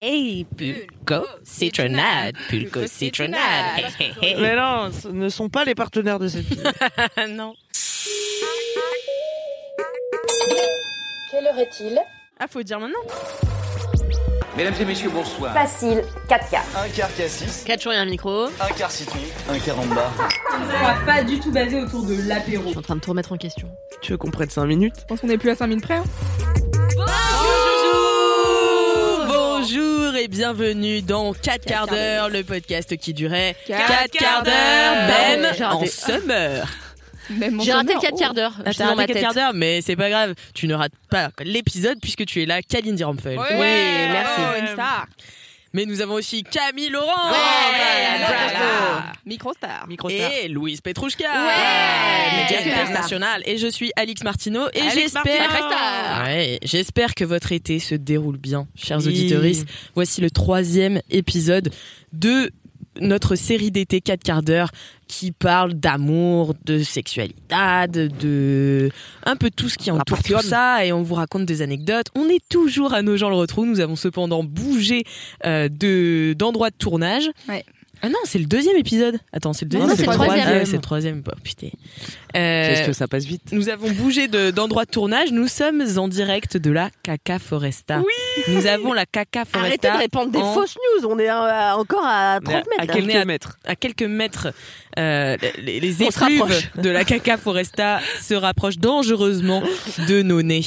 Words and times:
Hey, 0.00 0.44
Pulco 0.56 1.26
Citronade, 1.42 2.36
Pulco 2.48 2.86
Citronade. 2.86 3.40
Hey, 3.78 3.84
hey, 3.98 4.12
hey. 4.22 4.36
Mais 4.40 4.54
non, 4.54 4.92
ce 4.92 5.08
ne 5.08 5.28
sont 5.28 5.48
pas 5.48 5.64
les 5.64 5.74
partenaires 5.74 6.20
de 6.20 6.28
cette 6.28 6.44
vidéo. 6.44 6.70
non. 7.30 7.54
Quelle 11.32 11.46
heure 11.48 11.58
est-il? 11.58 11.98
Ah, 12.38 12.46
faut 12.48 12.62
dire 12.62 12.78
maintenant. 12.78 13.00
Mesdames 14.56 14.74
et 14.80 14.84
messieurs, 14.84 15.10
bonsoir. 15.10 15.52
Facile, 15.52 16.04
4K. 16.28 16.58
Un 16.76 16.88
quart 16.90 17.14
cassis, 17.16 17.64
4 17.64 17.82
jours 17.82 17.92
et 17.92 17.96
un 17.96 18.04
micro. 18.04 18.44
un 18.60 18.68
quart 18.76 18.92
citron, 18.92 19.18
un 19.50 19.58
quart 19.58 19.80
en 19.80 19.86
bas. 19.86 20.12
sera 20.70 20.94
pas 21.06 21.24
du 21.24 21.40
tout 21.40 21.50
basé 21.50 21.80
autour 21.80 22.04
de 22.06 22.14
l'apéro. 22.28 22.62
Je 22.66 22.68
suis 22.68 22.78
en 22.78 22.82
train 22.82 22.94
de 22.96 23.00
tout 23.00 23.10
remettre 23.10 23.32
en 23.32 23.36
question. 23.36 23.68
tu 24.00 24.12
veux 24.12 24.18
qu'on 24.18 24.30
prenne 24.30 24.48
5 24.50 24.64
minutes? 24.66 24.94
Je 25.00 25.04
pense 25.06 25.20
qu'on 25.20 25.28
est 25.28 25.38
plus 25.38 25.50
à 25.50 25.56
5 25.56 25.66
minutes 25.66 25.84
près. 25.84 25.94
hein. 25.96 26.04
Et 30.28 30.30
bienvenue 30.30 31.00
dans 31.02 31.32
4 31.32 31.64
quarts 31.64 31.86
d'heure, 31.86 32.28
le 32.28 32.42
podcast 32.44 32.96
qui 32.96 33.14
durait 33.14 33.56
4 33.66 34.10
quarts 34.10 34.42
d'heure, 34.42 34.94
même 35.06 35.54
J'ai 35.56 35.64
en 35.64 35.86
summer. 35.86 36.68
Même 37.30 37.60
J'ai 37.60 37.72
raté 37.72 37.88
summer. 37.88 38.02
4 38.02 38.18
quarts 38.18 38.34
d'heure. 38.34 38.54
Ah, 38.64 38.70
ma 38.78 38.86
raté 38.94 38.96
4 38.96 39.06
tête. 39.12 39.22
quarts 39.22 39.34
d'heure, 39.34 39.52
mais 39.54 39.82
c'est 39.82 39.96
pas 39.96 40.08
grave. 40.08 40.34
Tu 40.54 40.66
ne 40.66 40.74
rates 40.74 40.92
pas 41.10 41.30
l'épisode 41.44 41.98
puisque 42.00 42.24
tu 42.24 42.42
es 42.42 42.46
là, 42.46 42.62
Kalindi 42.62 43.04
Rampfel. 43.04 43.38
Ouais, 43.38 43.44
Oui, 43.50 43.58
merci. 43.58 44.40
oh, 44.40 44.60
une 44.60 44.66
star. 44.68 45.06
Mais 45.74 45.84
nous 45.84 46.00
avons 46.00 46.14
aussi 46.14 46.42
Camille 46.44 46.88
Laurent. 46.88 47.30
Ouais, 47.30 47.36
Voilà. 48.18 49.12
Microstar. 49.26 49.86
Microstar. 49.86 50.30
Et 50.42 50.48
Louise 50.48 50.80
Petrouchka. 50.80 51.24
Ouais. 51.24 52.42
Média 52.42 52.82
international. 52.82 53.42
Et 53.44 53.58
je 53.58 53.66
suis 53.66 53.92
Alix 53.96 54.22
Martineau. 54.24 54.66
Et 54.72 54.80
j'espère. 54.94 55.24
Martineau. 55.50 56.24
Ouais, 56.24 56.58
j'espère 56.62 57.14
que 57.14 57.24
votre 57.24 57.52
été 57.52 57.78
se 57.78 57.94
déroule 57.94 58.38
bien, 58.38 58.66
chers 58.74 58.98
Oui. 59.00 59.08
auditeurs. 59.08 59.42
Voici 59.94 60.20
le 60.20 60.30
troisième 60.30 61.00
épisode 61.10 61.70
de 62.12 62.50
notre 63.00 63.36
série 63.36 63.70
d'été 63.70 64.00
4 64.00 64.22
quarts 64.22 64.42
d'heure 64.42 64.70
qui 65.08 65.32
parle 65.32 65.74
d'amour, 65.74 66.54
de 66.64 66.82
sexualité, 66.82 67.36
de 67.88 68.90
un 69.24 69.36
peu 69.36 69.50
tout 69.50 69.68
ce 69.68 69.78
qui 69.78 69.90
entoure 69.90 70.22
tout 70.22 70.40
ça 70.42 70.84
et 70.84 70.92
on 70.92 71.02
vous 71.02 71.14
raconte 71.14 71.44
des 71.46 71.62
anecdotes. 71.62 72.06
On 72.14 72.28
est 72.28 72.46
toujours 72.48 72.92
à 72.94 73.02
nos 73.02 73.16
gens 73.16 73.30
le 73.30 73.36
retrouve. 73.36 73.66
Nous 73.66 73.80
avons 73.80 73.96
cependant 73.96 74.44
bougé 74.44 75.04
euh, 75.44 75.68
de 75.68 76.34
d'endroit 76.38 76.70
de 76.70 76.76
tournage. 76.76 77.30
Ouais. 77.48 77.64
Ah 78.00 78.08
non, 78.08 78.18
c'est 78.22 78.38
le 78.38 78.44
deuxième 78.44 78.76
épisode. 78.76 79.18
Attends, 79.32 79.52
c'est 79.52 79.64
le 79.64 79.70
deuxième. 79.70 79.88
non, 79.90 79.96
c'est 79.96 80.06
le 80.06 80.12
troisième. 80.12 80.46
Ah 80.48 80.64
c'est 80.64 80.76
le 80.76 80.80
troisième. 80.80 81.22
Oh, 81.26 81.32
putain. 81.42 81.66
Euh, 82.36 82.68
Qu'est-ce 82.68 82.86
que 82.86 82.92
ça 82.92 83.08
passe 83.08 83.24
vite 83.24 83.42
nous 83.50 83.68
avons 83.70 83.90
bougé 83.90 84.28
de- 84.28 84.52
d'endroit 84.52 84.84
de, 84.84 84.90
tournage. 84.90 85.32
Nous 85.32 85.48
sommes 85.48 85.82
en 85.96 86.06
direct 86.06 86.56
de 86.56 86.70
la 86.70 86.90
Caca 87.02 87.40
Foresta. 87.40 87.98
Oui. 87.98 88.44
Nous 88.54 88.66
avons 88.68 88.92
la 88.92 89.04
Caca 89.04 89.44
Foresta. 89.44 89.58
Arrêtez 89.58 89.90
de 89.90 89.96
répandre 89.96 90.30
des 90.30 90.38
fausses 90.38 90.76
news. 90.76 91.08
On 91.10 91.18
est 91.18 91.28
euh, 91.28 91.72
encore 91.74 92.04
à 92.04 92.38
30 92.40 92.54
À 92.54 92.58
mètres. 92.58 92.68
là. 92.78 92.86
quelques 92.86 93.14
à- 93.16 93.24
mètres. 93.24 93.56
à 93.64 93.74
quelques 93.74 94.02
mètres, 94.04 94.48
euh, 94.98 95.36
les, 95.62 95.80
les 95.80 96.02
effluves 96.02 96.68
de 96.82 96.90
la 96.90 97.04
Caca 97.04 97.36
Foresta 97.36 98.00
se 98.20 98.34
rapprochent 98.34 98.78
dangereusement 98.78 99.62
de 100.08 100.22
nos 100.22 100.42
nez. 100.42 100.64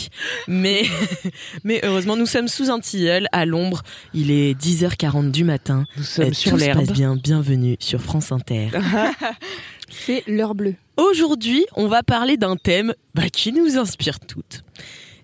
Mais, 0.48 0.84
mais 1.64 1.82
heureusement, 1.84 2.16
nous 2.16 2.26
sommes 2.26 2.48
sous 2.48 2.70
un 2.72 2.80
tilleul 2.80 3.28
à 3.32 3.46
l'ombre. 3.46 3.82
Il 4.14 4.32
est 4.32 4.54
10h40 4.60 5.32
du 5.32 5.44
matin. 5.44 5.86
Nous 5.98 6.04
sommes 6.04 6.30
Euh, 6.30 6.34
sur 6.34 6.52
tout 6.54 6.60
se 6.60 6.64
l'herbe. 6.66 6.80
passe 6.80 6.92
bien. 6.92 7.16
Bienvenue 7.16 7.76
sur 7.80 8.02
France 8.02 8.32
Inter. 8.32 8.70
C'est 9.90 10.24
l'heure 10.28 10.56
bleue. 10.56 10.76
Aujourd'hui, 10.98 11.66
on 11.76 11.88
va 11.88 12.02
parler 12.04 12.38
d'un 12.38 12.56
thème 12.56 12.94
bah, 13.14 13.30
qui 13.32 13.52
nous 13.52 13.78
inspire 13.78 14.20
toutes. 14.22 14.64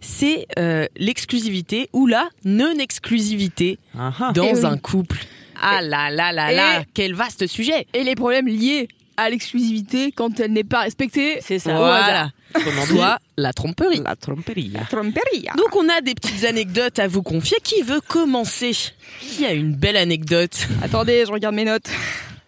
C'est 0.01 0.46
euh, 0.59 0.85
l'exclusivité 0.97 1.90
ou 1.94 2.06
la 2.07 2.29
non-exclusivité 2.46 3.79
Ah 3.97 4.12
ah. 4.19 4.31
dans 4.34 4.44
Eh 4.44 4.56
oui. 4.59 4.66
un 4.66 4.78
couple. 4.78 5.19
Ah 5.62 5.81
là 5.81 6.09
là 6.12 6.31
là 6.31 6.51
Et- 6.51 6.56
là, 6.56 6.84
quel 6.94 7.13
vaste 7.16 7.47
sujet 7.47 7.88
Et 7.94 8.03
les 8.03 8.16
problèmes 8.16 8.47
liés 8.47 8.88
à 9.17 9.29
l'exclusivité 9.29 10.11
quand 10.11 10.39
elle 10.39 10.53
n'est 10.53 10.63
pas 10.63 10.81
respectée. 10.81 11.39
C'est 11.41 11.59
ça. 11.59 11.75
Voilà. 11.75 12.31
Comment 12.53 12.85
Soit 12.85 13.19
la 13.35 13.51
tromperie. 13.53 14.01
La 14.05 14.16
tromperie. 14.16 14.72
Tromperia. 14.89 15.53
Donc 15.57 15.75
on 15.75 15.89
a 15.89 16.01
des 16.01 16.16
petites 16.16 16.45
anecdotes 16.45 17.00
à 17.00 17.07
vous 17.07 17.22
confier. 17.23 17.57
Qui 17.63 17.81
veut 17.81 18.00
commencer? 18.01 18.72
Qui 19.19 19.45
a 19.45 19.51
une 19.53 19.73
belle 19.75 19.97
anecdote? 19.97 20.67
Attendez, 20.81 21.23
je 21.28 21.31
regarde 21.31 21.55
mes 21.55 21.66
notes. 21.66 21.89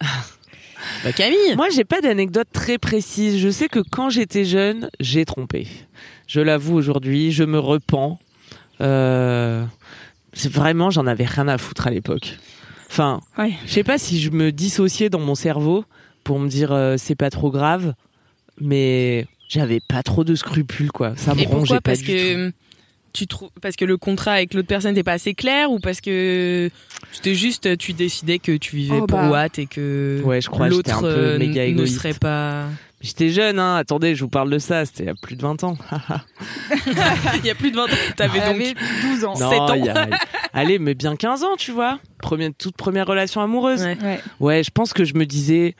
Bah 1.03 1.11
Camille 1.11 1.55
Moi, 1.55 1.67
j'ai 1.73 1.83
pas 1.83 2.01
d'anecdote 2.01 2.47
très 2.51 2.77
précise. 2.77 3.37
Je 3.39 3.49
sais 3.49 3.67
que 3.67 3.79
quand 3.79 4.09
j'étais 4.09 4.45
jeune, 4.45 4.89
j'ai 4.99 5.25
trompé. 5.25 5.67
Je 6.27 6.39
l'avoue 6.39 6.75
aujourd'hui, 6.75 7.31
je 7.31 7.43
me 7.43 7.59
repens. 7.59 8.17
Euh, 8.81 9.65
c'est 10.33 10.51
vraiment, 10.51 10.89
j'en 10.89 11.05
avais 11.05 11.25
rien 11.25 11.47
à 11.47 11.57
foutre 11.57 11.87
à 11.87 11.91
l'époque. 11.91 12.37
Enfin, 12.89 13.21
Ouais. 13.37 13.53
je 13.65 13.71
sais 13.73 13.83
pas 13.83 13.97
si 13.97 14.19
je 14.21 14.29
me 14.29 14.51
dissociais 14.51 15.09
dans 15.09 15.19
mon 15.19 15.35
cerveau 15.35 15.85
pour 16.29 16.37
me 16.39 16.47
dire 16.47 16.71
euh, 16.71 16.93
c'est 16.95 17.15
pas 17.15 17.31
trop 17.31 17.49
grave, 17.49 17.95
mais 18.61 19.25
j'avais 19.47 19.79
pas 19.79 20.03
trop 20.03 20.23
de 20.23 20.35
scrupules 20.35 20.91
quoi. 20.91 21.13
Ça 21.15 21.33
me 21.33 21.39
Et 21.39 21.43
pourquoi 21.45 21.59
rongeait 21.61 21.73
pas 21.77 21.81
Parce 21.81 21.99
du 22.01 22.05
que 22.05 22.51
tu 23.13 23.25
trouves 23.25 23.49
parce 23.63 23.75
que 23.75 23.83
le 23.83 23.97
contrat 23.97 24.33
avec 24.33 24.53
l'autre 24.53 24.67
personne 24.67 24.91
n'était 24.91 25.01
pas 25.03 25.13
assez 25.13 25.33
clair 25.33 25.71
ou 25.71 25.79
parce 25.79 26.01
que 26.01 26.69
c'était 27.11 27.33
juste 27.33 27.79
tu 27.79 27.93
décidais 27.93 28.37
que 28.37 28.55
tu 28.57 28.75
vivais 28.75 28.99
Oh, 29.01 29.07
pour 29.07 29.17
bah. 29.17 29.29
Watt 29.31 29.57
et 29.57 29.65
que 29.65 30.21
Ouais, 30.23 30.39
je 30.39 30.49
crois 30.51 30.69
que 30.69 30.75
j'étais 30.75 30.91
l'autre 30.91 30.99
un 30.99 31.01
peu 31.01 31.17
euh, 31.17 31.39
méga 31.39 31.63
ne 31.63 31.69
égoïste. 31.69 31.95
serait 31.95 32.13
pas. 32.13 32.65
J'étais 33.01 33.29
jeune, 33.29 33.57
hein. 33.59 33.77
Attendez, 33.77 34.13
je 34.13 34.21
vous 34.23 34.29
parle 34.29 34.51
de 34.51 34.59
ça. 34.59 34.85
C'était 34.85 35.03
il 35.03 35.05
y 35.07 35.09
a 35.09 35.15
plus 35.15 35.35
de 35.37 35.41
20 35.41 35.63
ans. 35.63 35.77
Il 37.39 37.45
y 37.45 37.49
a 37.49 37.55
plus 37.55 37.71
de 37.71 37.77
20 37.77 37.83
ans. 37.85 37.87
T'avais 38.17 38.39
donc 38.39 38.47
avait 38.49 38.73
12 39.13 39.23
ans. 39.25 39.33
Non. 39.39 39.49
Sept 39.49 39.59
ans. 39.59 39.73
il 39.73 39.85
y 39.85 39.89
a- 39.89 40.07
Allez, 40.53 40.79
mais 40.79 40.95
bien 40.95 41.15
15 41.15 41.43
ans, 41.43 41.55
tu 41.57 41.71
vois. 41.71 41.99
Première, 42.21 42.49
toute 42.57 42.75
première 42.75 43.07
relation 43.07 43.39
amoureuse. 43.41 43.83
Ouais. 43.83 43.97
Ouais. 44.03 44.19
Ouais, 44.41 44.63
je 44.63 44.71
pense 44.71 44.91
que 44.93 45.05
je 45.05 45.13
me 45.13 45.25
disais, 45.25 45.75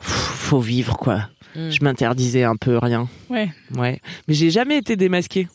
faut 0.00 0.60
vivre, 0.60 0.96
quoi. 0.96 1.28
Mm. 1.56 1.70
Je 1.70 1.84
m'interdisais 1.84 2.44
un 2.44 2.56
peu 2.56 2.78
rien. 2.78 3.08
Ouais. 3.28 3.50
Ouais. 3.76 4.00
Mais 4.28 4.34
j'ai 4.34 4.50
jamais 4.50 4.78
été 4.78 4.96
démasqué. 4.96 5.48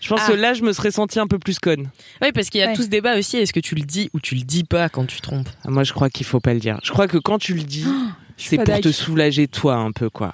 Je 0.00 0.08
pense 0.08 0.20
Ah. 0.24 0.28
que 0.28 0.32
là, 0.36 0.52
je 0.54 0.62
me 0.62 0.72
serais 0.72 0.90
senti 0.90 1.18
un 1.18 1.26
peu 1.26 1.38
plus 1.38 1.58
conne. 1.58 1.88
Oui, 2.22 2.30
parce 2.32 2.48
qu'il 2.50 2.60
y 2.60 2.64
a 2.64 2.68
Ouais. 2.68 2.74
tout 2.74 2.82
ce 2.82 2.88
débat 2.88 3.18
aussi. 3.18 3.38
Est-ce 3.38 3.52
que 3.52 3.60
tu 3.60 3.74
le 3.74 3.82
dis 3.82 4.10
ou 4.12 4.20
tu 4.20 4.34
le 4.34 4.42
dis 4.42 4.62
pas 4.64 4.88
quand 4.88 5.06
tu 5.06 5.20
trompes? 5.20 5.48
Ah, 5.64 5.70
Moi, 5.70 5.84
je 5.84 5.92
crois 5.92 6.10
qu'il 6.10 6.26
faut 6.26 6.38
pas 6.40 6.54
le 6.54 6.60
dire. 6.60 6.78
Je 6.84 6.90
crois 6.92 7.08
que 7.08 7.16
quand 7.18 7.38
tu 7.38 7.54
le 7.54 7.62
dis, 7.62 7.86
c'est 8.36 8.56
pour 8.62 8.80
te 8.80 8.92
soulager 8.92 9.48
toi 9.48 9.76
un 9.76 9.90
peu, 9.92 10.10
quoi. 10.10 10.32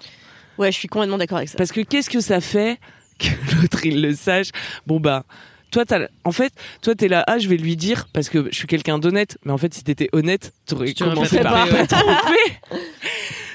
Ouais, 0.59 0.71
je 0.73 0.77
suis 0.79 0.89
complètement 0.89 1.17
d'accord 1.19 1.39
avec 1.39 1.49
ça. 1.49 1.57
Parce 1.57 1.73
que 1.73 1.81
qu'est-ce 1.81 2.11
que 2.11 2.21
ça 2.21 2.41
fait 2.41 2.79
que 3.19 3.29
l'autre 3.63 3.87
il 3.87 4.03
le 4.03 4.15
sache? 4.15 4.49
Bon 4.87 5.01
bah, 5.01 5.25
toi 5.73 5.85
t'as, 5.85 6.07
en 6.25 6.31
fait, 6.33 6.53
toi 6.83 6.95
t'es 6.95 7.09
là, 7.09 7.25
ah 7.27 7.39
je 7.39 7.49
vais 7.49 7.57
lui 7.57 7.77
dire 7.77 8.07
parce 8.13 8.29
que 8.29 8.47
je 8.51 8.57
suis 8.57 8.69
quelqu'un 8.69 8.99
d'honnête. 8.99 9.39
Mais 9.45 9.53
en 9.53 9.59
fait, 9.59 9.75
si 9.75 9.83
t'étais 9.83 10.09
honnête, 10.13 10.53
t'aurais 10.67 10.93
Tu 10.93 11.03
aurais 11.03 11.15
commencé 11.15 11.39
pas 11.39 11.43
par 11.45 11.69
pas 11.69 11.87
tromper. 11.87 12.79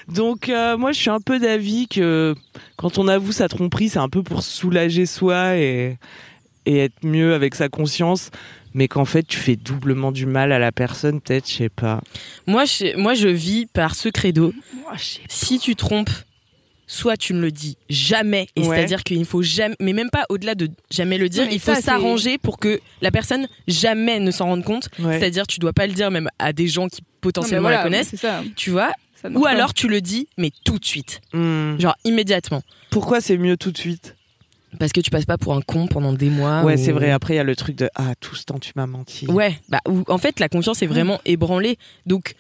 Donc 0.07 0.50
euh, 0.50 0.78
moi, 0.78 0.91
je 0.91 1.00
suis 1.00 1.09
un 1.09 1.19
peu 1.19 1.39
d'avis 1.39 1.88
que 1.88 2.33
quand 2.78 2.97
on 2.97 3.07
avoue 3.07 3.31
sa 3.31 3.47
tromperie, 3.47 3.89
c'est 3.89 4.00
un 4.00 4.09
peu 4.09 4.23
pour 4.23 4.44
soulager 4.44 5.05
soi 5.05 5.55
et 5.57 5.97
et 6.66 6.79
être 6.79 7.03
mieux 7.03 7.33
avec 7.33 7.55
sa 7.55 7.69
conscience. 7.69 8.29
Mais 8.73 8.87
qu'en 8.87 9.05
fait, 9.05 9.23
tu 9.23 9.37
fais 9.37 9.55
doublement 9.55 10.11
du 10.11 10.25
mal 10.28 10.52
à 10.52 10.59
la 10.59 10.72
personne, 10.72 11.19
peut-être, 11.19 11.49
je 11.49 11.55
sais 11.55 11.69
pas. 11.69 12.02
moi 12.46 12.66
je, 12.66 12.96
moi, 12.97 13.16
je 13.16 13.28
vis 13.29 13.66
par 13.66 13.96
ce 13.96 14.09
credo. 14.09 14.53
Moi, 14.84 14.93
Si 15.29 15.58
tu 15.58 15.75
trompes, 15.75 16.11
soit 16.87 17.17
tu 17.17 17.34
ne 17.34 17.41
le 17.41 17.51
dis 17.51 17.78
jamais, 17.89 18.47
et 18.55 18.61
Ouais. 18.61 18.75
c'est-à-dire 18.78 19.03
qu'il 19.03 19.19
ne 19.19 19.25
faut 19.25 19.41
jamais, 19.41 19.75
mais 19.81 19.93
même 19.93 20.09
pas 20.09 20.25
au-delà 20.29 20.55
de 20.55 20.69
jamais 20.89 21.17
le 21.17 21.28
dire, 21.29 21.43
Non, 21.45 21.49
il 21.51 21.59
faut 21.59 21.75
s'arranger 21.75 22.37
pour 22.37 22.57
que 22.59 22.79
la 23.01 23.11
personne 23.11 23.47
jamais 23.67 24.19
ne 24.19 24.31
s'en 24.31 24.45
rende 24.45 24.63
compte. 24.63 24.89
Ouais. 24.99 25.19
C'est-à-dire, 25.19 25.45
tu 25.47 25.59
dois 25.59 25.73
pas 25.73 25.85
le 25.85 25.93
dire 25.93 26.09
même 26.11 26.29
à 26.39 26.53
des 26.53 26.67
gens 26.67 26.87
qui 26.87 27.01
Non, 27.01 27.07
potentiellement 27.22 27.63
voilà, 27.63 27.78
la 27.78 27.84
connaissent, 27.84 28.16
ça. 28.16 28.41
tu 28.55 28.72
vois. 28.72 28.91
Ou 29.34 29.41
pas. 29.41 29.49
alors 29.49 29.73
tu 29.73 29.87
le 29.89 29.99
dis, 29.99 30.28
mais 30.37 30.51
tout 30.63 30.79
de 30.79 30.85
suite, 30.85 31.19
Hmm. 31.34 31.78
genre 31.79 31.95
immédiatement, 32.05 32.61
Pourquoi 32.90 33.19
c'est 33.19 33.37
mieux 33.37 33.57
tout 33.57 33.72
de 33.72 33.78
suite? 33.78 34.16
Parce 34.79 34.91
que 34.93 35.01
tu 35.01 35.09
passes 35.09 35.25
pas 35.25 35.37
pour 35.37 35.53
un 35.55 35.61
con 35.61 35.87
pendant 35.87 36.13
des 36.13 36.29
mois. 36.29 36.61
Ouais, 36.63 36.75
ou- 36.75 36.83
c'est 36.83 36.91
vrai. 36.91 37.09
Après, 37.11 37.33
il 37.33 37.37
y 37.37 37.40
a 37.40 37.43
le 37.43 37.55
truc 37.55 37.75
de 37.75 37.90
ah 37.95 38.13
tout 38.22 38.35
ce 38.35 38.43
temps 38.45 38.59
tu 38.59 38.72
m'as 38.75 38.85
menti. 38.85 39.25
Ouais, 39.28 39.57
bah 39.69 39.79
en 40.07 40.17
fait 40.17 40.40
la 40.40 40.47
confiance 40.49 40.81
est 40.83 40.87
vraiment 40.87 41.19
ébranlée. 41.25 41.78
Donc 42.05 42.35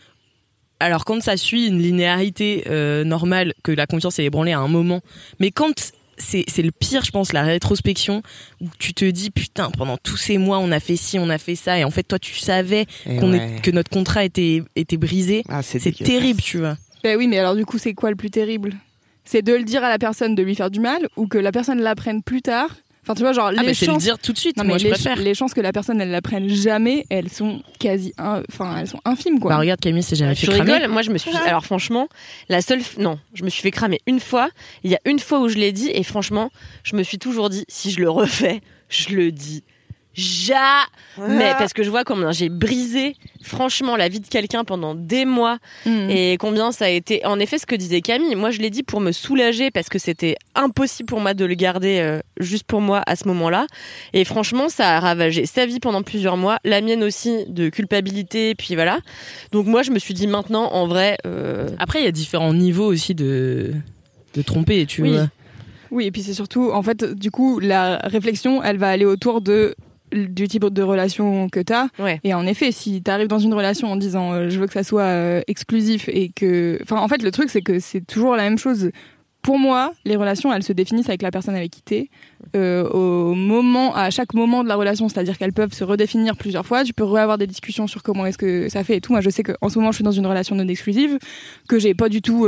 alors 0.79 1.05
quand 1.05 1.21
ça 1.21 1.37
suit 1.37 1.67
une 1.67 1.81
linéarité 1.81 2.63
euh, 2.67 3.03
normale 3.03 3.53
que 3.63 3.71
la 3.71 3.85
confiance 3.87 4.19
est 4.19 4.25
ébranlée 4.25 4.51
à 4.53 4.59
un 4.59 4.67
moment, 4.67 5.01
mais 5.39 5.51
quand 5.51 5.91
c'est 6.19 6.43
c'est 6.47 6.63
le 6.63 6.71
pire, 6.71 7.03
je 7.03 7.11
pense, 7.11 7.31
la 7.33 7.43
rétrospection 7.43 8.23
où 8.61 8.65
tu 8.79 8.93
te 8.93 9.05
dis 9.05 9.29
putain 9.29 9.69
pendant 9.71 9.97
tous 9.97 10.17
ces 10.17 10.37
mois 10.39 10.57
on 10.59 10.71
a 10.71 10.79
fait 10.79 10.95
ci, 10.95 11.19
on 11.19 11.29
a 11.29 11.37
fait 11.37 11.55
ça 11.55 11.77
et 11.77 11.83
en 11.83 11.91
fait 11.91 12.03
toi 12.03 12.17
tu 12.19 12.33
savais 12.35 12.85
Et 13.05 13.17
qu'on 13.17 13.33
ouais. 13.33 13.57
est- 13.57 13.61
que 13.61 13.71
notre 13.71 13.89
contrat 13.91 14.23
était 14.25 14.63
était 14.75 14.97
brisé. 14.97 15.43
Ah, 15.49 15.61
c'est 15.61 15.79
C'est 15.79 15.91
terrible, 15.91 16.41
tu 16.41 16.57
vois. 16.59 16.77
Ben 17.03 17.17
oui, 17.17 17.27
mais 17.27 17.37
alors 17.37 17.55
du 17.55 17.65
coup, 17.65 17.77
c'est 17.77 17.93
quoi 17.93 18.09
le 18.09 18.15
plus 18.15 18.31
terrible? 18.31 18.73
C'est 19.25 19.41
de 19.43 19.53
le 19.53 19.63
dire 19.63 19.83
à 19.83 19.89
la 19.89 19.99
personne 19.99 20.33
de 20.35 20.41
lui 20.41 20.55
faire 20.55 20.71
du 20.71 20.79
mal 20.79 21.07
ou 21.17 21.27
que 21.27 21.37
la 21.37 21.51
personne 21.51 21.79
l'apprenne 21.81 22.23
plus 22.23 22.41
tard 22.41 22.69
Enfin, 23.07 23.13
tu 23.15 23.21
vois, 23.21 23.31
genre, 23.31 23.47
Ah 23.47 23.51
les 23.51 23.57
bah 23.57 23.63
le 23.67 23.73
chances. 23.73 24.03
dire 24.03 24.19
tout 24.19 24.33
de 24.33 24.37
suite. 24.37 24.57
Non, 24.57 24.65
moi 24.65 24.73
mais 24.73 24.79
je 24.79 24.83
les, 24.85 24.89
préfère. 24.91 25.15
les 25.15 25.33
chances 25.33 25.53
que 25.53 25.61
la 25.61 25.71
personne 25.71 26.01
elle 26.01 26.11
l'apprenne 26.11 26.49
jamais, 26.49 27.05
elles 27.09 27.29
sont 27.29 27.61
quasi, 27.79 28.13
in- 28.17 28.43
enfin, 28.51 28.77
elles 28.79 28.87
sont 28.87 28.99
infimes 29.05 29.39
quoi. 29.39 29.51
Bah 29.51 29.57
regarde 29.59 29.79
Camille, 29.79 30.03
c'est 30.03 30.17
jamais 30.17 30.35
Tu 30.35 30.45
fait 30.45 30.51
cramer. 30.51 30.73
rigoles 30.73 30.89
Moi, 30.89 31.01
je 31.03 31.11
me 31.11 31.17
suis. 31.17 31.31
Alors, 31.45 31.63
franchement, 31.65 32.09
la 32.49 32.61
seule. 32.61 32.79
f- 32.79 32.99
Non, 32.99 33.17
je 33.33 33.43
me 33.45 33.49
suis 33.49 33.61
fait 33.61 33.71
cramer 33.71 33.99
une 34.07 34.19
fois. 34.19 34.49
Il 34.83 34.91
y 34.91 34.95
a 34.95 34.99
une 35.05 35.19
fois 35.19 35.39
où 35.39 35.47
je 35.47 35.55
l'ai 35.57 35.71
dit, 35.71 35.89
et 35.93 36.03
franchement, 36.03 36.51
je 36.83 36.95
me 36.97 37.03
suis 37.03 37.17
toujours 37.17 37.49
dit, 37.49 37.63
si 37.69 37.91
je 37.91 38.01
le 38.01 38.09
refais, 38.09 38.61
je 38.89 39.15
le 39.15 39.31
dis. 39.31 39.63
Jamais 40.17 41.53
Parce 41.59 41.73
que 41.73 41.83
je 41.83 41.89
vois 41.91 42.03
combien 42.03 42.31
j'ai 42.31 42.49
brisé, 42.49 43.15
franchement, 43.43 43.95
la 43.95 44.09
vie 44.09 44.19
de 44.19 44.27
quelqu'un 44.27 44.63
pendant 44.63 44.95
des 44.95 45.25
mois 45.25 45.59
Mm. 45.85 46.09
et 46.09 46.37
combien 46.39 46.71
ça 46.71 46.85
a 46.85 46.89
été. 46.89 47.23
En 47.25 47.39
effet, 47.39 47.57
ce 47.59 47.65
que 47.67 47.75
disait 47.75 48.01
Camille, 48.01 48.35
moi 48.35 48.49
je 48.51 48.59
l'ai 48.59 48.69
dit 48.71 48.81
pour 48.83 48.99
me 48.99 49.11
soulager 49.11 49.69
parce 49.71 49.89
que 49.89 49.99
c'était 49.99 50.35
impossible 50.55 51.07
pour 51.07 51.19
moi 51.21 51.33
de 51.35 51.45
le 51.45 51.53
garder 51.53 51.99
euh, 52.01 52.19
juste 52.39 52.63
pour 52.63 52.81
moi 52.81 53.03
à 53.05 53.15
ce 53.15 53.27
moment-là. 53.27 53.67
Et 54.13 54.25
franchement, 54.25 54.69
ça 54.69 54.97
a 54.97 54.99
ravagé 54.99 55.45
sa 55.45 55.65
vie 55.67 55.79
pendant 55.79 56.01
plusieurs 56.01 56.35
mois, 56.35 56.57
la 56.65 56.81
mienne 56.81 57.03
aussi 57.03 57.45
de 57.47 57.69
culpabilité, 57.69 58.55
puis 58.55 58.73
voilà. 58.75 58.99
Donc 59.51 59.67
moi, 59.67 59.83
je 59.83 59.91
me 59.91 59.99
suis 59.99 60.13
dit 60.15 60.25
maintenant, 60.27 60.71
en 60.73 60.87
vrai, 60.87 61.17
euh, 61.27 61.69
Après 61.77 61.99
il 61.99 62.05
y 62.05 62.07
a 62.09 62.11
différents 62.11 62.53
niveaux 62.53 62.87
aussi 62.91 63.13
de 63.15 63.73
de 64.33 64.41
tromper, 64.41 64.85
tu 64.87 65.01
Oui. 65.03 65.11
vois. 65.13 65.27
Oui, 65.89 66.05
et 66.05 66.11
puis 66.11 66.21
c'est 66.21 66.33
surtout, 66.33 66.69
en 66.73 66.83
fait, 66.83 67.05
du 67.05 67.31
coup, 67.31 67.59
la 67.59 67.97
réflexion, 68.03 68.61
elle 68.61 68.77
va 68.77 68.89
aller 68.89 69.05
autour 69.05 69.39
de 69.41 69.73
du 70.11 70.47
type 70.47 70.65
de 70.65 70.81
relation 70.81 71.49
que 71.49 71.59
t'as. 71.59 71.87
Ouais. 71.99 72.19
Et 72.23 72.33
en 72.33 72.45
effet, 72.45 72.71
si 72.71 73.01
t'arrives 73.01 73.27
dans 73.27 73.39
une 73.39 73.53
relation 73.53 73.91
en 73.91 73.95
disant 73.95 74.33
euh, 74.33 74.49
je 74.49 74.59
veux 74.59 74.67
que 74.67 74.73
ça 74.73 74.83
soit 74.83 75.03
euh, 75.03 75.41
exclusif 75.47 76.09
et 76.09 76.29
que, 76.29 76.79
enfin, 76.81 76.97
en 76.97 77.07
fait, 77.07 77.21
le 77.21 77.31
truc 77.31 77.49
c'est 77.49 77.61
que 77.61 77.79
c'est 77.79 78.05
toujours 78.05 78.35
la 78.35 78.43
même 78.43 78.57
chose. 78.57 78.91
Pour 79.43 79.59
moi, 79.59 79.93
les 80.03 80.17
relations, 80.17 80.51
elles 80.51 80.63
se 80.63 80.73
définissent 80.73 81.07
avec 81.07 81.21
la 81.21 81.31
personne 81.31 81.55
avec 81.55 81.71
qui 81.71 81.81
t'es. 81.81 82.09
Euh, 82.55 82.89
au 82.89 83.33
moment, 83.33 83.95
à 83.95 84.09
chaque 84.09 84.33
moment 84.33 84.61
de 84.61 84.67
la 84.67 84.75
relation, 84.75 85.07
c'est-à-dire 85.07 85.37
qu'elles 85.37 85.53
peuvent 85.53 85.71
se 85.71 85.85
redéfinir 85.85 86.35
plusieurs 86.35 86.65
fois. 86.65 86.83
Tu 86.83 86.93
peux 86.93 87.03
avoir 87.03 87.37
des 87.37 87.47
discussions 87.47 87.87
sur 87.87 88.03
comment 88.03 88.25
est-ce 88.25 88.37
que 88.37 88.67
ça 88.67 88.83
fait 88.83 88.97
et 88.97 89.01
tout. 89.01 89.13
Moi, 89.13 89.21
je 89.21 89.29
sais 89.29 89.43
qu'en 89.43 89.69
ce 89.69 89.79
moment, 89.79 89.91
je 89.91 89.97
suis 89.97 90.03
dans 90.03 90.11
une 90.11 90.27
relation 90.27 90.55
non 90.55 90.67
exclusive 90.67 91.17
que 91.69 91.79
j'ai 91.79 91.93
pas 91.93 92.09
du 92.09 92.21
tout 92.21 92.45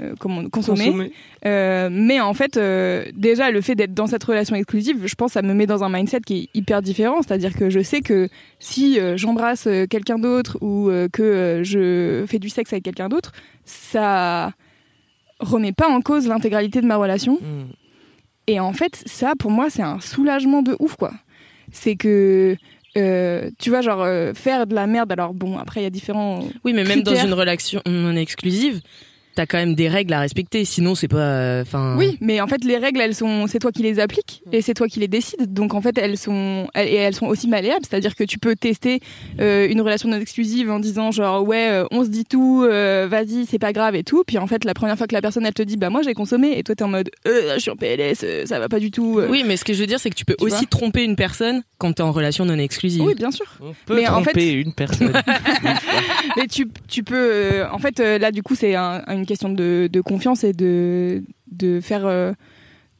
euh, 0.00 0.14
comment. 0.18 0.48
Consommer. 0.48 1.12
Euh, 1.44 1.88
mais 1.90 2.20
en 2.20 2.34
fait, 2.34 2.56
euh, 2.56 3.04
déjà, 3.14 3.50
le 3.50 3.60
fait 3.60 3.74
d'être 3.74 3.94
dans 3.94 4.06
cette 4.06 4.24
relation 4.24 4.56
exclusive, 4.56 5.06
je 5.06 5.14
pense, 5.14 5.32
ça 5.32 5.42
me 5.42 5.54
met 5.54 5.66
dans 5.66 5.84
un 5.84 5.88
mindset 5.88 6.20
qui 6.20 6.36
est 6.38 6.58
hyper 6.58 6.82
différent. 6.82 7.22
C'est-à-dire 7.22 7.54
que 7.54 7.70
je 7.70 7.80
sais 7.80 8.00
que 8.00 8.28
si 8.58 8.98
euh, 8.98 9.16
j'embrasse 9.16 9.68
quelqu'un 9.90 10.18
d'autre 10.18 10.58
ou 10.60 10.90
que 11.12 11.60
je 11.64 12.24
fais 12.26 12.38
du 12.38 12.48
sexe 12.48 12.72
avec 12.72 12.84
quelqu'un 12.84 13.08
d'autre, 13.08 13.32
ça 13.64 14.52
remet 15.40 15.72
pas 15.72 15.88
en 15.88 16.00
cause 16.00 16.26
l'intégralité 16.26 16.80
de 16.80 16.86
ma 16.86 16.96
relation. 16.96 17.34
Mm. 17.34 17.72
Et 18.46 18.60
en 18.60 18.72
fait, 18.72 19.02
ça, 19.06 19.32
pour 19.38 19.50
moi, 19.50 19.70
c'est 19.70 19.82
un 19.82 20.00
soulagement 20.00 20.62
de 20.62 20.76
ouf, 20.78 20.96
quoi. 20.96 21.12
C'est 21.72 21.96
que, 21.96 22.56
euh, 22.96 23.50
tu 23.58 23.70
vois, 23.70 23.80
genre, 23.80 24.02
euh, 24.02 24.34
faire 24.34 24.66
de 24.66 24.74
la 24.74 24.86
merde, 24.86 25.10
alors 25.10 25.34
bon, 25.34 25.58
après, 25.58 25.80
il 25.80 25.84
y 25.84 25.86
a 25.86 25.90
différents... 25.90 26.44
Oui, 26.64 26.72
mais 26.72 26.84
même 26.84 27.02
dans 27.02 27.14
une 27.14 27.34
relation 27.34 27.82
non 27.86 28.14
exclusive, 28.14 28.80
t'as 29.36 29.46
quand 29.46 29.58
même 29.58 29.76
des 29.76 29.88
règles 29.88 30.12
à 30.14 30.18
respecter. 30.20 30.64
Sinon, 30.64 30.96
c'est 30.96 31.06
pas. 31.06 31.18
euh, 31.18 31.62
Enfin. 31.62 31.94
Oui, 31.96 32.18
mais 32.20 32.40
en 32.40 32.48
fait, 32.48 32.64
les 32.64 32.76
règles, 32.78 33.00
elles 33.00 33.14
sont, 33.14 33.46
c'est 33.46 33.60
toi 33.60 33.70
qui 33.70 33.82
les 33.82 34.00
appliques 34.00 34.42
et 34.50 34.60
c'est 34.62 34.74
toi 34.74 34.88
qui 34.88 34.98
les 34.98 35.06
décides. 35.08 35.52
Donc 35.52 35.74
en 35.74 35.80
fait, 35.80 35.96
elles 35.98 36.16
sont, 36.18 36.66
elles- 36.74 36.88
et 36.88 36.94
elles 36.96 37.14
sont 37.14 37.26
aussi 37.26 37.46
malléables. 37.46 37.84
C'est-à-dire 37.88 38.16
que 38.16 38.24
tu 38.24 38.38
peux 38.40 38.56
tester 38.56 38.98
euh, 39.40 39.68
une 39.68 39.80
relation 39.80 40.08
non 40.08 40.18
exclusive 40.18 40.70
en 40.70 40.80
disant 40.80 41.10
genre 41.12 41.46
ouais, 41.46 41.68
euh, 41.70 41.84
on 41.92 42.04
se 42.04 42.08
dit 42.08 42.24
tout, 42.24 42.64
euh, 42.64 43.06
vas-y, 43.08 43.46
c'est 43.46 43.58
pas 43.60 43.72
grave 43.72 43.94
et 43.94 44.02
tout. 44.02 44.24
Puis 44.26 44.38
en 44.38 44.46
fait, 44.48 44.64
la 44.64 44.74
première 44.74 44.96
fois 44.98 45.06
que 45.06 45.14
la 45.14 45.22
personne 45.22 45.46
elle 45.46 45.54
te 45.54 45.62
dit 45.62 45.76
bah 45.76 45.90
moi 45.90 46.02
j'ai 46.02 46.14
consommé 46.14 46.58
et 46.58 46.62
toi 46.64 46.74
t'es 46.74 46.82
en 46.84 46.88
mode 46.88 47.10
euh, 47.28 47.52
je 47.54 47.60
suis 47.60 47.70
en 47.70 47.76
PLS, 47.76 48.20
euh, 48.24 48.46
ça 48.46 48.58
va 48.58 48.68
pas 48.68 48.80
du 48.80 48.90
tout. 48.90 49.18
euh. 49.20 49.28
Oui, 49.30 49.44
mais 49.46 49.56
ce 49.56 49.64
que 49.64 49.74
je 49.74 49.80
veux 49.80 49.86
dire, 49.86 50.00
c'est 50.00 50.10
que 50.10 50.14
tu 50.16 50.24
peux 50.24 50.34
Tu 50.38 50.44
aussi 50.44 50.66
tromper 50.66 51.04
une 51.04 51.16
personne 51.16 51.62
quand 51.78 51.92
t'es 51.92 52.02
en 52.02 52.12
relation 52.12 52.44
non 52.46 52.58
exclusive. 52.58 53.02
Oui, 53.02 53.14
bien 53.14 53.30
sûr. 53.30 53.46
On 53.60 53.74
peut 53.84 53.96
Mais 53.96 54.08
en 54.08 54.22
tromper 54.22 54.32
fait- 54.32 54.52
une 54.54 54.72
personne. 54.72 55.12
Mais 56.36 56.46
tu, 56.46 56.68
tu 56.88 57.02
peux. 57.02 57.14
euh, 57.16 57.66
en 57.70 57.78
fait, 57.78 58.00
euh, 58.00 58.18
là, 58.18 58.30
du 58.32 58.42
coup, 58.42 58.54
c'est 58.54 58.74
un- 58.74 59.02
une 59.08 59.25
question 59.26 59.48
de, 59.50 59.88
de 59.92 60.00
confiance 60.00 60.44
et 60.44 60.52
de, 60.52 61.22
de 61.50 61.80
faire. 61.80 62.06
euh, 62.06 62.32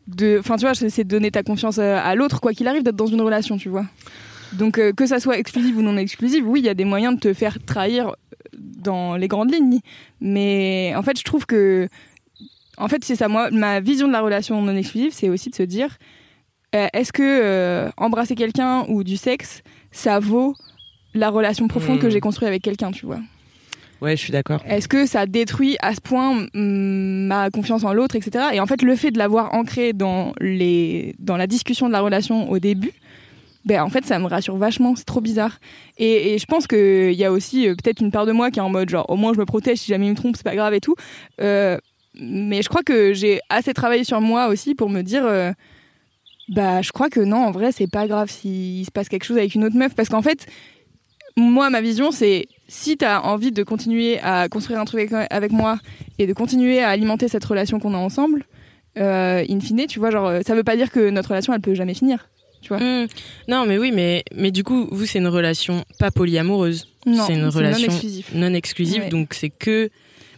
de, 0.09 0.39
enfin, 0.39 0.57
tu 0.57 0.65
vois, 0.67 0.75
c'est 0.75 1.03
de 1.05 1.09
donner 1.09 1.31
ta 1.33 1.43
confiance 1.43 1.79
à, 1.79 2.01
à 2.05 2.15
l'autre, 2.15 2.41
quoi 2.41 2.53
qu'il 2.53 2.69
arrive, 2.69 2.83
d'être 2.85 2.95
dans 2.97 3.07
une 3.07 3.21
relation, 3.21 3.57
tu 3.57 3.69
vois. 3.69 3.87
Donc, 4.53 4.79
euh, 4.79 4.93
que 4.93 5.07
ça 5.07 5.19
soit 5.19 5.39
exclusive 5.39 5.77
ou 5.79 5.83
non 5.83 5.97
exclusive, 5.97 6.47
oui, 6.49 6.61
il 6.61 6.67
y 6.67 6.69
a 6.69 6.75
des 6.75 6.85
moyens 6.85 7.17
de 7.17 7.21
te 7.21 7.35
faire 7.35 7.59
trahir 7.65 8.15
dans 8.57 9.17
les 9.17 9.27
grandes 9.27 9.53
lignes. 9.53 9.81
Mais 10.21 10.93
en 10.97 11.03
fait, 11.03 11.19
je 11.19 11.25
trouve 11.25 11.47
que. 11.47 11.89
En 12.79 12.89
fait, 12.89 13.03
c'est 13.05 13.17
ça, 13.17 13.27
moi, 13.29 13.51
ma 13.51 13.81
vision 13.81 14.07
de 14.07 14.13
la 14.13 14.21
relation 14.21 14.61
non 14.63 14.77
exclusive, 14.77 15.13
c'est 15.13 15.29
aussi 15.31 15.49
de 15.51 15.55
se 15.57 15.63
dire 15.63 15.97
euh, 16.75 16.87
est-ce 16.93 17.13
que 17.13 17.23
euh, 17.23 17.89
embrasser 17.97 18.35
quelqu'un 18.35 18.85
ou 18.89 19.03
du 19.03 19.17
sexe, 19.17 19.63
ça 19.93 20.19
vaut 20.21 20.55
la 21.15 21.31
relation 21.31 21.67
profonde 21.69 21.97
Hmm. 21.97 22.03
que 22.03 22.11
j'ai 22.11 22.21
construite 22.21 22.47
avec 22.49 22.63
quelqu'un, 22.63 22.91
tu 22.93 23.07
vois 23.07 23.21
ouais, 24.01 24.17
je 24.17 24.23
suis 24.23 24.33
d'accord. 24.33 24.63
est-ce 24.67 24.89
que 24.89 25.07
ça 25.07 25.27
détruit 25.27 25.77
à 25.81 25.95
ce 25.95 26.01
point 26.01 26.47
mm, 26.55 27.27
ma 27.27 27.51
confiance 27.51 27.85
en 27.85 27.93
l'autre, 27.93 28.17
etc. 28.17 28.47
Et 28.53 28.61
en 28.61 28.67
fait, 28.67 28.83
le 28.83 28.97
fait 28.97 29.11
de 29.11 29.19
l'avoir 29.19 29.55
ancré 29.55 29.93
dans, 29.93 30.33
les, 30.41 31.15
dans 31.19 31.37
la 31.37 31.47
discussion 31.47 31.87
de 31.89 31.93
la 31.93 32.01
relation 32.01 32.51
au 32.51 32.59
début, 32.59 32.93
ben, 33.65 33.83
en 33.83 33.91
fait, 33.91 34.05
ça 34.05 34.19
me 34.19 34.27
rassure 34.27 34.57
vachement. 34.57 34.95
C'est 34.95 35.05
trop 35.05 35.21
bizarre. 35.21 35.59
Et, 35.99 36.39
je 36.39 36.47
pense 36.47 36.67
qu'il 36.67 37.15
y 37.15 37.25
a 37.25 37.33
aussi 37.33 37.69
euh, 37.69 37.75
peut-être 37.75 38.01
une 38.01 38.13
part 38.13 38.25
de 38.25 38.33
moi 38.33 38.51
qui 38.51 38.61
est 38.61 38.63
en 38.63 38.71
mode 38.71 38.89
genre, 38.89 39.09
au 39.11 39.17
moins 39.17 39.35
je 39.35 39.41
me 39.41 39.45
protège 39.45 39.79
si 39.79 39.89
jamais 39.89 40.07
il 40.07 40.11
me 40.11 40.17
trompe, 40.17 40.37
c'est 40.37 40.45
pas 40.45 40.55
grave 40.55 40.73
et 40.73 40.81
tout. 40.81 40.95
Euh, 41.41 41.77
mais 42.15 42.63
je 42.63 42.69
crois 42.69 42.83
que 42.83 43.13
j'ai 43.13 43.41
assez 43.51 43.75
travaillé 43.75 44.05
sur 44.05 44.21
moi 44.21 44.47
aussi 44.49 44.75
pour 44.75 44.89
me 44.89 45.03
dire. 45.03 45.27
euh, 45.27 45.53
bah, 46.49 46.81
je 46.81 46.93
crois 46.93 47.11
que 47.11 47.21
non, 47.21 47.39
en 47.39 47.51
vrai, 47.51 47.73
c'est 47.73 47.91
pas 47.91 48.07
grave 48.07 48.31
s'il 48.31 48.85
se 48.85 48.91
passe 48.91 49.09
quelque 49.09 49.25
chose 49.25 49.37
avec 49.37 49.55
une 49.55 49.65
autre 49.65 49.77
meuf. 49.77 49.95
Parce 49.95 50.09
qu'en 50.09 50.23
fait, 50.23 50.47
moi, 51.37 51.71
ma 51.71 51.81
vision, 51.81 52.13
c'est 52.13 52.47
si 52.69 52.97
t'as 52.97 53.21
envie 53.21 53.53
de 53.53 53.63
continuer 53.63 54.19
à 54.21 54.49
construire 54.49 54.81
un 54.81 54.85
truc 54.85 55.11
avec, 55.31 55.53
moi 55.53 55.79
et 56.19 56.27
de 56.27 56.33
continuer 56.33 56.81
à 56.83 56.89
alimenter 56.89 57.29
cette 57.29 57.45
relation 57.45 57.79
qu'on 57.79 57.95
a 57.95 57.99
ensemble, 57.99 58.45
euh, 58.99 59.45
in 59.49 59.61
fine, 59.61 59.87
tu 59.87 59.99
vois, 59.99 60.11
genre, 60.11 60.27
euh, 60.27 60.41
ça 60.47 60.55
veut 60.55 60.65
pas 60.65 60.77
dire 60.77 60.91
que 60.91 61.11
notre 61.11 61.29
relation, 61.31 61.53
elle 61.53 61.61
peut 61.61 61.75
jamais 61.75 61.95
finir. 61.95 62.29
Tu 62.63 62.69
vois 62.69 62.79
Hmm. 62.79 63.07
Non, 63.49 63.67
mais 63.67 63.79
oui, 63.79 63.93
mais 63.93 64.25
mais 64.35 64.51
du 64.51 64.65
coup, 64.65 64.89
vous, 64.91 65.07
c'est 65.07 65.19
une 65.19 65.29
relation 65.29 65.85
pas 65.99 66.11
polyamoureuse, 66.11 66.89
Non, 67.07 67.25
c'est 67.27 67.35
une 67.35 67.47
relation 67.47 67.87
non 67.87 67.93
exclusif. 67.95 68.31
non 68.35 68.55
exclusive, 68.55 69.03
Ouais. 69.03 69.09
donc 69.11 69.35
c'est 69.35 69.51
que. 69.51 69.91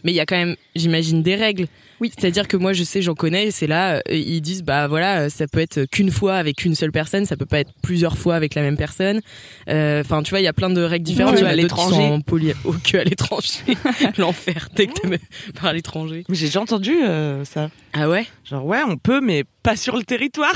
Mais 0.03 0.11
il 0.11 0.15
y 0.15 0.19
a 0.19 0.25
quand 0.25 0.35
même, 0.37 0.55
j'imagine, 0.75 1.23
des 1.23 1.35
règles. 1.35 1.67
Oui. 1.99 2.11
C'est-à-dire 2.17 2.47
que 2.47 2.57
moi, 2.57 2.73
je 2.73 2.83
sais, 2.83 3.01
j'en 3.01 3.15
connais, 3.15 3.51
c'est 3.51 3.67
là, 3.67 3.95
euh, 3.95 4.01
ils 4.09 4.41
disent, 4.41 4.63
bah 4.63 4.87
voilà, 4.87 5.21
euh, 5.21 5.29
ça 5.29 5.47
peut 5.47 5.59
être 5.59 5.85
qu'une 5.85 6.11
fois 6.11 6.35
avec 6.35 6.65
une 6.65 6.75
seule 6.75 6.91
personne, 6.91 7.25
ça 7.25 7.35
peut 7.37 7.45
pas 7.45 7.59
être 7.59 7.71
plusieurs 7.81 8.17
fois 8.17 8.35
avec 8.35 8.55
la 8.55 8.61
même 8.61 8.77
personne. 8.77 9.21
Euh, 9.69 10.01
Enfin, 10.01 10.23
tu 10.23 10.29
vois, 10.31 10.39
il 10.39 10.43
y 10.43 10.47
a 10.47 10.53
plein 10.53 10.69
de 10.69 10.81
règles 10.81 11.05
différentes. 11.05 11.35
Il 11.37 11.41
y 11.41 11.43
en 11.43 11.47
à 11.47 11.55
l'étranger. 11.55 12.17
poly... 12.25 12.53
oh, 12.63 12.73
que 12.83 12.97
à 12.97 13.03
l'étranger. 13.03 13.59
L'enfer, 14.17 14.69
dès 14.75 14.87
que 14.87 14.93
t'es 14.93 15.19
par 15.61 15.73
l'étranger. 15.73 16.23
Mais 16.29 16.35
j'ai 16.35 16.47
déjà 16.47 16.61
entendu 16.61 16.93
euh, 17.03 17.43
ça. 17.45 17.69
Ah 17.93 18.09
ouais? 18.09 18.25
Genre, 18.45 18.65
ouais, 18.65 18.81
on 18.87 18.97
peut, 18.97 19.21
mais 19.21 19.43
pas 19.63 19.75
sur 19.75 19.97
le 19.97 20.03
territoire. 20.03 20.55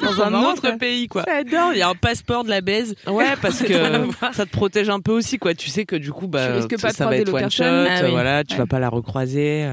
Dans 0.00 0.22
un 0.22 0.34
autre 0.44 0.70
pays, 0.78 1.08
quoi. 1.08 1.24
J'adore, 1.26 1.72
il 1.72 1.78
y 1.78 1.82
a 1.82 1.88
un 1.88 1.94
passeport 1.94 2.44
de 2.44 2.50
la 2.50 2.60
baise. 2.60 2.94
Ouais, 3.06 3.34
parce 3.40 3.56
C'est 3.56 3.66
que 3.66 3.74
ça 4.32 4.44
te 4.44 4.50
protège 4.50 4.88
un 4.90 5.00
peu 5.00 5.12
aussi, 5.12 5.38
quoi. 5.38 5.54
Tu 5.54 5.70
sais 5.70 5.84
que 5.84 5.96
du 5.96 6.12
coup, 6.12 6.26
bah, 6.26 6.60
Tu 6.68 6.76
pas 6.76 6.90
ça 6.90 7.06
va 7.06 7.16
être 7.16 7.32
one 7.32 7.50
shot. 7.50 7.64
Ah 7.64 8.00
oui. 8.04 8.10
voilà, 8.10 8.44
tu 8.44 8.54
Ouais. 8.54 8.58
vas 8.60 8.66
pas 8.66 8.78
la 8.78 8.88
recroiser. 8.88 9.70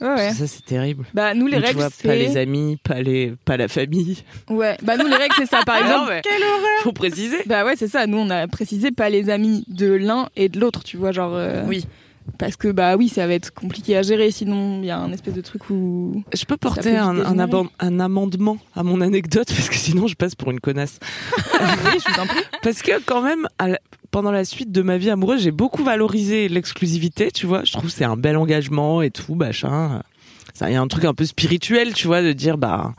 Ouais. 0.00 0.32
Ça, 0.32 0.46
c'est 0.46 0.64
terrible. 0.64 1.04
Bah, 1.14 1.34
nous, 1.34 1.46
les 1.46 1.52
Donc, 1.56 1.62
tu 1.62 1.66
règles, 1.68 1.78
vois, 1.80 1.90
pas 2.02 2.14
les 2.16 2.28
c'est. 2.32 2.40
amis, 2.40 2.78
pas 2.82 3.00
les, 3.00 3.32
pas 3.44 3.56
la 3.56 3.68
famille. 3.68 4.18
Ouais, 4.50 4.76
bah, 4.82 4.96
nous, 4.96 5.06
les 5.06 5.14
règles, 5.16 5.34
c'est 5.38 5.46
ça, 5.46 5.60
par 5.64 5.76
exemple. 5.80 6.10
mais 6.12 6.22
Faut 6.82 6.92
préciser. 6.92 7.38
Bah 7.46 7.64
ouais, 7.64 7.74
c'est 7.76 7.88
ça. 7.88 8.06
Nous, 8.06 8.18
on 8.18 8.28
a 8.28 8.46
précisé 8.48 8.90
pas 8.90 9.08
les 9.08 9.30
amis 9.30 9.64
de 9.68 9.92
l'un 9.92 10.28
et 10.36 10.48
de 10.48 10.58
l'autre, 10.60 10.82
tu 10.82 10.96
vois, 10.96 11.12
genre. 11.12 11.32
euh, 11.34 11.62
Oui. 11.66 11.86
Parce 12.38 12.56
que 12.56 12.68
bah 12.68 12.96
oui, 12.96 13.08
ça 13.08 13.26
va 13.26 13.34
être 13.34 13.52
compliqué 13.52 13.96
à 13.96 14.02
gérer. 14.02 14.30
Sinon, 14.30 14.80
il 14.80 14.86
y 14.86 14.90
a 14.90 14.98
un 14.98 15.12
espèce 15.12 15.34
de 15.34 15.40
truc 15.40 15.70
où. 15.70 16.22
Je 16.34 16.44
peux 16.44 16.56
porter 16.56 16.96
un, 16.96 18.00
amendement 18.00 18.58
à 18.74 18.82
mon 18.82 19.00
anecdote 19.00 19.48
parce 19.48 19.68
que 19.68 19.76
sinon 19.76 20.06
je 20.06 20.14
passe 20.14 20.34
pour 20.34 20.50
une 20.50 20.60
connasse. 20.60 20.98
oui, 21.28 21.98
je 22.04 22.12
vous 22.12 22.20
en 22.20 22.26
prie. 22.26 22.42
Parce 22.62 22.82
que 22.82 23.00
quand 23.04 23.22
même, 23.22 23.46
la- 23.60 23.78
pendant 24.10 24.30
la 24.30 24.44
suite 24.44 24.72
de 24.72 24.82
ma 24.82 24.96
vie 24.96 25.10
amoureuse, 25.10 25.42
j'ai 25.42 25.50
beaucoup 25.50 25.84
valorisé 25.84 26.48
l'exclusivité, 26.48 27.30
tu 27.30 27.46
vois. 27.46 27.64
Je 27.64 27.72
trouve 27.72 27.86
que 27.86 27.92
c'est 27.92 28.04
un 28.04 28.16
bel 28.16 28.36
engagement 28.36 29.02
et 29.02 29.10
tout, 29.10 29.34
machin. 29.34 30.02
Ça, 30.54 30.70
il 30.70 30.74
y 30.74 30.76
a 30.76 30.80
un 30.80 30.88
truc 30.88 31.04
un 31.04 31.14
peu 31.14 31.24
spirituel, 31.24 31.94
tu 31.94 32.06
vois, 32.06 32.22
de 32.22 32.32
dire, 32.32 32.56
bah, 32.56 32.94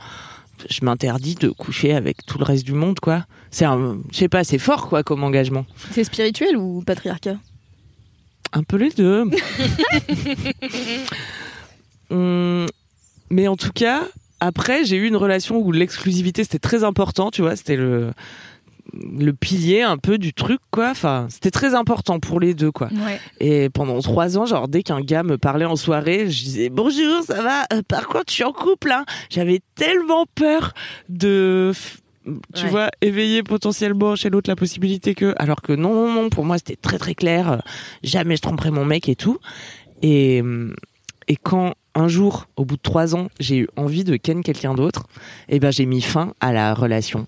je 0.70 0.84
m'interdis 0.84 1.36
de 1.36 1.50
coucher 1.50 1.94
avec 1.94 2.26
tout 2.26 2.38
le 2.38 2.44
reste 2.44 2.66
du 2.66 2.74
monde, 2.74 3.00
quoi. 3.00 3.26
C'est 3.50 3.66
un, 3.66 3.98
je 4.12 4.18
sais 4.18 4.28
pas, 4.28 4.44
c'est 4.44 4.58
fort, 4.58 4.90
quoi, 4.90 5.04
comme 5.04 5.24
engagement. 5.24 5.66
c'est 5.92 6.04
spirituel 6.04 6.58
ou 6.58 6.84
patriarcat? 6.86 7.38
Un 8.56 8.64
peu 8.64 8.78
les 8.78 8.90
deux. 8.90 9.26
Hum, 12.12 12.68
mais 13.32 13.48
en 13.48 13.56
tout 13.56 13.72
cas, 13.74 14.04
après, 14.40 14.86
j'ai 14.86 14.96
eu 14.96 15.08
une 15.08 15.16
relation 15.16 15.58
où 15.58 15.72
l'exclusivité 15.72 16.44
c'était 16.44 16.60
très 16.60 16.84
important, 16.84 17.32
tu 17.32 17.42
vois, 17.42 17.56
c'était 17.56 17.76
le 17.78 18.12
le 18.94 19.34
pilier 19.34 19.82
un 19.82 19.98
peu 19.98 20.20
du 20.20 20.32
truc 20.32 20.60
quoi 20.70 20.92
enfin 20.92 21.26
c'était 21.32 21.50
très 21.50 21.74
important 21.74 22.20
pour 22.20 22.40
les 22.40 22.54
deux 22.54 22.72
quoi 22.72 22.88
Ouais. 22.94 23.20
et 23.40 23.68
pendant 23.70 24.00
trois 24.00 24.38
ans 24.38 24.46
genre 24.46 24.68
dès 24.68 24.84
qu'un 24.84 25.02
gars 25.02 25.24
me 25.24 25.40
parlait 25.40 25.66
en 25.66 25.76
soirée 25.76 26.30
je 26.30 26.44
disais 26.44 26.70
bonjour 26.70 27.24
ça 27.24 27.42
va? 27.42 27.64
Euh, 27.74 27.82
par 27.86 28.08
contre 28.08 28.26
je 28.30 28.34
suis 28.36 28.44
en 28.44 28.54
couple 28.54 28.92
hein 28.92 29.04
j'avais 29.32 29.60
tellement 29.74 30.26
peur 30.36 30.76
de 31.10 31.72
tu 32.54 32.64
Ouais. 32.66 32.70
vois 32.70 32.90
éveiller 33.02 33.44
potentiellement 33.44 34.16
chez 34.16 34.30
l'autre 34.30 34.50
la 34.50 34.56
possibilité 34.56 35.14
que 35.16 35.34
alors 35.38 35.62
que 35.62 35.74
non 35.74 35.94
non 35.94 36.12
non 36.14 36.30
pour 36.30 36.44
moi 36.46 36.58
c'était 36.58 36.76
très 36.76 36.98
très 36.98 37.14
clair 37.16 37.52
euh, 37.52 37.58
jamais 38.04 38.36
je 38.36 38.42
tromperai 38.42 38.72
mon 38.72 38.84
mec 38.86 39.08
et 39.10 39.16
tout 39.16 39.38
et 40.02 40.42
hum, 40.42 40.76
et 41.28 41.36
quand 41.36 41.74
un 41.96 42.08
jour, 42.08 42.48
au 42.58 42.66
bout 42.66 42.76
de 42.76 42.82
trois 42.82 43.16
ans, 43.16 43.30
j'ai 43.40 43.58
eu 43.60 43.68
envie 43.78 44.04
de 44.04 44.16
ken 44.18 44.44
quelqu'un 44.44 44.74
d'autre, 44.76 45.08
eh 45.50 45.60
ben 45.60 45.72
j'ai 45.72 45.86
mis 45.86 46.02
fin 46.02 46.34
à 46.42 46.52
la 46.52 46.74
relation. 46.74 47.26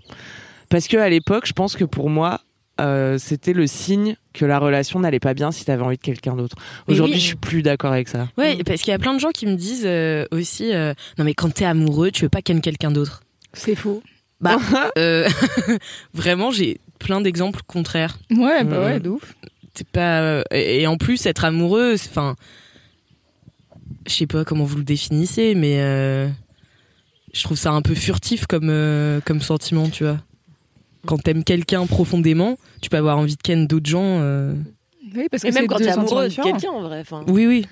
Parce 0.69 0.87
que 0.89 0.97
à 0.97 1.07
l'époque, 1.09 1.45
je 1.47 1.53
pense 1.53 1.75
que 1.77 1.85
pour 1.85 2.09
moi, 2.09 2.41
euh, 2.81 3.17
c'était 3.17 3.53
le 3.53 3.65
signe 3.65 4.17
que 4.33 4.45
la 4.45 4.59
relation 4.59 4.99
n'allait 4.99 5.21
pas 5.21 5.33
bien 5.33 5.51
si 5.51 5.63
t'avais 5.65 5.81
envie 5.81 5.95
de 5.97 6.01
quelqu'un 6.01 6.35
d'autre. 6.35 6.57
Aujourd'hui, 6.87 7.15
oui. 7.15 7.19
je 7.21 7.25
suis 7.27 7.35
plus 7.37 7.63
d'accord 7.63 7.93
avec 7.93 8.07
ça. 8.09 8.27
Ouais, 8.37 8.61
parce 8.65 8.81
qu'il 8.81 8.91
y 8.91 8.93
a 8.93 8.99
plein 8.99 9.13
de 9.13 9.19
gens 9.19 9.31
qui 9.31 9.47
me 9.47 9.55
disent 9.55 9.85
euh, 9.85 10.25
aussi, 10.31 10.73
euh, 10.75 10.93
non 11.17 11.23
mais 11.23 11.33
quand 11.33 11.51
t'es 11.51 11.65
amoureux, 11.65 12.11
tu 12.11 12.23
veux 12.23 12.29
pas 12.29 12.41
ken 12.43 12.59
quelqu'un 12.61 12.91
d'autre. 12.91 13.23
C'est 13.53 13.73
faux. 13.75 14.03
Bah, 14.41 14.57
euh, 14.97 15.27
vraiment, 16.13 16.51
j'ai 16.51 16.79
plein 16.99 17.21
d'exemples 17.21 17.61
contraires. 17.67 18.17
Ouais, 18.31 18.63
bah 18.63 18.83
ouais, 18.85 18.99
de 18.99 19.09
ouf. 19.09 19.35
C'est 19.75 19.87
pas 19.87 20.21
euh, 20.21 20.43
et 20.51 20.87
en 20.87 20.97
plus 20.97 21.25
être 21.25 21.45
amoureux, 21.45 21.97
c'est- 21.97 22.09
enfin, 22.09 22.35
je 24.07 24.13
sais 24.13 24.27
pas 24.27 24.43
comment 24.45 24.63
vous 24.63 24.77
le 24.77 24.83
définissez, 24.83 25.53
mais 25.55 25.79
euh, 25.81 26.27
je 27.33 27.43
trouve 27.43 27.57
ça 27.57 27.71
un 27.71 27.81
peu 27.81 27.93
furtif 27.93 28.45
comme 28.47 28.69
euh, 28.69 29.19
comme 29.25 29.41
sentiment, 29.41 29.89
tu 29.89 30.03
vois. 30.03 30.17
Quand 31.05 31.17
t'aimes 31.17 31.43
quelqu'un 31.43 31.85
profondément, 31.85 32.57
tu 32.81 32.89
peux 32.89 32.97
avoir 32.97 33.17
envie 33.17 33.35
de 33.35 33.41
ken 33.41 33.67
d'autres 33.67 33.89
gens. 33.89 34.19
euh. 34.21 34.53
Oui, 35.15 35.27
parce 35.31 35.43
que 35.43 35.47
Et 35.47 35.51
même 35.51 35.67
quand 35.67 35.77
t'es 35.77 35.87
amoureux 35.89 36.27
de 36.27 36.33
quelqu'un, 36.33 36.69
en 36.71 36.81
vrai. 36.81 36.99
Enfin, 36.99 37.23
Oui, 37.27 37.45
oui. 37.47 37.65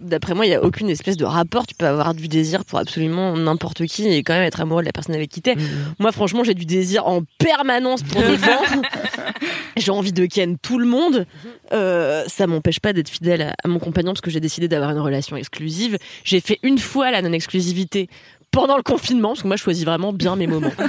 D'après 0.00 0.34
moi, 0.34 0.46
il 0.46 0.50
y 0.50 0.54
a 0.54 0.62
aucune 0.62 0.88
espèce 0.88 1.16
de 1.16 1.24
rapport. 1.24 1.66
Tu 1.66 1.74
peux 1.74 1.86
avoir 1.86 2.14
du 2.14 2.26
désir 2.28 2.64
pour 2.64 2.78
absolument 2.78 3.36
n'importe 3.36 3.84
qui 3.86 4.08
et 4.08 4.22
quand 4.22 4.32
même 4.32 4.42
être 4.42 4.60
amoureux 4.60 4.82
de 4.82 4.86
la 4.86 4.92
personne 4.92 5.14
avec 5.14 5.30
qui 5.30 5.42
t'es. 5.42 5.56
Moi, 5.98 6.10
franchement, 6.12 6.42
j'ai 6.42 6.54
du 6.54 6.64
désir 6.64 7.06
en 7.06 7.22
permanence 7.38 8.02
pour 8.02 8.20
des 8.22 8.36
gens. 8.38 8.80
j'ai 9.76 9.90
envie 9.90 10.12
de 10.12 10.26
ken 10.26 10.56
tout 10.58 10.78
le 10.78 10.86
monde. 10.86 11.26
Euh, 11.72 12.24
ça 12.26 12.46
m'empêche 12.46 12.80
pas 12.80 12.92
d'être 12.92 13.08
fidèle 13.08 13.42
à, 13.42 13.54
à 13.62 13.68
mon 13.68 13.78
compagnon 13.78 14.12
parce 14.12 14.20
que 14.20 14.30
j'ai 14.30 14.40
décidé 14.40 14.68
d'avoir 14.68 14.90
une 14.90 14.98
relation 14.98 15.36
exclusive. 15.36 15.98
J'ai 16.24 16.40
fait 16.40 16.58
une 16.62 16.78
fois 16.78 17.10
la 17.10 17.22
non-exclusivité 17.22 18.08
pendant 18.50 18.76
le 18.76 18.82
confinement 18.82 19.28
parce 19.28 19.42
que 19.42 19.46
moi, 19.46 19.56
je 19.56 19.62
choisis 19.62 19.84
vraiment 19.84 20.12
bien 20.12 20.36
mes 20.36 20.46
moments. 20.46 20.72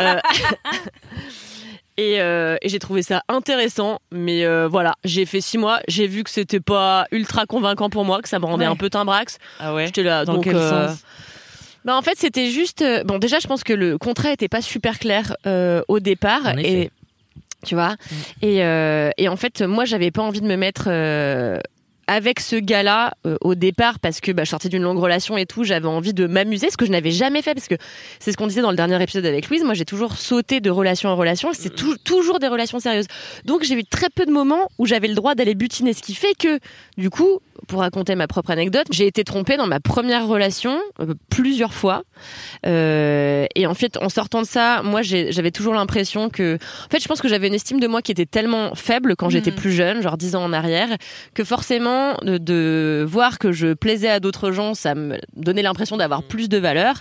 Euh, 0.00 0.18
Et, 1.96 2.20
euh, 2.20 2.56
et 2.60 2.68
j'ai 2.68 2.80
trouvé 2.80 3.02
ça 3.02 3.22
intéressant, 3.28 4.00
mais 4.10 4.44
euh, 4.44 4.66
voilà, 4.66 4.94
j'ai 5.04 5.26
fait 5.26 5.40
six 5.40 5.58
mois, 5.58 5.78
j'ai 5.86 6.08
vu 6.08 6.24
que 6.24 6.30
c'était 6.30 6.58
pas 6.60 7.06
ultra 7.12 7.46
convaincant 7.46 7.88
pour 7.88 8.04
moi, 8.04 8.20
que 8.20 8.28
ça 8.28 8.38
me 8.40 8.46
rendait 8.46 8.64
Ouais. 8.66 8.72
un 8.72 8.76
peu 8.76 8.90
timbrax. 8.90 9.38
Ah 9.60 9.72
ouais 9.74 9.86
J'étais 9.86 10.02
là, 10.02 10.24
Dans 10.24 10.34
donc 10.34 10.44
quel 10.44 10.56
euh, 10.56 10.88
sens? 10.88 11.04
bah 11.84 11.94
en 11.96 12.02
fait 12.02 12.16
c'était 12.16 12.48
juste 12.50 12.80
euh, 12.82 13.04
bon 13.04 13.18
déjà 13.18 13.38
je 13.40 13.46
pense 13.46 13.62
que 13.62 13.72
le 13.74 13.98
contrat 13.98 14.32
était 14.32 14.48
pas 14.48 14.62
super 14.62 14.98
clair 14.98 15.36
euh, 15.46 15.82
au 15.86 16.00
départ 16.00 16.40
En 16.46 16.56
effet. 16.56 16.72
et 16.84 16.90
tu 17.64 17.74
vois? 17.74 17.94
Et 18.42 18.64
euh, 18.64 19.10
et 19.18 19.28
en 19.28 19.36
fait 19.36 19.60
moi 19.62 19.84
j'avais 19.84 20.10
pas 20.10 20.22
envie 20.22 20.40
de 20.40 20.46
me 20.46 20.56
mettre 20.56 20.84
euh, 20.88 21.58
avec 22.06 22.40
ce 22.40 22.56
gars-là 22.56 23.14
euh, 23.26 23.36
au 23.40 23.54
départ 23.54 23.98
parce 23.98 24.20
que 24.20 24.32
bah, 24.32 24.44
je 24.44 24.50
sortais 24.50 24.68
d'une 24.68 24.82
longue 24.82 24.98
relation 24.98 25.36
et 25.36 25.46
tout, 25.46 25.64
j'avais 25.64 25.86
envie 25.88 26.14
de 26.14 26.26
m'amuser, 26.26 26.70
ce 26.70 26.76
que 26.76 26.86
je 26.86 26.90
n'avais 26.90 27.10
jamais 27.10 27.42
fait 27.42 27.54
parce 27.54 27.68
que 27.68 27.74
c'est 28.20 28.32
ce 28.32 28.36
qu'on 28.36 28.46
disait 28.46 28.62
dans 28.62 28.70
le 28.70 28.76
dernier 28.76 29.02
épisode 29.02 29.26
avec 29.26 29.48
Louise. 29.48 29.64
Moi, 29.64 29.74
j'ai 29.74 29.84
toujours 29.84 30.16
sauté 30.16 30.60
de 30.60 30.70
relation 30.70 31.08
en 31.10 31.16
relation, 31.16 31.50
c'est 31.52 31.74
tou- 31.74 31.96
toujours 32.04 32.38
des 32.38 32.48
relations 32.48 32.78
sérieuses. 32.80 33.06
Donc, 33.44 33.62
j'ai 33.64 33.74
eu 33.74 33.84
très 33.84 34.08
peu 34.14 34.26
de 34.26 34.30
moments 34.32 34.68
où 34.78 34.86
j'avais 34.86 35.08
le 35.08 35.14
droit 35.14 35.34
d'aller 35.34 35.54
butiner, 35.54 35.92
ce 35.92 36.02
qui 36.02 36.14
fait 36.14 36.34
que, 36.38 36.58
du 36.98 37.10
coup, 37.10 37.40
pour 37.68 37.80
raconter 37.80 38.14
ma 38.14 38.26
propre 38.26 38.50
anecdote, 38.50 38.86
j'ai 38.90 39.06
été 39.06 39.24
trompée 39.24 39.56
dans 39.56 39.66
ma 39.66 39.80
première 39.80 40.26
relation 40.26 40.78
euh, 41.00 41.14
plusieurs 41.30 41.72
fois. 41.72 42.02
Euh, 42.66 43.46
et 43.54 43.66
en 43.66 43.74
fait, 43.74 43.96
en 43.98 44.08
sortant 44.08 44.42
de 44.42 44.46
ça, 44.46 44.82
moi, 44.82 45.02
j'avais 45.02 45.50
toujours 45.50 45.74
l'impression 45.74 46.28
que, 46.30 46.56
en 46.56 46.88
fait, 46.90 47.00
je 47.02 47.08
pense 47.08 47.20
que 47.20 47.28
j'avais 47.28 47.48
une 47.48 47.54
estime 47.54 47.80
de 47.80 47.86
moi 47.86 48.02
qui 48.02 48.12
était 48.12 48.26
tellement 48.26 48.74
faible 48.74 49.16
quand 49.16 49.30
j'étais 49.30 49.50
Mhm. 49.50 49.56
plus 49.56 49.72
jeune, 49.72 50.02
genre 50.02 50.16
10 50.16 50.34
ans 50.36 50.44
en 50.44 50.52
arrière, 50.52 50.88
que 51.34 51.44
forcément, 51.44 51.93
de, 52.22 52.38
de 52.38 53.04
voir 53.06 53.38
que 53.38 53.52
je 53.52 53.74
plaisais 53.74 54.08
à 54.08 54.20
d'autres 54.20 54.50
gens, 54.52 54.74
ça 54.74 54.94
me 54.94 55.18
donnait 55.36 55.62
l'impression 55.62 55.96
d'avoir 55.96 56.22
plus 56.22 56.48
de 56.48 56.58
valeur. 56.58 56.96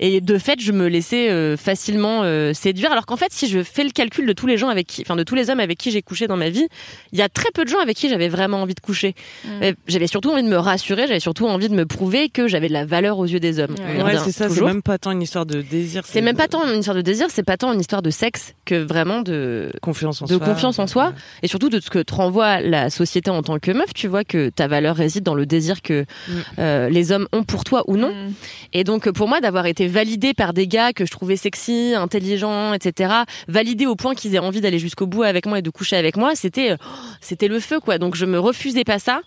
Et 0.00 0.20
de 0.20 0.38
fait, 0.38 0.60
je 0.60 0.72
me 0.72 0.86
laissais 0.88 1.30
euh, 1.30 1.56
facilement 1.56 2.22
euh, 2.22 2.52
séduire. 2.52 2.92
Alors 2.92 3.06
qu'en 3.06 3.16
fait, 3.16 3.32
si 3.32 3.48
je 3.48 3.62
fais 3.62 3.84
le 3.84 3.90
calcul 3.90 4.26
de 4.26 4.32
tous 4.32 4.46
les 4.46 4.56
gens 4.56 4.68
avec 4.68 4.86
qui, 4.86 5.02
enfin 5.02 5.16
de 5.16 5.22
tous 5.22 5.34
les 5.34 5.50
hommes 5.50 5.60
avec 5.60 5.78
qui 5.78 5.90
j'ai 5.90 6.02
couché 6.02 6.26
dans 6.26 6.36
ma 6.36 6.48
vie, 6.50 6.66
il 7.12 7.18
y 7.18 7.22
a 7.22 7.28
très 7.28 7.50
peu 7.54 7.64
de 7.64 7.68
gens 7.70 7.80
avec 7.80 7.96
qui 7.96 8.08
j'avais 8.08 8.28
vraiment 8.28 8.62
envie 8.62 8.74
de 8.74 8.80
coucher. 8.80 9.14
Euh, 9.62 9.72
J'avais 9.86 10.06
surtout 10.06 10.30
envie 10.30 10.42
de 10.42 10.48
me 10.48 10.56
rassurer, 10.58 11.06
j'avais 11.06 11.20
surtout 11.20 11.46
envie 11.46 11.68
de 11.68 11.74
me 11.74 11.86
prouver 11.86 12.28
que 12.28 12.48
j'avais 12.48 12.68
de 12.68 12.72
la 12.72 12.84
valeur 12.84 13.18
aux 13.18 13.26
yeux 13.26 13.40
des 13.40 13.58
hommes. 13.60 13.74
Ouais, 14.04 14.16
c'est 14.24 14.32
ça, 14.32 14.48
c'est 14.48 14.60
même 14.62 14.82
pas 14.82 14.98
tant 14.98 15.12
une 15.12 15.22
histoire 15.22 15.46
de 15.46 15.62
désir. 15.62 16.02
C'est 16.06 16.20
même 16.20 16.36
pas 16.36 16.48
tant 16.48 16.66
une 16.70 16.78
histoire 16.80 16.96
de 16.96 17.02
désir, 17.02 17.26
c'est 17.30 17.42
pas 17.42 17.56
tant 17.56 17.72
une 17.72 17.80
histoire 17.80 18.02
de 18.02 18.10
sexe 18.10 18.54
que 18.64 18.74
vraiment 18.74 19.22
de 19.22 19.70
confiance 19.82 20.22
en 20.22 20.26
de 20.26 20.34
soi. 20.36 20.46
confiance 20.46 20.78
en 20.78 20.86
soi 20.86 21.12
et 21.42 21.48
surtout 21.48 21.68
de 21.68 21.80
ce 21.80 21.90
que 21.90 21.98
te 22.00 22.14
renvoie 22.14 22.60
la 22.60 22.90
société 22.90 23.30
en 23.30 23.42
tant 23.42 23.58
que 23.58 23.70
meuf. 23.70 23.92
Tu 23.94 24.08
vois 24.08 24.24
que 24.24 24.35
ta 24.54 24.66
valeur 24.68 24.96
réside 24.96 25.24
dans 25.24 25.34
le 25.34 25.46
désir 25.46 25.82
que 25.82 26.04
Mm. 26.28 26.32
euh, 26.58 26.88
les 26.88 27.12
hommes 27.12 27.26
ont 27.32 27.42
pour 27.44 27.64
toi 27.64 27.82
ou 27.86 27.96
non. 27.96 28.10
Mm. 28.14 28.32
Et 28.72 28.84
donc 28.84 29.10
pour 29.10 29.28
moi 29.28 29.40
d'avoir 29.40 29.66
été 29.66 29.86
validée 29.86 30.34
par 30.34 30.52
des 30.52 30.66
gars 30.66 30.92
que 30.92 31.04
je 31.06 31.10
trouvais 31.10 31.36
sexy, 31.36 31.94
intelligents, 31.96 32.72
etc., 32.72 33.12
validée 33.48 33.86
au 33.86 33.96
point 33.96 34.14
qu'ils 34.14 34.34
aient 34.34 34.38
envie 34.40 34.60
d'aller 34.60 34.78
jusqu'au 34.78 35.06
bout 35.06 35.22
avec 35.22 35.46
moi 35.46 35.58
et 35.58 35.62
de 35.62 35.70
coucher 35.70 35.96
avec 35.96 36.16
moi, 36.16 36.34
c'était 36.34 36.70
euh, 36.72 36.76
c'était 37.20 37.48
le 37.48 37.60
feu 37.60 37.80
quoi. 37.80 37.98
Donc 37.98 38.14
je 38.16 38.24
me 38.26 38.38
refusais 38.38 38.84
pas 38.84 38.98
ça. 38.98 39.20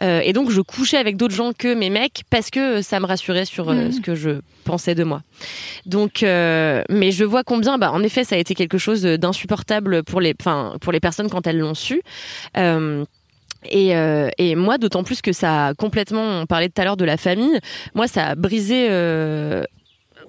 Euh, 0.00 0.20
et 0.22 0.32
donc 0.32 0.50
je 0.50 0.60
couchais 0.60 0.96
avec 0.96 1.16
d'autres 1.16 1.34
gens 1.34 1.52
que 1.52 1.74
mes 1.74 1.90
mecs 1.90 2.22
parce 2.30 2.50
que 2.50 2.82
ça 2.82 3.00
me 3.00 3.06
rassurait 3.06 3.44
sur 3.44 3.68
euh, 3.68 3.74
Mhm. 3.86 3.92
ce 3.92 4.00
que 4.00 4.14
je 4.14 4.30
pensais 4.64 4.94
de 4.94 5.02
moi. 5.02 5.22
Donc, 5.86 6.22
euh, 6.22 6.82
mais 6.88 7.10
je 7.10 7.24
vois 7.24 7.42
combien, 7.42 7.78
bah, 7.78 7.90
en 7.90 8.02
effet, 8.04 8.22
ça 8.22 8.36
a 8.36 8.38
été 8.38 8.54
quelque 8.54 8.78
chose 8.78 9.02
d'insupportable 9.02 10.04
pour 10.04 10.20
les, 10.20 10.34
enfin, 10.40 10.74
pour 10.80 10.92
les 10.92 11.00
personnes 11.00 11.28
quand 11.28 11.46
elles 11.48 11.58
l'ont 11.58 11.74
su. 11.74 12.00
Euh, 13.66 14.30
et, 14.38 14.54
moi, 14.54 14.78
d'autant 14.78 15.02
plus 15.02 15.20
que 15.20 15.32
ça 15.32 15.68
a 15.68 15.74
complètement, 15.74 16.40
on 16.40 16.46
parlait 16.46 16.68
tout 16.68 16.80
à 16.80 16.84
l'heure 16.84 16.96
de 16.96 17.04
la 17.04 17.16
famille, 17.16 17.58
moi, 17.94 18.06
ça 18.06 18.28
a 18.28 18.34
brisé. 18.34 18.88
euh, 18.90 19.64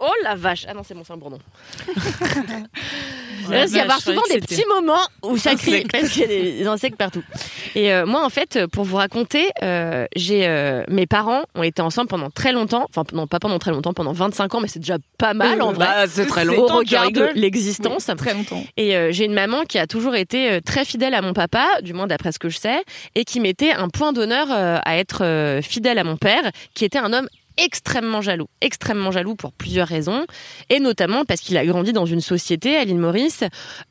Oh 0.02 0.12
la 0.24 0.36
vache 0.36 0.66
Ah 0.68 0.74
non, 0.74 0.82
c'est 0.84 0.96
c'est 1.04 1.14
un 1.14 1.18
bourdon. 1.18 1.40
Il 3.52 3.66
d'y 3.66 3.80
avoir 3.80 4.00
souvent 4.00 4.22
des 4.32 4.40
petits 4.40 4.66
moments 4.68 5.06
où 5.24 5.38
ça 5.38 5.56
crie 5.56 5.86
parce 5.92 6.10
qu'il 6.10 6.22
y 6.22 6.24
a 6.24 6.28
des, 6.28 6.68
insectes 6.68 6.98
partout. 6.98 7.24
Et 7.76 7.94
euh, 7.94 8.06
moi, 8.06 8.24
en 8.26 8.30
fait, 8.30 8.66
pour 8.68 8.84
vous 8.84 8.98
raconter, 8.98 9.50
euh, 9.64 10.06
j'ai 10.16 10.48
euh, 10.48 10.84
mes 10.88 11.08
parents 11.08 11.44
ont 11.56 11.64
été 11.64 11.82
ensemble 11.82 12.08
pendant 12.08 12.30
très 12.30 12.52
longtemps. 12.52 12.86
Enfin, 12.90 13.04
non, 13.14 13.28
pas 13.28 13.40
pendant 13.40 13.60
très 13.60 13.72
longtemps, 13.72 13.94
pendant 13.94 14.14
25 14.14 14.56
ans, 14.56 14.62
mais 14.62 14.68
c'est 14.68 14.80
déjà 14.80 14.98
pas 15.18 15.34
mal 15.34 15.62
en 15.62 15.72
vrai. 15.72 15.86
Bah, 15.86 16.08
c'est 16.08 16.26
très 16.26 16.48
au 16.48 16.68
regard 16.68 17.12
de 17.12 17.30
l'existence. 17.36 18.10
Très 18.18 18.34
longtemps. 18.34 18.64
Et 18.78 19.14
j'ai 19.14 19.26
une 19.26 19.34
maman 19.34 19.64
qui 19.64 19.78
a 19.78 19.88
toujours 19.88 20.16
été 20.16 20.62
très 20.62 20.86
fidèle 20.86 21.14
à 21.14 21.22
mon 21.22 21.34
papa, 21.34 21.66
du 21.84 21.94
moins 21.94 22.08
d'après 22.08 22.32
ce 22.32 22.40
que 22.40 22.50
je 22.50 22.58
sais, 22.58 22.84
et 23.16 23.24
qui 23.24 23.40
mettait 23.40 23.72
un 23.72 23.90
point 23.90 24.14
d'honneur 24.14 24.48
à 24.52 24.98
être 24.98 25.60
fidèle 25.62 25.98
à 26.00 26.04
mon 26.04 26.18
père, 26.18 26.52
qui 26.74 26.86
était 26.86 26.98
un 26.98 27.14
homme 27.14 27.28
extrêmement 27.64 28.22
jaloux, 28.22 28.48
extrêmement 28.62 29.12
jaloux 29.12 29.36
pour 29.36 29.52
plusieurs 29.54 29.88
raisons, 29.88 30.26
et 30.70 30.80
notamment 30.80 31.26
parce 31.26 31.42
qu'il 31.42 31.58
a 31.58 31.66
grandi 31.66 31.94
dans 31.94 32.06
une 32.06 32.22
société 32.22 32.76
à 32.78 32.84
l'île 32.86 32.98
Maurice 33.00 33.44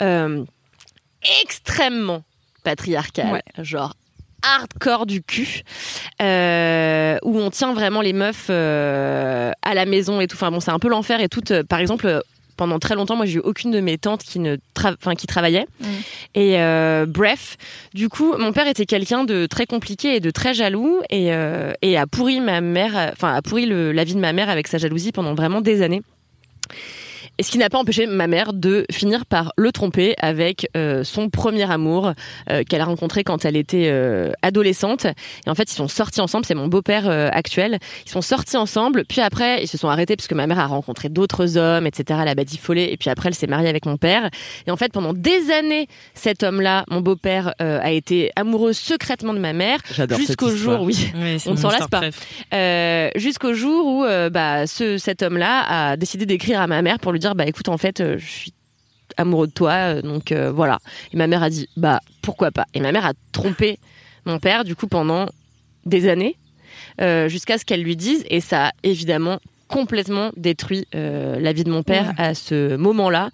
euh, 0.03 0.45
extrêmement 1.43 2.23
patriarcale, 2.65 3.33
Ouais. 3.33 3.43
genre 3.65 3.95
hardcore 4.43 5.07
du 5.07 5.23
cul, 5.23 5.63
euh, 6.23 7.19
où 7.25 7.39
on 7.39 7.51
tient 7.51 7.73
vraiment 7.75 8.01
les 8.01 8.13
meufs 8.13 8.47
euh, 8.51 9.51
à 9.63 9.75
la 9.75 9.85
maison 9.85 10.21
et 10.21 10.29
tout. 10.29 10.37
Enfin 10.37 10.51
bon, 10.53 10.61
c'est 10.61 10.71
un 10.71 10.79
peu 10.79 10.89
l'enfer 10.89 11.21
et 11.21 11.29
tout. 11.29 11.43
par 11.69 11.81
exemple, 11.81 12.23
pendant 12.59 12.79
très 12.79 12.95
longtemps, 12.95 13.17
moi, 13.17 13.25
j'ai 13.25 13.37
eu 13.37 13.43
aucune 13.43 13.71
de 13.71 13.81
mes 13.81 13.97
tantes 13.97 14.23
qui 14.23 14.38
ne, 14.38 14.57
tra- 14.77 14.95
enfin, 15.00 15.15
qui 15.15 15.27
travaillait. 15.27 15.65
Mm. 15.81 15.87
Et 16.35 16.61
euh, 16.61 17.07
bref, 17.09 17.57
du 17.95 18.11
coup, 18.11 18.35
mon 18.37 18.53
père 18.53 18.69
était 18.69 18.85
quelqu'un 18.85 19.25
de 19.25 19.47
très 19.47 19.65
compliqué 19.65 20.17
et 20.17 20.21
de 20.21 20.31
très 20.31 20.53
jaloux 20.53 21.00
et, 21.09 21.33
euh, 21.33 21.73
et 21.81 21.97
a 21.97 22.07
pourri 22.07 22.41
ma 22.41 22.61
mère, 22.61 23.11
enfin 23.12 23.33
a 23.35 23.41
pourri 23.41 23.65
le- 23.65 23.93
la 23.93 24.05
vie 24.05 24.15
de 24.15 24.21
ma 24.21 24.35
mère 24.35 24.50
avec 24.50 24.67
sa 24.69 24.77
jalousie 24.77 25.12
pendant 25.12 25.35
vraiment 25.35 25.62
des 25.62 25.81
années. 25.81 26.03
Et 27.38 27.42
ce 27.42 27.50
qui 27.50 27.59
n'a 27.59 27.71
pas 27.71 27.78
empêché 27.78 28.07
ma 28.07 28.26
mère 28.26 28.52
de 28.52 28.85
finir 28.90 29.25
par 29.25 29.52
le 29.57 29.71
tromper 29.73 30.14
avec 30.18 30.68
euh, 30.76 31.04
son 31.04 31.30
premier 31.30 31.71
amour 31.71 32.12
euh, 32.50 32.64
qu'elle 32.68 32.80
a 32.80 32.85
rencontré 32.85 33.23
quand 33.23 33.45
elle 33.45 33.57
était 33.57 33.88
euh, 33.88 34.33
adolescente. 34.42 35.07
Et 35.47 35.50
en 35.50 35.54
fait, 35.54 35.71
ils 35.71 35.76
sont 35.76 35.88
sortis 35.88 36.21
ensemble. 36.21 36.45
C'est 36.47 36.54
mon 36.54 36.68
beau-père 36.68 37.09
euh, 37.09 37.30
actuel. 37.33 37.78
Ils 38.07 38.11
sont 38.11 38.23
sortis 38.23 38.57
ensemble. 38.57 39.04
Puis 39.09 39.21
après, 39.21 39.62
ils 39.62 39.68
se 39.68 39.78
sont 39.78 39.88
arrêtés 39.88 40.16
parce 40.16 40.26
que 40.26 40.35
ma 40.35 40.47
mère 40.47 40.59
a 40.59 40.66
rencontré 40.66 41.09
d'autres 41.09 41.57
hommes, 41.57 41.87
etc. 41.87 42.21
Elle 42.23 42.28
a 42.28 42.35
badifolé. 42.35 42.88
Et 42.90 42.97
puis 42.97 43.11
après, 43.11 43.28
elle 43.28 43.35
s'est 43.35 43.47
mariée 43.47 43.68
avec 43.68 43.87
mon 43.87 43.97
père. 43.97 44.30
Et 44.66 44.71
en 44.71 44.76
fait, 44.76 44.92
pendant 44.92 45.12
des 45.12 45.50
années, 45.50 45.87
cet 46.14 46.42
homme-là, 46.42 46.85
mon 46.90 47.00
beau-père, 47.00 47.54
euh, 47.61 47.78
a 47.83 47.90
été 47.90 48.30
amoureux 48.37 48.73
secrètement 48.73 49.35
de 49.35 49.38
ma 49.38 49.52
mère. 49.52 49.78
Jusqu'au 50.16 50.50
jour, 50.50 50.83
oui. 50.83 51.12
On 51.47 51.52
ne 51.52 51.57
s'en 51.57 51.71
lasse 51.71 51.88
pas. 51.88 52.02
Euh, 52.54 53.11
jusqu'au 53.16 53.54
jour 53.54 53.87
où 53.87 54.04
euh, 54.04 54.30
bah, 54.30 54.66
ce, 54.66 54.99
cet 54.99 55.23
homme-là 55.23 55.90
a 55.90 55.97
décidé 55.97 56.26
d'écrire 56.26 56.61
à 56.61 56.66
ma 56.66 56.83
mère 56.83 56.99
pour 56.99 57.12
lui 57.12 57.21
dire 57.21 57.28
bah 57.35 57.47
écoute 57.47 57.69
en 57.69 57.79
fait 57.79 58.01
euh, 58.01 58.19
je 58.19 58.27
suis 58.27 58.55
amoureux 59.17 59.47
de 59.47 59.53
toi 59.53 59.73
euh, 59.73 60.03
donc 60.03 60.33
euh, 60.33 60.53
voilà 60.53 60.79
et 61.13 61.17
ma 61.17 61.27
mère 61.27 61.43
a 61.43 61.51
dit 61.51 61.69
bah 61.77 62.01
pourquoi 62.23 62.51
pas? 62.51 62.67
Et 62.75 62.81
ma 62.81 62.93
mère 62.93 63.07
a 63.07 63.13
trompé 63.33 63.79
mon 64.27 64.39
père 64.39 64.65
du 64.65 64.77
coup 64.77 64.87
pendant 64.89 65.27
des 65.87 66.09
années 66.09 66.37
euh, 67.01 67.29
jusqu'à 67.29 67.59
ce 67.59 67.65
qu'elle 67.65 67.83
lui 67.83 67.97
dise 67.97 68.25
et 68.29 68.41
ça 68.41 68.69
a 68.69 68.73
évidemment 68.83 69.39
complètement 69.69 70.33
détruit 70.37 70.87
euh, 70.95 71.39
la 71.39 71.53
vie 71.53 71.63
de 71.63 71.71
mon 71.71 71.83
père 71.83 72.15
à 72.17 72.35
ce 72.35 72.77
moment-là. 72.77 73.31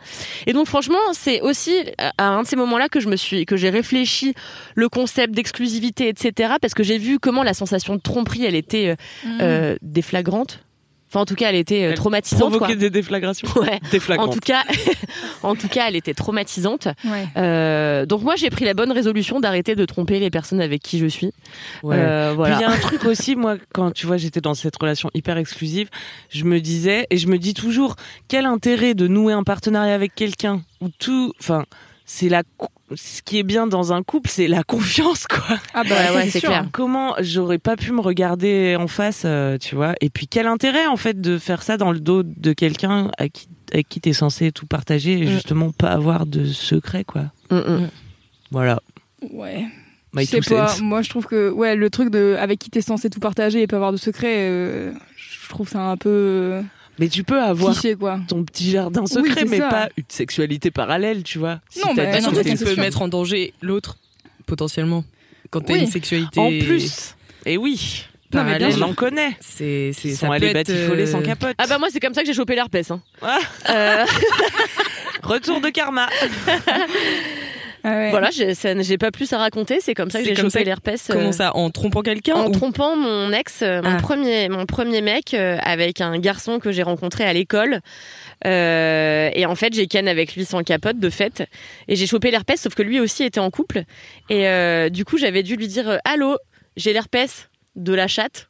Et 0.47 0.53
donc 0.53 0.67
franchement, 0.67 0.99
c'est 1.13 1.41
aussi 1.41 1.73
à 1.99 2.29
un 2.29 2.43
de 2.43 2.47
ces 2.47 2.57
moments-là 2.57 2.89
que 2.89 3.01
je 3.01 3.09
me 3.09 3.17
suis 3.17 3.47
que 3.47 3.57
j'ai 3.57 3.71
réfléchi 3.71 4.35
le 4.75 4.89
concept 4.89 5.35
d'exclusivité 5.35 6.09
etc 6.09 6.55
parce 6.61 6.75
que 6.75 6.83
j'ai 6.83 6.99
vu 6.99 7.19
comment 7.19 7.43
la 7.43 7.55
sensation 7.55 7.95
de 7.95 8.01
tromperie 8.01 8.45
elle 8.45 8.57
était 8.57 8.89
euh, 8.89 8.97
euh, 9.41 9.77
déflagrante. 9.81 10.61
Enfin 11.15 11.23
en 11.23 11.27
tout 11.27 11.37
cas, 11.37 11.51
elle 11.51 11.55
était 11.55 11.85
euh, 11.85 11.91
Elle 11.91 11.95
traumatisante. 11.95 12.51
Provoquer 12.51 12.75
des 12.75 12.91
déflagrations. 12.91 13.49
Ouais. 13.55 13.79
En 14.19 14.29
tout 14.29 14.41
cas, 14.41 14.65
en 15.45 15.55
tout 15.55 15.69
cas, 15.69 15.87
elle 15.89 15.95
était 15.95 16.13
traumatisante. 16.13 16.89
Ouais. 17.05 17.27
Euh, 17.37 18.05
donc 18.05 18.23
moi, 18.23 18.35
j'ai 18.35 18.51
pris 18.51 18.65
la 18.65 18.75
bonne 18.75 18.91
résolution 18.91 19.39
d'arrêter 19.39 19.77
de 19.77 19.85
tromper 19.85 20.19
les 20.19 20.29
personnes 20.29 20.61
avec 20.61 20.83
qui 20.83 20.99
je 20.99 21.07
suis. 21.07 21.31
Ouais. 21.85 21.97
Euh, 21.97 22.31
Puis 22.31 22.37
voilà. 22.37 22.57
il 22.57 22.61
y 22.61 22.65
a 22.65 22.71
un 22.71 22.77
truc 22.79 23.05
aussi, 23.07 23.37
moi, 23.37 23.57
quand 23.73 23.93
tu 23.93 24.07
vois, 24.07 24.17
j'étais 24.17 24.41
dans 24.41 24.55
cette 24.55 24.77
relation 24.77 25.09
hyper 25.15 25.39
exclusive, 25.39 25.89
je 26.31 26.45
me 26.45 26.61
disais, 26.61 27.07
et 27.11 27.17
je 27.17 27.29
me 27.29 27.39
dis 27.39 27.55
toujours, 27.55 27.95
quel 28.27 28.45
intérêt 28.45 28.95
de 28.95 29.07
nouer 29.07 29.35
un 29.35 29.45
partenariat 29.45 29.95
avec 29.95 30.17
quelqu'un 30.17 30.63
où 30.81 30.89
tout, 30.99 31.33
enfin, 31.39 31.65
c'est 32.07 32.29
la, 32.29 32.43
ce 32.95 33.23
qui 33.23 33.39
est 33.39 33.43
bien 33.43 33.67
dans 33.67 33.93
un 33.93 34.03
couple, 34.03 34.29
c'est 34.31 34.47
la 34.49 34.63
confiance, 34.63 35.27
quoi. 35.27 35.59
Ah 35.75 35.83
bah 35.89 36.13
Ouais, 36.15 36.29
c'est 36.29 36.41
clair. 36.41 36.67
Comment 36.73 37.15
j'aurais 37.21 37.59
pas 37.59 37.77
pu 37.77 37.93
me 37.93 38.01
regarder 38.01 38.77
en 38.79 38.87
face, 38.89 39.23
euh, 39.25 39.57
tu 39.59 39.75
vois? 39.75 39.95
Et 40.01 40.11
puis 40.11 40.27
quel 40.29 40.47
intérêt 40.47 40.87
en 40.87 40.97
fait 40.97 41.21
de 41.21 41.39
faire 41.39 41.63
ça 41.63 41.77
dans 41.77 41.93
le 41.93 42.01
dos 42.01 42.23
de 42.23 42.53
quelqu'un 42.53 43.11
à 43.19 43.29
qui 43.29 43.49
avec 43.73 43.89
qui 43.89 44.01
t'es 44.01 44.13
censé 44.13 44.53
tout 44.53 44.67
partager 44.67 45.13
et 45.19 45.25
Mm. 45.25 45.29
justement 45.29 45.73
pas 45.73 45.89
avoir 45.89 46.27
de 46.27 46.45
secret, 46.45 47.03
quoi? 47.03 47.23
Mm, 47.51 47.57
mm. 47.57 47.91
Voilà. 48.51 48.81
Ouais. 49.33 49.65
My 50.13 50.25
Je 50.27 50.31
sais 50.31 50.41
two 50.43 50.55
pas. 50.55 50.77
Moi, 50.81 51.03
je 51.03 51.09
trouve 51.11 51.27
que 51.27 51.51
ouais, 51.51 51.75
le 51.75 51.91
truc 51.91 52.11
de 52.11 52.37
avec 52.39 52.61
qui 52.61 52.71
t'es 52.71 52.83
censé 52.83 53.11
tout 53.11 53.19
partager 53.19 53.63
et 53.63 53.67
pas 53.67 53.77
avoir 53.77 53.91
de 53.91 53.97
secret, 53.97 54.35
euh, 54.49 54.93
je 55.17 55.49
trouve 55.49 55.69
ça 55.69 55.81
un 55.81 55.97
peu 55.97 56.09
euh, 56.11 56.63
Mais 56.99 57.09
tu 57.09 57.25
peux 57.25 57.41
avoir 57.43 57.73
cliché 57.73 57.97
quoi. 57.97 58.21
ton 58.29 58.45
petit 58.45 58.71
jardin 58.71 59.05
secret, 59.07 59.45
mais 59.47 59.59
ça. 59.59 59.69
pas 59.69 59.89
une 59.97 60.05
sexualité 60.09 60.71
parallèle, 60.71 61.23
tu 61.25 61.39
vois. 61.39 61.61
Si 61.71 61.81
Non, 61.81 61.95
mais 61.95 62.21
surtout 62.21 62.43
tu 62.43 62.57
peux 62.57 62.77
mettre 62.77 63.03
en 63.03 63.09
danger 63.09 63.53
l'autre 63.63 63.97
potentiellement 64.47 65.05
quand 65.51 65.61
t'as 65.61 65.75
Oui. 65.75 65.81
une 65.81 65.87
sexualité 65.91 66.39
En 66.41 66.49
plus. 66.51 67.15
Et 67.47 67.57
oui. 67.57 68.05
Non, 68.33 68.43
mais 68.43 68.59
bien 68.59 68.71
on 68.79 68.83
en 68.83 68.95
connaît. 68.95 69.37
c'est 69.41 69.93
c'est 69.93 70.09
Ils 70.09 70.17
sont 70.17 70.31
allés 70.31 70.53
batifoler 70.53 71.05
euh, 71.05 71.13
sans 71.13 71.23
capote. 71.23 71.55
Ah 71.59 71.67
bah 71.69 71.79
moi, 71.79 71.89
c'est 71.93 72.01
comme 72.01 72.15
ça 72.15 72.23
que 72.23 72.27
j'ai 72.27 72.35
chopé 72.35 72.57
l'herpès. 72.57 72.91
Hein. 72.91 73.01
Ah. 73.23 73.39
Euh, 73.71 74.05
Retour 75.23 75.61
de 75.61 75.69
karma. 75.71 76.09
Ah 77.87 77.91
ouais. 77.97 78.11
voilà, 78.11 78.31
j'ai 78.31 78.99
pas 78.99 79.11
plus 79.11 79.31
à 79.35 79.39
raconter. 79.39 79.79
C'est 79.81 79.93
comme 79.95 80.11
ça 80.11 80.21
que 80.21 80.25
j'ai 80.25 80.35
chopé 80.35 80.65
l'herpès. 80.65 81.11
euh, 81.11 81.13
comment 81.13 81.33
ça 81.33 81.55
en 81.55 81.69
trompant 81.71 82.01
quelqu'un 82.03 82.35
En 82.37 82.47
ou- 82.49 82.51
trompant 82.51 82.97
mon 82.97 83.31
ex, 83.33 83.61
euh, 83.63 83.83
mon 83.83 83.91
Ah. 83.91 83.97
premier, 84.01 84.49
mon 84.49 84.65
premier 84.65 85.03
mec, 85.03 85.35
euh, 85.35 85.59
avec 85.63 86.01
un 86.01 86.19
garçon 86.19 86.59
que 86.59 86.73
j'ai 86.73 86.83
rencontré 86.83 87.25
à 87.25 87.33
l'école. 87.35 87.81
Euh, 88.47 89.31
et 89.35 89.47
en 89.47 89.55
fait, 89.55 89.75
j'ai 89.75 89.87
ken 89.87 90.09
avec 90.09 90.35
lui 90.35 90.45
sans 90.45 90.63
capote 90.63 90.99
de 90.99 91.11
fait. 91.11 91.45
Et 91.89 91.97
j'ai 91.97 92.07
chopé 92.07 92.31
l'herpès, 92.31 92.61
sauf 92.61 92.75
que 92.75 92.83
lui 92.83 93.01
aussi 93.01 93.23
était 93.25 93.41
en 93.41 93.51
couple. 93.51 93.85
Et 94.31 94.49
euh, 94.49 94.89
du 94.89 95.05
coup, 95.05 95.19
j'avais 95.19 95.43
dû 95.43 95.57
lui 95.57 95.69
dire 95.69 95.99
Allô, 96.05 96.37
j'ai 96.77 96.93
l'herpès 96.93 97.49
de 97.77 97.93
la 97.95 98.07
chatte. 98.09 98.49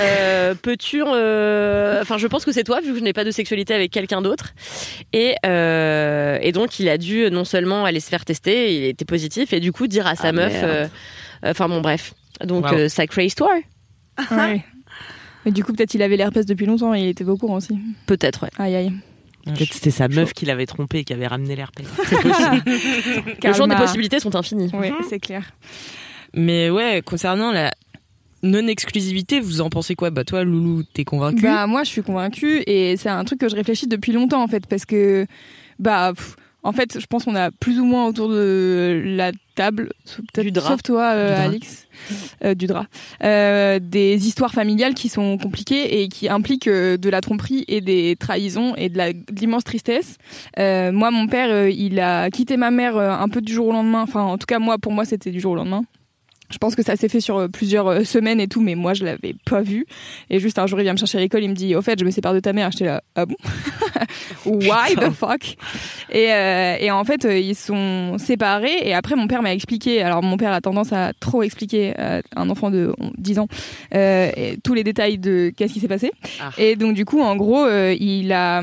Euh, 0.00 0.54
Peux-tu, 0.54 1.02
euh, 1.06 2.00
enfin, 2.02 2.18
je 2.18 2.26
pense 2.26 2.44
que 2.44 2.52
c'est 2.52 2.64
toi, 2.64 2.80
vu 2.80 2.92
que 2.92 2.98
je 2.98 3.04
n'ai 3.04 3.12
pas 3.12 3.24
de 3.24 3.30
sexualité 3.30 3.74
avec 3.74 3.90
quelqu'un 3.90 4.22
d'autre. 4.22 4.52
Et, 5.12 5.34
euh, 5.46 6.38
et 6.40 6.52
donc, 6.52 6.78
il 6.80 6.88
a 6.88 6.98
dû 6.98 7.30
non 7.30 7.44
seulement 7.44 7.84
aller 7.84 8.00
se 8.00 8.08
faire 8.08 8.24
tester, 8.24 8.74
il 8.76 8.84
était 8.84 9.04
positif, 9.04 9.52
et 9.52 9.60
du 9.60 9.72
coup 9.72 9.86
dire 9.86 10.06
à 10.06 10.16
sa 10.16 10.28
Ah, 10.28 10.32
meuf, 10.32 10.54
euh, 10.62 10.86
enfin 11.44 11.68
bon, 11.68 11.80
bref. 11.80 12.14
Donc, 12.44 12.64
Wow. 12.70 12.74
euh, 12.78 12.88
sacrée 12.88 13.26
histoire. 13.26 13.50
Ouais. 14.30 14.64
Mais 15.46 15.52
du 15.52 15.64
coup, 15.64 15.72
peut-être 15.72 15.94
il 15.94 16.02
avait 16.02 16.16
l'herpès 16.16 16.44
depuis 16.44 16.66
longtemps 16.66 16.94
et 16.94 17.00
il 17.00 17.08
était 17.08 17.24
pas 17.24 17.32
au 17.32 17.36
courant 17.38 17.56
aussi. 17.56 17.78
Peut-être, 18.06 18.42
ouais. 18.42 18.50
Aïe 18.58 18.74
aïe. 18.76 18.92
Peut-être 19.46 19.72
c'était 19.72 19.90
sa 19.90 20.06
meuf 20.08 20.34
qui 20.34 20.44
l'avait 20.44 20.66
trompé 20.66 20.98
et 20.98 21.04
qui 21.04 21.14
avait 21.14 21.26
ramené 21.26 21.56
l'herpès. 21.56 21.86
Le 22.66 23.52
champ 23.54 23.66
des 23.66 23.74
possibilités 23.76 24.20
sont 24.20 24.36
infinies. 24.36 24.70
Ouais, 24.74 24.92
c'est 25.08 25.18
clair. 25.18 25.44
mais 26.34 26.68
ouais 26.70 27.00
concernant 27.04 27.50
la 27.50 27.72
non 28.42 28.66
exclusivité 28.66 29.40
vous 29.40 29.60
en 29.60 29.70
pensez 29.70 29.94
quoi? 29.94 30.10
Bah 30.10 30.24
toi 30.24 30.44
Loulou 30.44 30.82
t'es 30.82 31.04
convaincu 31.04 31.42
Bah 31.42 31.66
moi, 31.66 31.84
je 31.84 31.90
suis 31.90 32.02
convaincue 32.02 32.62
et 32.66 32.96
c'est 32.96 33.08
un 33.10 33.24
truc 33.24 33.40
que 33.40 33.48
je 33.48 33.56
réfléchis 33.56 33.86
depuis 33.86 34.12
longtemps 34.12 34.42
en 34.42 34.48
fait 34.48 34.66
parce 34.66 34.84
que 34.84 35.26
bah 35.78 36.12
pff, 36.14 36.36
en 36.62 36.72
fait, 36.72 37.00
je 37.00 37.06
pense 37.06 37.24
qu'on 37.24 37.34
a 37.36 37.50
plus 37.50 37.80
ou 37.80 37.86
moins 37.86 38.06
autour 38.06 38.28
de 38.28 39.00
la 39.02 39.32
table, 39.54 39.92
Du 40.36 40.52
drap. 40.52 40.68
sauf 40.68 40.82
toi, 40.82 41.12
euh, 41.14 41.28
Du 41.30 41.34
drap. 41.36 41.44
Alix, 41.48 41.88
euh, 42.44 42.54
du 42.54 42.66
drap, 42.66 42.86
euh, 43.24 43.78
des 43.80 44.26
histoires 44.28 44.52
familiales 44.52 44.92
qui 44.92 45.08
sont 45.08 45.38
compliquées 45.38 46.02
et 46.02 46.08
qui 46.08 46.28
impliquent 46.28 46.66
euh, 46.68 46.98
de 46.98 47.08
la 47.08 47.22
tromperie 47.22 47.64
et 47.66 47.80
des 47.80 48.14
trahisons 48.20 48.74
et 48.76 48.90
de 48.90 49.00
l'immense 49.40 49.64
tristesse. 49.64 50.16
Euh, 50.58 50.92
moi, 50.92 51.10
mon 51.10 51.28
père, 51.28 51.48
euh, 51.50 51.70
il 51.70 51.98
a 51.98 52.28
quitté 52.30 52.58
ma 52.58 52.70
mère 52.70 52.98
euh, 52.98 53.10
un 53.10 53.28
peu 53.30 53.40
du 53.40 53.54
jour 53.54 53.68
au 53.68 53.72
lendemain. 53.72 54.02
Enfin, 54.02 54.20
en 54.22 54.36
tout 54.36 54.46
cas, 54.46 54.58
moi, 54.58 54.76
pour 54.76 54.92
moi, 54.92 55.06
c'était 55.06 55.30
du 55.30 55.40
jour 55.40 55.52
au 55.52 55.56
lendemain. 55.56 55.84
Je 56.50 56.58
pense 56.58 56.74
que 56.74 56.82
ça 56.82 56.96
s'est 56.96 57.08
fait 57.08 57.20
sur 57.20 57.38
euh, 57.38 57.48
plusieurs 57.48 57.88
euh, 57.88 58.04
semaines 58.04 58.40
et 58.40 58.48
tout, 58.48 58.60
mais 58.60 58.74
moi 58.74 58.94
je 58.94 59.04
l'avais 59.04 59.34
pas 59.44 59.62
vu. 59.62 59.86
Et 60.30 60.40
juste 60.40 60.58
un 60.58 60.66
jour, 60.66 60.80
il 60.80 60.84
vient 60.84 60.92
me 60.92 60.98
chercher 60.98 61.18
à 61.18 61.20
l'école, 61.20 61.44
il 61.44 61.50
me 61.50 61.54
dit, 61.54 61.74
au 61.74 61.82
fait, 61.82 61.98
je 61.98 62.04
me 62.04 62.10
sépare 62.10 62.34
de 62.34 62.40
ta 62.40 62.52
mère. 62.52 62.70
J'étais 62.70 62.86
là, 62.86 63.02
ah 63.14 63.26
bon? 63.26 63.36
Why 64.46 64.94
the 64.96 65.10
fuck? 65.10 65.56
Et, 66.10 66.32
euh, 66.32 66.76
et 66.80 66.90
en 66.90 67.04
fait, 67.04 67.24
ils 67.24 67.54
sont 67.54 68.16
séparés. 68.18 68.78
Et 68.82 68.94
après, 68.94 69.16
mon 69.16 69.28
père 69.28 69.42
m'a 69.42 69.52
expliqué. 69.52 70.02
Alors, 70.02 70.22
mon 70.22 70.36
père 70.36 70.52
a 70.52 70.60
tendance 70.60 70.92
à 70.92 71.12
trop 71.18 71.42
expliquer 71.42 71.96
à 71.98 72.22
un 72.36 72.50
enfant 72.50 72.70
de 72.70 72.94
10 73.18 73.38
ans 73.38 73.48
euh, 73.94 74.30
tous 74.62 74.74
les 74.74 74.84
détails 74.84 75.18
de 75.18 75.52
qu'est-ce 75.56 75.72
qui 75.72 75.80
s'est 75.80 75.88
passé. 75.88 76.12
Ah. 76.40 76.50
Et 76.58 76.76
donc, 76.76 76.94
du 76.94 77.04
coup, 77.04 77.20
en 77.20 77.36
gros, 77.36 77.64
euh, 77.64 77.94
il 77.98 78.32
a. 78.32 78.62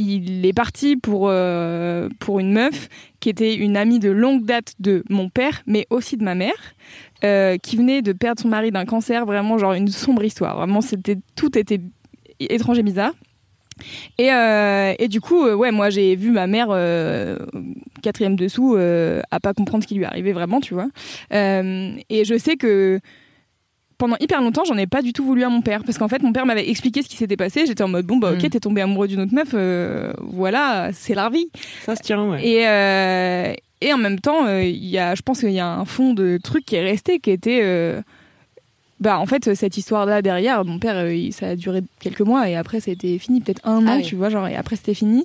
Il 0.00 0.46
est 0.46 0.52
parti 0.52 0.96
pour, 0.96 1.26
euh, 1.28 2.08
pour 2.20 2.38
une 2.38 2.52
meuf 2.52 2.88
qui 3.20 3.28
était 3.28 3.54
une 3.54 3.76
amie 3.76 3.98
de 3.98 4.10
longue 4.10 4.44
date 4.44 4.74
de 4.78 5.02
mon 5.08 5.28
père, 5.28 5.62
mais 5.66 5.86
aussi 5.90 6.16
de 6.16 6.24
ma 6.24 6.34
mère, 6.34 6.74
euh, 7.24 7.56
qui 7.56 7.76
venait 7.76 8.02
de 8.02 8.12
perdre 8.12 8.40
son 8.40 8.48
mari 8.48 8.70
d'un 8.70 8.84
cancer, 8.84 9.26
vraiment 9.26 9.58
genre 9.58 9.72
une 9.72 9.88
sombre 9.88 10.24
histoire. 10.24 10.56
Vraiment, 10.56 10.80
c'était 10.80 11.18
tout 11.34 11.58
était 11.58 11.80
étrange 12.40 12.78
et 12.78 12.82
bizarre. 12.82 13.12
Et, 14.18 14.32
euh, 14.32 14.94
et 14.98 15.08
du 15.08 15.20
coup, 15.20 15.44
euh, 15.44 15.54
ouais, 15.54 15.70
moi 15.70 15.88
j'ai 15.90 16.16
vu 16.16 16.30
ma 16.30 16.46
mère 16.46 16.68
quatrième 18.02 18.36
dessous 18.36 18.76
à 18.76 19.40
pas 19.40 19.54
comprendre 19.54 19.82
ce 19.82 19.88
qui 19.88 19.94
lui 19.94 20.04
arrivait 20.04 20.32
vraiment, 20.32 20.60
tu 20.60 20.74
vois. 20.74 20.88
Et 21.30 22.24
je 22.24 22.38
sais 22.38 22.56
que 22.56 23.00
pendant 23.98 24.16
hyper 24.20 24.40
longtemps, 24.40 24.64
j'en 24.64 24.76
ai 24.78 24.86
pas 24.86 25.02
du 25.02 25.12
tout 25.12 25.24
voulu 25.24 25.42
à 25.44 25.48
mon 25.48 25.60
père 25.60 25.82
parce 25.84 25.98
qu'en 25.98 26.08
fait, 26.08 26.22
mon 26.22 26.32
père 26.32 26.46
m'avait 26.46 26.68
expliqué 26.70 27.02
ce 27.02 27.08
qui 27.08 27.16
s'était 27.16 27.36
passé. 27.36 27.66
J'étais 27.66 27.82
en 27.82 27.88
mode 27.88 28.06
bon 28.06 28.16
bah 28.16 28.30
ok, 28.32 28.44
Mm. 28.44 28.48
t'es 28.50 28.60
tombé 28.60 28.80
amoureux 28.80 29.08
d'une 29.08 29.20
autre 29.20 29.34
meuf, 29.34 29.48
euh, 29.54 30.12
voilà, 30.20 30.90
c'est 30.92 31.14
la 31.14 31.28
vie. 31.28 31.48
Ça 31.84 31.96
se 31.96 32.02
tient, 32.02 32.24
ouais. 32.30 32.46
Et, 32.46 32.66
euh, 32.66 33.52
et 33.80 33.92
en 33.92 33.98
même 33.98 34.18
temps, 34.20 34.46
euh, 34.46 34.62
il 34.62 34.86
y 34.86 34.98
a, 34.98 35.14
je 35.14 35.22
pense 35.22 35.40
qu'il 35.40 35.50
y 35.50 35.60
a 35.60 35.66
un 35.68 35.84
fond 35.84 36.14
de 36.14 36.38
truc 36.42 36.64
qui 36.64 36.76
est 36.76 36.82
resté, 36.82 37.18
qui 37.20 37.30
était, 37.30 37.60
bah 39.00 39.18
en 39.20 39.26
fait, 39.26 39.54
cette 39.54 39.76
histoire-là 39.76 40.22
derrière, 40.22 40.64
mon 40.64 40.78
père, 40.80 40.96
euh, 40.96 41.30
ça 41.30 41.50
a 41.50 41.56
duré 41.56 41.82
quelques 42.00 42.20
mois 42.20 42.48
et 42.48 42.56
après 42.56 42.80
c'était 42.80 43.16
fini, 43.18 43.40
peut-être 43.40 43.60
un 43.64 43.86
Ah 43.86 43.92
an, 43.92 43.96
oui. 43.98 44.02
tu 44.02 44.16
vois, 44.16 44.28
genre 44.28 44.48
et 44.48 44.56
après 44.56 44.74
c'était 44.76 44.94
fini. 44.94 45.24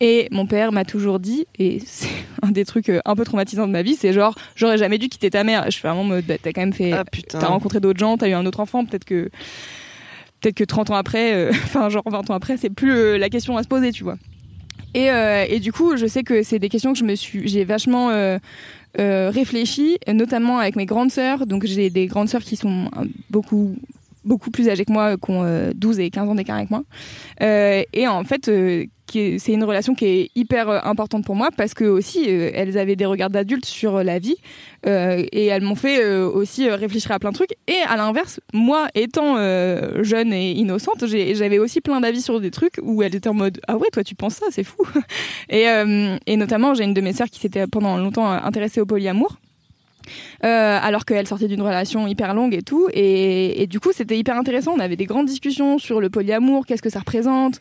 Et 0.00 0.26
mon 0.32 0.46
père 0.46 0.72
m'a 0.72 0.84
toujours 0.84 1.20
dit, 1.20 1.46
et 1.58 1.78
c'est 1.86 2.08
un 2.42 2.50
des 2.50 2.64
trucs 2.64 2.88
euh, 2.88 3.00
un 3.04 3.14
peu 3.14 3.24
traumatisants 3.24 3.68
de 3.68 3.72
ma 3.72 3.82
vie, 3.82 3.94
c'est 3.94 4.12
genre, 4.12 4.34
j'aurais 4.56 4.76
jamais 4.78 4.98
dû 4.98 5.08
quitter 5.08 5.30
ta 5.30 5.44
mère. 5.44 5.70
Je 5.70 5.78
fais 5.78 5.86
vraiment, 5.86 6.02
mode, 6.04 6.24
bah, 6.26 6.34
t'as 6.42 6.52
quand 6.52 6.62
même 6.62 6.72
fait, 6.72 6.90
Ah 6.92 7.04
putain. 7.04 7.38
t'as 7.38 7.46
rencontré 7.46 7.78
d'autres 7.78 8.00
gens, 8.00 8.16
t'as 8.16 8.28
eu 8.28 8.32
un 8.32 8.44
autre 8.44 8.58
enfant, 8.60 8.84
peut-être 8.84 9.04
que 9.04 9.30
peut-être 10.40 10.56
que 10.56 10.64
30 10.64 10.90
ans 10.90 10.96
après, 10.96 11.34
euh, 11.34 11.50
enfin 11.64 11.88
genre 11.90 12.02
20 12.04 12.28
ans 12.30 12.34
après, 12.34 12.56
c'est 12.56 12.70
plus 12.70 13.18
la 13.18 13.28
question 13.28 13.56
à 13.56 13.62
se 13.62 13.68
poser, 13.68 13.92
tu 13.92 14.02
vois. 14.02 14.16
Et, 14.94 15.06
et 15.48 15.58
du 15.58 15.72
coup, 15.72 15.96
je 15.96 16.04
sais 16.06 16.22
que 16.22 16.42
c'est 16.42 16.58
des 16.58 16.68
questions 16.68 16.92
que 16.92 16.98
je 16.98 17.04
me 17.04 17.14
suis, 17.14 17.48
j'ai 17.48 17.64
vachement 17.64 18.10
euh, 18.98 19.12
euh, 19.12 19.30
réfléchi, 19.30 19.98
notamment 20.12 20.58
avec 20.58 20.76
mes 20.76 20.86
grandes 20.86 21.10
sœurs. 21.10 21.46
Donc 21.46 21.66
j'ai 21.66 21.90
des 21.90 22.06
grandes 22.06 22.28
sœurs 22.28 22.42
qui 22.42 22.56
sont 22.56 22.90
beaucoup 23.30 23.76
beaucoup 24.24 24.50
plus 24.50 24.68
âgés 24.68 24.84
que 24.84 24.92
moi, 24.92 25.16
qui 25.16 25.30
ont 25.30 25.44
euh, 25.44 25.72
12 25.74 26.00
et 26.00 26.10
15 26.10 26.28
ans 26.28 26.34
d'écart 26.34 26.56
avec 26.56 26.70
moi. 26.70 26.84
Euh, 27.42 27.82
et 27.92 28.06
en 28.08 28.24
fait, 28.24 28.48
euh, 28.48 28.86
c'est 29.12 29.52
une 29.52 29.64
relation 29.64 29.94
qui 29.94 30.06
est 30.06 30.30
hyper 30.34 30.68
euh, 30.68 30.78
importante 30.84 31.24
pour 31.24 31.34
moi 31.34 31.50
parce 31.56 31.74
que 31.74 31.84
aussi, 31.84 32.24
euh, 32.28 32.50
elles 32.54 32.78
avaient 32.78 32.96
des 32.96 33.04
regards 33.04 33.30
d'adultes 33.30 33.66
sur 33.66 34.02
la 34.02 34.18
vie 34.18 34.36
euh, 34.86 35.24
et 35.32 35.46
elles 35.46 35.62
m'ont 35.62 35.74
fait 35.74 36.02
euh, 36.02 36.28
aussi 36.28 36.68
euh, 36.68 36.76
réfléchir 36.76 37.12
à 37.12 37.18
plein 37.18 37.30
de 37.30 37.34
trucs. 37.34 37.54
Et 37.68 37.78
à 37.88 37.96
l'inverse, 37.96 38.40
moi, 38.52 38.88
étant 38.94 39.36
euh, 39.36 40.02
jeune 40.02 40.32
et 40.32 40.52
innocente, 40.52 41.04
j'avais 41.06 41.58
aussi 41.58 41.80
plein 41.80 42.00
d'avis 42.00 42.22
sur 42.22 42.40
des 42.40 42.50
trucs 42.50 42.78
où 42.82 43.02
elles 43.02 43.14
étaient 43.14 43.28
en 43.28 43.34
mode 43.34 43.60
Ah 43.68 43.76
ouais, 43.76 43.88
toi 43.92 44.04
tu 44.04 44.14
penses 44.14 44.34
ça, 44.34 44.46
c'est 44.50 44.64
fou. 44.64 44.82
et, 45.48 45.68
euh, 45.68 46.16
et 46.26 46.36
notamment, 46.36 46.74
j'ai 46.74 46.84
une 46.84 46.94
de 46.94 47.00
mes 47.00 47.12
sœurs 47.12 47.28
qui 47.28 47.40
s'était 47.40 47.66
pendant 47.66 47.96
longtemps 47.98 48.32
euh, 48.32 48.38
intéressée 48.42 48.80
au 48.80 48.86
polyamour. 48.86 49.36
Euh, 50.44 50.78
alors 50.80 51.04
qu'elle 51.04 51.26
sortait 51.26 51.48
d'une 51.48 51.62
relation 51.62 52.06
hyper 52.06 52.34
longue 52.34 52.54
et 52.54 52.62
tout. 52.62 52.88
Et, 52.92 53.66
du 53.68 53.80
coup, 53.80 53.90
c'était 53.92 54.18
hyper 54.18 54.36
intéressant. 54.36 54.72
On 54.76 54.80
avait 54.80 54.96
des 54.96 55.06
grandes 55.06 55.26
discussions 55.26 55.78
sur 55.78 56.00
le 56.00 56.10
polyamour, 56.10 56.66
qu'est-ce 56.66 56.82
que 56.82 56.90
ça 56.90 57.00
représente, 57.00 57.58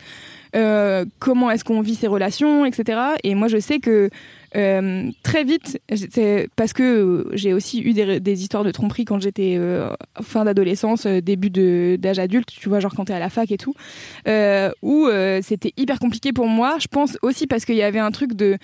euh, 0.56 1.06
comment 1.20 1.52
est-ce 1.52 1.64
qu'on 1.64 1.82
vit 1.82 1.96
ces 1.96 2.08
relations, 2.08 2.66
etc. 2.66 3.00
Et 3.24 3.36
moi, 3.36 3.48
je 3.48 3.60
sais 3.60 3.80
que 3.80 4.10
euh, 4.56 5.10
très 5.24 5.44
vite, 5.44 5.82
parce 6.56 6.74
que 6.74 6.84
euh, 6.84 7.30
j'ai 7.34 7.54
aussi 7.54 7.82
eu 7.82 7.94
des, 7.94 8.20
des 8.20 8.42
histoires 8.42 8.64
de 8.64 8.72
tromperie 8.72 9.06
quand 9.06 9.20
j'étais 9.20 9.56
euh, 9.58 9.90
fin 10.22 10.44
d'adolescence, 10.46 11.06
début 11.08 11.50
d'âge 11.50 12.20
adulte, 12.20 12.50
tu 12.50 12.70
vois, 12.70 12.80
genre 12.80 12.94
quand 12.96 13.06
t'es 13.06 13.14
à 13.14 13.20
la 13.20 13.30
fac 13.30 13.52
et 13.52 13.58
tout, 13.58 13.74
euh, 14.28 14.72
où 14.82 15.08
c'était 15.42 15.74
hyper 15.78 16.00
compliqué 16.00 16.34
pour 16.34 16.48
moi. 16.48 16.78
Je 16.80 16.88
pense 16.88 17.18
aussi 17.22 17.48
parce 17.48 17.66
qu'il 17.66 17.76
y 17.76 17.84
avait 17.84 18.00
un 18.00 18.12
truc 18.12 18.34
de 18.34 18.58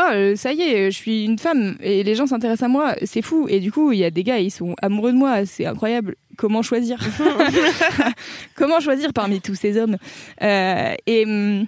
oh 0.00 0.34
ça 0.34 0.52
y 0.52 0.62
est, 0.62 0.90
je 0.90 0.96
suis 0.96 1.24
une 1.24 1.38
femme 1.38 1.76
et 1.80 2.02
les 2.02 2.14
gens 2.14 2.26
s'intéressent 2.26 2.64
à 2.64 2.68
moi, 2.68 2.94
c'est 3.04 3.22
fou. 3.22 3.46
Et 3.48 3.60
du 3.60 3.70
coup, 3.70 3.92
il 3.92 3.98
y 3.98 4.04
a 4.04 4.10
des 4.10 4.24
gars, 4.24 4.38
ils 4.38 4.50
sont 4.50 4.74
amoureux 4.82 5.12
de 5.12 5.16
moi, 5.18 5.46
c'est 5.46 5.66
incroyable. 5.66 6.16
Comment 6.36 6.62
choisir? 6.62 6.98
Comment 8.56 8.80
choisir 8.80 9.12
parmi 9.12 9.40
tous 9.40 9.54
ces 9.54 9.76
hommes? 9.78 9.96
Euh, 10.42 10.94
Et 11.06 11.24
hum, 11.24 11.66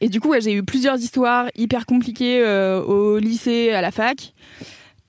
et 0.00 0.08
du 0.08 0.20
coup, 0.20 0.28
ouais, 0.30 0.40
j'ai 0.40 0.52
eu 0.52 0.62
plusieurs 0.62 0.98
histoires 0.98 1.46
hyper 1.56 1.86
compliquées 1.86 2.40
euh, 2.44 2.80
au 2.82 3.18
lycée, 3.18 3.70
à 3.72 3.80
la 3.80 3.90
fac. 3.90 4.32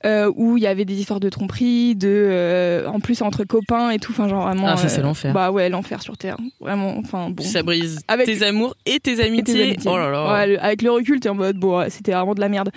euh, 0.05 0.31
où 0.35 0.55
il 0.57 0.61
y 0.61 0.67
avait 0.67 0.85
des 0.85 0.99
histoires 0.99 1.19
de 1.19 1.29
tromperie, 1.29 1.95
de, 1.95 2.07
euh, 2.07 2.85
en 2.87 2.99
plus 2.99 3.23
entre 3.23 3.43
copains 3.43 3.89
et 3.89 3.97
tout, 3.97 4.11
enfin 4.11 4.27
genre 4.27 4.43
vraiment. 4.43 4.67
Ah, 4.67 4.77
ça, 4.77 4.87
c'est 4.87 5.01
l'enfer. 5.01 5.33
Bah 5.33 5.49
ouais, 5.51 5.67
l'enfer 5.67 6.03
sur 6.03 6.15
terre, 6.15 6.37
vraiment. 6.59 6.95
Enfin 6.99 7.31
bon. 7.31 7.41
Ça 7.43 7.63
brise 7.63 7.99
Avec- 8.07 8.27
tes 8.27 8.43
amours 8.43 8.75
et 8.85 8.99
tes 8.99 9.19
amitiés. 9.23 9.53
Et 9.55 9.57
tes 9.57 9.63
amitiés. 9.63 9.91
Oh 9.91 9.97
là 9.97 10.11
là. 10.11 10.31
Ouais, 10.31 10.47
le- 10.47 10.63
avec 10.63 10.83
le 10.83 10.91
recul, 10.91 11.19
t'es 11.19 11.29
en 11.29 11.33
mode, 11.33 11.57
bon, 11.57 11.79
ouais, 11.79 11.89
c'était 11.89 12.11
vraiment 12.11 12.35
de 12.35 12.39
la 12.41 12.49
merde. 12.49 12.69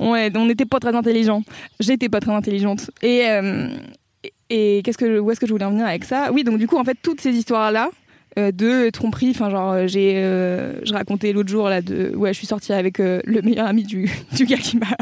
Ouais, 0.00 0.32
on 0.34 0.46
n'était 0.46 0.64
pas 0.64 0.80
très 0.80 0.94
intelligents. 0.96 1.42
J'étais 1.78 2.08
pas 2.08 2.20
très 2.20 2.32
intelligente. 2.32 2.90
Et, 3.02 3.26
euh, 3.28 3.68
et, 4.48 4.80
qu'est-ce 4.82 4.96
que, 4.98 5.18
où 5.18 5.30
est-ce 5.30 5.40
que 5.40 5.46
je 5.46 5.52
voulais 5.52 5.66
en 5.66 5.72
venir 5.72 5.84
avec 5.86 6.04
ça? 6.04 6.30
Oui, 6.32 6.42
donc 6.42 6.56
du 6.58 6.66
coup, 6.66 6.78
en 6.78 6.84
fait, 6.84 6.96
toutes 7.02 7.20
ces 7.20 7.32
histoires-là, 7.32 7.90
euh, 7.90 8.01
de 8.36 8.90
tromperie, 8.90 9.30
enfin, 9.30 9.50
genre, 9.50 9.72
euh, 9.72 9.86
j'ai, 9.86 10.14
euh, 10.16 10.84
je 10.84 10.92
racontais 10.92 11.32
l'autre 11.32 11.50
jour, 11.50 11.68
là, 11.68 11.82
de, 11.82 12.14
ouais, 12.16 12.32
je 12.32 12.38
suis 12.38 12.46
sortie 12.46 12.72
avec 12.72 12.98
euh, 12.98 13.20
le 13.24 13.42
meilleur 13.42 13.66
ami 13.66 13.84
du, 13.84 14.10
du 14.36 14.46
gars 14.46 14.56
qui 14.56 14.78
m'a, 14.78 14.96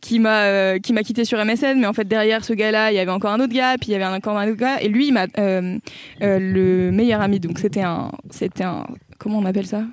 qui 0.00 0.18
m'a, 0.18 0.44
euh, 0.44 0.78
qui 0.78 0.92
m'a 0.92 1.02
quitté 1.02 1.24
sur 1.24 1.42
MSN, 1.44 1.78
mais 1.78 1.86
en 1.86 1.92
fait, 1.92 2.08
derrière 2.08 2.44
ce 2.44 2.52
gars-là, 2.52 2.90
il 2.92 2.94
y 2.94 2.98
avait 2.98 3.10
encore 3.10 3.32
un 3.32 3.40
autre 3.40 3.52
gars, 3.52 3.76
puis 3.78 3.90
il 3.90 3.92
y 3.92 3.94
avait 3.94 4.06
encore 4.06 4.38
un 4.38 4.48
autre 4.48 4.58
gars, 4.58 4.80
et 4.80 4.88
lui, 4.88 5.08
il 5.08 5.12
m'a, 5.12 5.26
euh, 5.38 5.78
euh, 6.22 6.38
le 6.38 6.90
meilleur 6.92 7.20
ami, 7.20 7.40
donc 7.40 7.58
c'était 7.58 7.82
un, 7.82 8.10
c'était 8.30 8.64
un, 8.64 8.86
comment 9.18 9.38
on 9.38 9.44
appelle 9.44 9.66
ça? 9.66 9.84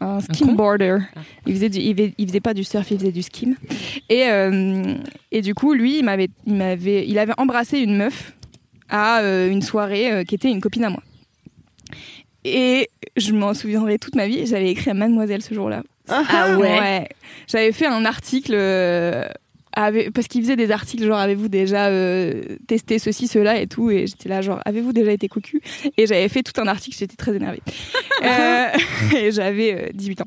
Un 0.00 0.20
skimboarder. 0.20 0.98
Il 1.46 1.54
faisait 1.54 1.68
du, 1.68 1.80
il 1.80 1.96
faisait, 1.96 2.14
il 2.18 2.28
faisait 2.28 2.40
pas 2.40 2.54
du 2.54 2.62
surf, 2.62 2.88
il 2.92 2.98
faisait 3.00 3.10
du 3.10 3.22
skim. 3.22 3.56
Et 4.08 4.26
euh, 4.28 4.94
et 5.32 5.42
du 5.42 5.56
coup, 5.56 5.74
lui, 5.74 5.98
il 5.98 6.04
m'avait, 6.04 6.28
il 6.46 6.54
m'avait, 6.54 7.04
il 7.08 7.18
avait 7.18 7.32
embrassé 7.36 7.80
une 7.80 7.96
meuf 7.96 8.36
à 8.88 9.20
euh, 9.20 9.50
une 9.50 9.62
soirée 9.62 10.12
euh, 10.12 10.24
qui 10.24 10.36
était 10.36 10.50
une 10.50 10.60
copine 10.60 10.84
à 10.84 10.90
moi. 10.90 11.02
Et 12.44 12.88
je 13.16 13.32
m'en 13.32 13.54
souviendrai 13.54 13.98
toute 13.98 14.14
ma 14.14 14.26
vie. 14.26 14.46
J'avais 14.46 14.70
écrit 14.70 14.90
à 14.90 14.94
Mademoiselle 14.94 15.42
ce 15.42 15.54
jour-là. 15.54 15.82
Ah 16.08 16.56
ouais. 16.58 17.08
J'avais 17.46 17.72
fait 17.72 17.86
un 17.86 18.04
article. 18.04 18.52
euh, 18.54 19.26
avec- 19.74 20.12
parce 20.12 20.26
qu'il 20.26 20.40
faisait 20.42 20.56
des 20.56 20.72
articles 20.72 21.04
genre 21.04 21.18
avez-vous 21.18 21.48
déjà 21.48 21.86
euh, 21.86 22.42
testé 22.66 22.98
ceci 22.98 23.28
cela 23.28 23.60
et 23.60 23.66
tout 23.68 23.90
et 23.90 24.06
j'étais 24.08 24.28
là 24.28 24.40
genre 24.40 24.60
avez-vous 24.64 24.92
déjà 24.92 25.12
été 25.12 25.28
cocu? 25.28 25.60
Et 25.96 26.06
j'avais 26.06 26.28
fait 26.28 26.42
tout 26.42 26.58
un 26.60 26.66
article 26.66 26.96
j'étais 26.98 27.14
très 27.16 27.36
énervée 27.36 27.60
Euh, 28.24 28.66
et 29.16 29.30
j'avais 29.30 29.74
euh, 29.74 29.88
18 29.94 30.22
ans 30.22 30.26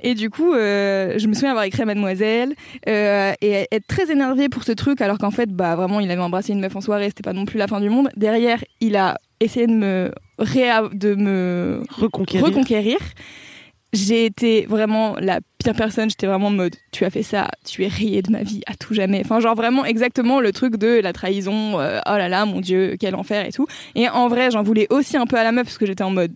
et 0.00 0.14
du 0.14 0.30
coup 0.30 0.52
euh, 0.54 1.18
je 1.18 1.26
me 1.26 1.32
souviens 1.34 1.50
avoir 1.50 1.64
écrit 1.64 1.82
à 1.82 1.86
mademoiselle 1.86 2.54
euh, 2.88 3.32
et 3.40 3.66
être 3.72 3.86
très 3.88 4.12
énervée 4.12 4.48
pour 4.48 4.62
ce 4.62 4.70
truc 4.70 5.00
alors 5.00 5.18
qu'en 5.18 5.32
fait 5.32 5.50
bah 5.50 5.74
vraiment 5.74 5.98
il 5.98 6.08
avait 6.12 6.20
embrassé 6.22 6.52
une 6.52 6.60
meuf 6.60 6.76
en 6.76 6.80
soirée 6.80 7.06
c'était 7.08 7.24
pas 7.24 7.32
non 7.32 7.44
plus 7.46 7.58
la 7.58 7.66
fin 7.66 7.80
du 7.80 7.88
monde 7.90 8.10
derrière 8.14 8.62
il 8.80 8.94
a 8.94 9.18
essayé 9.40 9.66
de 9.66 9.72
me 9.72 10.12
réa- 10.38 10.88
de 10.92 11.14
me 11.14 11.82
Reconquérir. 11.98 12.46
reconquérir. 12.46 12.98
J'ai 13.92 14.24
été 14.24 14.64
vraiment 14.66 15.16
la 15.20 15.40
pire 15.58 15.74
personne. 15.74 16.08
J'étais 16.08 16.26
vraiment 16.26 16.46
en 16.46 16.50
mode, 16.50 16.74
tu 16.92 17.04
as 17.04 17.10
fait 17.10 17.22
ça, 17.22 17.48
tu 17.66 17.84
es 17.84 17.88
rayé 17.88 18.22
de 18.22 18.30
ma 18.32 18.42
vie 18.42 18.62
à 18.66 18.74
tout 18.74 18.94
jamais. 18.94 19.20
Enfin, 19.22 19.38
genre 19.38 19.54
vraiment 19.54 19.84
exactement 19.84 20.40
le 20.40 20.50
truc 20.50 20.76
de 20.76 20.98
la 21.02 21.12
trahison. 21.12 21.78
euh, 21.78 22.00
oh 22.06 22.16
là 22.16 22.30
là, 22.30 22.46
mon 22.46 22.60
Dieu, 22.60 22.96
quel 22.98 23.14
enfer 23.14 23.44
et 23.46 23.52
tout. 23.52 23.66
Et 23.94 24.08
en 24.08 24.28
vrai, 24.28 24.50
j'en 24.50 24.62
voulais 24.62 24.86
aussi 24.90 25.18
un 25.18 25.26
peu 25.26 25.36
à 25.36 25.44
la 25.44 25.52
meuf 25.52 25.64
parce 25.64 25.76
que 25.76 25.84
j'étais 25.84 26.04
en 26.04 26.10
mode, 26.10 26.32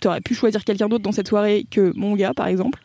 t'aurais 0.00 0.20
pu 0.20 0.34
choisir 0.34 0.64
quelqu'un 0.64 0.88
d'autre 0.88 1.02
dans 1.02 1.12
cette 1.12 1.28
soirée 1.28 1.66
que 1.70 1.92
mon 1.96 2.14
gars, 2.14 2.34
par 2.34 2.46
exemple. 2.46 2.80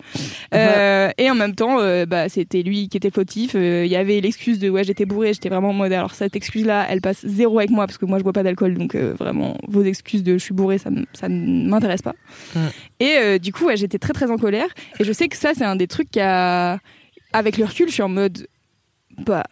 Euh, 0.53 1.09
et 1.17 1.29
en 1.29 1.35
même 1.35 1.55
temps, 1.55 1.79
euh, 1.79 2.05
bah, 2.05 2.29
c'était 2.29 2.63
lui 2.63 2.89
qui 2.89 2.97
était 2.97 3.11
fautif. 3.11 3.53
Euh, 3.55 3.85
Il 3.85 3.91
y 3.91 3.95
avait 3.95 4.19
l'excuse 4.21 4.59
de 4.59 4.69
ouais, 4.69 4.83
j'étais 4.83 5.05
bourré. 5.05 5.33
J'étais 5.33 5.49
vraiment 5.49 5.69
en 5.69 5.73
mode, 5.73 5.93
alors 5.93 6.13
cette 6.15 6.35
excuse-là, 6.35 6.85
elle 6.89 7.01
passe 7.01 7.25
zéro 7.25 7.59
avec 7.59 7.69
moi 7.69 7.85
parce 7.85 7.97
que 7.97 8.05
moi, 8.05 8.17
je 8.17 8.23
bois 8.23 8.33
pas 8.33 8.43
d'alcool. 8.43 8.75
Donc 8.75 8.95
euh, 8.95 9.13
vraiment, 9.17 9.57
vos 9.67 9.83
excuses 9.83 10.23
de 10.23 10.33
je 10.33 10.43
suis 10.43 10.53
bourré, 10.53 10.77
ça, 10.77 10.89
ne 10.89 11.69
m'intéresse 11.69 12.01
pas. 12.01 12.15
Et 12.99 13.15
euh, 13.17 13.37
du 13.37 13.53
coup, 13.53 13.65
ouais, 13.65 13.77
j'étais 13.77 13.99
très 13.99 14.13
très 14.13 14.31
en 14.31 14.37
colère. 14.37 14.67
Et 14.99 15.03
je 15.03 15.11
sais 15.11 15.27
que 15.27 15.37
ça, 15.37 15.51
c'est 15.55 15.65
un 15.65 15.75
des 15.75 15.87
trucs 15.87 16.11
qui 16.11 16.19
a. 16.19 16.79
Avec 17.35 17.57
le 17.57 17.65
recul, 17.65 17.87
je 17.87 17.93
suis 17.93 18.03
en 18.03 18.09
mode. 18.09 18.47
Bah, 19.25 19.43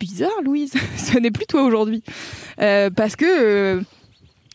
bizarre, 0.00 0.42
Louise. 0.42 0.74
Ce 0.96 1.18
n'est 1.18 1.30
plus 1.30 1.46
toi 1.46 1.64
aujourd'hui. 1.64 2.02
Euh, 2.60 2.90
parce 2.90 3.16
que. 3.16 3.82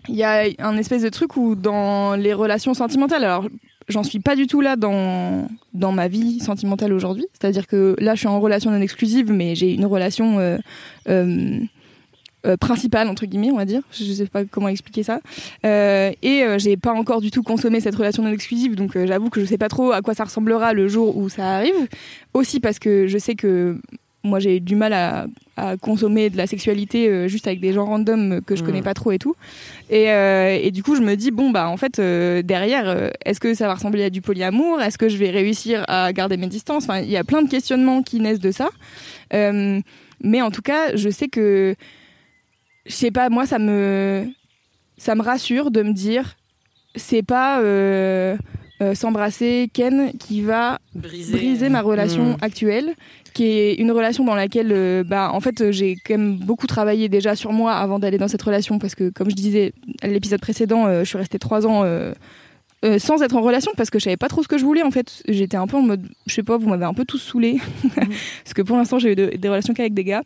Il 0.07 0.15
y 0.15 0.23
a 0.23 0.45
un 0.59 0.77
espèce 0.77 1.03
de 1.03 1.09
truc 1.09 1.35
où 1.35 1.55
dans 1.55 2.15
les 2.15 2.33
relations 2.33 2.73
sentimentales, 2.73 3.23
alors 3.23 3.45
j'en 3.89 4.03
suis 4.03 4.19
pas 4.19 4.35
du 4.35 4.47
tout 4.47 4.61
là 4.61 4.75
dans, 4.75 5.47
dans 5.73 5.91
ma 5.91 6.07
vie 6.07 6.39
sentimentale 6.39 6.93
aujourd'hui. 6.93 7.25
C'est-à-dire 7.33 7.67
que 7.67 7.95
là, 7.99 8.15
je 8.15 8.19
suis 8.19 8.27
en 8.27 8.39
relation 8.39 8.71
non 8.71 8.81
exclusive, 8.81 9.31
mais 9.31 9.55
j'ai 9.55 9.73
une 9.73 9.85
relation 9.85 10.39
euh, 10.39 10.57
euh, 11.09 11.59
euh, 12.45 12.55
principale, 12.55 13.09
entre 13.09 13.25
guillemets, 13.25 13.51
on 13.51 13.57
va 13.57 13.65
dire. 13.65 13.81
Je 13.91 14.03
sais 14.13 14.27
pas 14.27 14.45
comment 14.45 14.69
expliquer 14.69 15.03
ça. 15.03 15.19
Et 15.63 16.45
j'ai 16.57 16.77
pas 16.77 16.93
encore 16.93 17.19
du 17.19 17.31
tout 17.31 17.43
consommé 17.43 17.81
cette 17.81 17.95
relation 17.95 18.23
non 18.23 18.31
exclusive, 18.31 18.75
donc 18.75 18.97
j'avoue 19.05 19.29
que 19.29 19.41
je 19.41 19.45
sais 19.45 19.57
pas 19.57 19.69
trop 19.69 19.91
à 19.91 20.01
quoi 20.01 20.13
ça 20.13 20.23
ressemblera 20.23 20.73
le 20.73 20.87
jour 20.87 21.17
où 21.17 21.27
ça 21.27 21.55
arrive. 21.55 21.87
Aussi 22.33 22.59
parce 22.59 22.79
que 22.79 23.07
je 23.07 23.17
sais 23.17 23.35
que 23.35 23.77
moi 24.23 24.39
j'ai 24.39 24.59
du 24.59 24.75
mal 24.75 24.93
à, 24.93 25.27
à 25.55 25.77
consommer 25.77 26.29
de 26.29 26.37
la 26.37 26.47
sexualité 26.47 27.07
euh, 27.07 27.27
juste 27.27 27.47
avec 27.47 27.61
des 27.61 27.71
gens 27.73 27.85
random 27.85 28.41
que 28.41 28.55
je 28.55 28.63
connais 28.63 28.81
pas 28.81 28.93
trop 28.93 29.11
et 29.11 29.19
tout. 29.19 29.35
Et, 29.89 30.11
euh, 30.11 30.57
et 30.61 30.71
du 30.71 30.83
coup 30.83 30.95
je 30.95 31.01
me 31.01 31.15
dis 31.15 31.31
bon 31.31 31.51
bah 31.51 31.69
en 31.69 31.77
fait 31.77 31.99
euh, 31.99 32.41
derrière 32.41 33.11
est-ce 33.25 33.39
que 33.39 33.53
ça 33.53 33.67
va 33.67 33.75
ressembler 33.75 34.03
à 34.03 34.09
du 34.09 34.21
polyamour? 34.21 34.81
Est-ce 34.81 34.97
que 34.97 35.09
je 35.09 35.17
vais 35.17 35.29
réussir 35.29 35.85
à 35.87 36.11
garder 36.11 36.37
mes 36.37 36.47
distances? 36.47 36.83
Enfin 36.83 36.99
il 36.99 37.09
y 37.09 37.17
a 37.17 37.23
plein 37.23 37.41
de 37.41 37.49
questionnements 37.49 38.03
qui 38.03 38.19
naissent 38.19 38.39
de 38.39 38.51
ça. 38.51 38.69
Mais 39.31 40.41
en 40.41 40.51
tout 40.51 40.61
cas 40.61 40.95
je 40.95 41.09
sais 41.09 41.29
que 41.29 41.75
je 42.85 42.93
sais 42.93 43.11
pas 43.11 43.29
moi 43.29 43.45
ça 43.45 43.57
me 43.59 44.27
ça 44.97 45.15
me 45.15 45.21
rassure 45.21 45.71
de 45.71 45.81
me 45.81 45.93
dire 45.93 46.35
c'est 46.95 47.23
pas 47.23 47.61
euh, 48.81 48.95
s'embrasser 48.95 49.69
Ken 49.73 50.11
qui 50.17 50.41
va 50.41 50.79
Briser, 50.95 51.33
briser 51.33 51.69
ma 51.69 51.81
relation 51.81 52.31
Mm. 52.33 52.37
actuelle 52.41 52.95
qui 53.33 53.43
est 53.45 53.73
une 53.75 53.91
relation 53.91 54.23
dans 54.25 54.35
laquelle 54.35 54.71
euh, 54.71 55.03
bah 55.03 55.31
en 55.33 55.39
fait 55.39 55.61
euh, 55.61 55.71
j'ai 55.71 55.95
quand 56.03 56.17
même 56.17 56.37
beaucoup 56.37 56.65
travaillé 56.65 57.09
déjà 57.09 57.35
sur 57.35 57.51
moi 57.51 57.73
avant 57.73 57.99
d'aller 57.99 58.17
dans 58.17 58.27
cette 58.27 58.41
relation 58.41 58.79
parce 58.79 58.95
que 58.95 59.09
comme 59.09 59.29
je 59.29 59.35
disais 59.35 59.73
à 60.01 60.07
l'épisode 60.07 60.39
précédent 60.41 60.87
euh, 60.87 61.03
je 61.03 61.09
suis 61.09 61.17
restée 61.17 61.37
trois 61.39 61.67
ans 61.67 61.83
euh, 61.83 62.13
euh, 62.85 62.97
sans 62.97 63.21
être 63.21 63.35
en 63.35 63.41
relation 63.41 63.71
parce 63.77 63.89
que 63.89 63.99
je 63.99 64.05
savais 64.05 64.17
pas 64.17 64.29
trop 64.29 64.41
ce 64.41 64.47
que 64.47 64.57
je 64.57 64.63
voulais 64.65 64.81
en 64.83 64.91
fait 64.91 65.21
j'étais 65.27 65.57
un 65.57 65.67
peu 65.67 65.77
en 65.77 65.81
mode 65.81 66.07
je 66.25 66.33
sais 66.33 66.43
pas 66.43 66.57
vous 66.57 66.67
m'avez 66.69 66.85
un 66.85 66.93
peu 66.93 67.05
tous 67.05 67.17
saoulé 67.19 67.57
parce 67.95 68.53
que 68.55 68.61
pour 68.61 68.77
l'instant 68.77 68.97
j'ai 68.97 69.11
eu 69.11 69.15
de- 69.15 69.33
des 69.37 69.49
relations 69.49 69.73
qu'avec 69.73 69.93
des 69.93 70.05
gars 70.05 70.23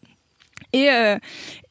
et, 0.72 0.89
euh, 0.89 1.18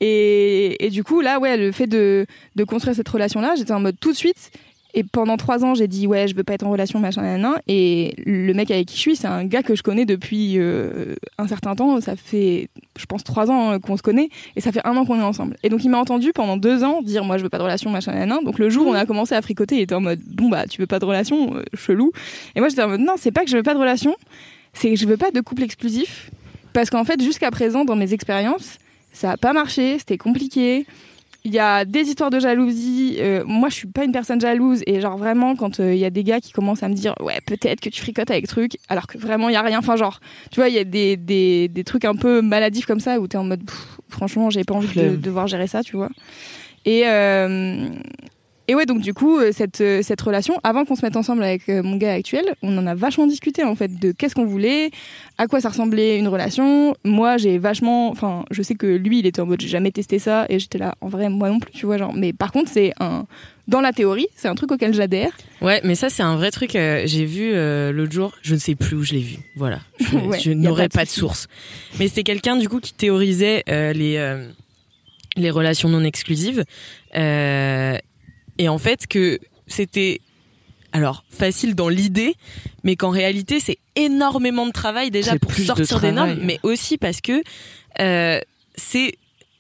et, 0.01 0.85
et 0.87 0.91
du 0.91 1.03
coup, 1.03 1.23
là, 1.23 1.41
ouais, 1.41 1.57
le 1.57 1.73
fait 1.73 1.87
de, 1.89 2.25
de 2.55 2.65
construire 2.65 2.95
cette 2.95 3.09
relation-là, 3.09 3.55
j'étais 3.57 3.73
en 3.73 3.81
mode 3.81 3.97
tout 4.01 4.13
de 4.13 4.17
suite. 4.17 4.51
Et 4.95 5.05
pendant 5.05 5.37
trois 5.37 5.65
ans, 5.65 5.75
j'ai 5.75 5.89
dit, 5.89 6.07
ouais, 6.07 6.29
je 6.29 6.35
veux 6.35 6.45
pas 6.45 6.53
être 6.53 6.67
en 6.67 6.71
relation, 6.71 6.99
machin, 6.99 7.39
nan, 7.39 7.55
Et 7.67 8.15
le 8.27 8.53
mec 8.53 8.71
avec 8.71 8.89
qui 8.89 8.97
je 8.97 9.01
suis, 9.01 9.17
c'est 9.17 9.27
un 9.27 9.45
gars 9.45 9.63
que 9.63 9.75
je 9.75 9.83
connais 9.83 10.05
depuis 10.05 10.59
euh, 10.59 11.15
un 11.39 11.47
certain 11.47 11.75
temps. 11.75 12.01
Ça 12.01 12.15
fait, 12.15 12.69
je 12.99 13.07
pense, 13.07 13.25
trois 13.25 13.51
ans 13.51 13.73
euh, 13.73 13.79
qu'on 13.79 13.97
se 13.97 14.03
connaît. 14.03 14.29
Et 14.55 14.61
ça 14.61 14.71
fait 14.71 14.83
un 14.85 14.97
an 14.97 15.07
qu'on 15.07 15.19
est 15.19 15.23
ensemble. 15.23 15.57
Et 15.63 15.71
donc, 15.71 15.85
il 15.85 15.89
m'a 15.89 15.99
entendu 15.99 16.33
pendant 16.35 16.59
deux 16.59 16.85
ans 16.85 17.01
dire, 17.01 17.25
moi, 17.25 17.39
je 17.39 17.43
veux 17.43 17.49
pas 17.49 17.59
de 17.59 17.63
relation, 17.63 17.91
machin, 17.91 18.13
nan, 18.27 18.45
Donc, 18.45 18.59
le 18.59 18.69
jour 18.69 18.87
où 18.87 18.91
on 18.91 18.95
a 18.95 19.07
commencé 19.07 19.35
à 19.35 19.41
fricoter, 19.41 19.77
il 19.77 19.83
était 19.83 19.95
en 19.95 20.01
mode, 20.01 20.21
bon, 20.27 20.51
bah, 20.51 20.67
tu 20.67 20.81
veux 20.81 20.87
pas 20.87 20.99
de 20.99 21.07
relation, 21.07 21.57
euh, 21.57 21.63
chelou. 21.75 22.13
Et 22.55 22.61
moi, 22.61 22.69
j'étais 22.69 22.83
en 22.83 22.89
mode, 22.89 23.01
non, 23.01 23.15
c'est 23.17 23.33
pas 23.33 23.45
que 23.45 23.51
je 23.51 23.57
veux 23.57 23.63
pas 23.63 23.75
de 23.75 23.81
relation, 23.81 24.15
c'est 24.75 24.91
que 24.91 24.97
je 24.97 25.07
veux 25.07 25.17
pas 25.17 25.31
de 25.31 25.41
couple 25.41 25.63
exclusif. 25.63 26.31
Parce 26.75 26.91
qu'en 26.91 27.05
fait, 27.05 27.23
jusqu'à 27.23 27.51
présent, 27.51 27.85
dans 27.85 27.97
mes 27.97 28.13
expériences, 28.13 28.79
ça 29.13 29.33
a 29.33 29.37
pas 29.37 29.53
marché, 29.53 29.99
c'était 29.99 30.19
compliqué. 30.19 30.87
Il 31.45 31.53
y 31.53 31.59
a 31.59 31.85
des 31.85 32.03
histoires 32.03 32.31
de 32.31 32.39
jalousie. 32.39 33.17
Euh, 33.19 33.43
moi, 33.45 33.69
je 33.69 33.75
suis 33.75 33.89
pas 33.89 34.05
une 34.05 34.13
personne 34.13 34.41
jalouse 34.41 34.83
et 34.87 35.01
genre 35.01 35.17
vraiment 35.17 35.57
quand 35.57 35.81
euh, 35.81 35.93
il 35.93 35.99
y 35.99 36.05
a 36.05 36.11
des 36.11 36.23
gars 36.23 36.41
qui 36.41 36.53
commencent 36.53 36.83
à 36.83 36.89
me 36.89 36.95
dire 36.95 37.15
ouais 37.21 37.41
peut-être 37.47 37.81
que 37.81 37.89
tu 37.89 38.01
fricotes 38.01 38.31
avec 38.31 38.47
truc, 38.47 38.79
alors 38.89 39.07
que 39.07 39.19
vraiment 39.19 39.49
il 39.49 39.53
y 39.53 39.57
a 39.57 39.63
rien. 39.63 39.79
Enfin 39.79 39.97
genre, 39.97 40.21
tu 40.51 40.61
vois, 40.61 40.69
il 40.69 40.75
y 40.75 40.79
a 40.79 40.85
des, 40.85 41.17
des, 41.17 41.69
des 41.69 41.85
trucs 41.85 42.05
un 42.05 42.15
peu 42.15 42.43
maladifs 42.43 42.87
comme 42.87 43.01
ça 43.01 43.19
où 43.21 43.27
t'es 43.27 43.39
en 43.39 43.45
mode 43.45 43.63
franchement 44.09 44.51
j'ai 44.51 44.63
pas 44.63 44.75
envie 44.75 44.95
de 45.01 45.17
devoir 45.17 45.47
gérer 45.47 45.67
ça, 45.67 45.83
tu 45.83 45.97
vois. 45.97 46.11
Et 46.85 47.03
euh, 47.07 47.89
et 48.73 48.75
ouais, 48.75 48.87
donc 48.87 49.01
du 49.03 49.13
coup, 49.13 49.39
euh, 49.39 49.53
cette, 49.53 49.83
euh, 49.83 50.01
cette 50.01 50.23
relation, 50.23 50.59
avant 50.65 50.87
qu'on 50.87 50.95
se 50.97 51.05
mette 51.05 51.17
ensemble 51.17 51.43
avec 51.43 51.69
euh, 51.69 51.83
mon 51.83 51.97
gars 51.99 52.15
actuel, 52.15 52.55
on 52.63 52.79
en 52.79 52.87
a 52.87 52.95
vachement 52.95 53.27
discuté 53.27 53.65
en 53.65 53.75
fait 53.75 53.99
de 53.99 54.13
qu'est-ce 54.13 54.35
qu'on 54.35 54.47
voulait, 54.47 54.91
à 55.37 55.47
quoi 55.47 55.61
ça 55.61 55.69
ressemblait 55.69 56.19
une 56.19 56.27
relation. 56.27 56.97
Moi, 57.05 57.37
j'ai 57.37 57.59
vachement, 57.59 58.09
enfin, 58.09 58.47
je 58.51 58.63
sais 58.63 58.75
que 58.75 58.87
lui, 58.87 59.19
il 59.19 59.27
était 59.27 59.43
en 59.43 59.47
mode 59.47 59.61
j'ai 59.61 59.69
jamais 59.69 59.91
testé 59.91 60.19
ça 60.19 60.47
et 60.49 60.59
j'étais 60.59 60.79
là, 60.79 60.95
en 61.03 61.09
vrai, 61.09 61.29
moi 61.29 61.51
non 61.51 61.59
plus, 61.61 61.71
tu 61.73 61.85
vois, 61.85 61.99
genre. 61.99 62.15
Mais 62.15 62.33
par 62.33 62.51
contre, 62.51 62.71
c'est 62.73 62.95
un, 62.99 63.27
dans 63.69 63.83
la 63.83 63.93
théorie, 63.93 64.27
c'est 64.37 64.49
un 64.49 64.55
truc 64.55 64.73
auquel 64.73 64.95
j'adhère. 64.95 65.33
Ouais, 65.61 65.83
mais 65.85 65.95
ça 65.95 66.09
c'est 66.09 66.23
un 66.23 66.37
vrai 66.37 66.51
truc. 66.51 66.75
euh, 66.75 67.03
j'ai 67.05 67.27
vu 67.27 67.51
euh, 67.53 67.93
l'autre 67.93 68.13
jour, 68.13 68.33
je 68.41 68.55
ne 68.55 68.59
sais 68.59 68.75
plus 68.75 68.97
où 68.97 69.03
je 69.05 69.13
l'ai 69.13 69.21
vu. 69.21 69.37
Voilà, 69.57 69.81
je, 70.01 70.17
Ouais, 70.29 70.41
je 70.41 70.49
y 70.49 70.53
a 70.53 70.55
n'aurai 70.57 70.85
pas 70.85 70.89
de 70.89 70.93
pas 70.95 71.05
de 71.05 71.09
souci. 71.11 71.21
source. 71.21 71.47
Mais 71.99 72.09
c'était 72.09 72.23
quelqu'un 72.23 72.57
du 72.57 72.71
coup 72.71 72.81
qui 72.81 72.95
théorisait 72.95 73.65
euh, 73.69 73.93
les 73.93 74.47
les 75.37 75.51
relations 75.51 75.89
non 75.89 76.05
exclusives 76.05 76.63
euh, 77.17 77.97
et 78.59 78.69
en 78.69 78.79
fait 78.79 79.07
que 79.07 79.39
c'était 79.67 80.21
alors 80.93 81.25
facile 81.31 81.75
dans 81.75 81.89
l'idée, 81.89 82.35
mais 82.85 82.97
qu'en 82.97 83.11
réalité 83.11 83.61
c'est 83.61 83.79
énormément 83.97 84.67
de 84.67 84.73
travail 84.73 85.11
déjà 85.11 85.39
pour 85.39 85.51
de 85.53 85.63
sortir 85.63 86.01
des 86.01 86.13
normes, 86.13 86.39
mais 86.43 86.59
aussi 86.63 86.99
parce 86.99 87.21
que 87.21 87.43
euh, 88.01 88.41
c'est 88.77 89.15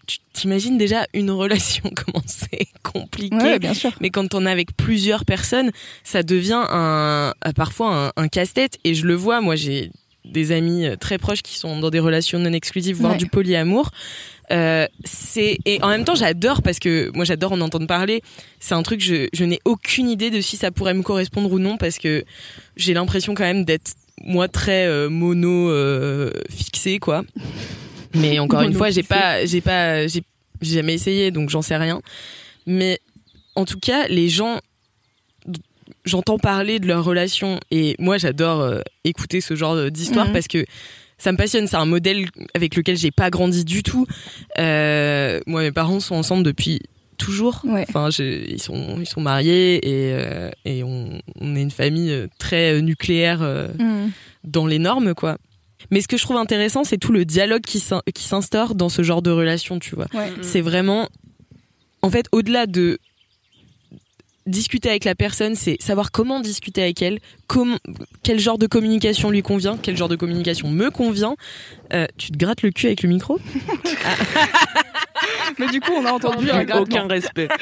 tu 0.06 0.18
t'imagines 0.32 0.76
déjà 0.76 1.06
une 1.14 1.30
relation 1.30 1.84
comment 1.96 2.22
c'est 2.26 2.66
compliqué 2.82 3.36
Ouais, 3.36 3.58
bien 3.60 3.72
sûr. 3.72 3.92
mais 4.00 4.10
quand 4.10 4.34
on 4.34 4.44
est 4.46 4.50
avec 4.50 4.76
plusieurs 4.76 5.24
personnes, 5.24 5.70
ça 6.02 6.22
devient 6.24 6.64
un, 6.70 7.32
euh, 7.46 7.52
parfois 7.54 8.12
un, 8.16 8.22
un 8.22 8.28
casse-tête. 8.28 8.78
Et 8.84 8.94
je 8.94 9.06
le 9.06 9.14
vois, 9.14 9.40
moi 9.40 9.54
j'ai 9.54 9.90
des 10.24 10.50
amis 10.52 10.86
euh, 10.86 10.96
très 10.96 11.18
proches 11.18 11.42
qui 11.42 11.56
sont 11.56 11.78
dans 11.78 11.88
des 11.90 12.00
relations 12.00 12.40
non 12.40 12.52
exclusives, 12.52 12.96
voire 12.96 13.12
Ouais. 13.12 13.18
du 13.18 13.26
polyamour. 13.26 13.90
Euh, 14.50 14.86
c'est 15.04 15.58
et 15.64 15.82
en 15.82 15.88
même 15.88 16.04
temps 16.04 16.14
j'adore 16.14 16.62
parce 16.62 16.78
que 16.78 17.10
moi 17.14 17.24
j'adore 17.24 17.52
en 17.52 17.60
entendre 17.60 17.86
parler. 17.86 18.22
C'est 18.60 18.74
un 18.74 18.82
truc 18.82 19.00
je 19.00 19.28
je 19.32 19.44
n'ai 19.44 19.60
aucune 19.64 20.08
idée 20.10 20.30
de 20.30 20.40
si 20.40 20.56
ça 20.56 20.70
pourrait 20.70 20.94
me 20.94 21.02
correspondre 21.02 21.50
ou 21.52 21.58
non 21.58 21.76
parce 21.78 21.98
que 21.98 22.24
j'ai 22.76 22.92
l'impression 22.92 23.34
quand 23.34 23.44
même 23.44 23.64
d'être 23.64 23.92
moi 24.24 24.48
très 24.48 24.86
euh, 24.86 25.08
mono 25.08 25.70
euh, 25.70 26.30
fixé 26.50 26.98
quoi. 26.98 27.24
Mais 28.14 28.38
encore 28.40 28.62
une 28.62 28.74
fois 28.74 28.90
j'ai 28.90 29.02
pas 29.04 29.46
j'ai 29.46 29.60
pas 29.60 30.06
j'ai 30.06 30.22
j'ai 30.60 30.74
jamais 30.74 30.94
essayé 30.94 31.30
donc 31.30 31.48
j'en 31.48 31.62
sais 31.62 31.76
rien. 31.76 32.02
Mais 32.66 33.00
en 33.54 33.64
tout 33.64 33.78
cas, 33.78 34.06
les 34.08 34.28
gens, 34.28 34.60
j'entends 36.04 36.38
parler 36.38 36.78
de 36.78 36.86
leur 36.86 37.04
relation 37.04 37.60
et 37.70 37.96
moi 37.98 38.18
j'adore 38.18 38.60
euh, 38.60 38.80
écouter 39.04 39.40
ce 39.40 39.54
genre 39.54 39.90
d'histoire 39.90 40.26
Mhm. 40.26 40.32
parce 40.32 40.48
que 40.48 40.64
ça 41.22 41.30
me 41.32 41.36
passionne. 41.36 41.66
C'est 41.66 41.76
un 41.76 41.86
modèle 41.86 42.26
avec 42.54 42.74
lequel 42.76 42.96
j'ai 42.96 43.10
pas 43.10 43.30
grandi 43.30 43.64
du 43.64 43.82
tout. 43.82 44.06
Euh, 44.58 45.40
moi, 45.46 45.62
mes 45.62 45.72
parents 45.72 46.00
sont 46.00 46.14
ensemble 46.16 46.42
depuis 46.42 46.80
toujours. 47.18 47.60
Ouais. 47.64 47.84
Enfin, 47.88 48.08
ils 48.18 48.60
sont 48.60 48.98
ils 49.00 49.06
sont 49.06 49.20
mariés 49.20 49.76
et 49.76 50.12
euh, 50.14 50.50
et 50.64 50.82
on, 50.82 51.20
on 51.40 51.54
est 51.56 51.62
une 51.62 51.70
famille 51.70 52.10
euh, 52.10 52.26
très 52.38 52.80
nucléaire 52.82 53.40
euh, 53.42 53.68
Mm. 53.78 54.10
dans 54.44 54.66
les 54.66 54.78
normes 54.78 55.14
quoi. 55.14 55.38
Mais 55.90 56.00
ce 56.00 56.08
que 56.08 56.16
je 56.16 56.22
trouve 56.22 56.36
intéressant, 56.36 56.84
c'est 56.84 56.98
tout 56.98 57.12
le 57.12 57.24
dialogue 57.24 57.62
qui 57.62 57.78
s'in- 57.80 58.02
qui 58.14 58.24
s'instaure 58.24 58.74
dans 58.74 58.88
ce 58.88 59.02
genre 59.02 59.22
de 59.22 59.30
relation, 59.30 59.78
tu 59.78 59.94
vois 59.94 60.06
Ouais. 60.14 60.32
c'est 60.42 60.60
vraiment 60.60 61.08
en 62.02 62.10
fait 62.10 62.26
au-delà 62.32 62.66
de 62.66 62.98
discuter 64.46 64.88
avec 64.90 65.04
la 65.04 65.14
personne 65.14 65.54
c'est 65.54 65.76
savoir 65.80 66.10
comment 66.10 66.40
discuter 66.40 66.82
avec 66.82 67.00
elle 67.02 67.20
comment 67.46 67.76
quel 68.22 68.38
genre 68.40 68.58
de 68.58 68.66
communication 68.66 69.30
lui 69.30 69.42
convient 69.42 69.78
quel 69.80 69.96
genre 69.96 70.08
de 70.08 70.16
communication 70.16 70.68
me 70.68 70.90
convient 70.90 71.36
Euh, 71.92 72.06
tu 72.18 72.32
te 72.32 72.36
grattes 72.38 72.62
le 72.62 72.70
cul 72.70 72.86
avec 72.86 73.02
le 73.02 73.08
micro? 73.10 73.38
Mais 75.58 75.66
du 75.68 75.80
coup, 75.80 75.92
on 75.94 76.04
a 76.06 76.12
entendu 76.12 76.50
un. 76.50 76.66
Aucun 76.78 77.06
respect. 77.06 77.48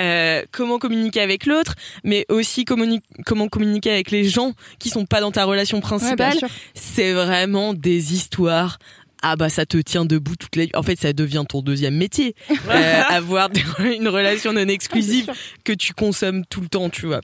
Euh, 0.00 0.42
comment 0.52 0.78
communiquer 0.78 1.20
avec 1.20 1.44
l'autre 1.44 1.74
mais 2.04 2.24
aussi 2.28 2.62
communi- 2.64 3.02
comment 3.26 3.48
communiquer 3.48 3.90
avec 3.90 4.12
les 4.12 4.22
gens 4.28 4.52
qui 4.78 4.90
sont 4.90 5.06
pas 5.06 5.20
dans 5.20 5.32
ta 5.32 5.44
relation 5.44 5.80
principale 5.80 6.38
c'est 6.74 7.12
vraiment 7.12 7.74
des 7.74 8.14
histoires 8.14 8.78
ah 9.22 9.36
bah 9.36 9.48
ça 9.48 9.66
te 9.66 9.76
tient 9.78 10.04
debout 10.04 10.36
toute 10.36 10.54
la 10.56 10.64
en 10.74 10.82
fait 10.82 10.98
ça 11.00 11.12
devient 11.12 11.44
ton 11.48 11.62
deuxième 11.62 11.94
métier 11.96 12.34
Euh, 12.70 13.02
avoir 13.08 13.48
une 13.80 14.08
relation 14.08 14.52
non 14.52 14.66
exclusive 14.68 15.26
Ah, 15.28 15.34
que 15.64 15.72
tu 15.72 15.92
consommes 15.94 16.44
tout 16.50 16.60
le 16.60 16.68
temps 16.68 16.88
tu 16.90 17.06
vois. 17.06 17.20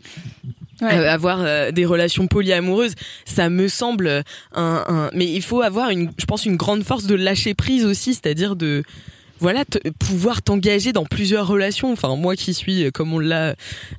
Ouais. 0.83 0.93
Euh, 0.93 1.11
avoir 1.13 1.41
euh, 1.43 1.71
des 1.71 1.85
relations 1.87 2.27
polyamoureuses 2.27 2.95
ça 3.25 3.49
me 3.49 3.69
semble 3.69 4.09
un, 4.55 4.85
un- 4.89 5.11
mais 5.15 5.27
il 5.31 5.43
faut 5.43 5.63
avoir 5.63 5.91
une 5.91 6.11
je 6.19 6.25
pense 6.25 6.45
une 6.47 6.57
grande 6.57 6.83
force 6.83 7.05
de 7.07 7.15
lâcher 7.15 7.55
prise 7.55 7.85
aussi 7.87 8.15
c'est-à-dire 8.15 8.57
de 8.57 8.83
voilà 9.39 9.65
te- 9.65 9.89
pouvoir 9.91 10.43
t'engager 10.43 10.93
dans 10.93 11.05
plusieurs 11.05 11.47
relations. 11.47 11.93
Enfin 11.93 12.15
moi 12.17 12.35
qui 12.37 12.55
suis 12.55 12.85
euh, 12.85 12.91
comme 12.91 13.13
on 13.13 13.19
l'a 13.21 13.55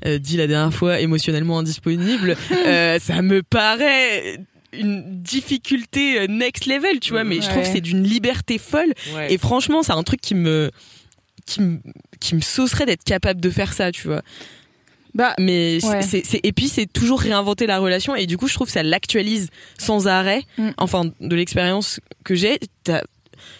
euh, 0.05 0.17
dit 0.17 0.37
la 0.37 0.47
dernière 0.47 0.73
fois 0.73 0.99
émotionnellement 0.99 1.59
indisponible 1.59 2.35
euh, 2.67 2.97
ça 2.99 3.21
me 3.21 3.41
paraît 3.41 4.39
une 4.79 5.21
difficulté 5.21 6.19
euh, 6.19 6.27
next 6.27 6.65
level 6.65 6.99
tu 6.99 7.11
vois 7.11 7.23
mais 7.23 7.41
je 7.41 7.49
trouve 7.49 7.61
que 7.63 7.67
c'est 7.67 7.81
d'une 7.81 8.03
liberté 8.03 8.57
folle 8.57 8.93
Ouais. 9.15 9.33
et 9.33 9.37
franchement 9.37 9.83
c'est 9.83 9.91
un 9.93 10.03
truc 10.03 10.21
qui 10.21 10.35
me 10.35 10.71
qui 11.45 11.61
me 11.61 11.79
qui 12.19 12.35
me 12.35 12.41
saucerait 12.41 12.85
d'être 12.85 13.03
capable 13.03 13.39
de 13.41 13.49
faire 13.49 13.73
ça 13.73 13.91
tu 13.91 14.07
vois 14.07 14.21
Bah, 15.13 15.33
mais 15.39 15.79
c'est- 15.79 15.87
Ouais. 15.87 16.01
c'est 16.01 16.25
c'est- 16.25 16.41
et 16.43 16.51
puis 16.51 16.67
c'est 16.67 16.91
toujours 16.91 17.21
réinventer 17.21 17.67
la 17.67 17.79
relation 17.79 18.15
et 18.15 18.25
du 18.25 18.37
coup 18.37 18.47
je 18.47 18.53
trouve 18.53 18.67
que 18.67 18.73
ça 18.73 18.83
l'actualise 18.83 19.49
sans 19.77 20.07
arrêt 20.07 20.43
Mm. 20.57 20.69
enfin 20.77 21.05
de 21.21 21.35
l'expérience 21.35 21.99
que 22.23 22.35
j'ai 22.35 22.59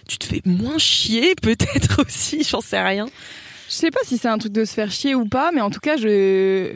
tu 0.08 0.17
te 0.17 0.25
fais 0.25 0.41
moins 0.45 0.78
chier 0.78 1.36
peut-être 1.41 2.04
aussi 2.06 2.43
j'en 2.43 2.62
sais 2.62 2.82
rien 2.82 3.08
Je 3.69 3.73
sais 3.73 3.91
pas 3.91 3.99
si 4.04 4.17
c'est 4.17 4.28
un 4.28 4.38
truc 4.38 4.51
de 4.54 4.63
se 4.65 4.73
faire 4.73 4.91
chier 4.91 5.15
ou 5.15 5.25
pas, 5.28 5.51
mais 5.51 5.60
en 5.62 5.71
tout 5.71 5.80
cas, 5.80 5.97
je. 5.97 6.75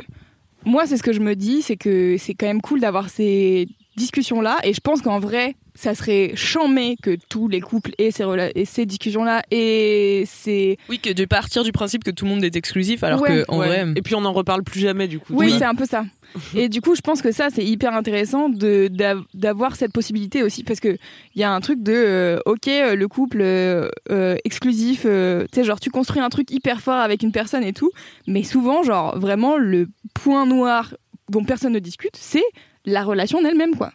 Moi, 0.65 0.87
c'est 0.87 0.97
ce 0.97 1.03
que 1.03 1.13
je 1.13 1.19
me 1.19 1.35
dis, 1.35 1.61
c'est 1.61 1.77
que 1.77 2.17
c'est 2.17 2.33
quand 2.33 2.47
même 2.47 2.61
cool 2.61 2.79
d'avoir 2.79 3.09
ces 3.11 3.67
discussions-là. 3.99 4.57
Et 4.63 4.73
je 4.73 4.79
pense 4.81 5.01
qu'en 5.01 5.19
vrai, 5.19 5.55
ça 5.75 5.93
serait 5.93 6.31
chambé 6.35 6.95
que 7.01 7.15
tous 7.29 7.47
les 7.47 7.61
couples 7.61 7.91
aient 7.99 8.11
ces, 8.11 8.23
aient 8.55 8.65
ces 8.65 8.85
discussions-là 8.85 9.43
et 9.51 10.23
ces. 10.27 10.77
oui 10.89 10.99
que 10.99 11.11
de 11.13 11.25
partir 11.25 11.63
du 11.63 11.71
principe 11.71 12.03
que 12.03 12.11
tout 12.11 12.25
le 12.25 12.31
monde 12.31 12.43
est 12.43 12.55
exclusif 12.55 13.03
alors 13.03 13.21
Ouais. 13.21 13.29
que 13.29 13.45
en 13.51 13.59
Ouais. 13.59 13.67
vrai 13.67 13.85
Et 13.95 14.01
puis 14.01 14.15
on 14.15 14.21
n'en 14.21 14.33
reparle 14.33 14.63
plus 14.63 14.79
jamais 14.79 15.07
du 15.07 15.19
coup. 15.19 15.33
Oui, 15.35 15.53
c'est 15.57 15.65
un 15.65 15.75
peu 15.75 15.85
ça. 15.85 16.03
Et 16.55 16.69
du 16.69 16.79
coup, 16.81 16.93
je 16.95 17.01
pense 17.01 17.21
que 17.23 17.31
ça, 17.31 17.47
c'est 17.53 17.65
hyper 17.65 17.93
intéressant 17.95 18.49
de 18.49 18.87
d'av- 18.87 19.23
d'avoir 19.33 19.75
cette 19.75 19.91
possibilité 19.91 20.43
aussi, 20.43 20.63
parce 20.63 20.79
que 20.79 20.95
il 21.35 21.41
y 21.41 21.43
a 21.43 21.51
un 21.51 21.59
truc 21.59 21.81
de, 21.81 21.91
euh, 21.95 22.39
ok, 22.45 22.67
euh, 22.67 22.95
le 22.95 23.07
couple 23.07 23.39
euh, 23.41 23.89
euh, 24.11 24.35
exclusif, 24.45 25.03
euh, 25.05 25.45
tu 25.51 25.59
sais, 25.59 25.63
genre 25.63 25.79
tu 25.79 25.89
construis 25.89 26.21
un 26.21 26.29
truc 26.29 26.51
hyper 26.51 26.81
fort 26.81 26.99
avec 27.01 27.23
une 27.23 27.31
personne 27.31 27.63
et 27.63 27.73
tout, 27.73 27.89
mais 28.27 28.43
souvent, 28.43 28.83
genre 28.83 29.17
vraiment 29.17 29.57
le 29.57 29.87
point 30.13 30.45
noir 30.45 30.93
dont 31.29 31.43
personne 31.43 31.73
ne 31.73 31.79
discute, 31.79 32.15
c'est 32.15 32.43
la 32.91 33.03
relation 33.03 33.39
en 33.39 33.45
elle-même, 33.45 33.75
quoi. 33.75 33.91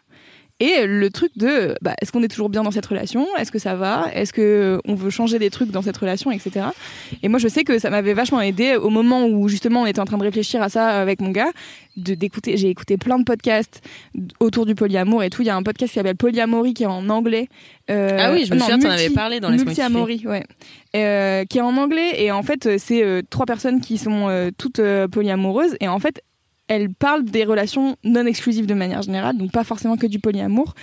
Et 0.60 0.86
le 0.86 1.10
truc 1.10 1.32
de, 1.36 1.74
bah, 1.82 1.94
est-ce 2.00 2.12
qu'on 2.12 2.22
est 2.22 2.28
toujours 2.28 2.48
bien 2.48 2.62
dans 2.62 2.70
cette 2.70 2.86
relation? 2.86 3.26
Est-ce 3.36 3.50
que 3.50 3.58
ça 3.58 3.74
va? 3.74 4.06
Est-ce 4.14 4.32
que 4.32 4.80
on 4.86 4.94
veut 4.94 5.10
changer 5.10 5.40
des 5.40 5.50
trucs 5.50 5.72
dans 5.72 5.82
cette 5.82 5.96
relation, 5.96 6.30
etc. 6.30 6.66
Et 7.24 7.28
moi, 7.28 7.40
je 7.40 7.48
sais 7.48 7.64
que 7.64 7.80
ça 7.80 7.90
m'avait 7.90 8.14
vachement 8.14 8.40
aidé 8.40 8.76
au 8.76 8.88
moment 8.88 9.26
où 9.26 9.48
justement 9.48 9.82
on 9.82 9.86
était 9.86 9.98
en 9.98 10.04
train 10.04 10.16
de 10.16 10.22
réfléchir 10.22 10.62
à 10.62 10.68
ça 10.68 11.00
avec 11.00 11.20
mon 11.20 11.30
gars, 11.30 11.50
de 11.96 12.14
d'écouter. 12.14 12.56
J'ai 12.56 12.68
écouté 12.68 12.96
plein 12.96 13.18
de 13.18 13.24
podcasts 13.24 13.82
autour 14.38 14.64
du 14.64 14.76
polyamour 14.76 15.24
et 15.24 15.30
tout. 15.30 15.42
Il 15.42 15.46
y 15.46 15.50
a 15.50 15.56
un 15.56 15.62
podcast 15.64 15.90
qui 15.90 15.98
s'appelle 15.98 16.16
Polyamory 16.16 16.72
qui 16.72 16.84
est 16.84 16.86
en 16.86 17.08
anglais. 17.08 17.48
Euh, 17.90 18.16
ah 18.20 18.32
oui 18.32 18.44
je 18.46 18.54
me 18.54 18.60
souviens 18.60 18.78
t'en 18.78 18.90
avais 18.90 19.10
parlé 19.10 19.40
dans 19.40 19.50
les 19.50 19.58
Multi-amory, 19.58 20.22
ouais. 20.26 20.44
Euh, 20.94 21.44
qui 21.44 21.58
est 21.58 21.62
en 21.62 21.76
anglais 21.76 22.22
et 22.22 22.30
en 22.30 22.42
fait 22.44 22.78
c'est 22.78 23.04
euh, 23.04 23.22
trois 23.28 23.44
personnes 23.44 23.80
qui 23.80 23.98
sont 23.98 24.50
toutes 24.56 24.80
polyamoureuses 25.10 25.76
et 25.80 25.88
en 25.88 25.98
fait 25.98 26.22
elles 26.68 26.88
parlent 26.88 27.24
des 27.24 27.44
relations 27.44 27.96
non 28.04 28.24
exclusives 28.26 28.66
de 28.66 28.74
manière 28.74 29.02
générale, 29.02 29.36
donc 29.36 29.52
pas 29.52 29.64
forcément 29.64 29.96
que 29.96 30.06
du 30.06 30.18
polyamour, 30.18 30.74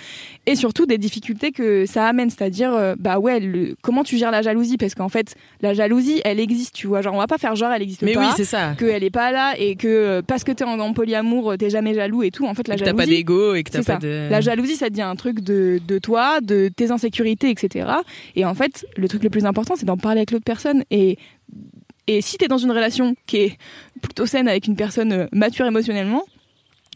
et 0.46 0.54
surtout 0.54 0.86
des 0.86 0.98
difficultés 0.98 1.50
que 1.50 1.86
ça 1.86 2.06
amène, 2.06 2.30
c'est-à-dire 2.30 2.72
euh, 2.72 2.94
bah 2.98 3.18
ouais, 3.18 3.40
le- 3.40 3.74
comment 3.82 4.04
tu 4.04 4.16
gères 4.16 4.30
la 4.30 4.42
jalousie, 4.42 4.76
parce 4.76 4.94
qu'en 4.94 5.08
fait 5.08 5.34
la 5.60 5.74
jalousie 5.74 6.20
elle 6.24 6.38
existe, 6.38 6.74
tu 6.74 6.86
vois, 6.86 7.02
genre 7.02 7.14
on 7.14 7.18
va 7.18 7.26
pas 7.26 7.38
faire 7.38 7.56
genre 7.56 7.72
elle 7.72 7.82
existe 7.82 8.02
mais 8.02 8.16
oui 8.16 8.24
pas, 8.26 8.34
c'est 8.36 8.44
ça 8.44 8.74
qu'elle 8.78 9.02
est 9.02 9.10
pas 9.10 9.32
là 9.32 9.54
et 9.58 9.74
que 9.76 9.88
euh, 9.88 10.22
parce 10.24 10.44
que 10.44 10.52
t'es 10.52 10.64
en, 10.64 10.78
en 10.78 10.92
polyamour 10.92 11.54
t'es 11.58 11.70
jamais 11.70 11.94
jaloux 11.94 12.22
et 12.22 12.30
tout, 12.30 12.46
en 12.46 12.54
fait 12.54 12.68
la 12.68 12.74
Et 12.74 12.78
que 12.78 12.84
t'as 12.84 12.92
pas 12.92 12.98
jalousie 13.02 13.16
d'ego 13.16 13.54
et 13.54 13.62
que 13.64 13.70
t'as 13.70 13.82
pas 13.82 13.96
de 13.96 14.28
la 14.30 14.40
jalousie, 14.40 14.76
ça 14.76 14.88
devient 14.88 15.02
un 15.02 15.16
truc 15.16 15.40
de, 15.40 15.80
de 15.86 15.98
toi, 15.98 16.40
de 16.40 16.68
tes 16.74 16.90
insécurités, 16.92 17.50
etc. 17.50 17.88
Et 18.36 18.44
en 18.44 18.54
fait, 18.54 18.86
le 18.96 19.08
truc 19.08 19.24
le 19.24 19.30
plus 19.30 19.44
important, 19.46 19.74
c'est 19.76 19.86
d'en 19.86 19.96
parler 19.96 20.20
avec 20.20 20.30
l'autre 20.30 20.44
personne. 20.44 20.84
Et, 20.90 21.18
et 22.06 22.20
si 22.20 22.36
t'es 22.36 22.48
dans 22.48 22.58
une 22.58 22.70
relation 22.70 23.14
qui 23.26 23.36
est 23.38 23.58
plutôt 24.02 24.26
saine 24.26 24.48
avec 24.48 24.66
une 24.66 24.76
personne 24.76 25.12
euh, 25.12 25.26
mature 25.32 25.66
émotionnellement, 25.66 26.24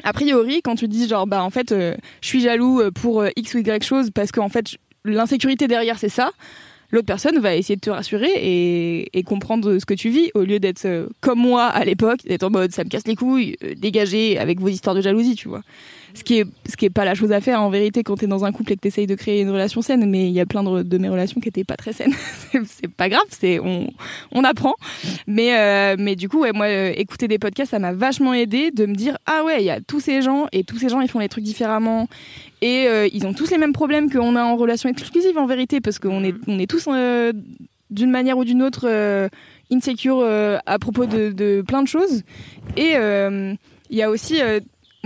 a 0.03 0.13
priori, 0.13 0.61
quand 0.63 0.75
tu 0.75 0.89
dis 0.89 1.09
genre, 1.09 1.27
bah 1.27 1.43
en 1.43 1.51
fait, 1.51 1.73
euh, 1.73 1.95
je 2.21 2.29
suis 2.29 2.41
jaloux 2.41 2.81
euh, 2.81 2.91
pour 2.91 3.25
X 3.37 3.55
ou 3.55 3.59
Y 3.59 3.85
chose 3.85 4.11
parce 4.11 4.33
qu'en 4.33 4.49
fait, 4.49 4.77
l'insécurité 5.05 5.69
derrière, 5.69 5.99
c'est 5.99 6.09
ça. 6.09 6.33
l'autre 6.91 7.07
personne 7.07 7.39
va 7.39 7.55
essayer 7.55 7.77
de 7.77 7.81
te 7.81 7.91
rassurer 7.91 8.31
et, 8.35 9.23
comprendre 9.23 9.79
ce 9.79 9.87
que 9.87 9.95
tu 9.95 10.11
vis 10.11 10.31
au 10.35 10.43
lieu 10.43 10.59
d'être 10.59 11.09
comme 11.21 11.39
moi 11.39 11.65
à 11.65 11.85
l'époque, 11.85 12.21
d'être 12.27 12.45
en 12.45 12.51
mode 12.51 12.73
ça 12.73 12.85
me 12.85 12.89
casse 12.89 13.07
les 13.07 13.17
couilles, 13.17 13.57
dégagez 13.77 14.39
avec 14.39 14.61
vos 14.61 14.69
histoires 14.69 14.95
de 14.95 15.01
jalousie, 15.01 15.35
tu 15.35 15.49
vois. 15.49 15.63
Ce 16.17 16.25
qui 16.25 16.39
est 16.39 16.47
ce 16.67 16.77
qui 16.77 16.87
est 16.87 16.91
pas 16.91 17.05
la 17.05 17.15
chose 17.15 17.31
à 17.31 17.43
faire 17.43 17.61
en 17.61 17.69
vérité 17.69 18.03
quand 18.03 18.17
t'es 18.17 18.27
dans 18.27 18.47
un 18.47 18.53
couple 18.53 18.73
et 18.73 18.77
que 18.77 18.81
t'essayes 18.81 19.07
de 19.07 19.15
créer 19.15 19.43
une 19.43 19.51
relation 19.51 19.83
saine, 19.83 20.09
mais 20.09 20.27
il 20.29 20.33
y 20.33 20.41
a 20.41 20.47
plein 20.47 20.63
de, 20.65 20.99
mes 20.99 21.11
relations 21.11 21.43
qui 21.43 21.49
étaient 21.51 21.63
pas 21.63 21.77
très 21.77 21.93
saines. 21.93 22.15
C'est- 22.53 22.89
pas 22.89 23.11
grave, 23.11 23.27
c'est 23.29 23.61
on 23.61 23.93
on 24.33 24.43
apprend. 24.43 24.75
Mais 25.27 25.59
euh, 25.59 25.97
mais 25.99 26.17
du 26.17 26.31
coup 26.31 26.41
ouais 26.41 26.53
moi 26.53 26.67
euh, 26.67 26.93
écouter 26.97 27.29
des 27.29 27.39
podcasts 27.39 27.73
ça 27.73 27.79
m'a 27.79 27.93
vachement 27.93 28.33
aidé 28.33 28.71
de 28.71 28.87
me 28.87 28.95
dire 28.95 29.19
ah 29.27 29.45
ouais 29.45 29.61
il 29.61 29.67
y 29.67 29.71
a 29.71 29.81
tous 29.83 30.01
ces 30.01 30.23
gens 30.23 30.47
et 30.53 30.65
tous 30.65 30.79
ces 30.79 30.89
gens 30.89 31.03
ils 31.03 31.09
font 31.09 31.19
les 31.19 31.29
trucs 31.29 31.45
différemment 31.45 32.09
et 32.63 32.87
euh, 32.89 33.09
ils 33.13 33.27
ont 33.27 33.35
tous 33.35 33.51
les 33.51 33.59
mêmes 33.59 33.75
problèmes 33.75 34.11
qu'on 34.11 34.37
a 34.37 34.43
en 34.43 34.57
relation 34.57 34.89
exclusive 34.89 35.37
en 35.37 35.45
vérité 35.47 35.83
parce 35.83 35.99
qu'on 35.99 36.25
est 36.25 36.35
on 36.47 36.59
est 36.59 36.71
tous 36.71 36.89
d'une 37.91 38.11
manière 38.11 38.39
ou 38.39 38.45
d'une 38.45 38.63
autre 38.63 38.89
insecure 39.71 40.25
à 40.25 40.79
propos 40.79 41.05
de, 41.05 41.63
plein 41.67 41.83
de 41.83 41.89
choses 41.89 42.23
et 42.79 42.95
il 42.95 43.97
y 43.97 44.03
a 44.03 44.11
aussi 44.11 44.41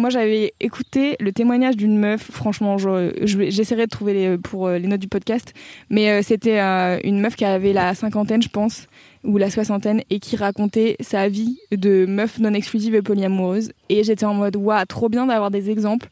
moi 0.00 0.10
j'avais 0.10 0.54
écouté 0.60 1.16
le 1.20 1.32
témoignage 1.32 1.76
d'une 1.76 1.98
meuf. 1.98 2.30
Franchement 2.30 2.76
j'essaierai 2.78 3.84
de 3.84 3.90
trouver 3.90 4.14
les, 4.14 4.38
pour 4.38 4.66
euh, 4.66 4.78
les 4.78 4.88
notes 4.88 5.00
du 5.00 5.08
podcast. 5.08 5.54
Mais 5.88 6.10
euh, 6.10 6.22
c'était 6.22 6.60
euh, 6.60 6.98
une 7.04 7.20
meuf 7.20 7.36
qui 7.36 7.44
avait 7.44 7.72
la 7.72 7.94
cinquantaine 7.94 8.42
je 8.42 8.48
pense 8.48 8.86
ou 9.22 9.36
la 9.36 9.50
soixantaine 9.50 10.02
et 10.08 10.18
qui 10.18 10.36
racontait 10.36 10.96
sa 11.00 11.28
vie 11.28 11.58
de 11.70 12.06
meuf 12.06 12.38
non 12.38 12.54
exclusive 12.54 12.94
et 12.94 13.02
polyamoureuse. 13.02 13.72
Et 13.88 14.02
j'étais 14.02 14.26
en 14.26 14.34
mode 14.34 14.56
waouh 14.56 14.84
trop 14.86 15.08
bien 15.08 15.26
d'avoir 15.26 15.50
des 15.50 15.70
exemples 15.70 16.08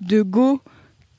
de 0.00 0.22
go 0.22 0.60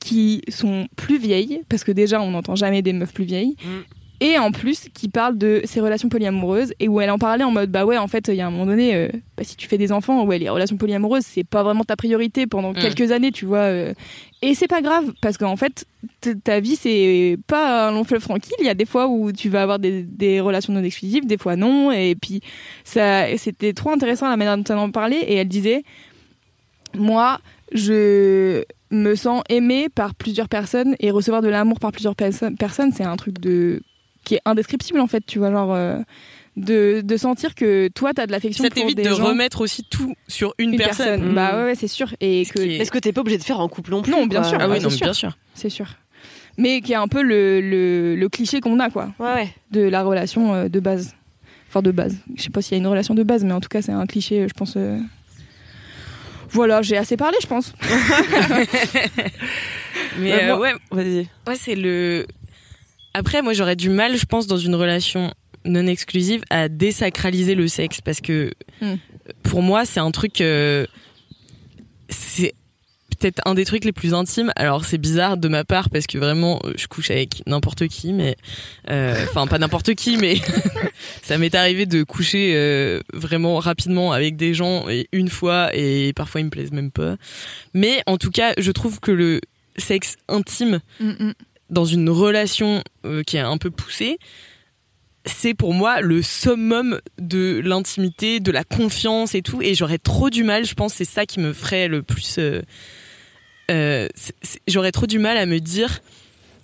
qui 0.00 0.42
sont 0.48 0.88
plus 0.96 1.18
vieilles 1.18 1.62
parce 1.68 1.84
que 1.84 1.92
déjà 1.92 2.20
on 2.20 2.30
n'entend 2.32 2.56
jamais 2.56 2.82
des 2.82 2.92
meufs 2.92 3.12
plus 3.12 3.24
vieilles. 3.24 3.56
Mm. 3.64 3.97
Et 4.20 4.36
en 4.38 4.50
plus 4.50 4.88
qui 4.92 5.08
parlent 5.08 5.38
de 5.38 5.60
ses 5.64 5.80
relations 5.80 6.08
polyamoureuses 6.08 6.72
et 6.80 6.88
où 6.88 7.00
elle 7.00 7.10
en 7.10 7.18
parlait 7.18 7.44
en 7.44 7.52
mode 7.52 7.70
bah 7.70 7.84
ouais 7.86 7.96
en 7.98 8.08
fait 8.08 8.26
il 8.28 8.34
y 8.34 8.40
a 8.40 8.46
un 8.46 8.50
moment 8.50 8.66
donné 8.66 8.94
euh, 8.94 9.08
bah, 9.36 9.44
si 9.44 9.56
tu 9.56 9.68
fais 9.68 9.78
des 9.78 9.92
enfants 9.92 10.24
ouais 10.24 10.38
les 10.38 10.48
relations 10.48 10.76
polyamoureuses 10.76 11.24
c'est 11.24 11.44
pas 11.44 11.62
vraiment 11.62 11.84
ta 11.84 11.94
priorité 11.96 12.46
pendant 12.48 12.72
Mm. 12.72 12.78
quelques 12.80 13.12
années 13.12 13.30
tu 13.30 13.44
vois 13.46 13.58
euh. 13.58 13.94
et 14.42 14.54
c'est 14.54 14.66
pas 14.66 14.82
grave 14.82 15.12
parce 15.22 15.38
qu'en 15.38 15.54
fait 15.56 15.84
ta 16.42 16.58
vie 16.58 16.74
c'est 16.76 17.38
pas 17.46 17.88
un 17.88 17.92
long 17.92 18.02
fleuve 18.04 18.22
tranquille 18.22 18.54
il 18.58 18.66
y 18.66 18.70
a 18.70 18.74
des 18.74 18.86
fois 18.86 19.06
où 19.06 19.30
tu 19.30 19.48
vas 19.50 19.62
avoir 19.62 19.78
des, 19.78 20.02
des 20.02 20.40
relations 20.40 20.72
non 20.72 20.82
exclusives 20.82 21.26
des 21.26 21.38
fois 21.38 21.54
non 21.54 21.92
et 21.92 22.16
puis 22.20 22.40
ça 22.84 23.36
c'était 23.36 23.72
trop 23.72 23.90
intéressant 23.90 24.28
la 24.28 24.36
manière 24.36 24.56
dont 24.56 24.64
elle 24.68 24.78
en 24.78 24.90
parlait 24.90 25.20
et 25.20 25.34
elle 25.36 25.48
disait 25.48 25.84
moi 26.94 27.38
je 27.72 28.64
me 28.90 29.14
sens 29.14 29.42
aimée 29.50 29.88
par 29.94 30.14
plusieurs 30.14 30.48
personnes 30.48 30.96
et 31.00 31.10
recevoir 31.10 31.42
de 31.42 31.48
l'amour 31.48 31.78
par 31.78 31.92
plusieurs 31.92 32.16
perso- 32.16 32.50
personnes 32.58 32.92
c'est 32.92 33.04
un 33.04 33.16
truc 33.16 33.38
de 33.38 33.82
qui 34.28 34.34
est 34.36 34.40
indescriptible 34.44 35.00
en 35.00 35.06
fait 35.06 35.24
tu 35.26 35.38
vois 35.38 35.50
genre 35.50 35.72
euh, 35.74 35.98
de, 36.56 37.00
de 37.02 37.16
sentir 37.16 37.54
que 37.54 37.88
toi 37.94 38.12
t'as 38.14 38.26
de 38.26 38.32
l'affection 38.32 38.62
Ça 38.64 38.70
t'évite 38.70 38.98
de 38.98 39.04
gens, 39.04 39.24
remettre 39.26 39.60
aussi 39.62 39.84
tout 39.84 40.14
sur 40.26 40.54
une, 40.58 40.72
une 40.72 40.76
personne. 40.78 41.06
personne, 41.20 41.34
bah 41.34 41.64
ouais, 41.64 41.74
c'est 41.74 41.88
sûr 41.88 42.14
et 42.20 42.44
que 42.44 42.60
est- 42.60 42.76
Est-ce 42.76 42.90
que 42.90 42.98
t'es 42.98 43.12
pas 43.12 43.20
obligé 43.22 43.38
de 43.38 43.44
faire 43.44 43.60
en 43.60 43.68
couple 43.68 43.90
non 43.92 44.02
plus 44.02 44.12
Non, 44.12 44.26
bien 44.26 44.40
quoi. 44.40 44.48
sûr. 44.50 44.58
Ah 44.60 44.68
oui, 44.68 44.78
non, 44.80 44.88
mais 44.90 44.96
sûr. 44.96 45.06
bien 45.06 45.12
sûr. 45.14 45.38
c'est 45.54 45.70
sûr 45.70 45.86
mais 46.60 46.80
qui 46.80 46.90
est 46.92 46.96
un 46.96 47.06
peu 47.06 47.22
le, 47.22 47.60
le, 47.60 48.16
le 48.16 48.28
cliché 48.28 48.60
qu'on 48.60 48.80
a 48.80 48.90
quoi 48.90 49.10
Ouais, 49.20 49.32
ouais. 49.34 49.48
de 49.70 49.82
la 49.82 50.02
relation 50.02 50.54
euh, 50.54 50.68
de 50.68 50.80
base 50.80 51.14
enfin 51.68 51.82
de 51.82 51.92
base 51.92 52.16
je 52.36 52.42
sais 52.42 52.50
pas 52.50 52.60
s'il 52.62 52.72
y 52.72 52.74
a 52.74 52.78
une 52.80 52.86
relation 52.88 53.14
de 53.14 53.22
base 53.22 53.44
mais 53.44 53.52
en 53.52 53.60
tout 53.60 53.68
cas 53.68 53.80
c'est 53.80 53.92
un 53.92 54.06
cliché 54.06 54.44
je 54.48 54.54
pense 54.54 54.74
euh. 54.76 54.98
voilà 56.50 56.82
j'ai 56.82 56.96
assez 56.96 57.16
parlé 57.16 57.36
je 57.40 57.46
pense 57.46 57.72
Mais 60.18 60.32
Ouais, 60.32 60.44
euh, 60.44 60.56
moi- 60.56 60.60
ouais, 60.60 60.72
Vas-y. 60.90 61.28
Ouais, 61.46 61.54
c'est 61.56 61.74
le. 61.76 62.26
Après, 63.14 63.42
moi, 63.42 63.52
j'aurais 63.52 63.76
du 63.76 63.88
mal, 63.90 64.16
je 64.16 64.26
pense, 64.26 64.46
dans 64.46 64.56
une 64.58 64.74
relation 64.74 65.32
non 65.64 65.86
exclusive, 65.86 66.42
à 66.50 66.68
désacraliser 66.68 67.54
le 67.54 67.68
sexe 67.68 68.00
parce 68.00 68.20
que 68.20 68.52
Hmm. 68.80 68.94
pour 69.42 69.62
moi, 69.62 69.84
c'est 69.84 70.00
un 70.00 70.10
truc. 70.10 70.40
euh, 70.40 70.86
c'est 72.08 72.54
peut-être 73.18 73.40
un 73.46 73.54
des 73.54 73.64
trucs 73.64 73.84
les 73.84 73.92
plus 73.92 74.14
intimes. 74.14 74.52
Alors, 74.54 74.84
c'est 74.84 74.98
bizarre 74.98 75.36
de 75.36 75.48
ma 75.48 75.64
part 75.64 75.90
parce 75.90 76.06
que 76.06 76.16
vraiment, 76.18 76.60
euh, 76.64 76.72
je 76.76 76.86
couche 76.86 77.10
avec 77.10 77.42
n'importe 77.46 77.88
qui, 77.88 78.12
mais 78.12 78.36
euh, 78.90 79.24
enfin 79.28 79.46
pas 79.48 79.58
n'importe 79.58 79.94
qui, 79.94 80.16
mais 80.16 80.36
ça 81.22 81.36
m'est 81.38 81.54
arrivé 81.56 81.84
de 81.86 82.04
coucher 82.04 82.52
euh, 82.54 83.00
vraiment 83.12 83.58
rapidement 83.58 84.12
avec 84.12 84.36
des 84.36 84.54
gens 84.54 84.88
et 84.88 85.08
une 85.12 85.28
fois 85.28 85.70
et 85.74 86.12
parfois 86.14 86.40
ils 86.40 86.44
me 86.44 86.50
plaisent 86.50 86.70
même 86.72 86.92
pas. 86.92 87.16
Mais 87.74 88.02
en 88.06 88.16
tout 88.18 88.30
cas, 88.30 88.52
je 88.56 88.70
trouve 88.70 89.00
que 89.00 89.10
le 89.10 89.40
sexe 89.76 90.16
intime 90.28 90.80
dans 91.70 91.84
une 91.84 92.08
relation 92.10 92.82
euh, 93.04 93.22
qui 93.22 93.36
est 93.36 93.40
un 93.40 93.58
peu 93.58 93.70
poussée, 93.70 94.18
c'est 95.26 95.54
pour 95.54 95.74
moi 95.74 96.00
le 96.00 96.22
summum 96.22 97.00
de 97.18 97.60
l'intimité, 97.64 98.40
de 98.40 98.50
la 98.50 98.64
confiance 98.64 99.34
et 99.34 99.42
tout. 99.42 99.60
Et 99.62 99.74
j'aurais 99.74 99.98
trop 99.98 100.30
du 100.30 100.44
mal, 100.44 100.64
je 100.64 100.74
pense, 100.74 100.94
c'est 100.94 101.04
ça 101.04 101.26
qui 101.26 101.40
me 101.40 101.52
ferait 101.52 101.88
le 101.88 102.02
plus. 102.02 102.36
euh, 102.38 102.62
euh, 103.70 104.08
j'aurais 104.66 104.92
trop 104.92 105.06
du 105.06 105.18
mal 105.18 105.36
à 105.36 105.44
me 105.46 105.58
dire. 105.60 106.00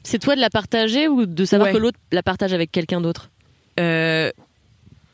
C'est 0.02 0.18
toi 0.18 0.34
de 0.36 0.40
la 0.40 0.50
partager 0.50 1.08
ou 1.08 1.26
de 1.26 1.44
savoir 1.44 1.68
Ouais. 1.68 1.74
que 1.74 1.78
l'autre 1.78 1.98
la 2.12 2.22
partage 2.22 2.52
avec 2.52 2.70
quelqu'un 2.72 3.00
d'autre? 3.00 3.30
Euh, 3.80 4.30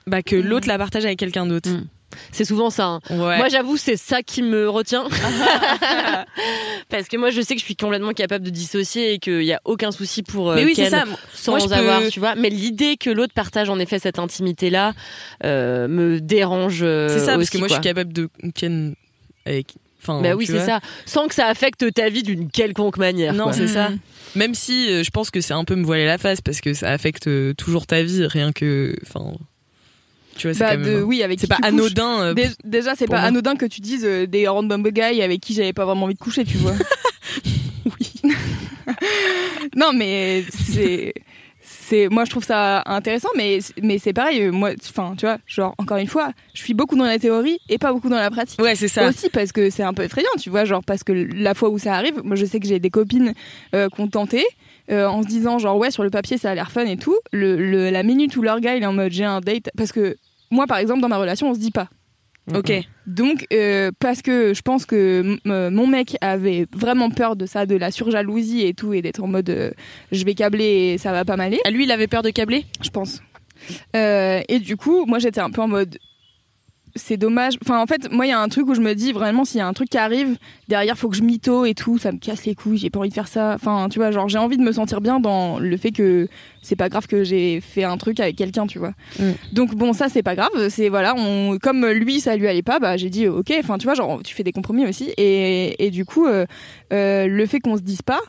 bah 0.07 0.23
que 0.23 0.37
l'autre 0.37 0.69
la 0.69 0.79
partage 0.79 1.05
avec 1.05 1.19
quelqu'un 1.19 1.47
d'autre. 1.47 1.71
Mm. 1.71 1.87
C'est 2.33 2.45
souvent 2.45 2.71
ça. 2.71 2.87
hein. 2.87 3.01
Ouais. 3.11 3.37
Moi, 3.39 3.49
j'avoue, 3.49 3.77
c'est 3.77 3.97
ça 3.97 4.23
qui 4.23 4.43
me 4.43 4.69
retient. 4.69 5.05
Parce 6.89 7.09
que 7.09 7.17
moi, 7.17 7.31
je 7.31 7.41
sais 7.41 7.55
que 7.55 7.61
je 7.61 7.65
suis 7.65 7.77
complètement 7.77 8.13
capable 8.13 8.45
de 8.45 8.51
dissocier 8.51 9.15
et 9.15 9.19
qu'il 9.19 9.39
n'y 9.41 9.53
a 9.53 9.61
aucun 9.65 9.91
souci 9.93 10.23
pour 10.23 10.51
euh, 10.51 10.57
mais 10.57 10.65
oui, 10.65 10.73
c'est 10.75 10.83
Ken 10.85 10.91
ça. 10.91 11.05
sans 11.35 11.53
Moi, 11.53 11.61
je 11.61 11.67
peux- 11.67 11.75
avoir, 11.75 12.03
tu 12.09 12.21
vois. 12.21 12.35
Mais 12.35 12.51
l'idée 12.51 12.97
que 12.97 13.11
l'autre 13.11 13.33
partage 13.35 13.69
en 13.71 13.79
effet 13.79 13.99
cette 13.99 14.19
intimité-là 14.19 14.93
euh, 15.45 15.89
me 15.89 16.21
dérange. 16.21 16.81
euh, 16.83 17.09
C'est 17.09 17.21
ça, 17.21 17.27
parce 17.33 17.43
aussi, 17.43 17.51
que 17.53 17.59
moi, 17.59 17.69
je 17.69 17.75
suis 17.75 17.83
capable 17.83 18.13
de 18.13 18.29
ken 18.55 18.95
avec. 19.47 19.75
Enfin, 20.03 20.23
Bah 20.23 20.35
oui, 20.35 20.47
c'est 20.47 20.65
ça. 20.65 20.81
Sans 21.05 21.29
que 21.29 21.35
ça 21.35 21.47
affecte 21.47 21.93
ta 21.93 22.09
vie 22.09 22.23
d'une 22.23 22.51
quelconque 22.51 22.97
manière. 22.97 23.35
Non, 23.35 23.53
c'est 23.53 23.69
ça. 23.69 23.91
Mhm. 23.91 23.99
Même 24.35 24.55
si 24.55 24.91
euh, 24.91 25.03
je 25.05 25.11
pense 25.11 25.31
que 25.31 25.41
c'est 25.43 25.53
un 25.53 25.65
peu 25.65 25.75
me 25.75 25.85
voiler 25.85 26.07
la 26.07 26.17
face 26.17 26.41
parce 26.41 26.61
que 26.63 26.73
ça 26.73 26.89
affecte 26.91 27.27
euh, 27.27 27.53
toujours 27.53 27.87
ta 27.87 28.03
vie, 28.03 28.25
rien 28.27 28.53
que. 28.53 28.97
Enfin. 29.07 29.33
Tu 30.41 30.47
vois, 30.47 30.55
c'est 30.55 30.61
Bah, 30.61 30.71
quand 30.77 30.79
même. 30.79 30.95
de, 30.97 31.03
oui 31.03 31.23
avec 31.23 31.39
C'est 31.39 31.47
pas 31.49 31.59
anodin. 31.63 32.23
euh, 32.23 32.35
Dé- 32.35 32.49
Déjà, 32.65 32.95
c'est 32.95 33.07
pas 33.07 33.19
moi. 33.19 33.27
anodin 33.27 33.57
que 33.57 33.67
tu 33.67 33.83
dises 33.83 34.07
euh, 34.07 34.27
des 34.27 34.49
random 34.49 34.83
guys 34.85 35.21
avec 35.21 35.41
qui 35.43 35.53
j'avais 35.53 35.75
pas 35.75 35.85
vraiment 35.85 36.05
envie 36.07 36.15
de 36.15 36.19
coucher, 36.19 36.45
tu 36.45 36.57
vois. 36.57 36.73
oui. 37.85 38.11
non, 39.77 39.93
mais 39.95 40.45
c'est. 40.51 41.13
C'est, 41.63 42.09
moi, 42.09 42.25
je 42.25 42.31
trouve 42.31 42.45
ça 42.45 42.83
intéressant, 42.87 43.29
mais, 43.37 43.59
mais 43.83 43.99
c'est 43.99 44.13
pareil. 44.13 44.43
euh, 44.43 44.51
Moi, 44.51 44.71
enfin, 44.89 45.15
tu 45.19 45.27
vois, 45.27 45.39
genre, 45.47 45.75
encore 45.77 45.99
une 45.99 46.07
fois, 46.07 46.33
je 46.55 46.63
suis 46.63 46.73
beaucoup 46.73 46.97
dans 46.97 47.05
la 47.05 47.19
théorie 47.19 47.59
et 47.69 47.79
pas 47.79 47.93
beaucoup 47.93 48.09
dans 48.09 48.17
la 48.17 48.31
pratique. 48.31 48.61
Ouais, 48.63 48.75
c'est 48.77 48.89
ça. 48.89 49.09
Aussi 49.09 49.29
parce 49.29 49.53
que 49.53 49.71
c'est 49.71 49.83
un 49.83 49.93
peu 49.93 50.03
effrayant, 50.05 50.31
tu 50.41 50.51
vois, 50.51 50.65
genre, 50.65 50.83
parce 50.85 51.05
que 51.05 51.13
la 51.13 51.55
fois 51.55 51.69
où 51.69 51.79
ça 51.79 51.95
arrive, 51.95 52.21
moi, 52.25 52.35
je 52.37 52.45
sais 52.47 52.59
que 52.61 52.67
j'ai 52.67 52.79
des 52.81 52.91
copines 52.91 53.35
euh, 53.75 53.89
qui 53.95 54.01
ont 54.01 54.09
tenté. 54.09 54.45
euh, 54.91 55.07
en 55.07 55.23
se 55.23 55.29
disant 55.29 55.59
genre 55.61 55.77
ouais 55.77 55.93
sur 55.93 56.03
le 56.03 56.11
papier 56.11 56.37
ça 56.37 56.51
a 56.51 56.55
l'air 56.57 56.73
fun 56.73 56.85
et 56.85 56.97
tout 56.97 57.17
le, 57.31 57.55
le- 57.57 57.91
la 57.91 58.03
minute 58.03 58.37
où 58.37 58.43
leur 58.43 58.59
gars 58.59 58.75
il 58.75 58.83
est 58.83 58.87
en 58.87 58.93
mode 58.93 59.13
j'ai 59.13 59.23
un 59.25 59.41
date 59.41 59.71
parce 59.77 59.93
que 59.93 60.17
moi 60.51 60.67
par 60.67 60.79
exemple 60.79 61.01
dans 61.01 61.09
ma 61.09 61.19
relation 61.19 61.51
on 61.51 61.55
se 61.55 61.61
dit 61.61 61.71
pas 61.71 61.89
Ok. 62.53 62.73
donc, 63.07 63.47
euh, 63.53 63.93
parce 64.01 64.23
que 64.23 64.55
je 64.55 64.63
pense 64.63 64.85
que 64.85 65.37
euh, 65.47 65.71
mon 65.71 65.87
mec 65.87 66.17
avait 66.21 66.67
vraiment 66.75 67.11
peur 67.11 67.37
de 67.37 67.47
ça, 67.47 67.65
de 67.65 67.77
la 67.77 67.93
surjalousie 67.93 68.63
et 68.63 68.75
tout, 68.75 68.93
et 68.93 69.03
d'être 69.03 69.23
en 69.23 69.29
mode 69.29 69.51
euh, 69.51 69.71
je 70.11 70.25
vais 70.25 70.35
câbler 70.35 70.65
et 70.95 70.99
ça 70.99 71.13
va 71.13 71.25
pas 71.25 71.37
m'aller, 71.37 71.61
Ah, 71.65 71.71
lui, 71.71 71.85
il 71.85 71.93
avait 71.93 72.09
peur 72.09 72.23
de 72.23 72.31
câbler? 72.31 72.65
Je 72.83 72.91
pense. 72.91 73.23
Euh, 73.95 74.41
et 74.49 74.59
du 74.59 74.77
coup, 74.77 75.05
moi 75.07 75.19
j'étais 75.21 75.41
un 75.41 75.51
peu 75.51 75.61
en 75.61 75.69
mode 75.69 75.99
c'est 76.95 77.17
dommage. 77.17 77.55
Enfin, 77.63 77.81
en 77.81 77.87
fait, 77.87 78.11
moi 78.11 78.27
il 78.27 78.31
y 78.31 78.33
a 78.33 78.41
un 78.41 78.49
truc 78.49 78.69
où 78.69 78.75
je 78.75 78.81
me 78.81 78.95
dis 78.95 79.13
vraiment 79.13 79.45
s'il 79.45 79.59
y 79.59 79.61
a 79.61 79.67
un 79.67 79.73
truc 79.73 79.89
qui 79.89 79.99
arrive, 79.99 80.37
derrière 80.69 80.97
faut 80.97 81.09
que 81.09 81.17
je 81.17 81.23
mytho 81.23 81.65
et 81.65 81.75
tout, 81.75 81.99
ça 81.99 82.13
me 82.13 82.19
casse 82.19 82.45
les 82.45 82.55
couilles, 82.55 82.79
j'ai 82.79 82.91
pas 82.91 82.99
envie 82.99 83.09
de 83.09 83.15
faire 83.15 83.29
ça. 83.29 83.55
Enfin, 83.55 83.89
tu 83.91 83.99
vois, 83.99 84.11
genre 84.11 84.29
j'ai 84.29 84.39
envie 84.39 84.57
de 84.57 84.63
me 84.63 84.73
sentir 84.73 85.01
bien 85.01 85.21
dans 85.21 85.59
le 85.59 85.77
fait 85.77 85.93
que 85.93 86.29
c'est 86.63 86.77
pas 86.77 86.89
grave 86.89 87.07
que 87.07 87.25
j'ai 87.25 87.61
fait 87.61 87.85
un 87.85 87.97
truc 87.97 88.21
avec 88.21 88.37
quelqu'un, 88.37 88.67
tu 88.67 88.79
vois. 88.79 88.93
Mm. 89.19 89.31
Donc 89.53 89.75
bon, 89.75 89.93
ça 89.93 90.09
c'est 90.09 90.23
pas 90.23 90.35
grave, 90.35 90.69
c'est 90.69 90.89
voilà, 90.89 91.15
on 91.17 91.59
comme 91.59 91.87
lui 91.87 92.21
ça 92.21 92.37
lui 92.37 92.49
allait 92.49 92.63
pas, 92.63 92.79
bah 92.79 92.97
j'ai 92.97 93.11
dit 93.11 93.29
OK, 93.29 93.53
enfin 93.59 93.79
tu 93.79 93.85
vois, 93.85 93.95
genre 93.95 94.23
tu 94.23 94.35
fais 94.35 94.43
des 94.43 94.53
compromis 94.53 94.87
aussi 94.87 95.11
et, 95.17 95.85
et 95.85 95.91
du 95.91 96.05
coup 96.05 96.27
euh, 96.27 96.47
euh, 96.93 97.27
le 97.27 97.47
fait 97.47 97.61
qu'on 97.61 97.77
se 97.77 97.83
dise 97.83 98.03
pas 98.03 98.21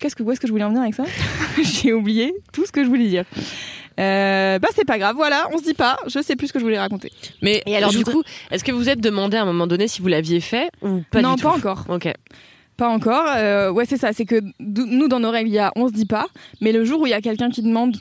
Qu'est-ce 0.00 0.16
que 0.16 0.22
où 0.22 0.32
est-ce 0.32 0.40
que 0.40 0.46
je 0.46 0.52
voulais 0.52 0.64
en 0.64 0.70
venir 0.70 0.80
avec 0.80 0.94
ça? 0.94 1.04
J'ai 1.62 1.92
oublié 1.92 2.32
tout 2.54 2.64
ce 2.64 2.72
que 2.72 2.82
je 2.82 2.88
voulais 2.88 3.08
dire. 3.08 3.26
Euh, 4.00 4.58
bah 4.58 4.68
c'est 4.74 4.86
pas 4.86 4.98
grave, 4.98 5.14
voilà, 5.16 5.48
on 5.52 5.58
se 5.58 5.64
dit 5.64 5.74
pas, 5.74 5.98
je 6.06 6.22
sais 6.22 6.34
plus 6.36 6.48
ce 6.48 6.52
que 6.52 6.58
je 6.58 6.64
voulais 6.64 6.78
raconter. 6.78 7.12
Mais 7.42 7.62
Et 7.66 7.76
alors, 7.76 7.90
du 7.90 8.04
coup, 8.04 8.22
est-ce 8.50 8.64
que 8.64 8.72
vous 8.72 8.88
êtes 8.88 9.00
demandé 9.00 9.36
à 9.36 9.42
un 9.42 9.44
moment 9.44 9.66
donné 9.66 9.88
si 9.88 10.00
vous 10.00 10.08
l'aviez 10.08 10.40
fait 10.40 10.70
ou 10.82 11.02
pas 11.10 11.20
non, 11.20 11.34
du 11.34 11.42
pas 11.42 11.50
tout 11.50 11.56
encore. 11.56 11.84
Ok. 11.88 12.08
Pas 12.76 12.88
encore. 12.88 13.26
Euh, 13.36 13.70
ouais, 13.70 13.84
c'est 13.84 13.98
ça. 13.98 14.14
C'est 14.14 14.24
que 14.24 14.40
nous, 14.58 15.08
dans 15.08 15.20
nos 15.20 15.30
règles, 15.30 15.50
il 15.50 15.54
y 15.54 15.58
a 15.58 15.70
on 15.76 15.88
se 15.88 15.92
dit 15.92 16.06
pas. 16.06 16.26
Mais 16.62 16.72
le 16.72 16.84
jour 16.84 17.02
où 17.02 17.06
il 17.06 17.10
y 17.10 17.14
a 17.14 17.20
quelqu'un 17.20 17.50
qui 17.50 17.62
demande 17.62 17.96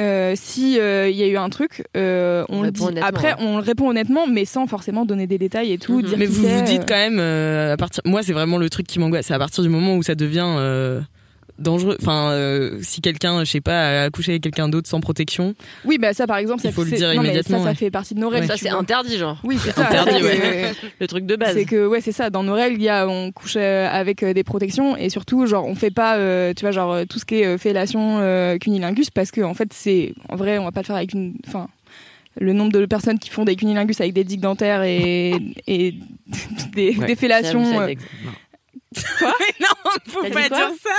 euh, 0.00 0.32
si 0.34 0.78
euh, 0.78 1.10
il 1.10 1.16
y 1.16 1.22
a 1.22 1.26
eu 1.26 1.36
un 1.36 1.50
truc, 1.50 1.84
euh, 1.96 2.44
on, 2.48 2.60
On 2.60 2.62
le 2.62 2.70
dit. 2.70 2.84
Après, 3.02 3.34
ouais. 3.34 3.44
on 3.44 3.56
le 3.56 3.62
répond 3.62 3.88
honnêtement, 3.88 4.26
mais 4.26 4.44
sans 4.46 4.66
forcément 4.66 5.04
donner 5.04 5.26
des 5.26 5.38
détails 5.38 5.72
et 5.72 5.78
tout. 5.78 5.98
Mhm. 5.98 6.02
dire 6.02 6.18
mais 6.18 6.26
vous 6.26 6.42
vous 6.46 6.62
dites 6.62 6.84
quand 6.88 6.94
même, 6.94 7.18
euh, 7.18 7.74
à 7.74 7.76
partir. 7.76 8.02
Moi, 8.06 8.22
c'est 8.22 8.32
vraiment 8.32 8.56
le 8.56 8.70
truc 8.70 8.86
qui 8.86 8.98
m'angoisse. 8.98 9.26
C'est 9.26 9.34
à 9.34 9.38
partir 9.38 9.62
du 9.62 9.68
moment 9.68 9.96
où 9.96 10.02
ça 10.02 10.14
devient. 10.14 11.00
Dangereux. 11.60 11.96
Enfin, 12.00 12.30
euh, 12.32 12.78
si 12.82 13.00
quelqu'un, 13.00 13.44
je 13.44 13.50
sais 13.50 13.60
pas, 13.60 14.02
a 14.04 14.10
couché 14.10 14.32
avec 14.32 14.42
quelqu'un 14.42 14.68
d'autre 14.68 14.88
sans 14.88 15.00
protection, 15.00 15.54
Oui, 15.84 15.98
bah 15.98 16.12
ça 16.14 16.26
par 16.26 16.38
exemple, 16.38 16.62
Il 16.64 16.72
faut 16.72 16.84
le 16.84 16.90
dire 16.90 17.14
non, 17.14 17.22
immédiatement, 17.22 17.58
Ça, 17.58 17.64
ça 17.64 17.70
ouais. 17.70 17.74
fait 17.76 17.90
partie 17.90 18.14
de 18.14 18.20
nos 18.20 18.28
règles. 18.28 18.46
Ça, 18.46 18.56
c'est 18.56 18.68
interdit, 18.70 19.18
genre. 19.18 19.38
Oui, 19.44 19.58
c'est 19.62 19.70
ça. 19.74 19.88
Interdit, 19.88 20.16
c'est 20.20 20.22
ouais. 20.24 20.72
Le 21.00 21.06
truc 21.06 21.26
de 21.26 21.36
base. 21.36 21.54
C'est 21.54 21.64
que 21.64 21.86
ouais 21.86 22.00
c'est 22.00 22.12
ça 22.12 22.30
dans 22.30 22.42
nos 22.42 22.54
règles 22.54 22.76
il 22.76 22.82
y 22.84 22.88
a 22.88 23.06
on 23.08 23.30
couche 23.32 23.54
euh, 23.56 23.88
avec 23.90 24.22
euh, 24.22 24.32
des 24.32 24.44
protections 24.44 24.96
et 24.96 25.10
surtout 25.10 25.46
genre 25.46 25.66
on 25.66 25.74
fait 25.74 25.90
pas 25.90 26.16
euh, 26.16 26.52
tu 26.54 26.62
vois 26.62 26.70
genre 26.70 27.06
tout 27.08 27.18
ce 27.18 27.24
qui 27.24 27.36
est 27.36 27.46
euh, 27.46 27.58
fellation 27.58 28.18
euh, 28.20 28.56
cunilingus 28.58 29.10
parce 29.10 29.30
que 29.30 29.40
en 29.42 29.54
fait 29.54 29.72
c'est 29.72 30.14
en 30.28 30.36
vrai 30.36 30.58
on 30.58 30.64
va 30.64 30.72
pas 30.72 30.80
le 30.80 30.86
faire 30.86 30.96
avec 30.96 31.12
une 31.12 31.34
enfin 31.46 31.68
le 32.40 32.52
nombre 32.52 32.72
de 32.72 32.86
personnes 32.86 33.18
qui 33.18 33.28
font 33.30 33.44
des 33.44 33.56
cunilingus 33.56 34.00
avec 34.00 34.12
des 34.14 34.24
digues 34.24 34.40
dentaires 34.40 34.82
et, 34.82 35.34
et 35.66 35.94
des, 36.74 36.96
Ouais. 36.96 37.06
des 37.06 37.16
fellations 37.16 37.80
euh, 37.80 37.86
dex. 37.86 38.02
mais 39.22 39.26
non, 39.60 39.90
faut 40.08 40.22
pas 40.22 40.48
quoi? 40.48 40.56
dire 40.56 40.70
ça. 40.82 40.90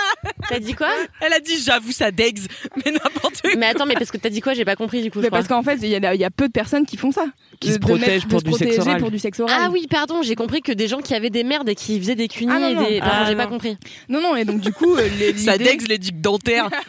T'as 0.52 0.60
dit 0.60 0.74
quoi 0.74 0.90
Elle 1.22 1.34
a 1.34 1.40
dit 1.40 1.58
j'avoue 1.64 1.92
ça 1.92 2.12
dex, 2.12 2.46
mais 2.86 2.92
n'importe 2.92 3.42
quoi. 3.42 3.52
Mais 3.58 3.66
attends, 3.68 3.86
mais 3.86 3.94
parce 3.96 4.12
que 4.12 4.18
t'as 4.18 4.30
dit 4.30 4.42
quoi 4.42 4.54
J'ai 4.54 4.66
pas 4.66 4.76
compris 4.76 5.02
du 5.02 5.10
coup. 5.12 5.20
je 5.20 5.24
mais 5.24 5.28
crois. 5.30 5.40
parce 5.40 5.48
qu'en 5.48 5.64
fait 5.64 5.78
il 5.82 5.88
y, 5.90 5.96
a- 5.96 6.14
il 6.16 6.20
y 6.22 6.26
a 6.26 6.30
peu 6.32 6.48
de 6.48 6.52
personnes 6.52 6.86
qui 6.86 6.98
font 6.98 7.12
ça 7.12 7.26
Qui 7.60 7.70
De- 7.70 7.74
se 7.74 7.80
protègent 7.80 8.28
pour 8.28 8.40
se 8.42 8.46
du 8.46 8.54
sexe 8.54 8.80
oral. 8.80 9.00
pour 9.00 9.12
du 9.12 9.20
sexe 9.20 9.40
oral 9.40 9.56
Ah 9.60 9.70
oui, 9.72 9.88
pardon, 9.90 10.22
j'ai 10.22 10.36
compris 10.36 10.62
que 10.62 10.72
des 10.72 10.88
gens 10.88 11.00
qui 11.00 11.14
avaient 11.16 11.30
des 11.30 11.44
merdes 11.44 11.70
et 11.70 11.76
qui 11.76 12.00
faisaient 12.00 12.16
des 12.16 12.28
cunis 12.28 12.52
Ah 12.56 12.60
non, 12.60 12.68
et 12.70 12.76
non. 12.76 12.88
des. 12.90 13.00
Pardon, 13.00 13.16
Ah 13.22 13.26
j'ai 13.28 13.36
pas 13.36 13.48
compris. 13.48 13.78
non 14.10 14.22
non 14.22 14.36
et 14.36 14.46
donc 14.46 14.60
du 14.62 14.72
coup 14.74 14.96
euh, 14.96 15.08
les- 15.20 15.38
Ça 15.38 15.56
les 15.58 15.98
digues 15.98 16.22
dentaires. 16.22 16.70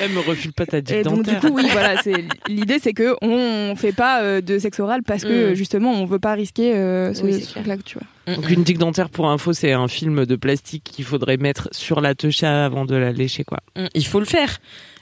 Elle 0.00 0.10
me 0.12 0.20
refile 0.20 0.52
pas 0.52 0.66
ta 0.66 0.80
digue 0.80 0.96
Et 0.96 1.02
donc 1.02 1.22
du 1.24 1.32
dentaire. 1.32 1.40
coup 1.40 1.56
oui 1.56 1.64
voilà 1.72 2.00
c'est 2.02 2.24
l'idée 2.48 2.78
c'est 2.80 2.92
que 2.92 3.14
on 3.22 3.74
fait 3.76 3.92
pas 3.92 4.22
euh, 4.22 4.40
de 4.40 4.58
sexe 4.58 4.80
oral 4.80 5.02
parce 5.02 5.22
que 5.24 5.52
Mm. 5.52 5.54
justement 5.54 5.92
on 5.92 6.04
veut 6.06 6.18
pas 6.18 6.34
risquer 6.34 6.74
euh, 6.74 7.14
ce, 7.14 7.22
Oui, 7.22 7.32
c'est 7.34 7.40
ce 7.40 7.52
clair. 7.52 7.64
truc-là 7.64 7.82
tu 7.84 7.98
vois. 7.98 8.34
Donc 8.36 8.48
une 8.50 8.62
digue 8.62 8.78
dentaire 8.78 9.08
pour 9.10 9.28
info, 9.28 9.52
c'est 9.52 9.72
un 9.72 9.88
film 9.88 10.24
de 10.26 10.36
plastique 10.36 10.84
qu'il 10.84 11.04
faudrait 11.04 11.36
mettre 11.36 11.68
sur 11.72 12.00
la 12.00 12.14
techa 12.14 12.64
avant 12.64 12.84
de 12.84 12.94
la 12.94 13.10
lécher 13.12 13.42
quoi. 13.44 13.58
Mm, 13.76 13.86
Il 13.94 14.06
faut 14.06 14.20
le 14.20 14.26
faire. 14.26 14.58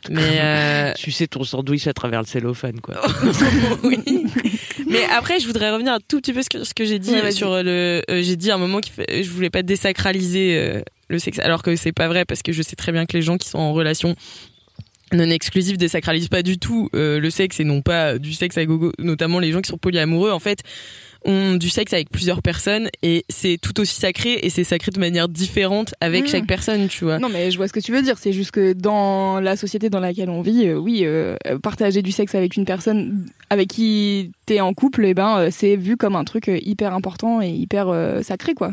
Mais 0.09 0.21
euh, 0.41 0.93
Tu 0.97 1.11
sais 1.11 1.27
ton 1.27 1.43
sandwich 1.45 1.87
à 1.89 1.93
travers 1.93 2.21
le 2.21 2.27
cellophane 2.27 2.81
quoi. 2.81 2.95
oui. 3.83 3.99
Mais 4.89 5.05
après, 5.17 5.41
je 5.41 5.47
voudrais 5.47 5.71
revenir 5.71 5.93
un 5.93 5.99
tout 6.07 6.21
petit 6.21 6.33
peu 6.33 6.41
sur 6.51 6.65
ce 6.67 6.73
que 6.73 6.85
j'ai 6.85 6.99
dit 6.99 7.11
Ouais, 7.13 7.33
sur 7.33 7.51
le. 7.63 8.01
euh, 8.09 8.23
j'ai 8.23 8.37
dit 8.37 8.51
à 8.51 8.55
un 8.55 8.59
moment 8.59 8.79
fait, 8.83 9.23
je 9.23 9.31
voulais 9.31 9.51
pas 9.51 9.63
désacraliser 9.63 10.57
euh, 10.57 10.81
le 11.09 11.19
sexe, 11.19 11.39
alors 11.41 11.63
que 11.63 11.77
c'est 11.77 11.93
pas 11.93 12.09
vrai 12.09 12.25
parce 12.25 12.43
que 12.43 12.53
je 12.53 12.63
sais 12.63 12.77
très 12.77 12.93
bien 12.93 13.05
que 13.05 13.15
les 13.17 13.23
gens 13.23 13.37
qui 13.37 13.49
sont 13.49 13.59
en 13.59 13.73
relation 13.75 14.15
non 15.13 15.31
exclusive 15.31 15.77
désacralisent 15.79 16.29
pas 16.29 16.43
du 16.43 16.59
tout 16.59 16.89
euh, 16.95 17.19
le 17.21 17.31
sexe 17.31 17.61
et 17.61 17.65
non 17.65 17.83
pas 17.83 18.19
du 18.19 18.33
sexe 18.33 18.59
à 18.59 18.65
gogo. 18.65 18.93
Notamment 18.99 19.39
les 19.39 19.53
gens 19.53 19.61
qui 19.61 19.69
sont 19.69 19.79
polyamoureux, 19.79 20.31
en 20.31 20.39
fait, 20.39 20.61
ont 21.25 21.57
du 21.57 21.69
sexe 21.69 21.93
avec 21.93 22.11
plusieurs 22.11 22.43
personnes 22.43 22.89
et 23.03 23.25
c'est 23.29 23.59
tout 23.61 23.81
aussi 23.81 23.97
sacré 23.97 24.39
et 24.43 24.51
c'est 24.51 24.65
sacré 24.65 24.93
de 24.93 25.01
manière 25.01 25.29
différente 25.29 25.95
avec 26.01 26.25
Mmh. 26.25 26.29
chaque 26.29 26.47
personne, 26.47 26.89
tu 26.89 27.05
vois. 27.05 27.19
Non, 27.19 27.29
mais 27.29 27.51
je 27.51 27.57
vois 27.57 27.67
ce 27.69 27.73
que 27.73 27.81
tu 27.81 27.91
veux 27.93 28.03
dire. 28.03 28.19
C'est 28.19 28.33
juste 28.33 28.51
que 28.53 28.73
dans 28.73 29.41
la 29.41 29.57
société 29.57 29.91
dans 29.91 30.01
laquelle 30.01 30.31
on 30.31 30.43
vit, 30.43 30.67
euh, 30.67 30.77
oui, 30.77 31.01
euh, 31.05 31.37
partager 31.63 32.03
du 32.03 32.13
sexe 32.13 32.35
avec 32.35 32.57
une 32.57 32.65
personne 32.65 33.27
avec 33.51 33.69
qui 33.69 34.31
t'es 34.47 34.61
en 34.61 34.75
couple, 34.75 35.05
eh 35.07 35.15
ben, 35.15 35.51
c'est 35.51 35.77
vu 35.77 35.97
comme 35.97 36.17
un 36.17 36.25
truc 36.25 36.49
hyper 36.49 36.93
important 36.93 37.41
et 37.43 37.51
hyper 37.51 37.93
sacré, 38.23 38.55
quoi. 38.55 38.73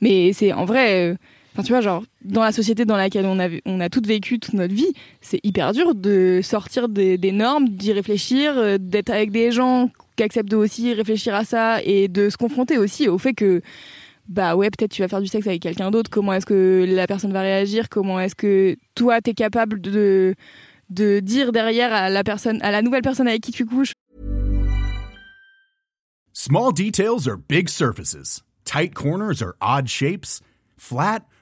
Mais 0.00 0.32
c'est 0.32 0.52
en 0.52 0.64
vrai. 0.64 1.16
Enfin, 1.56 1.62
tu 1.62 1.72
vois, 1.72 1.80
genre, 1.80 2.04
dans 2.22 2.42
la 2.42 2.52
société 2.52 2.84
dans 2.84 2.98
laquelle 2.98 3.24
on 3.24 3.40
a, 3.40 3.48
on 3.64 3.80
a 3.80 3.88
toutes 3.88 4.06
vécu 4.06 4.38
toute 4.38 4.52
notre 4.52 4.74
vie, 4.74 4.92
c'est 5.22 5.40
hyper 5.42 5.72
dur 5.72 5.94
de 5.94 6.40
sortir 6.42 6.90
des, 6.90 7.16
normes, 7.32 7.70
d'y 7.70 7.94
réfléchir, 7.94 8.58
euh, 8.58 8.76
d'être 8.78 9.08
avec 9.08 9.30
des 9.30 9.52
gens 9.52 9.88
qui 10.16 10.22
acceptent 10.22 10.52
aussi 10.52 10.92
réfléchir 10.92 11.34
à 11.34 11.44
ça 11.44 11.82
et 11.82 12.08
de 12.08 12.28
se 12.28 12.36
confronter 12.36 12.76
aussi 12.76 13.08
au 13.08 13.16
fait 13.16 13.32
que 13.32 13.62
bah 14.28 14.54
ouais, 14.54 14.68
peut-être 14.68 14.90
tu 14.90 15.00
vas 15.00 15.08
faire 15.08 15.22
du 15.22 15.28
sexe 15.28 15.46
avec 15.46 15.62
quelqu'un 15.62 15.90
d'autre, 15.90 16.10
comment 16.10 16.34
est-ce 16.34 16.44
que 16.44 16.84
la 16.86 17.06
personne 17.06 17.32
va 17.32 17.40
réagir, 17.40 17.88
comment 17.88 18.20
est-ce 18.20 18.34
que 18.34 18.76
toi 18.94 19.22
t'es 19.22 19.32
capable 19.32 19.80
de 19.80 20.34
de 20.90 21.20
dire 21.20 21.52
derrière 21.52 21.90
à 21.90 22.10
la 22.10 22.22
personne 22.22 22.60
à 22.60 22.70
la 22.70 22.82
nouvelle 22.82 23.00
personne 23.00 23.28
avec 23.28 23.40
qui 23.40 23.52
tu 23.52 23.64
couches 23.64 23.92
Small 26.34 26.74
details 26.74 27.26
are 27.26 27.38
big 27.38 27.70
surfaces. 27.70 28.42
Tight 28.66 28.92
corners 28.92 29.40
are 29.40 29.54
odd 29.62 29.88
shapes. 29.88 30.42
Flat, 30.76 31.20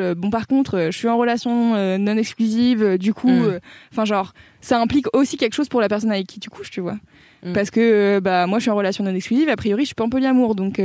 Euh, 0.00 0.14
bon 0.14 0.30
par 0.30 0.46
contre 0.46 0.78
euh, 0.78 0.90
je 0.90 0.96
suis 0.96 1.08
en 1.08 1.18
relation 1.18 1.74
euh, 1.74 1.98
non 1.98 2.16
exclusive 2.16 2.96
du 2.96 3.12
coup 3.12 3.28
Mm. 3.28 3.44
euh, 3.44 3.58
enfin 3.92 4.06
genre 4.06 4.32
ça 4.62 4.80
implique 4.80 5.06
aussi 5.14 5.36
quelque 5.36 5.52
chose 5.54 5.68
pour 5.68 5.82
la 5.82 5.88
personne 5.90 6.10
avec 6.10 6.26
qui 6.26 6.40
tu 6.40 6.48
couches 6.48 6.70
tu 6.70 6.80
vois 6.80 6.96
Mm. 7.44 7.52
parce 7.52 7.70
que 7.70 7.80
euh, 7.80 8.20
bah 8.20 8.46
moi 8.46 8.58
je 8.58 8.62
suis 8.62 8.70
en 8.70 8.76
relation 8.76 9.04
non 9.04 9.14
exclusive 9.14 9.48
a 9.50 9.56
priori 9.56 9.82
je 9.82 9.86
suis 9.88 9.94
pas 9.94 10.04
en 10.04 10.08
polyamour 10.08 10.54
donc 10.54 10.74
tu 10.76 10.82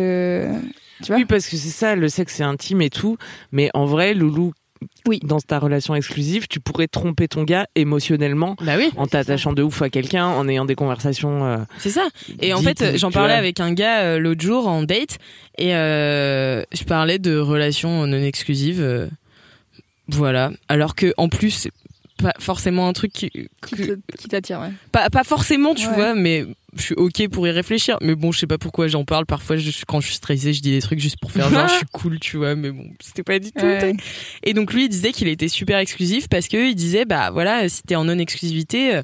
vois 1.08 1.16
Oui, 1.18 1.26
parce 1.26 1.47
que 1.47 1.55
c'est 1.55 1.70
ça, 1.70 1.95
le 1.95 2.10
sexe 2.10 2.34
c'est 2.36 2.43
intime 2.43 2.82
et 2.82 2.89
tout. 2.89 3.18
Mais 3.51 3.70
en 3.76 3.86
vrai, 3.86 4.14
Loulou, 4.16 4.53
Oui. 5.07 5.19
dans 5.23 5.39
ta 5.39 5.59
relation 5.59 5.95
exclusive, 5.95 6.47
tu 6.47 6.59
pourrais 6.59 6.88
tromper 6.88 7.28
ton 7.28 7.43
gars 7.43 7.67
émotionnellement 7.75 8.55
Bah 8.61 8.73
oui. 8.78 8.89
en 8.97 9.07
t'attachant 9.07 9.53
de 9.53 9.63
ouf 9.63 9.82
à 9.82 9.89
quelqu'un, 9.89 10.25
en 10.28 10.47
ayant 10.49 10.65
des 10.65 10.75
conversations. 10.75 11.45
euh, 11.45 11.57
C'est 11.80 11.89
ça. 11.89 12.07
Et 12.41 12.53
en 12.53 12.61
fait, 12.61 12.97
j'en 12.97 13.11
parlais 13.11 13.30
vois. 13.34 13.38
avec 13.39 13.59
un 13.59 13.73
gars 13.73 14.01
euh, 14.01 14.19
l'autre 14.19 14.41
jour 14.41 14.67
en 14.67 14.84
date 14.84 15.17
et 15.57 15.73
euh, 15.75 16.63
je 16.73 16.84
parlais 16.84 17.19
de 17.19 17.38
relations 17.38 18.05
non 18.07 18.17
exclusives. 18.21 19.09
voilà. 20.09 20.51
Alors 20.69 20.95
que 20.95 21.13
en 21.17 21.30
plus, 21.30 21.67
pas 22.18 22.34
forcément 22.39 22.88
un 22.88 22.93
truc 22.93 23.11
qui, 23.13 23.30
que- 23.61 23.99
t'attire 24.30 24.59
ouais. 24.61 24.72
pas, 24.91 25.09
pas 25.09 25.24
forcément, 25.24 25.74
tu 25.76 25.88
Ouais. 25.88 25.93
vois, 25.93 26.15
mais 26.15 26.45
je 26.76 26.82
suis 26.82 26.95
ok 26.95 27.28
pour 27.30 27.47
y 27.47 27.51
réfléchir. 27.51 27.97
Mais 28.01 28.15
bon, 28.15 28.32
je 28.32 28.39
sais 28.39 28.47
pas 28.47 28.57
pourquoi 28.57 28.88
j'en 28.88 29.05
parle. 29.05 29.26
Parfois, 29.26 29.57
je, 29.57 29.72
quand 29.88 29.99
je 30.01 30.07
suis 30.07 30.15
stressée, 30.15 30.53
je 30.53 30.61
dis 30.61 30.72
des 30.72 30.82
trucs 30.82 30.99
juste 30.99 31.18
pour 31.20 31.32
faire 31.32 31.49
genre 31.49 31.68
je 31.68 31.74
suis 31.76 31.86
cool, 31.93 32.20
tu 32.20 32.38
vois. 32.38 32.55
Mais 32.55 32.72
bon, 32.72 32.86
c'était 33.01 33.24
pas 33.24 33.39
du 33.39 33.51
tout. 33.51 33.65
Ouais. 33.65 33.93
Et 34.43 34.53
donc 34.53 34.74
lui, 34.74 34.86
il 34.86 34.89
disait 34.89 35.11
qu'il 35.11 35.28
était 35.28 35.47
super 35.47 35.78
exclusif 35.80 36.28
parce 36.30 36.47
que 36.47 36.70
il 36.70 36.76
disait 36.76 37.05
bah 37.05 37.32
voilà, 37.32 37.68
si 37.70 37.82
t'es 37.84 37.95
en 37.95 38.05
non 38.05 38.18
exclusivité, 38.20 38.95
euh, 38.95 39.01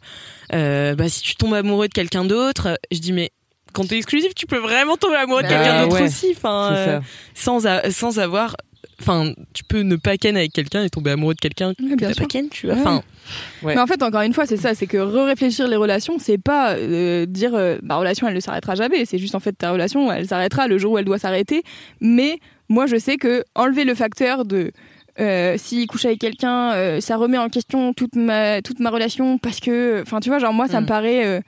euh, 0.54 0.96
bah 0.96 1.10
si 1.10 1.22
tu 1.22 1.36
tombes 1.36 1.54
amoureux 1.54 1.88
de 1.88 1.94
quelqu'un 1.94 2.26
d'autre, 2.26 2.78
je 2.92 3.00
dis 3.00 3.14
mais 3.14 3.32
quand 3.74 3.88
t'es 3.88 3.98
exclusif, 3.98 4.36
tu 4.36 4.46
peux 4.46 4.60
vraiment 4.60 4.98
tomber 4.98 5.16
amoureux 5.16 5.42
de 5.42 5.48
Bah 5.48 5.56
quelqu'un 5.56 5.84
d'autre 5.84 5.96
ouais. 6.02 6.08
aussi, 6.08 6.34
enfin 6.36 6.74
euh, 6.76 7.00
sans 7.34 7.66
a- 7.66 7.90
sans 7.90 8.20
avoir 8.20 8.56
Enfin, 9.00 9.34
tu 9.54 9.64
peux 9.64 9.82
ne 9.82 9.96
pas 9.96 10.18
ken 10.18 10.38
avec 10.38 10.54
quelqu'un 10.54 10.84
et 10.84 10.90
tomber 10.90 11.12
amoureux 11.12 11.34
de 11.34 11.40
quelqu'un 11.40 11.70
Ouais, 11.82 11.96
que 11.98 12.20
pas 12.20 12.26
ken, 12.26 12.50
tu 12.50 12.68
vois. 12.68 12.76
Enfin, 12.76 13.02
Ouais. 13.62 13.76
Mais 13.76 13.82
en 13.82 13.88
fait, 13.88 14.02
encore 14.04 14.22
une 14.22 14.34
fois, 14.34 14.46
c'est 14.46 14.58
ça, 14.58 14.76
c'est 14.76 14.88
que 14.88 14.98
réfléchir 14.98 15.68
les 15.68 15.78
relations, 15.78 16.20
c'est 16.20 16.38
pas 16.38 16.74
euh, 16.74 17.26
dire 17.26 17.52
euh, 17.56 17.78
ma 17.82 17.96
relation 17.96 18.28
elle 18.28 18.36
ne 18.36 18.40
s'arrêtera 18.42 18.76
jamais. 18.76 19.06
C'est 19.06 19.18
juste 19.18 19.36
en 19.36 19.40
fait 19.40 19.54
ta 19.54 19.72
relation, 19.72 20.12
elle 20.12 20.28
s'arrêtera 20.28 20.68
le 20.68 20.78
jour 20.78 20.94
où 20.94 20.98
elle 20.98 21.06
doit 21.06 21.20
s'arrêter. 21.20 21.64
Mais 22.02 22.40
moi, 22.70 22.86
je 22.86 22.98
sais 22.98 23.16
que 23.18 23.44
enlever 23.56 23.86
le 23.86 23.96
facteur 23.96 24.44
de 24.46 24.72
euh, 25.20 25.56
s'il 25.58 25.88
couche 25.88 26.06
avec 26.06 26.20
quelqu'un, 26.20 26.74
euh, 26.74 27.00
ça 27.00 27.16
remet 27.18 27.38
en 27.38 27.48
question 27.50 27.94
toute 27.94 28.16
ma 28.16 28.62
toute 28.62 28.80
ma 28.80 28.90
relation 28.90 29.38
parce 29.38 29.60
que, 29.60 30.02
enfin, 30.02 30.20
tu 30.20 30.28
vois, 30.30 30.40
genre 30.40 30.54
moi, 30.54 30.68
ça 30.68 30.80
Mm. 30.80 30.84
me 30.84 30.88
paraît 30.88 31.26
euh, 31.26 31.40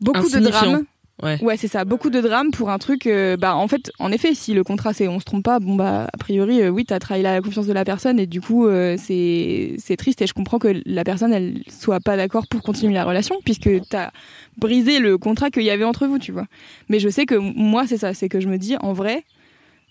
beaucoup 0.00 0.20
de 0.28 0.36
Insignifiant. 0.36 0.82
Drames. 1.20 1.38
Ouais. 1.42 1.56
c'est 1.56 1.68
ça, 1.68 1.84
beaucoup 1.84 2.10
de 2.10 2.20
drames 2.20 2.50
pour 2.50 2.70
un 2.70 2.78
truc. 2.78 3.06
euh, 3.06 3.36
bah, 3.36 3.54
en 3.56 3.68
fait, 3.68 3.92
en 3.98 4.10
effet, 4.12 4.34
si 4.34 4.54
le 4.54 4.64
contrat 4.64 4.92
c'est 4.92 5.08
on 5.08 5.20
se 5.20 5.24
trompe 5.24 5.44
pas, 5.44 5.60
bon 5.60 5.76
bah 5.76 6.08
a 6.12 6.16
priori, 6.18 6.62
euh, 6.62 6.68
oui, 6.70 6.84
t'as 6.84 6.98
trahi 6.98 7.22
la 7.22 7.40
confiance 7.40 7.66
de 7.66 7.72
la 7.72 7.84
personne 7.84 8.18
et 8.18 8.26
du 8.26 8.40
coup, 8.40 8.66
euh, 8.66 8.96
c'est 8.98 9.74
c'est 9.78 9.96
triste 9.96 10.20
et 10.22 10.26
je 10.26 10.34
comprends 10.34 10.58
que 10.58 10.82
la 10.86 11.04
personne 11.04 11.32
elle 11.32 11.62
soit 11.68 12.00
pas 12.00 12.16
d'accord 12.16 12.46
pour 12.48 12.62
continuer 12.62 12.94
la 12.94 13.04
relation 13.04 13.36
puisque 13.44 13.70
t'as 13.88 14.10
brisé 14.56 14.98
le 14.98 15.16
contrat 15.18 15.50
qu'il 15.50 15.62
y 15.62 15.70
avait 15.70 15.84
entre 15.84 16.06
vous, 16.06 16.18
tu 16.18 16.32
vois. 16.32 16.46
Mais 16.88 16.98
je 16.98 17.08
sais 17.08 17.26
que 17.26 17.34
moi 17.36 17.86
c'est 17.86 17.98
ça, 17.98 18.14
c'est 18.14 18.28
que 18.28 18.40
je 18.40 18.48
me 18.48 18.58
dis 18.58 18.76
en 18.80 18.92
vrai, 18.92 19.24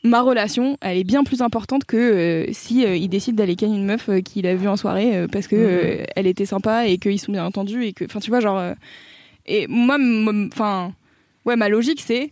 ma 0.04 0.22
relation, 0.22 0.78
elle 0.82 0.98
est 0.98 1.04
bien 1.04 1.24
plus 1.24 1.42
importante 1.42 1.86
que 1.86 1.96
euh, 1.98 2.46
si 2.52 2.84
euh, 2.86 2.96
il 2.96 3.08
décide 3.08 3.36
d'aller 3.36 3.56
ken 3.56 3.74
une 3.74 3.86
meuf 3.86 4.10
euh, 4.10 4.20
qu'il 4.22 4.48
a 4.48 4.56
vue 4.56 4.68
en 4.68 4.76
soirée 4.76 5.28
parce 5.32 5.48
que 5.48 5.56
Mhm. 6.00 6.06
elle 6.16 6.28
était 6.28 6.46
sympa 6.46 6.88
et 6.88 6.98
qu'ils 6.98 7.20
sont 7.20 7.32
bien 7.32 7.46
entendus 7.46 7.86
et 7.86 7.94
que, 7.94 8.04
enfin, 8.06 8.20
tu 8.20 8.32
vois, 8.32 8.40
genre. 8.42 8.62
et 9.46 9.68
moi, 9.68 9.98
enfin, 10.52 10.92
ouais, 11.46 11.56
ma 11.56 11.70
logique, 11.70 12.02
c'est 12.06 12.32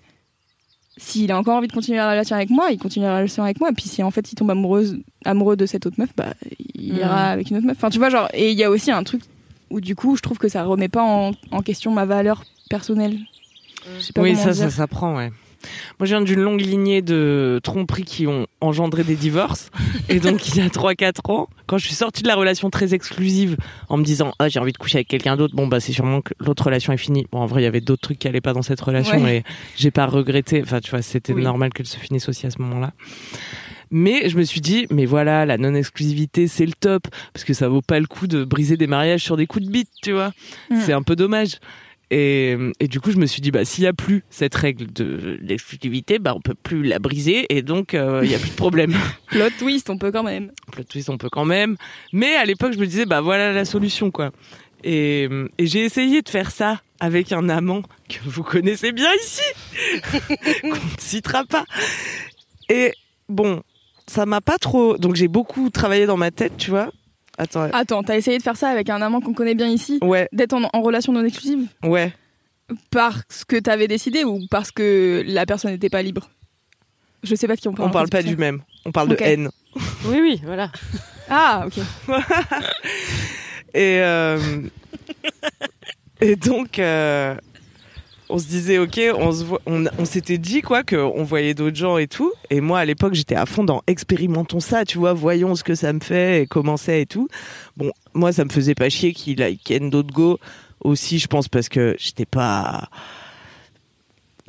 s'il 0.98 1.32
a 1.32 1.38
encore 1.38 1.56
envie 1.56 1.68
de 1.68 1.74
continuer 1.74 1.98
la 1.98 2.10
relation 2.12 2.36
avec 2.36 2.50
moi, 2.50 2.72
il 2.72 2.78
continue 2.78 3.06
la 3.06 3.16
relation 3.18 3.44
avec 3.44 3.60
moi. 3.62 3.70
Et 3.70 3.74
puis 3.74 3.86
si 3.88 4.04
en 4.04 4.12
fait 4.12 4.32
il 4.32 4.36
tombe 4.36 4.52
amoureuse, 4.52 4.98
amoureux 5.24 5.56
de 5.56 5.66
cette 5.66 5.86
autre 5.86 5.96
meuf, 5.98 6.10
bah 6.16 6.34
il 6.76 6.94
Mhm. 6.94 7.00
ira 7.00 7.30
avec 7.30 7.50
une 7.50 7.58
autre 7.58 7.66
meuf. 7.68 7.78
Enfin, 7.78 7.90
tu 7.90 8.00
vois, 8.00 8.10
genre. 8.10 8.28
Et 8.34 8.52
il 8.52 8.58
y 8.58 8.64
a 8.66 8.70
aussi 8.70 8.92
un 8.92 9.04
truc 9.04 9.22
où 9.70 9.80
du 9.80 9.96
coup, 9.96 10.18
je 10.18 10.22
trouve 10.22 10.38
que 10.40 10.50
ça 10.50 10.64
remet 10.64 10.90
pas 10.90 11.04
en, 11.04 11.32
en 11.52 11.62
question 11.62 11.92
ma 11.92 12.06
valeur 12.06 12.44
personnelle. 12.70 13.18
Je 13.98 14.02
sais 14.02 14.14
pas 14.14 14.22
Oui, 14.22 14.36
ça, 14.36 14.52
dire. 14.52 14.56
ça 14.56 14.70
s'apprend, 14.70 15.16
ouais. 15.16 15.32
Moi, 16.00 16.06
je 16.06 16.16
viens 16.16 16.22
d'une 16.22 16.40
longue 16.40 16.62
lignée 16.62 17.02
de 17.02 17.60
tromperies 17.64 18.06
qui 18.06 18.28
ont 18.28 18.48
engendré 18.62 19.04
des 19.04 19.16
divorces. 19.16 19.70
Et 20.08 20.20
donc, 20.20 20.48
il 20.50 20.58
y 20.58 20.62
a 20.62 20.68
3-4 20.70 21.32
ans, 21.32 21.48
quand 21.68 21.78
je 21.78 21.86
suis 21.86 21.96
sortie 21.96 22.24
de 22.24 22.28
la 22.28 22.36
relation 22.36 22.70
très 22.70 22.94
exclusive, 22.94 23.58
en 23.90 23.98
me 23.98 24.04
disant, 24.04 24.34
ah, 24.40 24.50
j'ai 24.50 24.60
envie 24.60 24.72
de 24.72 24.78
coucher 24.78 25.00
avec 25.00 25.08
quelqu'un 25.08 25.36
d'autre, 25.36 25.56
bon, 25.56 25.68
bah, 25.68 25.80
c'est 25.80 25.92
sûrement 25.92 26.22
que 26.22 26.34
l'autre 26.40 26.64
relation 26.66 26.94
est 26.94 26.98
finie. 26.98 27.28
Bon, 27.32 27.40
en 27.40 27.46
vrai, 27.46 27.62
il 27.62 27.66
y 27.66 27.68
avait 27.68 27.82
d'autres 27.82 28.02
trucs 28.02 28.20
qui 28.20 28.28
allaient 28.28 28.42
pas 28.42 28.54
dans 28.54 28.62
cette 28.62 28.82
relation 28.82 29.22
Ouais. 29.22 29.38
et 29.38 29.44
j'ai 29.76 29.92
pas 29.92 30.06
regretté. 30.06 30.62
Enfin, 30.64 30.80
tu 30.80 30.90
vois, 30.92 31.02
c'était 31.02 31.34
Oui. 31.34 31.44
normal 31.44 31.72
qu'elle 31.74 31.86
se 31.88 31.98
finisse 31.98 32.30
aussi 32.30 32.48
à 32.48 32.52
ce 32.52 32.62
moment-là. 32.62 32.94
Mais 33.92 34.30
je 34.30 34.38
me 34.38 34.44
suis 34.44 34.62
dit, 34.62 34.86
mais 34.92 35.06
voilà, 35.06 35.46
la 35.48 35.58
non-exclusivité, 35.58 36.48
c'est 36.48 36.66
le 36.66 36.74
top. 36.80 37.08
Parce 37.34 37.44
que 37.44 37.54
ça 37.54 37.68
vaut 37.70 37.82
pas 37.82 38.00
le 38.00 38.06
coup 38.06 38.28
de 38.28 38.44
briser 38.44 38.78
des 38.78 38.86
mariages 38.88 39.24
sur 39.24 39.36
des 39.36 39.48
coups 39.48 39.66
de 39.66 39.72
bite, 39.72 39.90
tu 40.04 40.12
vois. 40.12 40.32
Mm. 40.70 40.76
C'est 40.86 40.94
un 40.94 41.02
peu 41.02 41.16
dommage. 41.16 41.58
Et, 42.12 42.58
et 42.80 42.88
du 42.88 43.00
coup, 43.00 43.12
je 43.12 43.18
me 43.18 43.26
suis 43.26 43.42
dit, 43.42 43.52
bah, 43.52 43.66
s'il 43.66 43.84
y 43.84 43.88
a 43.88 43.94
plus 43.94 44.24
cette 44.30 44.56
règle 44.56 44.92
de 44.92 45.38
l'exclusivité, 45.42 46.18
bah, 46.18 46.34
on 46.36 46.42
peut 46.42 46.56
plus 46.56 46.84
la 46.84 47.00
briser 47.00 47.46
et 47.50 47.62
donc 47.62 47.94
euh, 47.94 48.22
il 48.24 48.32
y 48.32 48.36
a 48.36 48.40
plus 48.40 48.50
de 48.50 48.56
problème. 48.56 48.96
Plot 49.28 49.50
twist, 49.60 49.90
on 49.90 49.98
peut 49.98 50.12
quand 50.12 50.24
même. 50.24 50.52
Plot 50.72 50.84
twist, 50.86 51.10
on 51.10 51.18
peut 51.18 51.30
quand 51.30 51.46
même. 51.46 51.78
Mais 52.12 52.36
à 52.36 52.46
l'époque, 52.46 52.74
je 52.74 52.80
me 52.80 52.88
disais, 52.88 53.06
bah 53.06 53.22
voilà 53.22 53.54
la 53.54 53.66
solution, 53.66 54.10
quoi. 54.10 54.32
Et, 54.84 55.28
et 55.58 55.68
j'ai 55.68 55.84
essayé 55.84 56.22
de 56.22 56.30
faire 56.30 56.52
ça 56.52 56.82
avec 57.00 57.32
un 57.32 57.50
amant 57.50 57.82
que 58.08 58.18
vous 58.26 58.44
connaissez 58.44 58.92
bien 58.92 59.10
ici, 59.22 59.44
qu'on 60.62 60.70
ne 60.70 60.98
citera 60.98 61.44
pas. 61.44 61.66
Et 62.70 62.94
bon, 63.28 63.62
ça 64.08 64.26
m'a 64.26 64.42
pas 64.42 64.58
trop. 64.58 64.98
Donc 64.98 65.16
j'ai 65.16 65.28
beaucoup 65.28 65.70
travaillé 65.70 66.06
dans 66.06 66.18
ma 66.18 66.32
tête, 66.32 66.54
tu 66.58 66.72
vois. 66.72 66.92
Attends. 67.40 67.70
Attends, 67.74 68.04
t'as 68.04 68.18
essayé 68.18 68.38
de 68.38 68.44
faire 68.44 68.58
ça 68.58 68.70
avec 68.70 68.90
un 68.90 69.02
amant 69.02 69.22
qu'on 69.22 69.34
connaît 69.34 69.56
bien 69.56 69.68
ici 69.70 69.98
Ouais, 70.02 70.28
D'être 70.34 70.54
en, 70.54 70.70
en 70.72 70.82
relation 70.82 71.14
non 71.14 71.24
exclusive 71.26 71.66
ouais. 71.84 72.14
Parce 72.92 73.46
que 73.48 73.56
t'avais 73.58 73.88
décidé 73.88 74.24
ou 74.24 74.42
parce 74.52 74.72
que 74.72 75.24
la 75.26 75.46
personne 75.48 75.72
n'était 75.72 75.90
pas 75.90 76.02
libre? 76.04 76.30
Je 77.24 77.34
sais 77.34 77.48
pas 77.48 77.56
de 77.56 77.62
qui 77.62 77.68
on 77.68 77.74
parle. 77.74 77.90
On 77.90 77.92
parle 77.92 78.10
pas 78.10 78.22
du 78.22 78.38
même. 78.38 78.62
On 78.86 78.92
parle 78.92 79.10
de 79.10 79.18
haine. 79.20 79.50
Oui, 80.06 80.20
oui, 80.22 80.42
voilà. 80.44 80.72
Ah, 81.32 81.66
ok. 81.68 81.78
Et, 83.76 84.00
euh, 84.02 84.40
et 86.22 86.36
donc, 86.36 86.80
euh, 86.80 87.36
on 88.30 88.38
se 88.38 88.46
disait, 88.48 88.78
ok, 88.78 89.00
on, 89.18 89.32
se 89.32 89.44
voit- 89.44 89.62
on, 89.66 89.86
on 89.98 90.06
s'était 90.06 90.38
dit 90.38 90.62
quoi, 90.62 90.84
qu'on 90.84 91.24
voyait 91.24 91.54
d'autres 91.56 91.76
gens 91.78 91.98
et 91.98 92.08
tout. 92.08 92.32
Et 92.50 92.62
moi, 92.62 92.80
à 92.80 92.86
l'époque, 92.86 93.14
j'étais 93.16 93.36
à 93.36 93.46
fond 93.46 93.64
dans 93.64 93.82
expérimentons 93.88 94.60
ça, 94.60 94.86
tu 94.86 94.98
vois, 95.00 95.14
voyons 95.14 95.56
ce 95.56 95.64
que 95.64 95.74
ça 95.76 95.92
me 95.94 96.00
fait 96.00 96.44
et 96.44 96.48
comment 96.48 96.78
c'est 96.78 97.02
et 97.02 97.06
tout. 97.06 97.28
Bon, 97.78 97.92
moi, 98.14 98.32
ça 98.32 98.46
me 98.46 98.50
faisait 98.50 98.76
pas 98.76 98.90
chier 98.90 99.14
qu'il 99.14 99.42
aille 99.42 99.58
ken 99.58 99.90
d'autres 99.90 100.14
go 100.14 100.38
aussi, 100.82 101.18
je 101.20 101.28
pense, 101.28 101.48
parce 101.50 101.70
que 101.70 101.96
j'étais 102.00 102.26
pas. 102.26 102.88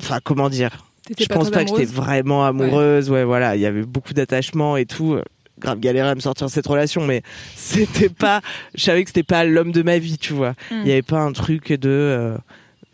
Enfin, 0.01 0.19
comment 0.23 0.49
dire 0.49 0.85
Je 1.19 1.25
pense 1.25 1.49
pas 1.49 1.63
que 1.63 1.69
j'étais 1.69 1.85
vraiment 1.85 2.45
amoureuse. 2.45 3.09
Ouais, 3.09 3.23
voilà, 3.23 3.55
il 3.55 3.61
y 3.61 3.65
avait 3.65 3.83
beaucoup 3.83 4.13
d'attachement 4.13 4.77
et 4.77 4.85
tout. 4.85 5.17
Grave 5.59 5.79
galéré 5.79 6.07
à 6.09 6.15
me 6.15 6.19
sortir 6.21 6.47
de 6.47 6.51
cette 6.51 6.65
relation, 6.65 7.05
mais 7.05 7.21
c'était 7.55 8.09
pas. 8.09 8.41
Je 8.73 8.83
savais 8.83 9.03
que 9.03 9.09
c'était 9.09 9.21
pas 9.23 9.43
l'homme 9.43 9.71
de 9.71 9.83
ma 9.83 9.99
vie, 9.99 10.17
tu 10.17 10.33
vois. 10.33 10.53
Il 10.71 10.77
Hmm. 10.77 10.85
y 10.87 10.91
avait 10.91 11.01
pas 11.03 11.19
un 11.19 11.31
truc 11.33 11.71
de. 11.73 11.89
euh, 11.89 12.37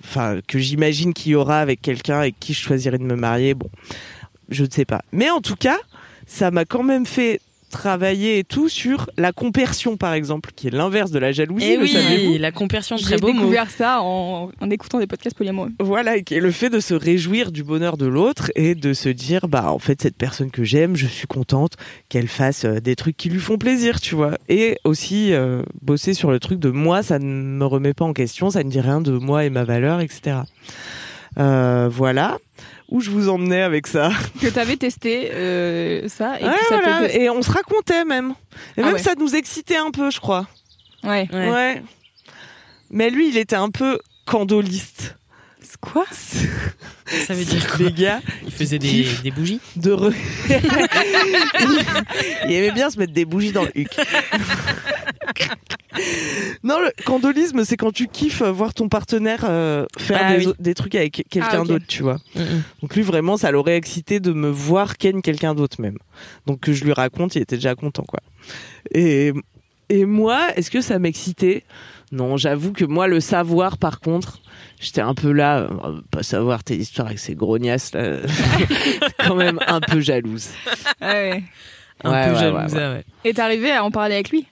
Enfin, 0.03 0.39
que 0.47 0.59
j'imagine 0.59 1.13
qu'il 1.13 1.31
y 1.31 1.35
aura 1.35 1.59
avec 1.59 1.81
quelqu'un 1.81 2.19
avec 2.19 2.39
qui 2.39 2.53
je 2.53 2.61
choisirais 2.61 2.97
de 2.97 3.03
me 3.03 3.15
marier. 3.15 3.53
Bon, 3.53 3.69
je 4.49 4.63
ne 4.63 4.69
sais 4.69 4.85
pas. 4.85 5.01
Mais 5.11 5.29
en 5.29 5.41
tout 5.41 5.55
cas, 5.55 5.77
ça 6.25 6.51
m'a 6.51 6.65
quand 6.65 6.83
même 6.83 7.05
fait 7.05 7.41
travailler 7.70 8.39
et 8.39 8.43
tout 8.43 8.70
sur 8.70 9.09
la 9.18 9.32
compersion, 9.32 9.97
par 9.97 10.13
exemple, 10.13 10.51
qui 10.55 10.68
est 10.68 10.72
l'inverse 10.72 11.11
de 11.11 11.20
la 11.20 11.32
jalousie. 11.32 11.65
Et 11.65 11.78
le 11.78 11.84
oui, 11.84 12.38
la 12.38 12.51
compersion, 12.51 12.97
J'ai 12.97 13.03
très 13.05 13.18
beau 13.18 13.28
mot. 13.28 13.34
découvert 13.34 13.70
ça 13.70 14.01
en, 14.01 14.49
en 14.59 14.70
écoutant 14.70 14.99
des 14.99 15.07
podcasts 15.07 15.38
polyamoureux. 15.38 15.72
Voilà, 15.80 16.20
qui 16.22 16.36
est 16.36 16.39
le 16.39 16.51
fait 16.51 16.70
de 16.70 16.80
se 16.80 16.93
réjouir 16.93 17.51
du 17.51 17.63
bonheur 17.63 17.97
de 17.97 18.05
l'autre 18.05 18.51
et 18.55 18.76
de 18.76 18.93
se 18.93 19.09
dire, 19.09 19.47
bah, 19.47 19.72
en 19.72 19.80
fait, 19.80 20.01
cette 20.01 20.18
personne 20.18 20.51
que 20.51 20.63
j'aime, 20.63 20.95
je 20.95 21.07
suis 21.07 21.28
contente 21.28 21.74
qu'elle 22.09 22.28
fasse 22.28 22.65
euh, 22.65 22.80
des 22.80 22.95
trucs 22.95 23.18
qui 23.18 23.30
lui 23.30 23.39
font 23.39 23.57
plaisir, 23.57 23.99
tu 24.01 24.15
vois. 24.15 24.38
Et 24.49 24.78
aussi, 24.84 25.34
euh, 25.34 25.61
bosser 25.82 26.13
sur 26.13 26.32
le 26.32 26.39
truc 26.39 26.59
de 26.59 26.70
moi, 26.70 27.03
ça 27.03 27.20
ne 27.20 27.26
me 27.26 27.65
remet 27.65 27.93
pas 27.93 28.05
en 28.05 28.13
question, 28.13 28.49
ça 28.49 28.63
ne 28.63 28.70
dit 28.70 28.82
rien 28.82 29.01
de 29.01 29.11
moi 29.11 29.45
et 29.45 29.49
ma 29.49 29.63
valeur, 29.63 29.99
etc. 29.99 30.38
Euh, 31.39 31.88
voilà. 31.91 32.38
Où 32.89 33.01
je 33.01 33.09
vous 33.09 33.27
emmenais 33.27 33.61
avec 33.61 33.85
ça. 33.88 34.11
Que 34.41 34.47
t'avais 34.47 34.77
testé 34.77 35.29
euh, 35.33 36.07
ça 36.07 36.39
et 36.39 36.45
Ouais, 36.45 36.51
que 36.53 36.65
ça 36.65 36.79
voilà. 36.81 37.13
Et 37.13 37.29
on 37.29 37.41
se 37.41 37.51
racontait 37.51 38.05
même. 38.05 38.33
Et 38.77 38.81
Ah 38.81 38.85
même 38.85 38.93
ouais. 38.93 38.99
ça 38.99 39.13
nous 39.19 39.35
excitait 39.35 39.75
un 39.75 39.91
peu, 39.91 40.09
je 40.09 40.19
crois. 40.21 40.47
Ouais. 41.03 41.27
Ouais. 41.33 41.49
Ouais. 41.51 41.81
Mais 42.89 43.09
lui, 43.09 43.27
il 43.27 43.38
était 43.38 43.57
un 43.57 43.69
peu 43.69 43.99
candoliste. 44.25 45.15
Quoi 45.82 46.05
Ça 46.11 47.34
veut 47.34 47.45
dire 47.45 47.67
quoi 47.67 47.86
Les 47.86 47.91
gars, 47.91 48.19
Il 48.45 48.51
faisait 48.51 48.80
des, 48.80 49.05
bougies 49.32 49.59
de 49.75 49.91
re... 49.91 50.11
il 52.47 52.51
aimait 52.51 52.71
bien 52.71 52.89
se 52.89 52.97
mettre 52.99 53.13
des 53.13 53.25
bougies 53.25 53.51
dans 53.51 53.63
le 53.63 53.71
huc. 53.75 53.89
non, 56.63 56.80
le 56.80 56.91
candolisme, 57.05 57.63
c'est 57.63 57.78
quand 57.78 57.91
tu 57.91 58.07
kiffes 58.07 58.41
voir 58.41 58.73
ton 58.73 58.89
partenaire 58.89 59.45
euh, 59.47 59.86
faire 59.97 60.19
Ah 60.23 60.34
des, 60.38 60.45
oui. 60.45 60.47
au- 60.47 60.55
des 60.61 60.73
trucs 60.73 60.95
avec 60.95 61.23
quelqu'un 61.30 61.61
Ah, 61.61 61.63
d'autre, 61.63 61.86
tu 61.88 62.03
vois. 62.03 62.17
Donc 62.82 62.95
lui, 62.95 63.01
vraiment, 63.03 63.38
ça 63.38 63.51
l'aurait 63.51 63.78
excité 63.78 64.19
de 64.19 64.32
me 64.34 64.49
voir 64.49 64.97
ken 64.97 65.21
quelqu'un 65.21 65.53
d'autre 65.55 65.82
même. 65.82 65.97
Donc 66.45 66.59
que 66.61 66.73
je 66.73 66.84
lui 66.84 66.93
raconte, 66.93 67.36
il 67.36 67.41
était 67.41 67.55
déjà 67.57 67.75
content, 67.75 68.03
quoi. 68.03 68.19
Et, 68.93 69.32
et 69.89 70.05
moi, 70.05 70.47
est-ce 70.55 70.71
que 70.71 70.82
ça 70.82 70.99
m'excitait? 70.99 71.63
Non, 72.12 72.38
j'avoue 72.38 72.72
que 72.72 72.86
moi, 72.86 73.08
le 73.08 73.20
savoir, 73.20 73.78
par 73.78 73.99
contre, 73.99 74.39
j'étais 74.80 75.01
un 75.01 75.14
peu 75.14 75.32
là, 75.32 75.60
euh, 75.84 76.01
pas 76.10 76.24
savoir 76.24 76.64
tes 76.64 76.76
histoires 76.78 77.08
avec 77.08 77.20
ces 77.20 77.36
grognasses, 77.36 77.93
là, 77.93 78.20
quand 79.26 79.36
même 79.36 79.60
un 79.68 79.82
peu 79.82 79.99
jalouse. 79.99 80.49
Ah 81.01 81.12
ouais. 81.14 81.43
Un 82.03 82.12
Ouais, 82.12 82.28
peu 82.28 82.34
ouais, 82.34 82.39
jalouse, 82.39 82.74
ouais, 82.74 82.80
ouais. 82.80 82.88
ouais. 82.93 83.05
Et 83.26 83.34
t'arrivais 83.34 83.72
à 83.72 83.84
en 83.84 83.91
parler 83.91 84.16
avec 84.16 84.30
lui? 84.30 84.45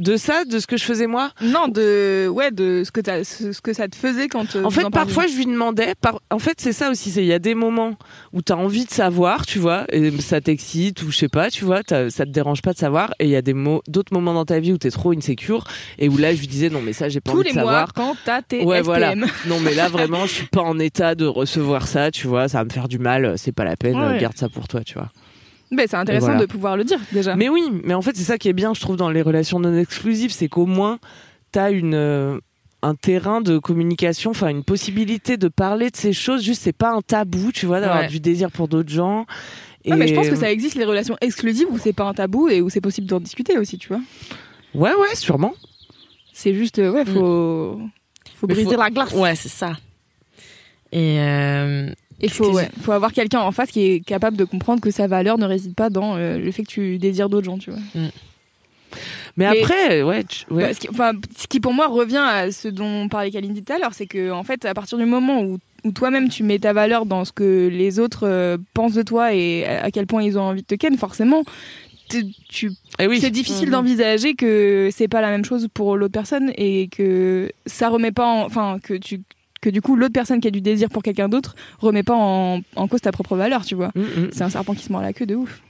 De 0.00 0.16
ça, 0.16 0.44
de 0.44 0.58
ce 0.58 0.66
que 0.66 0.76
je 0.76 0.84
faisais 0.84 1.06
moi 1.06 1.30
Non, 1.40 1.68
de 1.68 2.26
ouais, 2.28 2.50
de 2.50 2.82
ce 2.84 2.90
que 2.90 3.00
t'as- 3.00 3.22
ce 3.22 3.60
que 3.60 3.72
ça 3.72 3.86
te 3.86 3.94
faisait 3.94 4.26
quand. 4.26 4.56
euh, 4.56 4.64
En 4.64 4.70
fait, 4.70 4.84
en 4.84 4.90
parfois, 4.90 5.26
je 5.28 5.36
lui 5.36 5.46
demandais. 5.46 5.94
Par... 6.00 6.20
En 6.30 6.40
fait, 6.40 6.54
c'est 6.60 6.72
ça 6.72 6.90
aussi. 6.90 7.10
c'est 7.12 7.22
Il 7.22 7.26
y 7.28 7.32
a 7.32 7.38
des 7.38 7.54
moments 7.54 7.96
où 8.32 8.42
tu 8.42 8.52
as 8.52 8.56
envie 8.56 8.84
de 8.86 8.90
savoir, 8.90 9.46
tu 9.46 9.60
vois, 9.60 9.84
et 9.90 10.10
ça 10.20 10.40
t'excite 10.40 11.00
ou 11.02 11.12
je 11.12 11.16
sais 11.18 11.28
pas, 11.28 11.48
tu 11.50 11.64
vois, 11.64 11.84
t'as- 11.84 12.10
ça 12.10 12.24
te 12.26 12.30
dérange 12.30 12.60
pas 12.60 12.72
de 12.72 12.78
savoir. 12.78 13.14
Et 13.20 13.24
il 13.26 13.30
y 13.30 13.36
a 13.36 13.42
des 13.42 13.54
mo- 13.54 13.82
d'autres 13.86 14.12
moments 14.12 14.34
dans 14.34 14.44
ta 14.44 14.58
vie 14.58 14.72
où 14.72 14.78
tu 14.78 14.88
es 14.88 14.90
trop 14.90 15.12
insécure 15.16 15.64
et 15.98 16.08
où 16.08 16.16
là, 16.16 16.34
je 16.34 16.40
lui 16.40 16.48
disais 16.48 16.70
non, 16.70 16.80
mais 16.82 16.92
ça, 16.92 17.08
j'ai 17.08 17.20
pas 17.20 17.30
tous 17.30 17.38
envie 17.38 17.48
les 17.50 17.54
de 17.54 17.60
mois 17.60 17.64
savoir. 17.86 17.92
quand 17.94 18.16
t'as 18.24 18.42
tes 18.42 18.64
Ouais, 18.64 18.78
SPM. 18.78 18.84
voilà. 18.86 19.14
Non, 19.46 19.60
mais 19.60 19.74
là, 19.74 19.88
vraiment, 19.88 20.26
je 20.26 20.32
suis 20.32 20.46
pas 20.46 20.62
en 20.62 20.78
état 20.80 21.14
de 21.14 21.24
recevoir 21.26 21.86
ça, 21.86 22.10
tu 22.10 22.26
vois, 22.26 22.48
ça 22.48 22.58
va 22.58 22.64
me 22.64 22.70
faire 22.70 22.88
du 22.88 22.98
mal, 22.98 23.34
c'est 23.36 23.52
pas 23.52 23.64
la 23.64 23.76
peine, 23.76 23.96
Ouais. 23.96 24.18
garde 24.18 24.36
ça 24.36 24.48
pour 24.48 24.66
toi, 24.66 24.80
tu 24.82 24.94
vois. 24.94 25.10
Ben, 25.70 25.86
c'est 25.88 25.96
intéressant 25.96 26.26
voilà. 26.26 26.40
de 26.40 26.46
pouvoir 26.46 26.76
le 26.76 26.84
dire 26.84 27.00
déjà. 27.12 27.34
Mais 27.36 27.48
oui, 27.48 27.62
mais 27.84 27.94
en 27.94 28.02
fait, 28.02 28.16
c'est 28.16 28.22
ça 28.24 28.38
qui 28.38 28.48
est 28.48 28.52
bien, 28.52 28.74
je 28.74 28.80
trouve, 28.80 28.96
dans 28.96 29.10
les 29.10 29.22
relations 29.22 29.58
non 29.58 29.76
exclusives, 29.76 30.30
c'est 30.32 30.48
qu'au 30.48 30.66
moins, 30.66 30.98
t'as 31.52 31.70
une 31.72 31.94
euh, 31.94 32.38
un 32.82 32.94
terrain 32.94 33.40
de 33.40 33.58
communication, 33.58 34.30
enfin 34.32 34.48
une 34.48 34.62
possibilité 34.62 35.36
de 35.36 35.48
parler 35.48 35.90
de 35.90 35.96
ces 35.96 36.12
choses. 36.12 36.42
Juste, 36.44 36.62
c'est 36.62 36.72
pas 36.76 36.90
un 36.92 37.00
tabou, 37.00 37.50
tu 37.52 37.64
vois, 37.66 37.80
d'avoir 37.80 38.00
Ouais. 38.02 38.08
du 38.08 38.20
désir 38.20 38.50
pour 38.50 38.68
d'autres 38.68 38.90
gens. 38.92 39.24
Ouais, 39.86 39.96
mais 39.96 40.06
je 40.08 40.14
pense 40.14 40.28
que 40.28 40.36
ça 40.36 40.50
existe 40.50 40.76
les 40.76 40.84
relations 40.84 41.16
exclusives 41.20 41.66
où 41.70 41.78
c'est 41.78 41.92
pas 41.92 42.04
un 42.04 42.14
tabou 42.14 42.48
et 42.48 42.60
où 42.62 42.70
c'est 42.70 42.80
possible 42.80 43.06
d'en 43.06 43.20
discuter 43.20 43.58
aussi, 43.58 43.76
tu 43.78 43.88
vois. 43.88 44.00
Ouais, 44.74 44.94
ouais, 44.94 45.14
sûrement. 45.14 45.52
C'est 46.32 46.54
juste, 46.54 46.78
euh, 46.78 46.90
ouais, 46.90 47.04
faut, 47.04 47.78
faut 48.36 48.46
Mais 48.48 48.54
briser 48.54 48.72
faut- 48.74 48.80
la 48.80 48.90
glace. 48.90 49.12
Ouais, 49.12 49.34
c'est 49.34 49.48
ça. 49.50 49.76
Et 50.92 51.18
euh, 51.20 51.90
Il 52.20 52.30
faut, 52.30 52.52
ouais, 52.54 52.68
faut 52.80 52.92
avoir 52.92 53.12
quelqu'un 53.12 53.40
en 53.40 53.52
face 53.52 53.70
qui 53.70 53.82
est 53.82 54.00
capable 54.00 54.36
de 54.36 54.44
comprendre 54.44 54.80
que 54.80 54.90
sa 54.90 55.06
valeur 55.06 55.36
ne 55.38 55.44
réside 55.46 55.74
pas 55.74 55.90
dans 55.90 56.16
euh, 56.16 56.38
le 56.38 56.50
fait 56.52 56.62
que 56.62 56.68
tu 56.70 56.98
désires 56.98 57.28
d'autres 57.28 57.44
gens, 57.46 57.58
tu 57.58 57.70
vois. 57.70 57.80
Mais, 59.36 59.50
Mais- 59.50 59.60
après, 59.62 60.02
ouais, 60.02 60.22
tu- 60.24 60.44
ouais. 60.52 60.66
Parce 60.66 60.78
que- 60.78 60.90
enfin, 60.90 61.12
ce 61.36 61.48
qui 61.48 61.58
pour 61.58 61.72
moi 61.74 61.88
revient 61.88 62.22
à 62.24 62.52
ce 62.52 62.68
dont 62.68 63.08
parlait 63.08 63.32
Kalindi 63.32 63.64
tout 63.64 63.72
à 63.72 63.78
l'heure, 63.78 63.92
c'est 63.92 64.06
que 64.06 64.30
en 64.30 64.44
fait, 64.44 64.64
à 64.64 64.74
partir 64.74 64.96
du 64.96 65.04
moment 65.06 65.40
où, 65.42 65.58
où 65.84 65.90
toi-même 65.90 66.28
tu 66.28 66.44
mets 66.44 66.60
ta 66.60 66.72
valeur 66.72 67.04
dans 67.04 67.24
ce 67.24 67.32
que 67.32 67.68
les 67.70 67.98
autres 67.98 68.26
euh, 68.28 68.56
pensent 68.74 68.94
de 68.94 69.02
toi 69.02 69.34
et 69.34 69.66
à 69.66 69.84
à 69.84 69.90
quel 69.90 70.06
point 70.06 70.22
ils 70.22 70.38
ont 70.38 70.42
envie 70.42 70.62
de 70.62 70.66
te 70.66 70.76
ken, 70.76 70.96
forcément, 70.96 71.42
tu, 72.48 72.70
Eh 73.00 73.08
oui. 73.08 73.18
c'est 73.20 73.30
difficile 73.30 73.66
Mhm. 73.66 73.72
d'envisager 73.72 74.34
que 74.34 74.88
c'est 74.92 75.08
pas 75.08 75.20
la 75.20 75.30
même 75.30 75.44
chose 75.44 75.66
pour 75.74 75.96
l'autre 75.96 76.12
personne 76.12 76.52
et 76.56 76.86
que 76.88 77.50
ça 77.66 77.88
remet 77.88 78.12
pas, 78.12 78.26
en- 78.26 78.44
enfin 78.44 78.78
que 78.80 78.94
tu 78.94 79.20
que 79.64 79.70
du 79.70 79.80
coup 79.80 79.96
l'autre 79.96 80.12
personne 80.12 80.40
qui 80.40 80.48
a 80.48 80.50
du 80.50 80.60
désir 80.60 80.90
pour 80.90 81.02
quelqu'un 81.02 81.28
d'autre 81.28 81.54
remet 81.78 82.02
pas 82.02 82.14
en, 82.14 82.60
en 82.76 82.88
cause 82.88 83.00
ta 83.00 83.12
propre 83.12 83.34
valeur, 83.34 83.64
tu 83.64 83.74
vois. 83.74 83.90
Mm, 83.94 84.00
mm. 84.00 84.30
C'est 84.32 84.42
un 84.42 84.50
serpent 84.50 84.74
qui 84.74 84.84
se 84.84 84.92
mord 84.92 85.00
la 85.00 85.14
queue 85.14 85.24
de 85.24 85.34
ouf. 85.34 85.62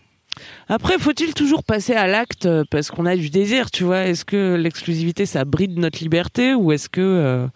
Après, 0.68 0.99
faut-il 0.99 1.32
toujours 1.32 1.62
passer 1.62 1.95
à 1.95 2.09
l'acte 2.09 2.47
euh, 2.47 2.64
parce 2.68 2.90
qu'on 2.90 3.07
a 3.07 3.14
du 3.14 3.30
désir, 3.30 3.70
tu 3.70 3.84
vois? 3.84 4.07
Est-ce 4.07 4.24
que 4.24 4.57
l'exclusivité, 4.57 5.26
ça 5.26 5.45
bride 5.45 5.78
notre 5.78 6.01
liberté 6.01 6.55
ou 6.55 6.72
est-ce 6.72 6.88
que 6.88 7.01
euh, 7.01 7.47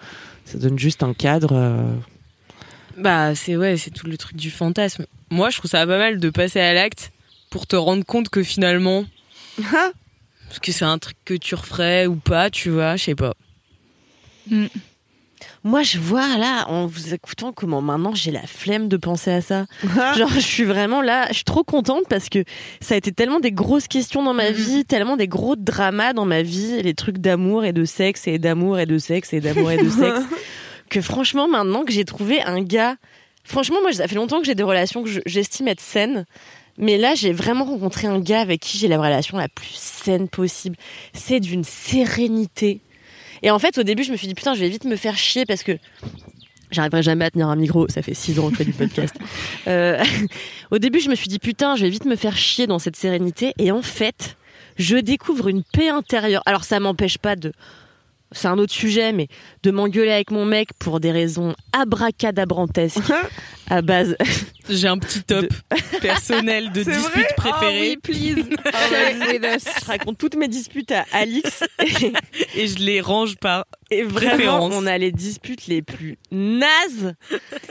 ça 0.45 0.59
donne 0.59 0.79
juste 0.79 1.03
un 1.03 1.13
cadre 1.13 1.55
euh, 1.55 1.93
Bah, 2.97 3.35
c'est 3.35 3.57
ouais, 3.57 3.77
c'est 3.77 3.91
tout 3.91 4.07
le 4.07 4.17
truc 4.17 4.37
du 4.37 4.53
fantasme. 4.53 5.07
Moi, 5.31 5.51
je 5.51 5.59
trouve 5.59 5.71
ça 5.73 5.85
pas 5.89 5.99
mal 5.99 6.21
de 6.21 6.31
passer 6.31 6.61
à 6.61 6.73
l'acte 6.73 7.11
pour 7.51 7.67
te 7.67 7.75
rendre 7.75 8.05
compte 8.05 8.29
que 8.29 8.45
finalement, 8.45 9.05
parce 9.61 10.61
que 10.63 10.71
c'est 10.71 10.85
un 10.85 10.99
truc 10.99 11.17
que 11.25 11.35
tu 11.35 11.57
referais 11.57 12.07
ou 12.07 12.15
pas, 12.15 12.49
tu 12.49 12.71
vois, 12.71 12.95
je 12.95 13.05
sais 13.07 13.17
pas. 13.17 13.35
Moi, 15.65 15.83
je 15.83 15.99
vois 15.99 16.37
là, 16.39 16.67
en 16.69 16.87
vous 16.87 17.15
écoutant, 17.15 17.53
comment 17.53 17.83
maintenant 17.83 18.15
j'ai 18.15 18.31
la 18.31 18.47
flemme 18.47 18.89
de 18.89 18.97
penser 18.97 19.31
à 19.33 19.41
ça. 19.41 19.67
Genre, 20.15 20.29
je 20.31 20.39
suis 20.41 20.65
vraiment 20.65 21.03
là, 21.03 21.27
je 21.29 21.35
suis 21.35 21.45
trop 21.45 21.65
contente 21.65 22.05
parce 22.09 22.29
que 22.29 22.45
ça 22.81 22.95
a 22.95 22.97
été 22.97 23.13
tellement 23.13 23.41
des 23.41 23.53
grosses 23.53 23.89
questions 23.89 24.23
dans 24.23 24.35
ma 24.35 24.51
vie, 24.51 24.85
tellement 24.85 25.17
des 25.17 25.29
gros 25.29 25.57
dramas 25.57 26.13
dans 26.13 26.25
ma 26.25 26.43
vie, 26.43 26.81
les 26.83 26.95
trucs 26.95 27.19
d'amour 27.19 27.65
et 27.65 27.73
de 27.73 27.85
sexe 27.85 28.27
et 28.29 28.39
d'amour 28.39 28.79
et 28.79 28.87
de 28.87 28.99
sexe 28.99 29.33
et 29.33 29.41
d'amour 29.41 29.71
et 29.73 29.79
de 29.79 29.91
sexe, 29.91 30.21
que 30.91 31.01
franchement, 31.01 31.49
maintenant 31.49 31.85
que 31.85 31.93
j'ai 31.93 32.05
trouvé 32.05 32.41
un 32.43 32.63
gars, 32.63 32.97
franchement, 33.45 33.79
moi, 33.83 33.93
ça 33.93 34.07
fait 34.09 34.15
longtemps 34.15 34.39
que 34.41 34.47
j'ai 34.47 34.55
des 34.55 34.63
relations 34.63 35.03
que 35.03 35.09
je- 35.11 35.21
j'estime 35.27 35.69
être 35.69 35.81
saines. 35.81 36.25
Mais 36.81 36.97
là, 36.97 37.17
j'ai 37.17 37.33
vraiment 37.33 37.65
rencontré 37.65 38.07
un 38.07 38.21
gars 38.21 38.41
avec 38.41 38.61
qui 38.61 38.79
j'ai 38.79 38.87
la 38.87 38.99
relation 38.99 39.37
la 39.37 39.49
plus 39.49 39.75
saine 39.75 40.29
possible. 40.29 40.77
C'est 41.13 41.41
d'une 41.41 41.65
sérénité. 41.65 42.81
Et 43.43 43.51
en 43.51 43.59
fait, 43.59 43.79
au 43.79 43.83
début, 43.83 44.05
je 44.05 44.13
me 44.13 44.17
suis 44.17 44.27
dit, 44.27 44.35
putain, 44.35 44.55
je 44.55 44.61
vais 44.61 44.69
vite 44.69 44.85
me 44.85 44.97
faire 44.97 45.17
chier 45.17 45.47
parce 45.47 45.63
que 45.63 45.79
j'arriverai 46.71 47.03
jamais 47.03 47.25
à 47.27 47.31
tenir 47.31 47.49
un 47.49 47.57
micro. 47.57 47.89
Ça 47.89 48.03
fait 48.03 48.15
six 48.15 48.39
ans 48.39 48.49
que 48.49 48.53
je 48.53 48.59
fais 48.59 48.65
du 48.65 48.73
podcast. 48.73 49.15
Euh, 49.67 50.03
au 50.71 50.79
début, 50.79 50.99
je 50.99 51.11
me 51.11 51.15
suis 51.15 51.29
dit, 51.29 51.39
putain, 51.39 51.77
je 51.77 51.83
vais 51.83 51.91
vite 51.91 52.07
me 52.07 52.17
faire 52.17 52.37
chier 52.37 52.67
dans 52.67 52.79
cette 52.79 52.97
sérénité. 52.97 53.53
Et 53.59 53.71
en 53.71 53.83
fait, 53.83 54.37
je 54.79 54.97
découvre 54.97 55.49
une 55.49 55.63
paix 55.63 55.91
intérieure. 55.91 56.43
Alors, 56.47 56.65
ça 56.65 56.81
m'empêche 56.81 57.19
pas 57.19 57.37
de. 57.37 57.53
C'est 58.33 58.49
un 58.49 58.57
autre 58.57 58.73
sujet, 58.73 59.13
mais 59.13 59.29
de 59.63 59.71
m'engueuler 59.71 60.13
avec 60.13 60.31
mon 60.31 60.47
mec 60.47 60.71
pour 60.79 61.01
des 61.01 61.11
raisons 61.11 61.55
abracadabrantesques 61.73 63.13
à 63.71 63.83
base. 63.83 64.17
J'ai 64.69 64.89
un 64.89 64.99
petit 64.99 65.23
top 65.23 65.47
personnel 66.03 66.73
de 66.73 66.83
disputes 66.83 67.35
préférées 67.37 67.97
please. 68.03 68.45
Always 68.73 69.33
with 69.33 69.45
us. 69.57 69.65
Je 69.81 69.87
raconte 69.87 70.19
toutes 70.19 70.37
mes 70.37 70.49
disputes 70.49 70.93
à 70.93 71.05
Alix. 71.13 71.63
et 72.55 72.67
je 72.67 72.79
les 72.79 73.01
range 73.01 73.37
par 73.37 73.65
Et 73.91 74.03
vraiment, 74.03 74.35
Préférence. 74.35 74.75
on 74.77 74.87
a 74.87 74.99
les 74.99 75.11
disputes 75.11 75.67
les 75.69 75.81
plus 75.81 76.19
nazes, 76.31 77.15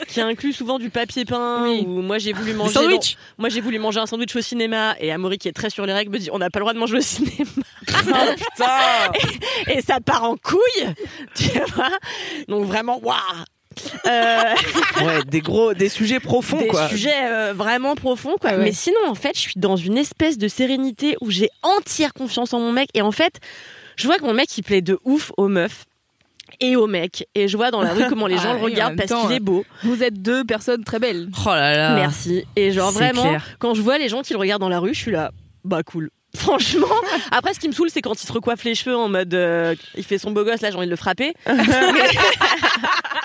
qui 0.08 0.22
incluent 0.22 0.54
souvent 0.54 0.80
du 0.80 0.90
papier 0.90 1.26
peint. 1.26 1.64
Oui. 1.70 1.84
Ou 1.86 2.02
moi 2.02 2.18
j'ai 2.18 2.34
voulu 2.34 2.54
manger. 2.54 2.74
sandwich. 2.74 3.14
dans- 3.14 3.44
Moi 3.44 3.50
j'ai 3.50 3.62
voulu 3.62 3.78
manger 3.80 4.00
un 4.00 4.06
sandwich 4.08 4.36
au 4.36 4.42
cinéma 4.42 4.96
et 5.00 5.12
Amaury 5.12 5.38
qui 5.38 5.48
est 5.48 5.54
très 5.54 5.70
sur 5.70 5.86
les 5.86 5.94
règles 5.94 6.12
me 6.12 6.18
dit 6.18 6.30
on 6.32 6.40
n'a 6.40 6.50
pas 6.50 6.60
le 6.60 6.64
droit 6.64 6.74
de 6.74 6.80
manger 6.80 6.98
au 6.98 7.02
cinéma. 7.02 7.34
Oh 7.90 8.34
putain 8.36 9.12
et 9.68 9.82
ça 9.82 10.00
part 10.02 10.24
en 10.24 10.36
couille, 10.36 10.94
tu 11.36 11.48
vois. 11.74 11.90
Donc 12.48 12.66
vraiment 12.66 13.00
waouh. 13.04 13.18
Euh, 14.06 14.56
Ouais, 15.06 15.24
des 15.28 15.42
gros, 15.42 15.74
des 15.74 15.90
sujets 15.90 16.20
profonds, 16.20 16.60
des 16.60 16.68
quoi. 16.68 16.88
sujets 16.90 17.14
euh, 17.26 17.54
vraiment 17.56 17.96
profonds 17.96 18.36
quoi. 18.40 18.52
Ah 18.54 18.58
ouais. 18.58 18.64
Mais 18.66 18.72
sinon 18.72 19.00
en 19.08 19.16
fait, 19.16 19.32
je 19.36 19.40
suis 19.42 19.54
dans 19.58 19.76
une 19.76 19.98
espèce 19.98 20.38
de 20.38 20.48
sérénité 20.48 21.16
où 21.22 21.30
j'ai 21.32 21.50
entière 21.62 22.14
confiance 22.14 22.54
en 22.54 22.60
mon 22.60 22.72
mec 22.72 22.90
et 22.94 23.02
en 23.02 23.12
fait, 23.12 23.40
je 23.96 24.08
vois 24.08 24.18
que 24.18 24.24
mon 24.24 24.34
mec 24.34 24.56
il 24.58 24.64
plaît 24.64 24.82
de 24.82 25.00
ouf 25.06 25.32
aux 25.38 25.48
meufs 25.48 25.86
et 26.62 26.76
aux 26.76 26.88
mecs 26.88 27.28
et 27.36 27.48
je 27.48 27.58
vois 27.58 27.72
dans 27.72 27.82
la 27.82 27.94
rue 27.94 28.06
comment 28.10 28.28
les 28.28 28.38
gens 28.38 28.52
Ah 28.52 28.58
le 28.58 28.64
regardent 28.64 28.96
parce 28.98 29.22
qu'il 29.28 29.36
est 29.36 29.40
beau. 29.40 29.66
Vous 29.84 30.02
êtes 30.04 30.22
deux 30.22 30.44
personnes 30.44 30.84
très 30.84 31.00
belles. 31.00 31.30
Oh 31.46 31.50
là 31.50 31.76
là. 31.78 31.96
Merci. 31.96 32.46
Et 32.56 32.72
genre 32.72 32.92
vraiment, 32.92 33.24
clair. 33.24 33.46
quand 33.60 33.74
je 33.76 33.82
vois 33.82 33.98
les 33.98 34.10
gens 34.10 34.22
qui 34.22 34.34
le 34.34 34.40
regardent 34.40 34.62
dans 34.62 34.70
la 34.70 34.80
rue, 34.80 34.94
je 34.94 35.00
suis 35.00 35.12
là, 35.12 35.32
bah 35.64 35.84
cool. 35.84 36.10
Franchement, 36.36 36.86
après 37.32 37.54
ce 37.54 37.60
qui 37.60 37.68
me 37.68 37.74
saoule, 37.74 37.90
c'est 37.90 38.02
quand 38.02 38.22
il 38.22 38.28
se 38.28 38.32
recoiffe 38.32 38.64
les 38.66 38.76
cheveux 38.76 38.96
en 38.96 39.08
mode, 39.10 39.34
euh, 39.34 39.76
il 39.96 40.04
fait 40.04 40.18
son 40.18 40.30
beau 40.32 40.44
gosse, 40.44 40.62
là 40.62 40.70
j'ai 40.70 40.78
envie 40.78 40.86
de 40.86 40.92
le 40.92 40.98
frapper. 40.98 41.34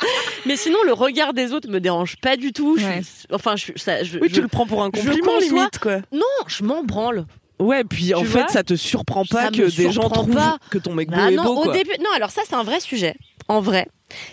Mais... 0.46 0.56
Sinon, 0.56 0.78
le 0.84 0.92
regard 0.92 1.32
des 1.34 1.52
autres 1.52 1.68
me 1.68 1.80
dérange 1.80 2.16
pas 2.16 2.36
du 2.36 2.52
tout. 2.52 2.76
Je 2.76 2.82
suis- 2.82 2.90
Ouais. 2.92 3.00
Enfin, 3.32 3.56
je, 3.56 3.72
ça, 3.76 4.02
je, 4.02 4.18
Oui, 4.18 4.28
je- 4.28 4.34
tu 4.34 4.40
le 4.42 4.48
prends 4.48 4.66
pour 4.66 4.82
un 4.82 4.90
compliment, 4.90 5.26
conçois- 5.34 5.40
limite, 5.40 5.78
quoi. 5.78 5.96
non, 6.12 6.20
je 6.46 6.62
m'en 6.64 6.82
branle. 6.84 7.24
Ouais, 7.58 7.84
puis 7.84 8.12
en 8.14 8.24
fait, 8.24 8.48
ça 8.50 8.64
te 8.64 8.74
surprend 8.74 9.24
pas 9.24 9.44
Ça 9.44 9.50
que 9.50 9.62
me 9.62 9.70
des 9.70 9.92
gens 9.92 10.08
trouvent 10.08 10.34
pas. 10.34 10.58
que 10.70 10.78
ton 10.78 10.94
mec 10.94 11.08
beau 11.10 11.16
Bah 11.16 11.30
est 11.30 11.34
non, 11.36 11.44
beau, 11.44 11.56
au 11.60 11.62
quoi. 11.64 11.72
début, 11.72 11.92
non, 12.00 12.10
alors 12.16 12.30
ça 12.30 12.42
c'est 12.44 12.54
un 12.56 12.64
vrai 12.64 12.80
sujet. 12.80 13.14
En 13.46 13.60
vrai, 13.60 13.86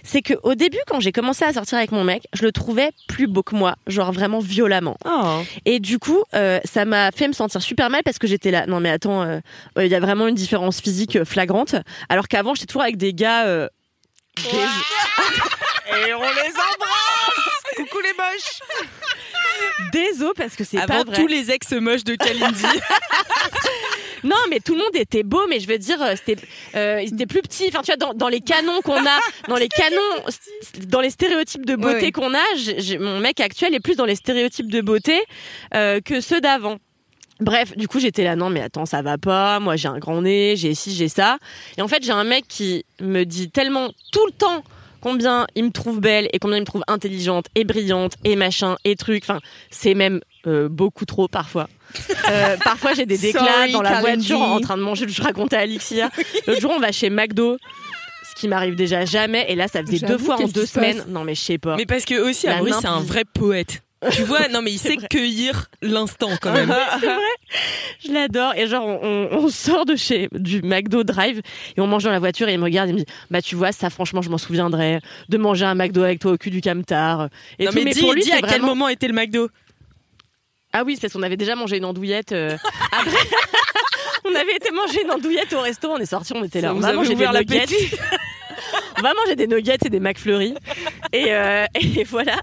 c'est 0.03 0.21
que 0.23 0.33
au 0.41 0.55
début, 0.55 0.79
quand 0.87 0.99
j'ai 0.99 1.11
commencé 1.11 1.43
à 1.45 1.53
sortir 1.53 1.77
avec 1.77 1.91
mon 1.91 2.03
mec, 2.03 2.23
je 2.33 2.41
le 2.43 2.51
trouvais 2.51 2.89
plus 3.07 3.27
beau 3.27 3.43
que 3.43 3.55
moi, 3.55 3.75
genre 3.85 4.11
vraiment 4.11 4.39
violemment. 4.39 4.97
Ah. 5.05 5.41
Et 5.65 5.79
du 5.79 5.99
coup, 5.99 6.23
euh, 6.33 6.59
ça 6.65 6.85
m'a 6.85 7.11
fait 7.11 7.27
me 7.27 7.33
sentir 7.33 7.61
super 7.61 7.91
mal 7.91 8.01
parce 8.03 8.17
que 8.17 8.25
j'étais 8.25 8.49
là. 8.49 8.65
Non 8.65 8.79
mais 8.79 8.89
attends, 8.89 9.21
euh, 9.21 9.39
euh, 9.77 9.85
il 9.85 9.91
y 9.91 9.95
a 9.95 9.99
vraiment 9.99 10.27
une 10.27 10.35
différence 10.35 10.81
physique 10.81 11.23
flagrante. 11.23 11.75
Alors 12.07 12.27
qu'avant, 12.29 12.55
j'étais 12.55 12.65
toujours 12.67 12.81
avec 12.83 12.97
des 12.97 13.13
gars. 13.13 13.45
Des- 14.43 15.99
Et 16.07 16.13
on 16.13 16.21
les 16.21 16.51
embrasse 16.51 17.75
Coucou 17.75 17.99
les 18.01 18.13
moches 18.13 18.59
Des 19.91 20.23
os 20.23 20.33
parce 20.35 20.55
que 20.55 20.63
c'est 20.63 20.77
pas 20.85 20.99
Avant 20.99 21.11
tous 21.13 21.27
les 21.27 21.49
ex 21.51 21.71
moches 21.71 22.03
de 22.03 22.15
Kalindi. 22.15 22.63
Non, 24.23 24.35
mais 24.49 24.59
tout 24.59 24.73
le 24.75 24.79
monde 24.79 24.95
était 24.95 25.23
beau, 25.23 25.47
mais 25.49 25.61
je 25.61 25.67
veux 25.67 25.77
dire, 25.77 26.01
euh, 26.01 26.13
c'était, 26.17 26.35
euh, 26.75 27.01
ils 27.01 27.13
étaient 27.13 27.25
plus 27.25 27.41
petits. 27.41 27.67
Enfin, 27.69 27.79
tu 27.81 27.85
vois, 27.85 27.95
dans, 27.95 28.13
dans 28.13 28.27
les 28.27 28.41
canons 28.41 28.81
qu'on 28.81 29.05
a, 29.05 29.19
dans 29.47 29.55
les 29.55 29.69
canons, 29.69 30.25
dans 30.87 30.99
les 30.99 31.09
stéréotypes 31.09 31.65
de 31.65 31.77
beauté 31.77 31.95
Ouais, 31.95 32.01
ouais. 32.03 32.11
qu'on 32.11 32.33
a, 32.33 32.99
mon 32.99 33.19
mec 33.19 33.39
actuel 33.39 33.73
est 33.73 33.79
plus 33.79 33.95
dans 33.95 34.03
les 34.03 34.15
stéréotypes 34.15 34.69
de 34.69 34.81
beauté 34.81 35.23
euh, 35.73 36.01
que 36.01 36.19
ceux 36.19 36.41
d'avant. 36.41 36.79
Bref, 37.39 37.75
du 37.77 37.87
coup, 37.87 37.99
j'étais 37.99 38.23
là, 38.23 38.35
non, 38.35 38.49
mais 38.49 38.61
attends, 38.61 38.85
ça 38.85 39.01
va 39.01 39.17
pas. 39.17 39.59
Moi, 39.59 39.75
j'ai 39.75 39.87
un 39.87 39.97
grand 39.97 40.21
nez, 40.21 40.55
j'ai 40.57 40.73
ci, 40.73 40.93
j'ai 40.93 41.07
ça. 41.07 41.37
Et 41.77 41.81
en 41.81 41.87
fait, 41.87 42.03
j'ai 42.03 42.11
un 42.11 42.23
mec 42.25 42.45
qui 42.47 42.85
me 42.99 43.23
dit 43.23 43.49
tellement 43.49 43.89
tout 44.11 44.25
le 44.25 44.31
temps 44.33 44.63
combien 45.01 45.47
il 45.55 45.65
me 45.65 45.71
trouve 45.71 45.99
belle 45.99 46.29
et 46.33 46.39
combien 46.39 46.57
il 46.57 46.61
me 46.61 46.65
trouve 46.65 46.83
intelligente 46.87 47.47
et 47.55 47.63
brillante 47.63 48.13
et 48.23 48.35
machin 48.35 48.75
et 48.83 48.95
truc. 48.95 49.23
Enfin, 49.23 49.39
c'est 49.69 49.93
même 49.93 50.19
euh, 50.47 50.67
beaucoup 50.69 51.05
trop 51.05 51.27
parfois. 51.27 51.69
Euh, 52.29 52.57
parfois, 52.63 52.93
j'ai 52.93 53.05
des 53.05 53.17
déclats 53.17 53.45
Sorry, 53.45 53.71
dans 53.71 53.81
la 53.81 54.01
voiture 54.01 54.41
en 54.41 54.59
train 54.59 54.77
de 54.77 54.83
manger. 54.83 55.07
Je 55.07 55.21
racontais 55.21 55.55
à 55.55 55.61
Alexia. 55.61 56.09
L'autre 56.47 56.61
jour, 56.61 56.73
on 56.75 56.79
va 56.79 56.91
chez 56.91 57.09
McDo. 57.09 57.57
Ce 58.23 58.35
qui 58.39 58.47
m'arrive 58.47 58.75
déjà 58.75 59.05
jamais. 59.05 59.45
Et 59.49 59.55
là, 59.55 59.67
ça 59.67 59.81
faisait 59.81 60.05
deux 60.05 60.17
fois 60.17 60.35
en 60.41 60.47
deux 60.47 60.65
semaines. 60.65 61.03
Non, 61.07 61.23
mais 61.23 61.35
je 61.35 61.41
sais 61.41 61.57
pas. 61.57 61.75
Mais 61.77 61.85
parce 61.85 62.05
que 62.05 62.19
aussi, 62.29 62.47
Amaury, 62.47 62.73
c'est 62.79 62.87
un 62.87 63.01
vrai 63.01 63.23
poète. 63.25 63.81
Tu 64.11 64.23
vois, 64.23 64.47
non 64.47 64.61
mais 64.61 64.71
il 64.71 64.77
sait 64.77 64.95
cueillir 64.95 65.69
l'instant 65.81 66.29
quand 66.41 66.53
même. 66.53 66.73
Je 68.05 68.13
l'adore. 68.13 68.53
Et 68.55 68.67
genre, 68.67 68.85
on, 68.85 69.49
sort 69.49 69.85
de 69.85 69.95
chez 69.95 70.29
du 70.31 70.61
McDo 70.61 71.03
Drive 71.03 71.41
et 71.75 71.81
on 71.81 71.87
mange 71.87 72.03
dans 72.03 72.11
la 72.11 72.19
voiture 72.19 72.47
et 72.47 72.53
il 72.53 72.59
me 72.59 72.63
regarde 72.63 72.89
et 72.89 72.91
il 72.91 72.95
me 72.95 72.99
dit 72.99 73.11
Bah, 73.29 73.41
tu 73.41 73.55
vois, 73.55 73.71
ça, 73.73 73.89
franchement, 73.89 74.21
je 74.21 74.29
m'en 74.29 74.37
souviendrai 74.37 74.99
de 75.27 75.37
manger 75.37 75.65
un 75.65 75.75
McDo 75.75 76.03
avec 76.03 76.19
toi 76.19 76.31
au 76.31 76.37
cul 76.37 76.49
du 76.49 76.61
camtar. 76.61 77.29
Et 77.57 77.65
non 77.65 77.71
tout. 77.71 77.79
mais, 77.83 77.91
dis, 77.91 77.99
pour 77.99 78.13
lui, 78.13 78.21
dis 78.21 78.29
c'est 78.29 78.35
à 78.35 78.41
quel 78.41 78.61
moment 78.61 78.87
était 78.87 79.07
le 79.07 79.13
McDo? 79.13 79.49
Ah 80.71 80.83
oui, 80.85 80.95
c'est 80.95 81.01
parce 81.01 81.13
qu'on 81.13 81.23
avait 81.23 81.37
déjà 81.37 81.55
mangé 81.55 81.77
une 81.77 81.85
andouillette. 81.85 82.31
euh, 82.31 82.55
après. 82.91 83.11
on 84.25 84.35
avait 84.35 84.55
été 84.55 84.71
manger 84.71 85.03
une 85.03 85.11
andouillette 85.11 85.51
au 85.53 85.61
resto, 85.61 85.89
on 85.89 85.97
est 85.97 86.05
sorti, 86.05 86.33
on 86.35 86.43
était 86.43 86.61
là. 86.61 86.69
Ça 86.81 86.93
on 86.93 87.01
vous 87.01 87.07
des 87.07 87.15
ouvert 87.15 87.33
nuggets. 87.33 87.65
on 88.99 89.01
va 89.01 89.13
manger 89.13 89.35
des 89.35 89.47
nuggets 89.47 89.77
et 89.85 89.89
des 89.89 89.99
McFlurry. 89.99 90.53
Et, 91.13 91.27
euh, 91.29 91.65
et 91.75 92.03
voilà. 92.03 92.35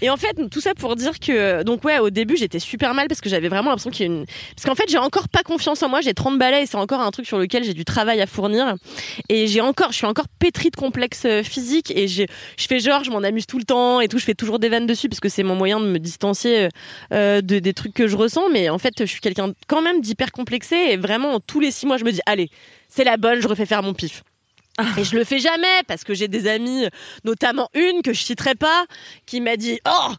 Et 0.00 0.10
en 0.10 0.16
fait, 0.16 0.36
tout 0.50 0.60
ça 0.60 0.74
pour 0.74 0.96
dire 0.96 1.18
que, 1.20 1.62
donc 1.62 1.84
ouais, 1.84 1.98
au 1.98 2.10
début, 2.10 2.36
j'étais 2.36 2.58
super 2.58 2.94
mal 2.94 3.08
parce 3.08 3.20
que 3.20 3.28
j'avais 3.28 3.48
vraiment 3.48 3.70
l'impression 3.70 3.90
qu'il 3.90 4.06
y 4.06 4.08
a 4.08 4.12
une, 4.12 4.26
parce 4.56 4.66
qu'en 4.66 4.74
fait, 4.74 4.88
j'ai 4.88 4.98
encore 4.98 5.28
pas 5.28 5.42
confiance 5.42 5.82
en 5.82 5.88
moi, 5.88 6.00
j'ai 6.00 6.14
30 6.14 6.38
balais 6.38 6.62
et 6.62 6.66
c'est 6.66 6.76
encore 6.76 7.00
un 7.00 7.10
truc 7.10 7.26
sur 7.26 7.38
lequel 7.38 7.64
j'ai 7.64 7.74
du 7.74 7.84
travail 7.84 8.20
à 8.20 8.26
fournir. 8.26 8.74
Et 9.28 9.46
j'ai 9.46 9.60
encore, 9.60 9.92
je 9.92 9.96
suis 9.96 10.06
encore 10.06 10.26
pétrie 10.38 10.70
de 10.70 10.76
complexes 10.76 11.24
euh, 11.26 11.42
physiques 11.42 11.92
et 11.94 12.08
je 12.08 12.24
fais 12.56 12.80
genre, 12.80 13.04
je 13.04 13.10
m'en 13.10 13.22
amuse 13.22 13.46
tout 13.46 13.58
le 13.58 13.64
temps 13.64 14.00
et 14.00 14.08
tout, 14.08 14.18
je 14.18 14.24
fais 14.24 14.34
toujours 14.34 14.58
des 14.58 14.68
vannes 14.68 14.86
dessus 14.86 15.08
parce 15.08 15.20
que 15.20 15.28
c'est 15.28 15.42
mon 15.42 15.54
moyen 15.54 15.80
de 15.80 15.86
me 15.86 15.98
distancier 15.98 16.68
euh, 17.12 17.40
de, 17.40 17.58
des 17.58 17.74
trucs 17.74 17.94
que 17.94 18.08
je 18.08 18.16
ressens. 18.16 18.48
Mais 18.50 18.68
en 18.68 18.78
fait, 18.78 18.94
je 18.98 19.04
suis 19.04 19.20
quelqu'un 19.20 19.52
quand 19.66 19.82
même 19.82 20.00
d'hyper 20.00 20.32
complexé 20.32 20.76
et 20.76 20.96
vraiment, 20.96 21.40
tous 21.40 21.60
les 21.60 21.70
six 21.70 21.86
mois, 21.86 21.98
je 21.98 22.04
me 22.04 22.12
dis, 22.12 22.20
allez, 22.26 22.50
c'est 22.88 23.04
la 23.04 23.16
bonne, 23.16 23.40
je 23.40 23.48
refais 23.48 23.66
faire 23.66 23.82
mon 23.82 23.94
pif. 23.94 24.22
Et 24.96 25.04
je 25.04 25.16
le 25.16 25.24
fais 25.24 25.38
jamais 25.38 25.82
parce 25.86 26.04
que 26.04 26.14
j'ai 26.14 26.28
des 26.28 26.46
amis, 26.46 26.86
notamment 27.24 27.68
une 27.74 28.02
que 28.02 28.12
je 28.12 28.22
citerai 28.22 28.54
pas, 28.54 28.84
qui 29.26 29.40
m'a 29.40 29.56
dit 29.56 29.80
Oh, 29.86 30.12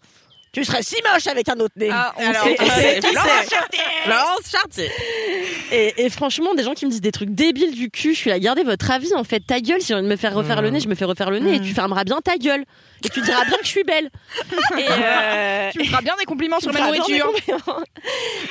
tu 0.51 0.63
serais 0.63 0.83
si 0.83 0.95
moche 1.13 1.27
avec 1.27 1.47
un 1.49 1.59
autre 1.59 1.75
nez. 1.75 1.89
Ah, 1.91 2.13
on 2.17 2.25
Alors, 2.27 2.43
sait 2.43 2.55
qui 2.55 2.65
c'est. 2.69 2.99
qui 2.99 3.07
Florence 3.07 3.39
c'est 3.71 4.03
Florence 4.03 4.51
Chartier. 4.51 4.89
Et, 5.71 6.05
et 6.05 6.09
franchement, 6.09 6.53
des 6.55 6.63
gens 6.63 6.73
qui 6.73 6.85
me 6.85 6.91
disent 6.91 7.01
des 7.01 7.11
trucs 7.11 7.29
débiles 7.29 7.75
du 7.75 7.89
cul, 7.91 8.13
je 8.13 8.19
suis 8.19 8.29
là, 8.29 8.39
gardez 8.39 8.63
votre 8.63 8.89
avis 8.91 9.13
en 9.13 9.23
fait, 9.23 9.39
ta 9.41 9.59
gueule. 9.59 9.81
Si 9.81 9.87
j'ai 9.87 9.93
envie 9.95 10.03
de 10.03 10.09
me 10.09 10.15
faire 10.15 10.33
refaire 10.33 10.61
le 10.61 10.69
nez, 10.69 10.79
je 10.79 10.87
me 10.87 10.95
fais 10.95 11.05
refaire 11.05 11.29
le 11.29 11.39
nez 11.39 11.55
et 11.55 11.61
tu 11.61 11.73
fermeras 11.73 12.03
bien 12.03 12.19
ta 12.23 12.37
gueule. 12.37 12.65
Et 13.03 13.09
tu 13.09 13.21
diras 13.21 13.45
bien 13.45 13.55
que 13.57 13.63
je 13.63 13.69
suis 13.69 13.83
belle. 13.83 14.09
Et, 14.77 14.83
euh, 14.89 15.69
Tu 15.71 15.79
me 15.79 15.83
feras 15.85 16.01
bien 16.01 16.15
des 16.19 16.25
compliments 16.25 16.59
sur 16.59 16.73
ma 16.73 16.81
nourriture. 16.81 17.31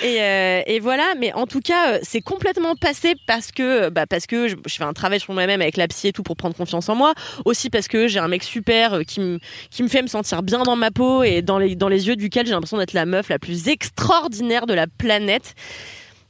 Et, 0.03 0.23
euh, 0.23 0.63
et 0.67 0.81
voilà, 0.81 1.05
mais 1.19 1.33
en 1.35 1.47
tout 1.47 1.61
cas, 1.61 1.93
euh, 1.95 1.99
c'est 2.03 2.21
complètement 2.23 2.75
passé 2.77 3.15
parce 3.27 3.51
que, 3.53 3.91
bah, 3.91 4.07
parce 4.07 4.27
que 4.27 4.49
je, 4.49 4.57
je 4.67 4.75
fais 4.77 4.85
un 4.85 4.93
travail 4.95 5.21
sur 5.21 5.35
moi-même 5.35 5.61
avec 5.61 5.77
la 5.77 5.87
psy 5.89 6.09
et 6.09 6.13
tout 6.13 6.23
pour 6.23 6.37
prendre 6.37 6.55
confiance 6.57 6.89
en 6.89 6.95
moi. 6.95 7.13
Aussi 7.45 7.69
parce 7.69 7.89
que 7.89 8.09
j'ai 8.09 8.21
un 8.21 8.29
mec 8.29 8.43
super 8.43 9.01
qui 9.07 9.21
me, 9.21 9.39
qui 9.71 9.83
me 9.83 9.89
fait 9.89 10.01
me 10.03 10.07
sentir 10.07 10.43
bien 10.43 10.63
dans 10.63 10.77
ma 10.77 10.91
peau 10.91 11.23
et 11.25 11.43
dans 11.43 11.59
les, 11.59 11.75
dans 11.75 11.88
les 11.89 12.09
yeux 12.09 12.17
duquel 12.17 12.47
j'ai 12.47 12.53
l'impression 12.53 12.79
d'être 12.79 12.93
la 12.93 13.07
meuf 13.07 13.29
la 13.29 13.39
plus 13.39 13.69
extraordinaire 13.69 14.67
de 14.67 14.75
la 14.75 14.87
planète. 14.87 15.55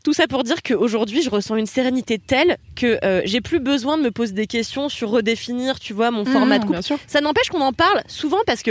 Tout 0.04 0.12
ça 0.12 0.26
pour 0.26 0.44
dire 0.44 0.62
qu'aujourd'hui, 0.62 1.22
je 1.22 1.30
ressens 1.30 1.56
une 1.56 1.66
sérénité 1.66 2.18
telle 2.18 2.56
que 2.76 2.98
euh, 3.04 3.20
j'ai 3.24 3.40
plus 3.40 3.60
besoin 3.60 3.98
de 3.98 4.02
me 4.02 4.10
poser 4.10 4.32
des 4.32 4.46
questions 4.46 4.88
sur 4.88 5.10
redéfinir, 5.10 5.80
tu 5.80 5.92
vois, 5.92 6.10
mon 6.10 6.24
format 6.24 6.58
de 6.58 6.64
couple. 6.64 6.80
Ça 7.06 7.20
n'empêche 7.20 7.48
qu'on 7.48 7.60
en 7.60 7.72
parle 7.72 8.02
souvent 8.06 8.38
parce 8.46 8.62
que 8.62 8.70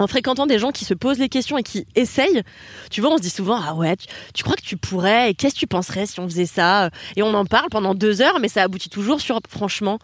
en 0.00 0.06
fréquentant 0.06 0.46
des 0.46 0.58
gens 0.58 0.70
qui 0.70 0.84
se 0.84 0.94
posent 0.94 1.18
les 1.18 1.28
questions 1.28 1.58
et 1.58 1.62
qui 1.62 1.86
essayent, 1.94 2.42
tu 2.90 3.00
vois, 3.00 3.12
on 3.12 3.16
se 3.16 3.22
dit 3.22 3.30
souvent 3.30 3.60
ah 3.60 3.74
ouais, 3.74 3.96
tu, 3.96 4.06
tu 4.34 4.42
crois 4.44 4.56
que 4.56 4.62
tu 4.62 4.76
pourrais 4.76 5.30
et 5.30 5.34
qu'est-ce 5.34 5.54
que 5.54 5.60
tu 5.60 5.66
penserais 5.66 6.06
si 6.06 6.20
on 6.20 6.28
faisait 6.28 6.46
ça? 6.46 6.90
Et 7.16 7.22
on 7.22 7.34
en 7.34 7.44
parle 7.44 7.68
pendant 7.70 7.94
deux 7.94 8.20
heures, 8.20 8.38
mais 8.40 8.48
ça 8.48 8.62
aboutit 8.62 8.90
toujours 8.90 9.20
sur 9.20 9.40
franchement, 9.48 9.98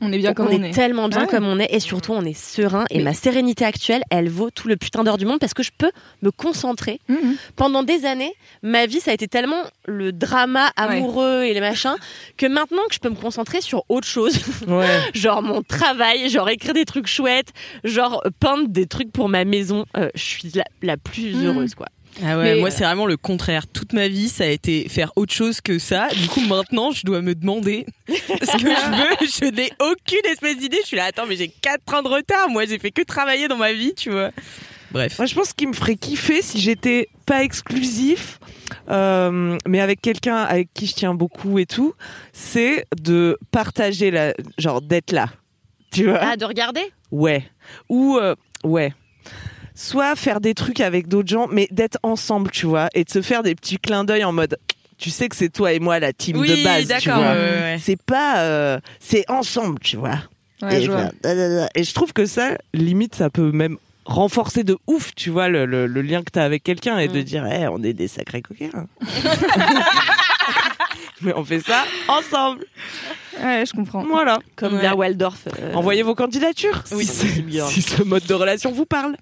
On 0.00 0.12
est 0.12 0.18
bien 0.18 0.32
comme 0.34 0.46
on, 0.46 0.50
on 0.58 0.62
est, 0.62 0.68
est. 0.68 0.72
tellement 0.72 1.08
bien 1.08 1.22
Ouais. 1.22 1.26
comme 1.26 1.44
on 1.46 1.58
est 1.58 1.72
et 1.74 1.80
surtout 1.80 2.12
on 2.12 2.22
est 2.24 2.32
serein 2.38 2.84
et 2.90 2.98
Mais- 2.98 3.04
ma 3.04 3.14
sérénité 3.14 3.64
actuelle, 3.64 4.02
elle 4.10 4.28
vaut 4.28 4.50
tout 4.50 4.68
le 4.68 4.76
putain 4.76 5.02
d'heure 5.02 5.18
du 5.18 5.26
monde 5.26 5.40
parce 5.40 5.54
que 5.54 5.62
je 5.64 5.70
peux 5.76 5.90
me 6.22 6.30
concentrer. 6.30 7.00
Mhm. 7.08 7.36
Pendant 7.56 7.82
des 7.82 8.04
années, 8.06 8.32
ma 8.62 8.86
vie 8.86 9.00
ça 9.00 9.10
a 9.10 9.14
été 9.14 9.26
tellement 9.28 9.62
le 9.86 10.12
drama 10.12 10.70
amoureux 10.76 11.42
et 11.42 11.52
les 11.54 11.60
machins 11.60 11.96
que 12.36 12.46
maintenant 12.46 12.82
que 12.88 12.94
je 12.94 13.00
peux 13.00 13.10
me 13.10 13.16
concentrer 13.16 13.60
sur 13.60 13.84
autre 13.88 14.06
chose 14.06 14.38
Ouais. 14.68 14.86
genre 15.14 15.42
mon 15.42 15.62
travail, 15.62 16.28
genre 16.28 16.48
écrire 16.48 16.74
des 16.74 16.84
trucs 16.84 17.06
chouettes, 17.08 17.52
genre 17.84 18.22
peindre 18.40 18.68
des 18.68 18.86
trucs 18.86 19.10
pour 19.12 19.28
ma 19.28 19.44
maison. 19.44 19.84
Euh, 19.96 20.10
je 20.14 20.22
suis 20.22 20.50
la, 20.54 20.64
la 20.82 20.96
plus 20.96 21.34
Mm. 21.34 21.46
heureuse, 21.46 21.74
quoi. 21.74 21.86
Ah 22.24 22.36
ouais, 22.38 22.54
Mais- 22.54 22.60
moi 22.60 22.70
c'est 22.70 22.84
vraiment 22.84 23.06
le 23.06 23.16
contraire. 23.16 23.66
Toute 23.66 23.92
ma 23.92 24.08
vie, 24.08 24.28
ça 24.28 24.44
a 24.44 24.48
été 24.48 24.88
faire 24.88 25.12
autre 25.16 25.32
chose 25.32 25.60
que 25.60 25.78
ça. 25.78 26.08
Du 26.08 26.28
coup, 26.28 26.40
maintenant, 26.40 26.90
je 26.90 27.04
dois 27.04 27.20
me 27.22 27.34
demander 27.34 27.86
ce 28.08 28.12
que 28.14 28.58
je 28.58 28.64
veux. 28.96 29.26
Je 29.26 29.50
n'ai 29.54 29.70
aucune 29.80 30.30
espèce 30.30 30.58
d'idée. 30.58 30.78
Je 30.82 30.86
suis 30.88 30.96
là, 30.96 31.04
attends, 31.04 31.26
mais 31.26 31.36
j'ai 31.36 31.48
4 31.48 31.94
ans 31.94 32.02
de 32.02 32.08
retard. 32.08 32.48
Moi, 32.48 32.66
j'ai 32.66 32.78
fait 32.78 32.90
que 32.90 33.02
travailler 33.02 33.46
dans 33.48 33.56
ma 33.56 33.72
vie, 33.72 33.94
tu 33.94 34.10
vois. 34.10 34.30
Bref. 34.90 35.18
Moi, 35.18 35.26
je 35.26 35.34
pense 35.34 35.52
qu'il 35.52 35.68
me 35.68 35.74
ferait 35.74 35.96
kiffer 35.96 36.40
si 36.40 36.58
j'étais 36.60 37.08
pas 37.26 37.44
exclusif, 37.44 38.38
euh, 38.90 39.58
mais 39.66 39.80
avec 39.80 40.00
quelqu'un 40.00 40.36
avec 40.36 40.72
qui 40.72 40.86
je 40.86 40.94
tiens 40.94 41.14
beaucoup 41.14 41.58
et 41.58 41.66
tout, 41.66 41.92
c'est 42.32 42.86
de 42.98 43.38
partager 43.50 44.10
la, 44.10 44.32
genre 44.56 44.80
d'être 44.80 45.12
là. 45.12 45.26
Tu 45.92 46.04
vois? 46.04 46.20
Ah, 46.22 46.36
de 46.36 46.44
regarder? 46.46 46.90
Ouais. 47.10 47.44
Ou 47.90 48.16
euh, 48.16 48.34
ouais. 48.64 48.92
Soit 49.80 50.16
faire 50.16 50.40
des 50.40 50.54
trucs 50.54 50.80
avec 50.80 51.06
d'autres 51.06 51.28
gens, 51.28 51.46
mais 51.52 51.68
d'être 51.70 51.98
ensemble, 52.02 52.50
tu 52.50 52.66
vois, 52.66 52.88
et 52.94 53.04
de 53.04 53.10
se 53.10 53.22
faire 53.22 53.44
des 53.44 53.54
petits 53.54 53.78
clins 53.78 54.02
d'œil 54.02 54.24
en 54.24 54.32
mode. 54.32 54.58
Tu 54.98 55.10
sais 55.10 55.28
que 55.28 55.36
c'est 55.36 55.50
toi 55.50 55.72
et 55.72 55.78
moi 55.78 56.00
la 56.00 56.12
team 56.12 56.36
Oui, 56.38 56.48
de 56.48 56.64
base, 56.64 56.82
tu 56.82 56.88
d'accord. 56.88 57.22
vois. 57.22 57.32
ouais, 57.32 57.38
ouais, 57.38 57.60
ouais. 57.60 57.78
C'est 57.80 58.02
pas, 58.02 58.40
euh, 58.40 58.80
c'est 58.98 59.24
ensemble, 59.30 59.78
tu 59.78 59.96
vois. 59.96 60.18
Ouais, 60.62 60.80
et, 60.80 60.84
je 60.84 60.90
vois. 60.90 61.10
Et 61.76 61.84
trouve 61.94 62.12
que 62.12 62.26
ça, 62.26 62.58
limite, 62.74 63.14
ça 63.14 63.30
peut 63.30 63.52
même 63.52 63.76
renforcer 64.04 64.64
de 64.64 64.76
ouf, 64.88 65.14
tu 65.14 65.30
vois, 65.30 65.48
le, 65.48 65.64
le, 65.66 65.86
le 65.86 66.02
lien 66.02 66.22
que 66.24 66.30
t'as 66.32 66.42
avec 66.44 66.64
quelqu'un 66.64 66.98
et 66.98 67.06
de 67.06 67.20
Mm. 67.20 67.22
dire, 67.22 67.46
Eh, 67.46 67.68
on 67.68 67.80
est 67.84 67.92
des 67.92 68.08
sacrés 68.08 68.42
coquins. 68.42 68.70
Mais 71.20 71.32
on 71.36 71.44
fait 71.44 71.60
ça 71.60 71.84
ensemble. 72.08 72.64
Ouais, 73.42 73.64
je 73.66 73.72
comprends. 73.72 74.04
Voilà. 74.04 74.40
Comme 74.56 74.74
Ouais. 74.74 74.78
Blair 74.80 74.96
Waldorf. 74.98 75.46
euh, 75.60 75.74
Envoyez 75.74 76.02
vos 76.02 76.14
candidatures 76.16 76.82
Oui, 76.92 77.04
si, 77.04 77.28
si 77.68 77.82
ce 77.82 78.02
mode 78.02 78.24
de 78.24 78.34
relation 78.34 78.72
vous 78.72 78.86
parle. 78.86 79.16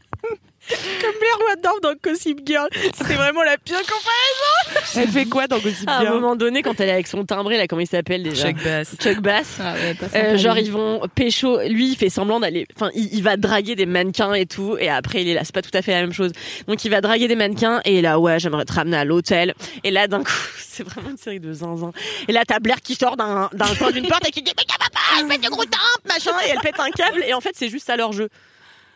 Comme 0.69 1.15
Blair 1.21 1.39
Waldorf 1.47 1.81
dans 1.81 1.93
Gossip 2.03 2.41
Girl. 2.47 2.69
C'est 2.95 3.15
vraiment 3.15 3.43
la 3.43 3.57
pire 3.59 3.79
comparaison. 3.81 4.87
Elle 4.97 5.09
fait 5.09 5.25
quoi 5.27 5.47
dans 5.47 5.59
Gossip 5.59 5.89
À 5.89 5.99
un 5.99 6.01
Girl 6.01 6.15
moment 6.15 6.37
donné, 6.37 6.63
quand 6.63 6.79
elle 6.81 6.89
est 6.89 6.93
avec 6.93 7.07
son 7.07 7.25
timbré, 7.25 7.57
là, 7.57 7.67
comment 7.67 7.81
il 7.83 7.87
s'appelle 7.87 8.23
déjà 8.23 8.49
Chuck 8.49 8.63
Bass. 8.63 8.95
Chuck 9.01 9.21
Bass. 9.21 9.59
Ah 9.61 9.75
ouais, 9.75 9.97
Euh, 10.15 10.37
genre 10.39 10.59
ils 10.59 10.73
vont 10.73 11.03
pécho, 11.15 11.61
lui 11.69 11.91
il 11.91 11.97
fait 11.97 12.11
semblant 12.11 12.41
d'aller, 12.41 12.67
enfin 12.77 12.91
il, 12.95 13.13
il 13.15 13.23
va 13.23 13.37
draguer 13.37 13.75
des 13.77 13.87
mannequins 13.87 14.35
et 14.35 14.47
tout, 14.47 14.77
et 14.79 14.89
après 14.89 15.23
il 15.23 15.29
est 15.29 15.35
là, 15.35 15.43
c'est 15.45 15.55
pas 15.55 15.63
tout 15.63 15.71
à 15.75 15.83
fait 15.83 15.93
la 15.93 16.01
même 16.01 16.13
chose. 16.13 16.33
Donc 16.67 16.85
il 16.85 16.91
va 16.91 17.01
draguer 17.01 17.29
des 17.29 17.37
mannequins 17.37 17.81
et 17.85 18.01
là 18.03 18.19
ouais 18.19 18.39
j'aimerais 18.41 18.65
te 18.65 18.73
ramener 18.73 18.97
à 18.97 19.05
l'hôtel. 19.05 19.55
Et 19.85 19.91
là 19.91 20.09
d'un 20.09 20.23
coup 20.25 20.33
c'est 20.59 20.83
vraiment 20.87 21.11
une 21.11 21.17
série 21.17 21.41
de 21.41 21.53
zinzin. 21.53 21.93
Et 22.29 22.33
là 22.33 22.43
t'as 22.47 22.59
Blair 22.59 22.81
qui 22.83 22.95
sort 22.95 23.17
d'un 23.17 23.49
d'un 23.53 23.75
coin 23.79 23.91
d'une 23.93 24.07
porte 24.09 24.27
et 24.27 24.31
qui 24.33 24.43
dit 24.43 24.53
mais 24.57 24.65
pas, 24.65 25.21
je 25.21 25.27
pète 25.27 25.41
des 25.41 25.49
gros 25.49 25.65
timps 25.65 25.79
machin 26.09 26.37
et 26.47 26.51
elle 26.51 26.59
pète 26.61 26.79
un 26.81 26.91
câble 26.91 27.23
et 27.27 27.35
en 27.35 27.41
fait 27.41 27.53
c'est 27.55 27.69
juste 27.69 27.87
ça 27.87 27.97
leur 27.97 28.13
jeu. 28.13 28.29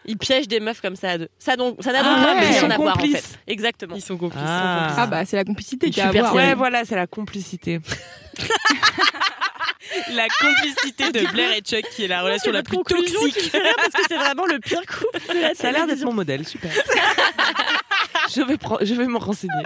Ils 0.07 0.17
piègent 0.17 0.49
des 0.49 0.61
meufs 0.61 0.81
comme 0.81 0.97
ça 0.97 1.11
à 1.11 1.19
deux. 1.19 1.29
Ça 1.39 1.57
donc 1.57 1.77
ça 1.81 1.93
n'a 1.93 2.03
donc 2.03 2.13
Ah 2.17 2.35
ouais, 2.35 2.41
rien 2.41 2.51
ils 2.51 2.55
sont 2.55 2.71
à 2.71 2.77
voir 2.77 2.89
en 2.89 2.93
complices. 2.99 3.27
fait. 3.27 3.39
Exactement. 3.53 3.95
Ils 3.97 4.03
sont 4.03 4.17
complices. 4.17 4.43
Ah. 4.47 4.95
Ah 4.97 5.07
bah 5.07 5.25
c'est 5.25 5.37
la 5.37 5.45
complicité 5.45 5.89
y 5.89 6.01
a 6.01 6.09
à. 6.09 6.35
Ouais, 6.35 6.55
voilà, 6.55 6.85
c'est 6.85 6.97
la 6.97 7.07
complicité. 7.07 7.81
La 10.13 10.27
complicité 10.29 11.11
de 11.11 11.33
Blair 11.33 11.53
et 11.53 11.61
Chuck 11.63 11.83
qui 11.91 12.05
est 12.05 12.09
la 12.09 12.23
relation 12.23 12.53
la 12.53 12.63
plus 12.63 12.77
qui 12.79 12.95
toxique. 12.95 13.51
parce 13.53 13.93
que 13.93 14.03
c'est 14.09 14.17
vraiment 14.17 14.47
le 14.47 14.59
pire 14.61 14.83
couple 14.87 15.35
la 15.35 15.55
Ça 15.55 15.69
a 15.69 15.73
l'air 15.73 15.87
d'être 15.87 16.05
mon 16.05 16.13
modèle, 16.13 16.47
super. 16.47 16.71
je 18.35 18.41
vais 18.43 18.57
je 18.83 18.95
vais 18.95 19.07
me 19.07 19.19
renseigner. 19.19 19.65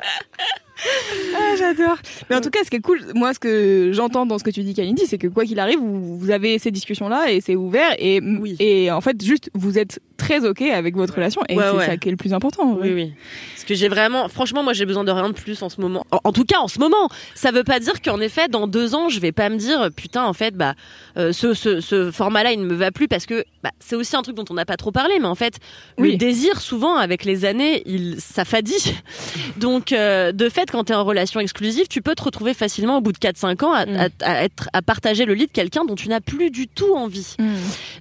Ah, 1.37 1.55
j'adore. 1.57 1.97
Mais 2.29 2.37
en 2.37 2.41
tout 2.41 2.51
cas, 2.51 2.61
ce 2.65 2.71
qui 2.71 2.77
est 2.77 2.81
cool, 2.81 3.01
moi, 3.15 3.33
ce 3.33 3.39
que 3.39 3.91
j'entends 3.93 4.27
dans 4.27 4.39
ce 4.39 4.45
que 4.45 4.51
tu 4.51 4.63
dis, 4.63 4.75
Kalindi, 4.75 5.07
c'est 5.07 5.19
que 5.19 5.27
quoi 5.29 5.45
qu'il 5.45 5.59
arrive, 5.61 5.79
vous, 5.79 6.19
vous 6.19 6.31
avez 6.31 6.59
ces 6.59 6.71
discussions-là 6.71 7.31
et 7.31 7.41
c'est 7.41 7.57
ouvert 7.57 7.95
et, 7.99 8.21
Oui. 8.21 8.57
et 8.59 8.91
en 8.91 9.01
fait, 9.01 9.23
juste, 9.25 9.51
vous 9.55 9.79
êtes 9.79 10.01
très 10.17 10.45
ok 10.47 10.63
avec 10.63 10.97
votre 10.97 11.15
relation 11.15 11.43
et 11.49 11.57
Ouais, 11.57 11.65
c'est 11.71 11.77
ouais. 11.77 11.87
ça 11.87 11.97
qui 11.97 12.09
est 12.09 12.11
le 12.11 12.17
plus 12.17 12.33
important. 12.33 12.77
Oui, 12.81 12.93
oui. 12.93 13.13
Parce 13.55 13.65
que 13.65 13.75
j'ai 13.75 13.89
vraiment, 13.89 14.29
franchement, 14.29 14.63
moi, 14.63 14.73
j'ai 14.73 14.87
besoin 14.87 15.05
de 15.05 15.11
rien 15.11 15.29
de 15.29 15.35
plus 15.35 15.63
en 15.63 15.69
ce 15.69 15.81
moment. 15.81 16.05
En, 16.11 16.19
en 16.25 16.33
tout 16.33 16.45
cas, 16.45 16.59
en 16.59 16.69
ce 16.69 16.79
moment, 16.79 17.09
ça 17.35 17.51
veut 17.51 17.65
pas 17.65 17.79
dire 17.81 18.01
qu'en 18.03 18.21
effet, 18.21 18.49
dans 18.49 18.67
deux 18.67 18.95
ans, 18.95 19.09
je 19.09 19.21
vais 19.21 19.33
pas 19.33 19.49
me 19.49 19.57
dire, 19.57 19.91
putain, 19.97 20.25
en 20.25 20.33
fait, 20.33 20.55
bah, 20.57 20.75
euh, 21.17 21.33
ce, 21.33 21.55
ce, 21.55 21.81
ce 21.81 22.11
format-là, 22.11 22.53
il 22.53 22.61
ne 22.61 22.67
me 22.67 22.75
va 22.75 22.91
plus 22.91 23.09
parce 23.09 23.27
que, 23.27 23.45
bah, 23.63 23.71
c'est 23.81 23.97
aussi 23.97 24.17
un 24.17 24.23
truc 24.23 24.37
dont 24.37 24.45
on 24.51 24.55
n'a 24.55 24.65
pas 24.67 24.77
trop 24.77 24.91
parlé, 24.93 25.19
mais 25.21 25.27
en 25.29 25.35
fait, 25.35 25.55
le 25.99 26.17
désir, 26.17 26.61
souvent, 26.61 26.97
avec 26.97 27.25
les 27.25 27.45
années, 27.45 27.83
il 27.87 28.17
s'affadit. 28.21 28.95
Donc, 29.57 29.93
euh, 29.93 30.33
de 30.33 30.49
fait, 30.49 30.71
quand 30.75 30.85
t'es 30.85 30.95
en 30.95 31.05
relation 31.05 31.39
exclusive, 31.39 31.87
tu 31.89 32.03
peux 32.03 32.17
te 32.17 32.23
retrouver 32.25 32.53
facilement 32.53 32.99
au 32.99 33.01
bout 33.01 33.13
de 33.13 33.19
4-5 33.19 33.63
ans 33.65 33.73
à, 33.73 33.87
Mm. 33.87 33.97
à- 33.97 34.09
à 34.33 34.43
être, 34.45 34.69
à 34.73 34.83
partager 34.83 35.25
le 35.25 35.35
lit 35.35 35.47
de 35.47 35.53
quelqu'un 35.53 35.85
dont 35.85 35.95
tu 35.95 36.09
n'as 36.09 36.21
plus 36.21 36.51
du 36.51 36.67
tout 36.67 36.93
envie. 36.97 37.37
Mm. 37.39 37.45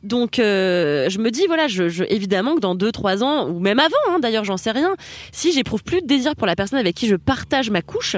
Donc 0.04 0.40
euh, 0.40 1.08
je 1.10 1.20
me 1.20 1.30
dis 1.30 1.46
voilà, 1.48 1.68
je, 1.68 1.90
je- 1.90 2.04
évidemment 2.10 2.56
que 2.56 2.60
dans 2.62 2.74
deux 2.74 2.92
trois 2.92 3.24
ans 3.24 3.48
ou 3.48 3.60
même 3.60 3.80
avant, 3.80 3.96
hein, 4.10 4.20
d'ailleurs 4.20 4.44
j'en 4.44 4.58
sais 4.58 4.72
rien, 4.72 4.96
si 5.32 5.52
j'éprouve 5.54 5.84
plus 5.84 6.02
de 6.02 6.08
désir 6.08 6.36
pour 6.36 6.48
la 6.48 6.56
personne 6.56 6.80
avec 6.80 6.96
qui 6.96 7.08
je 7.08 7.16
partage 7.16 7.70
ma 7.70 7.82
couche. 7.84 8.16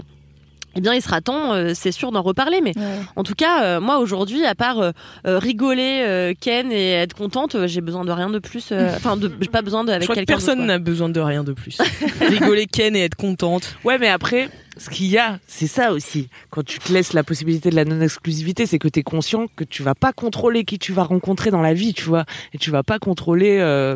Eh 0.76 0.82
bien, 0.82 0.94
il 0.94 1.02
sera 1.02 1.22
temps, 1.22 1.54
euh, 1.54 1.72
c'est 1.74 1.92
sûr, 1.92 2.12
d'en 2.12 2.22
reparler. 2.22 2.62
Mais 2.62 2.74
Ouais. 2.78 2.84
en 3.16 3.24
tout 3.24 3.36
cas, 3.36 3.64
euh, 3.64 3.80
moi 3.80 4.00
aujourd'hui, 4.00 4.46
à 4.46 4.56
part 4.56 4.80
euh, 4.80 4.92
euh, 5.26 5.40
rigoler, 5.40 6.02
euh, 6.06 6.34
Ken 6.40 6.72
et 6.72 6.92
être 6.92 7.14
contente, 7.16 7.56
euh, 7.56 7.68
j'ai 7.68 7.82
besoin 7.82 8.04
de 8.06 8.12
rien 8.12 8.30
de 8.30 8.40
plus. 8.40 8.70
euh, 8.72 8.90
Enfin, 8.96 9.18
de 9.18 9.32
j'ai 9.40 9.48
pas 9.50 9.62
besoin 9.62 9.84
de 9.84 9.90
Je 9.90 9.94
avec 9.96 10.04
crois 10.04 10.16
que 10.16 10.20
quelqu'un. 10.20 10.34
personne 10.34 10.66
n'a 10.66 10.80
besoin 10.80 11.10
de 11.10 11.20
rien 11.20 11.44
de 11.44 11.54
plus. 11.54 11.78
Rigoler 12.22 12.66
Ken 12.68 12.96
et 12.96 13.02
être 13.06 13.16
contente. 13.16 13.78
Ouais, 13.84 13.98
mais 13.98 14.10
après, 14.10 14.50
ce 14.78 14.90
qu'il 14.90 15.08
y 15.08 15.18
a, 15.18 15.40
c'est 15.48 15.68
ça 15.68 15.94
aussi. 15.94 16.28
Quand 16.50 16.64
tu 16.66 16.80
te 16.80 16.92
laisses 16.92 17.14
la 17.14 17.24
possibilité 17.24 17.70
de 17.70 17.76
la 17.76 17.86
non-exclusivité, 17.86 18.66
c'est 18.66 18.80
que 18.80 18.88
tu 18.90 19.00
es 19.00 19.04
conscient 19.04 19.46
que 19.56 19.64
tu 19.64 19.82
vas 19.84 19.96
pas 19.96 20.12
contrôler 20.14 20.66
qui 20.66 20.78
tu 20.80 20.92
vas 20.92 21.04
rencontrer 21.04 21.52
dans 21.52 21.62
la 21.62 21.74
vie, 21.74 21.94
tu 21.94 22.04
vois. 22.04 22.26
Et 22.54 22.58
tu 22.58 22.72
vas 22.72 22.84
pas 22.84 23.00
contrôler 23.00 23.58
euh, 23.60 23.96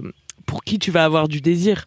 pour 0.49 0.63
qui 0.63 0.79
tu 0.79 0.89
vas 0.89 1.05
avoir 1.05 1.27
du 1.27 1.41
désir. 1.41 1.85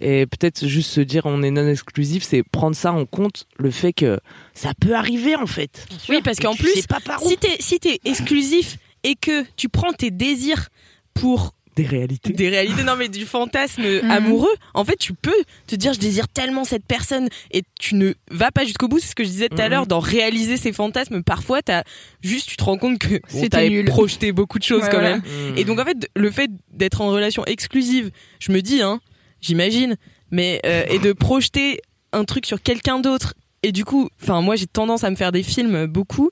Et 0.00 0.24
peut-être 0.24 0.66
juste 0.66 0.90
se 0.90 1.02
dire 1.02 1.26
on 1.26 1.42
est 1.42 1.50
non-exclusif, 1.50 2.22
c'est 2.22 2.42
prendre 2.42 2.74
ça 2.74 2.92
en 2.92 3.04
compte, 3.04 3.46
le 3.58 3.70
fait 3.70 3.92
que 3.92 4.18
ça 4.54 4.72
peut 4.80 4.94
arriver 4.94 5.36
en 5.36 5.46
fait. 5.46 5.86
Oui, 6.08 6.20
parce 6.24 6.38
qu'en 6.38 6.54
plus, 6.54 6.72
sais 6.72 6.86
pas 6.88 7.00
par 7.00 7.22
où. 7.22 7.28
si 7.28 7.36
t'es 7.36 7.56
si 7.60 7.78
t'es 7.78 8.00
exclusif 8.06 8.78
et 9.04 9.16
que 9.16 9.44
tu 9.56 9.68
prends 9.68 9.92
tes 9.92 10.10
désirs 10.10 10.70
pour 11.12 11.52
Des 11.82 11.86
réalités. 11.88 12.32
des 12.32 12.48
réalités, 12.48 12.82
non 12.84 12.96
mais 12.96 13.08
du 13.08 13.24
fantasme 13.26 13.82
Mhm. 14.02 14.10
amoureux, 14.10 14.54
en 14.74 14.84
fait 14.84 14.96
tu 14.96 15.12
peux 15.14 15.34
te 15.66 15.74
dire 15.76 15.92
je 15.92 15.98
désire 15.98 16.28
tellement 16.28 16.64
cette 16.64 16.84
personne 16.84 17.28
et 17.52 17.62
tu 17.78 17.94
ne 17.94 18.12
vas 18.30 18.50
pas 18.50 18.64
jusqu'au 18.64 18.88
bout, 18.88 18.98
c'est 18.98 19.08
ce 19.08 19.14
que 19.14 19.24
je 19.24 19.28
disais 19.30 19.48
tout 19.48 19.60
à 19.60 19.64
Mhm. 19.66 19.70
l'heure, 19.70 19.86
dans 19.86 20.00
réaliser 20.00 20.56
ces 20.56 20.72
fantasmes, 20.72 21.22
parfois 21.22 21.62
t'as 21.62 21.82
juste 22.22 22.48
tu 22.48 22.56
te 22.56 22.64
rends 22.64 22.78
compte 22.78 22.98
que 22.98 23.20
bon, 23.32 23.48
t'avais 23.48 23.84
projeté 23.84 24.32
beaucoup 24.32 24.58
de 24.58 24.64
choses 24.64 24.82
Ouais, 24.82 24.88
quand 24.90 25.00
voilà. 25.00 25.18
même. 25.18 25.22
Et 25.56 25.64
donc 25.64 25.78
en 25.80 25.84
fait 25.84 26.08
le 26.16 26.30
fait 26.30 26.50
d'être 26.72 27.00
en 27.00 27.10
relation 27.10 27.44
exclusive, 27.46 28.10
je 28.40 28.52
me 28.52 28.60
dis 28.62 28.82
hein, 28.82 29.00
j'imagine, 29.40 29.96
mais 30.30 30.60
euh, 30.66 30.84
et 30.90 30.98
de 30.98 31.12
projeter 31.12 31.80
un 32.12 32.24
truc 32.24 32.44
sur 32.46 32.60
quelqu'un 32.62 32.98
d'autre 32.98 33.34
et 33.62 33.72
du 33.72 33.84
coup, 33.84 34.08
enfin 34.22 34.40
moi 34.40 34.56
j'ai 34.56 34.66
tendance 34.66 35.04
à 35.04 35.10
me 35.10 35.16
faire 35.16 35.32
des 35.32 35.42
films 35.42 35.86
beaucoup. 35.86 36.30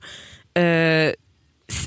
Euh, 0.57 1.13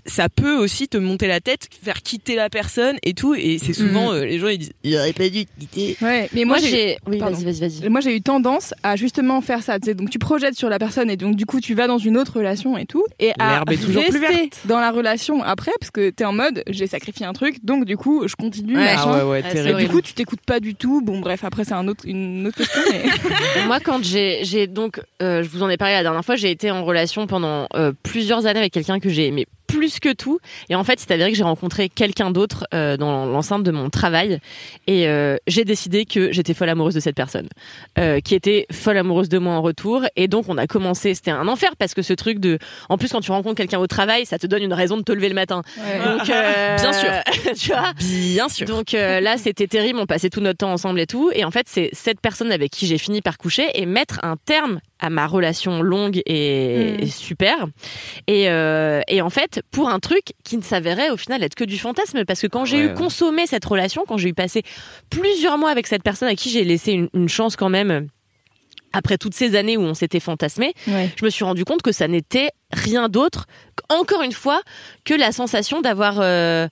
ça 0.07 0.29
peut 0.29 0.57
aussi 0.57 0.89
te 0.89 0.97
monter 0.97 1.27
la 1.27 1.41
tête, 1.41 1.69
faire 1.83 2.03
quitter 2.03 2.35
la 2.37 2.49
personne 2.51 2.97
et 3.03 3.15
tout. 3.15 3.35
Et 3.35 3.59
c'est 3.59 3.73
souvent 3.73 4.13
euh, 4.13 4.25
les 4.25 4.39
gens 4.39 4.49
ils 4.49 4.59
disent 4.59 4.73
il 4.85 4.97
aurait 4.97 5.13
pas 5.13 5.29
dû 5.29 5.47
te 5.47 5.51
quitter. 5.61 5.97
Ouais, 6.03 6.29
mais 6.35 6.45
Moi, 6.45 6.59
moi, 6.59 6.69
j'ai. 6.69 6.99
Oui, 7.07 7.19
vas-y, 7.19 7.45
vas-y, 7.45 7.61
vas-y. 7.61 7.89
moi 7.89 8.01
j'ai 8.01 8.15
eu 8.15 8.21
tendance 8.23 8.75
à 8.83 8.97
justement 8.97 9.41
faire 9.41 9.63
ça. 9.63 9.79
tu 9.81 9.87
sais, 9.87 9.95
Donc 9.95 10.11
tu 10.11 10.19
projettes 10.19 10.57
sur 10.57 10.69
la 10.69 10.79
personne 10.79 11.11
et 11.11 11.17
donc 11.17 11.37
du 11.37 11.47
coup 11.47 11.61
tu 11.61 11.75
vas 11.75 11.87
dans 11.87 11.99
une 11.99 12.17
autre 12.17 12.37
relation 12.39 12.77
et 12.79 12.87
tout 12.87 13.05
et 13.19 13.33
à 13.39 13.51
L'herbe 13.53 13.73
est 13.73 13.77
toujours 13.77 14.05
plus 14.05 14.19
rester 14.21 14.37
verte. 14.37 14.61
dans 14.67 14.81
la 14.81 14.91
relation 14.91 15.43
après 15.43 15.73
parce 15.81 15.91
que 15.91 16.11
t'es 16.11 16.25
en 16.25 16.33
mode 16.33 16.63
j'ai 16.69 16.87
sacrifié 16.87 17.27
un 17.27 17.33
truc 17.33 17.65
donc 17.65 17.85
du 17.85 17.97
coup 17.97 18.27
je 18.29 18.37
continue. 18.37 18.77
Ouais. 18.77 18.95
Ah 18.97 19.27
ouais, 19.27 19.43
ouais. 19.43 19.71
Et 19.71 19.75
du 19.85 19.89
coup 19.89 20.01
tu 20.01 20.13
t'écoutes 20.13 20.43
pas 20.47 20.61
du 20.61 20.75
tout. 20.75 21.01
Bon 21.03 21.21
bref 21.21 21.45
après 21.45 21.65
c'est 21.65 21.75
un 21.75 21.89
autre 21.89 22.05
une 22.07 22.47
autre 22.47 22.59
question. 22.59 22.81
Mais... 22.91 23.03
Moi, 23.67 23.81
quand 23.81 24.03
j'ai, 24.03 24.41
j'ai 24.45 24.67
donc, 24.67 25.01
euh, 25.23 25.43
je 25.43 25.49
vous 25.49 25.63
en 25.63 25.69
ai 25.69 25.77
parlé 25.77 25.95
la 25.95 26.03
dernière 26.03 26.25
fois, 26.25 26.37
j'ai 26.37 26.51
été 26.51 26.71
en 26.71 26.85
relation 26.85 27.27
pendant 27.27 27.67
euh, 27.75 27.93
plusieurs 28.03 28.47
années 28.47 28.61
avec 28.61 28.73
quelqu'un 28.73 29.01
que 29.01 29.09
j'ai 29.09 29.27
aimé 29.27 29.47
plus 29.73 30.01
que 30.01 30.13
tout. 30.13 30.39
Et 30.69 30.75
en 30.75 30.85
fait, 30.85 31.01
c'est 31.01 31.11
avéré 31.11 31.31
que 31.31 31.37
j'ai 31.37 31.43
rencontré 31.43 31.89
quelqu'un 31.89 32.31
d'autre 32.31 32.67
euh, 32.75 32.97
dans 32.97 33.27
l'enceinte 33.27 33.63
de 33.63 33.71
mon 33.71 33.91
travail. 33.91 34.39
Et 34.87 35.09
euh, 35.09 35.37
j'ai 35.47 35.65
décidé 35.65 36.05
que 36.05 36.33
j'étais 36.33 36.55
folle 36.55 36.69
amoureuse 36.69 36.95
de 36.95 37.01
cette 37.01 37.17
personne, 37.17 37.49
euh, 37.99 38.21
qui 38.21 38.35
était 38.35 38.67
folle 38.71 38.99
amoureuse 38.99 39.29
de 39.29 39.39
moi 39.39 39.55
en 39.55 39.63
retour. 39.63 40.05
Et 40.17 40.29
donc, 40.29 40.45
on 40.49 40.59
a 40.59 40.67
commencé. 40.67 41.15
C'était 41.15 41.31
un 41.31 41.49
enfer 41.49 41.71
parce 41.79 41.95
que 41.95 42.03
ce 42.03 42.13
truc 42.13 42.39
de, 42.39 42.59
en 42.89 42.99
plus, 42.99 43.11
quand 43.11 43.21
tu 43.21 43.33
rencontres 43.33 43.57
quelqu'un 43.57 43.79
au 43.79 43.87
travail, 43.87 44.27
ça 44.27 44.39
te 44.39 44.47
donne 44.47 44.63
une 44.63 44.75
raison 44.75 44.97
de 44.97 45.03
te 45.03 45.13
lever 45.13 45.29
le 45.29 45.35
matin. 45.35 45.63
Donc, 46.05 46.27
Bien 46.27 46.93
sûr. 46.93 47.11
tu 47.59 47.69
vois. 47.69 47.93
Bien 47.99 48.49
sûr. 48.49 48.67
Donc 48.67 48.93
là, 48.93 49.39
c'était 49.39 49.67
terrible. 49.67 49.99
On 49.99 50.07
passait 50.07 50.31
tout 50.31 50.41
notre 50.41 50.59
temps 50.59 50.73
ensemble 50.73 51.01
et 51.01 51.07
tout. 51.07 51.31
Et 51.35 51.45
en 51.45 51.51
fait, 51.51 51.67
c'est 51.69 51.91
cette 51.93 52.21
personne 52.21 52.53
avec 52.53 52.71
qui 52.71 52.87
j'ai 52.87 52.99
fini 52.99 53.23
par 53.23 53.39
coucher 53.39 53.69
et 53.75 53.87
mettre 53.87 54.21
un 54.23 54.37
terme 54.37 54.81
à 55.03 55.11
ma 55.11 55.27
relation 55.27 55.83
longue 55.83 56.23
et, 56.27 56.95
Mm. 56.99 57.03
et 57.03 57.07
super. 57.07 57.67
Et, 58.29 58.49
euh, 58.49 59.01
et 59.09 59.21
en 59.21 59.31
fait, 59.31 59.61
pour 59.73 59.89
un 59.91 59.99
truc 59.99 60.33
qui 60.45 60.57
ne 60.57 60.63
s'avérait 60.63 61.11
au 61.11 61.17
final 61.17 61.43
être 61.43 61.57
que 61.57 61.65
du 61.65 61.77
fantasme, 61.77 62.25
parce 62.25 62.41
que 62.41 62.47
quand 62.47 62.65
j'ai 62.65 62.77
Ouais, 62.79 62.83
eu 62.85 62.89
ouais. 62.89 62.95
consommé 62.95 63.47
cette 63.47 63.65
relation, 63.65 64.05
quand 64.07 64.17
j'ai 64.17 64.29
eu 64.31 64.35
passé 64.35 64.63
plusieurs 65.11 65.59
mois 65.59 65.71
avec 65.71 65.87
cette 65.89 66.03
personne 66.05 66.29
à 66.29 66.35
qui 66.37 66.49
j'ai 66.51 66.65
laissé 66.65 66.93
une, 66.93 67.09
une 67.15 67.29
chance 67.29 67.57
quand 67.57 67.69
même. 67.69 68.07
Après 68.95 69.17
toutes 69.17 69.35
ces 69.35 69.57
années 69.57 69.77
où 69.79 69.83
on 69.83 69.95
s'était 69.95 70.21
fantasmé, 70.21 70.75
Ouais. 70.87 71.11
je 71.19 71.25
me 71.25 71.31
suis 71.31 71.45
rendu 71.45 71.65
compte 71.65 71.81
que 71.83 71.93
ça 71.93 72.09
n'était 72.09 72.51
rien 72.73 73.09
d'autre, 73.09 73.47
encore 73.89 74.23
une 74.23 74.33
fois, 74.33 74.61
que 75.05 75.15
la 75.15 75.33
sensation 75.33 75.81
d'avoir 75.81 76.19
euh, 76.21 76.69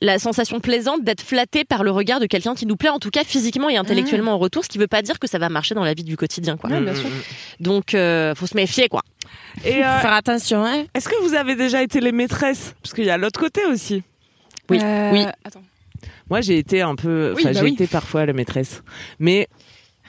la 0.00 0.18
sensation 0.18 0.60
plaisante 0.60 1.02
d'être 1.04 1.22
flatté 1.22 1.64
par 1.64 1.82
le 1.84 1.90
regard 1.90 2.20
de 2.20 2.26
quelqu'un 2.26 2.54
qui 2.54 2.66
nous 2.66 2.76
plaît, 2.76 2.88
en 2.90 2.98
tout 2.98 3.10
cas 3.10 3.24
physiquement 3.24 3.68
et 3.70 3.76
intellectuellement 3.76 4.32
en 4.32 4.38
retour, 4.38 4.64
ce 4.64 4.68
qui 4.68 4.78
veut 4.78 4.86
pas 4.88 5.02
dire 5.02 5.18
que 5.18 5.26
ça 5.26 5.38
va 5.38 5.48
marcher 5.48 5.74
dans 5.74 5.84
la 5.84 5.94
vie 5.94 6.04
du 6.04 6.16
quotidien, 6.16 6.56
quoi. 6.56 6.68
Ouais, 6.70 6.80
bien 6.80 6.94
sûr. 6.94 7.08
Donc, 7.60 7.94
euh, 7.94 8.34
faut 8.34 8.46
se 8.46 8.56
méfier, 8.56 8.88
quoi. 8.88 9.02
Et 9.64 9.84
euh, 9.84 9.98
Faire 10.00 10.12
attention, 10.12 10.64
hein. 10.66 10.84
est-ce 10.94 11.08
que 11.08 11.22
vous 11.22 11.34
avez 11.34 11.54
déjà 11.56 11.82
été 11.82 12.00
les 12.00 12.12
maîtresses? 12.12 12.74
Parce 12.82 12.92
qu'il 12.92 13.04
y 13.04 13.10
a 13.10 13.16
l'autre 13.16 13.40
côté 13.40 13.64
aussi. 13.66 14.02
Oui, 14.68 14.78
Euh, 14.82 15.10
oui. 15.12 15.24
Attends. 15.44 15.62
Moi, 16.28 16.40
j'ai 16.40 16.58
été 16.58 16.82
un 16.82 16.96
peu. 16.96 17.32
Oui, 17.36 17.42
Enfin, 17.42 17.52
bah 17.52 17.58
j'ai 17.60 17.64
oui. 17.64 17.72
été 17.74 17.86
parfois 17.86 18.26
la 18.26 18.32
maîtresse. 18.32 18.82
Mais 19.18 19.48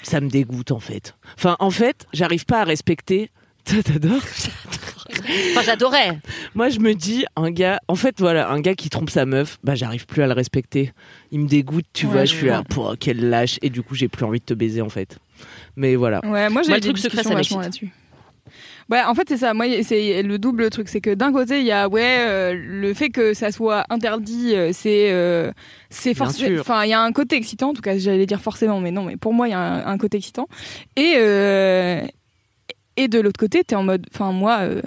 ça 0.01 0.19
me 0.19 0.29
dégoûte, 0.29 0.71
en 0.71 0.79
fait. 0.79 1.15
Enfin, 1.37 1.55
en 1.59 1.69
fait, 1.71 2.05
j'arrive 2.13 2.45
pas 2.45 2.61
à 2.61 2.63
respecter. 2.63 3.29
T'adores? 3.65 4.21
Enfin, 5.51 5.61
j'adorais. 5.63 6.19
Moi, 6.53 6.69
je 6.69 6.79
me 6.79 6.93
dis, 6.93 7.25
un 7.35 7.51
gars. 7.51 7.79
En 7.87 7.95
fait, 7.95 8.15
voilà, 8.19 8.49
un 8.49 8.59
gars 8.61 8.75
qui 8.75 8.89
trompe 8.89 9.09
sa 9.09 9.25
meuf, 9.25 9.57
bah, 9.63 9.75
j'arrive 9.75 10.05
plus 10.05 10.21
à 10.23 10.27
le 10.27 10.33
respecter. 10.33 10.91
Il 11.31 11.41
me 11.41 11.47
dégoûte, 11.47 11.85
tu 11.93 12.05
Ouais, 12.05 12.11
vois. 12.11 12.25
je 12.25 12.33
suis 12.35 12.47
là, 12.47 12.63
pour 12.69 12.95
quel 12.99 13.29
lâche. 13.29 13.57
Et 13.61 13.69
du 13.69 13.81
coup, 13.81 13.95
j'ai 13.95 14.07
plus 14.07 14.25
envie 14.25 14.39
de 14.39 14.45
te 14.45 14.53
baiser, 14.53 14.81
en 14.81 14.89
fait. 14.89 15.17
Mais 15.75 15.95
voilà. 15.95 16.21
Ouais, 16.25 16.49
moi 16.49 16.61
j'ai 16.63 16.73
le 16.73 16.79
truc 16.79 16.97
secret, 16.97 17.21
vachement 17.23 17.59
là-dessus. 17.59 17.89
Ouais, 18.89 19.01
en 19.01 19.15
fait 19.15 19.23
c'est 19.27 19.37
ça. 19.37 19.53
Moi 19.55 19.65
c'est 19.81 20.21
le 20.21 20.37
double 20.37 20.69
truc, 20.69 20.87
c'est 20.89 21.01
que 21.01 21.13
d'un 21.13 21.33
côté 21.33 21.59
il 21.59 21.65
y 21.65 21.71
a 21.71 21.89
ouais 21.89 22.17
euh, 22.19 22.53
le 22.55 22.93
fait 22.93 23.09
que 23.09 23.33
ça 23.33 23.51
soit 23.51 23.83
interdit, 23.89 24.53
euh, 24.55 24.69
c'est 24.73 25.11
euh, 25.11 25.51
c'est 25.89 26.13
forcément. 26.13 26.61
Enfin 26.61 26.83
il 26.85 26.91
y 26.91 26.93
a 26.93 27.01
un 27.01 27.11
côté 27.11 27.35
excitant. 27.35 27.69
En 27.69 27.73
tout 27.73 27.81
cas 27.81 27.97
j'allais 27.97 28.27
dire 28.27 28.39
forcément, 28.39 28.79
mais 28.79 28.91
non. 28.91 29.03
Mais 29.03 29.17
pour 29.17 29.33
moi 29.33 29.47
il 29.47 29.51
y 29.51 29.53
a 29.55 29.59
un, 29.59 29.85
un 29.87 29.97
côté 29.97 30.17
excitant. 30.17 30.47
Et 30.95 31.15
euh, 31.17 32.01
et 32.97 33.07
de 33.07 33.19
l'autre 33.19 33.39
côté 33.39 33.63
t'es 33.63 33.75
en 33.75 33.83
mode, 33.83 34.05
enfin 34.13 34.31
moi. 34.31 34.59
euh, 34.61 34.81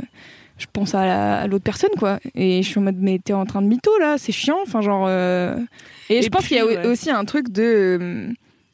je 0.61 0.66
pense 0.72 0.92
à, 0.96 1.06
la- 1.06 1.40
à 1.42 1.46
l'autre 1.46 1.62
personne 1.62 1.90
quoi 1.96 2.18
et 2.34 2.64
je 2.64 2.68
suis 2.68 2.80
en 2.80 2.82
mode 2.82 2.96
mais 2.98 3.20
t'es 3.24 3.32
en 3.32 3.46
train 3.46 3.62
de 3.62 3.68
mytho 3.68 3.96
là 4.00 4.16
c'est 4.18 4.32
chiant 4.32 4.59
enfin 4.66 4.80
genre 4.80 5.06
euh, 5.09 5.56
et, 6.11 6.16
Et 6.18 6.22
je 6.22 6.28
pense 6.30 6.48
qu'il 6.48 6.56
y 6.56 6.61
a 6.61 6.66
ouais. 6.66 6.84
aussi 6.84 7.11
un 7.12 7.24
truc 7.24 7.50
de 7.52 7.98
euh, 8.00 8.32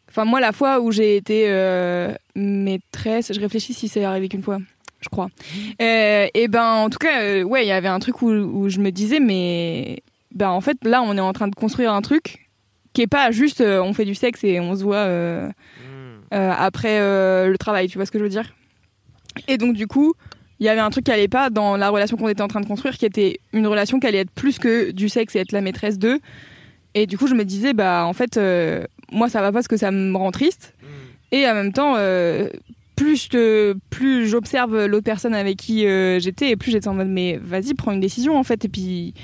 Enfin, 0.09 0.25
moi, 0.25 0.39
la 0.41 0.53
fois 0.53 0.79
où 0.81 0.93
j'ai 0.93 1.17
été 1.17 1.49
maîtresse, 2.37 3.33
je 3.35 3.41
réfléchis 3.41 3.75
si 3.75 3.89
c'est 3.89 4.05
arrivé 4.05 4.29
qu'une 4.29 4.43
fois, 4.43 4.59
je 5.01 5.09
crois. 5.09 5.29
Euh, 5.83 6.27
et 6.35 6.47
ben, 6.49 6.65
en 6.65 6.89
tout 6.89 6.99
cas, 6.99 7.21
euh, 7.23 7.43
ouais, 7.43 7.65
il 7.65 7.69
y 7.69 7.73
avait 7.73 7.89
un 7.89 7.99
truc 7.99 8.23
où, 8.23 8.29
où 8.31 8.69
je 8.69 8.79
me 8.79 8.91
disais, 8.91 9.19
mais 9.19 10.03
ben, 10.33 10.51
en 10.51 10.61
fait, 10.61 10.77
là, 10.85 11.03
on 11.03 11.17
est 11.17 11.21
en 11.21 11.33
train 11.33 11.49
de 11.49 11.55
construire 11.57 11.93
un 11.93 12.01
truc 12.01 12.49
qui 12.93 13.03
est 13.03 13.07
pas 13.09 13.33
juste 13.33 13.61
euh, 13.61 13.83
on 13.83 13.93
fait 13.93 14.05
du 14.05 14.15
sexe 14.15 14.45
et 14.45 14.61
on 14.61 14.77
se 14.77 14.85
voit 14.85 14.99
euh, 14.99 15.49
après 16.31 16.99
le 17.01 17.57
travail, 17.59 17.89
tu 17.89 17.99
vois 17.99 18.07
ce 18.07 18.11
que 18.13 18.19
je 18.19 18.25
veux 18.25 18.31
dire? 18.31 18.55
Et 19.49 19.59
donc, 19.59 19.75
du 19.75 19.87
coup, 19.87 20.15
il 20.61 20.67
y 20.67 20.69
avait 20.69 20.81
un 20.81 20.91
truc 20.91 21.05
qui 21.05 21.11
allait 21.11 21.29
pas 21.29 21.51
dans 21.51 21.77
la 21.77 21.91
relation 21.91 22.17
qu'on 22.17 22.29
était 22.29 22.43
en 22.43 22.49
train 22.49 22.61
de 22.61 22.67
construire, 22.67 22.97
qui 22.97 23.07
était 23.07 23.41
une 23.53 23.67
relation 23.67 23.99
qui 24.01 24.07
allait 24.07 24.19
être 24.19 24.31
plus 24.31 24.59
que 24.59 24.91
du 24.93 25.09
sexe 25.09 25.37
et 25.37 25.41
être 25.41 25.53
la 25.53 25.61
maîtresse 25.61 25.99
d'eux. 25.99 26.21
Et 26.95 27.07
du 27.07 27.19
coup, 27.19 27.27
je 27.27 27.35
me 27.35 27.45
disais, 27.45 27.73
bah, 27.75 28.05
en 28.07 28.13
fait, 28.13 28.37
euh, 28.37 28.85
moi, 29.11 29.29
ça 29.29 29.41
va 29.41 29.49
pas 29.49 29.55
parce 29.55 29.69
que 29.69 29.77
ça 29.77 29.91
me 29.91 30.17
rend 30.17 30.31
triste. 30.31 30.75
Et 31.33 31.49
en 31.49 31.55
même 31.55 31.73
temps, 31.73 31.95
euh, 31.97 32.49
plus 32.95 33.29
je 33.33 33.75
plus 33.91 34.29
j'observe 34.29 34.87
l'autre 34.87 35.05
personne 35.05 35.35
avec 35.35 35.57
qui 35.57 35.87
euh, 35.87 36.21
j'étais, 36.21 36.51
et 36.51 36.57
plus 36.57 36.71
j'étais 36.71 36.87
en 36.87 36.95
mode, 36.95 37.09
mais 37.09 37.41
vas-y, 37.43 37.75
prends 37.75 37.91
une 37.91 38.01
décision, 38.01 38.39
en 38.39 38.45
fait. 38.45 38.65
Et 38.65 38.69
puis, 38.69 39.15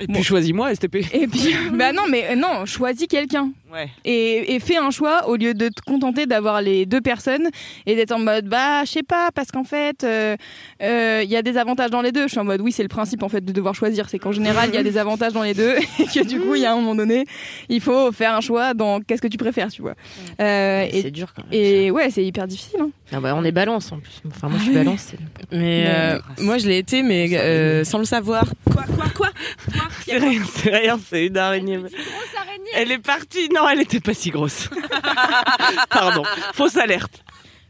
Et 0.00 0.06
Bon. 0.06 0.22
choisis-moi, 0.22 0.74
STP. 0.74 0.96
et 1.12 1.26
puis, 1.26 1.54
bah 1.74 1.92
non, 1.92 2.02
mais 2.10 2.24
euh, 2.30 2.34
non, 2.36 2.64
choisis 2.66 3.06
quelqu'un. 3.06 3.50
Ouais. 3.72 3.88
Et, 4.04 4.54
et 4.54 4.58
fais 4.60 4.78
un 4.78 4.90
choix 4.90 5.28
au 5.28 5.36
lieu 5.36 5.54
de 5.54 5.68
te 5.68 5.80
contenter 5.86 6.26
d'avoir 6.26 6.60
les 6.60 6.86
deux 6.86 7.00
personnes 7.00 7.48
et 7.86 7.94
d'être 7.94 8.10
en 8.10 8.18
mode 8.18 8.46
bah 8.46 8.84
je 8.84 8.90
sais 8.90 9.04
pas 9.04 9.30
parce 9.32 9.52
qu'en 9.52 9.62
fait 9.62 10.02
euh, 10.02 10.36
euh, 10.82 11.20
il 11.22 11.30
y 11.30 11.36
a 11.36 11.42
des 11.42 11.56
avantages 11.56 11.90
dans 11.90 12.02
les 12.02 12.10
deux 12.10 12.24
je 12.24 12.30
suis 12.30 12.40
en 12.40 12.44
mode 12.44 12.60
oui 12.62 12.72
c'est 12.72 12.82
le 12.82 12.88
principe 12.88 13.22
en 13.22 13.28
fait 13.28 13.44
de 13.44 13.52
devoir 13.52 13.76
choisir 13.76 14.08
c'est 14.08 14.18
qu'en 14.18 14.32
général 14.32 14.70
il 14.70 14.74
y 14.74 14.78
a 14.78 14.82
des 14.82 14.98
avantages 14.98 15.34
dans 15.34 15.44
les 15.44 15.54
deux 15.54 15.76
et 16.00 16.04
que 16.06 16.26
du 16.26 16.40
coup 16.40 16.56
il 16.56 16.62
y 16.62 16.66
a 16.66 16.72
un 16.72 16.74
moment 16.74 16.96
donné 16.96 17.26
il 17.68 17.80
faut 17.80 18.10
faire 18.10 18.34
un 18.34 18.40
choix 18.40 18.74
dans 18.74 18.98
qu'est-ce 19.00 19.22
que 19.22 19.28
tu 19.28 19.38
préfères 19.38 19.70
tu 19.70 19.82
vois 19.82 19.94
Euh, 20.40 20.88
c'est 20.90 21.12
dur 21.12 21.32
quand 21.32 21.44
même. 21.44 21.52
et 21.52 21.92
ouais 21.92 22.10
c'est 22.10 22.24
hyper 22.24 22.48
difficile 22.48 22.80
hein. 22.80 22.90
Ah 23.12 23.20
bah, 23.20 23.34
on 23.36 23.44
est 23.44 23.50
balance 23.52 23.90
en 23.90 23.98
plus. 23.98 24.22
Enfin, 24.28 24.48
moi, 24.48 24.56
je 24.58 24.62
suis 24.66 24.72
Ah 24.76 24.84
balance. 24.84 25.14
Mais 25.50 25.84
euh, 25.88 26.20
moi, 26.42 26.58
je 26.58 26.68
l'ai 26.68 26.78
été, 26.78 27.02
mais 27.02 27.28
euh, 27.36 27.82
sans 27.82 27.98
le 27.98 28.04
savoir. 28.04 28.44
Quoi, 28.72 28.84
quoi, 28.84 29.06
quoi? 29.16 29.28
C'est 30.06 30.18
rien, 30.18 30.42
c'est 30.54 30.70
rien, 30.76 31.00
c'est 31.08 31.26
une 31.26 31.36
araignée. 31.38 31.80
Elle 32.74 32.92
est 32.92 32.98
partie. 32.98 33.48
Non, 33.48 33.68
elle 33.68 33.80
était 33.80 34.00
pas 34.00 34.14
si 34.14 34.30
grosse. 34.30 34.68
Pardon. 35.90 36.22
Fausse 36.54 36.76
alerte. 36.76 37.22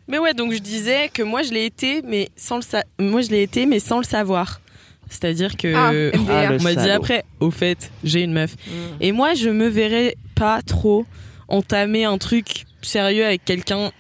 Mais 0.09 0.19
ouais, 0.19 0.35
donc 0.35 0.53
je 0.53 0.59
disais 0.59 1.09
que 1.13 1.23
moi, 1.23 1.43
je 1.43 1.53
l'ai 1.53 1.67
été, 1.67 2.03
mais 2.03 2.29
sans 2.37 2.57
le 2.57 2.63
sa- 2.63 2.85
moi, 2.99 3.21
je 3.23 3.29
l'ai 3.31 3.43
été, 3.43 3.65
mais 3.67 3.79
sans 3.79 3.99
le 3.99 4.05
savoir. 4.05 4.61
C'est-à-dire 5.09 5.57
que 5.57 5.73
Ah. 5.75 5.91
Ah, 6.29 6.53
on 6.59 6.63
m'a 6.63 6.71
dit 6.75 6.81
salaud. 6.81 6.95
après, 6.95 7.25
au 7.41 7.51
fait, 7.51 7.91
j'ai 8.05 8.23
une 8.23 8.33
meuf. 8.33 8.55
Et 9.01 9.13
moi, 9.13 9.35
je 9.35 9.49
me 9.51 9.69
verrais 9.69 10.17
pas 10.35 10.63
trop 10.63 11.07
entamer 11.49 12.05
un 12.05 12.19
truc 12.19 12.65
sérieux 12.83 13.25
avec 13.25 13.45
quelqu'un 13.45 13.91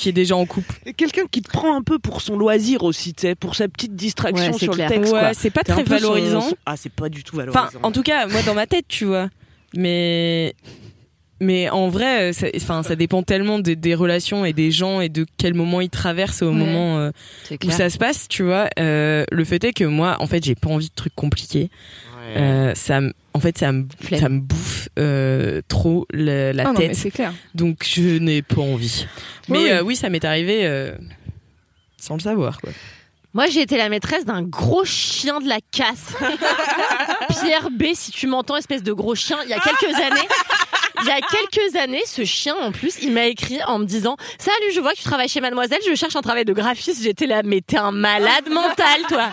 qui 0.00 0.08
est 0.08 0.12
déjà 0.12 0.34
en 0.36 0.46
couple. 0.46 0.74
Et 0.86 0.92
quelqu'un 0.94 1.26
qui 1.30 1.42
te 1.42 1.50
prend 1.50 1.76
un 1.76 1.82
peu 1.82 1.98
pour 1.98 2.20
son 2.22 2.36
loisir 2.36 2.82
aussi, 2.84 3.12
tu 3.14 3.22
sais, 3.22 3.34
pour 3.34 3.54
sa 3.54 3.68
petite 3.68 3.94
distraction 3.94 4.52
Ouais, 4.52 4.58
sur 4.58 4.72
clair. 4.72 4.88
le 4.90 4.96
texte. 4.96 5.12
ouais, 5.12 5.32
c'est 5.34 5.50
pas 5.50 5.62
très 5.62 5.82
valorisant. 5.84 6.40
son- 6.40 6.56
Ah, 6.66 6.76
c'est 6.76 6.92
pas 6.92 7.08
du 7.08 7.22
tout 7.22 7.36
valorisant. 7.36 7.66
Enfin, 7.66 7.78
en 7.82 7.92
tout 7.92 8.02
cas, 8.02 8.26
moi 8.26 8.40
dans 8.42 8.54
ma 8.54 8.66
tête, 8.66 8.86
tu 8.88 9.04
vois. 9.04 9.28
Mais 9.76 10.54
mais 11.42 11.70
en 11.70 11.88
vrai, 11.88 12.34
ça, 12.34 12.48
enfin, 12.54 12.82
ça 12.82 12.96
dépend 12.96 13.22
tellement 13.22 13.58
des, 13.58 13.74
des 13.74 13.94
relations 13.94 14.44
et 14.44 14.52
des 14.52 14.70
gens 14.70 15.00
et 15.00 15.08
de 15.08 15.24
quel 15.38 15.54
moment 15.54 15.80
ils 15.80 15.88
traversent 15.88 16.42
au 16.42 16.48
Ouais. 16.50 16.54
moment 16.54 16.98
euh, 16.98 17.10
où 17.64 17.70
ça 17.70 17.88
se 17.88 17.96
passe, 17.96 18.28
tu 18.28 18.42
vois. 18.42 18.68
Euh, 18.78 19.24
le 19.32 19.44
fait 19.44 19.64
est 19.64 19.72
que 19.72 19.84
moi, 19.84 20.16
en 20.20 20.26
fait, 20.26 20.44
j'ai 20.44 20.54
pas 20.54 20.68
envie 20.68 20.88
de 20.90 20.94
trucs 20.94 21.14
compliqués. 21.14 21.70
Euh, 22.36 22.74
ça, 22.74 23.00
me- 23.00 23.12
en 23.34 23.40
fait, 23.40 23.56
ça 23.58 23.72
me, 23.72 23.86
ça 24.18 24.28
me 24.28 24.40
bouffe 24.40 24.88
euh, 24.98 25.60
trop 25.68 26.06
la, 26.12 26.52
la 26.52 26.62
Ah 26.62 26.72
non, 26.72 26.78
mais 26.78 26.88
tête. 26.88 26.96
c'est 26.96 27.10
clair 27.10 27.32
donc 27.54 27.84
je 27.84 28.18
n'ai 28.18 28.42
pas 28.42 28.60
envie. 28.60 29.06
Oui, 29.48 29.58
Mais 29.58 29.58
oui. 29.64 29.70
euh, 29.70 29.82
oui, 29.82 29.96
ça 29.96 30.08
m'est 30.10 30.24
arrivé 30.24 30.66
euh, 30.66 30.92
sans 31.96 32.14
le 32.14 32.20
savoir, 32.20 32.60
quoi. 32.60 32.70
Moi, 33.32 33.46
j'ai 33.46 33.60
été 33.62 33.76
la 33.76 33.88
maîtresse 33.88 34.24
d'un 34.24 34.42
gros 34.42 34.84
chien 34.84 35.38
de 35.40 35.48
la 35.48 35.58
casse. 35.70 36.14
Pierre 37.28 37.70
B, 37.70 37.84
si 37.94 38.10
tu 38.10 38.26
m'entends, 38.26 38.56
espèce 38.56 38.82
de 38.82 38.92
gros 38.92 39.14
chien, 39.14 39.38
il 39.44 39.50
y 39.50 39.52
a 39.52 39.60
quelques 39.60 39.94
années. 39.96 40.28
Il 41.02 41.06
y 41.08 41.12
a 41.12 41.20
quelques 41.20 41.76
années, 41.76 42.02
ce 42.06 42.24
chien, 42.24 42.54
en 42.60 42.72
plus, 42.72 42.98
il 43.02 43.12
m'a 43.12 43.26
écrit 43.26 43.62
en 43.66 43.78
me 43.78 43.84
disant 43.84 44.16
Salut, 44.38 44.72
je 44.74 44.80
vois 44.80 44.92
que 44.92 44.98
tu 44.98 45.04
travailles 45.04 45.28
chez 45.28 45.40
Mademoiselle, 45.40 45.78
je 45.88 45.94
cherche 45.94 46.16
un 46.16 46.20
travail 46.22 46.44
de 46.44 46.52
graphiste. 46.52 47.02
J'étais 47.02 47.26
là, 47.26 47.42
mais 47.44 47.60
t'es 47.60 47.78
un 47.78 47.92
malade 47.92 48.48
mental, 48.50 49.00
toi. 49.08 49.28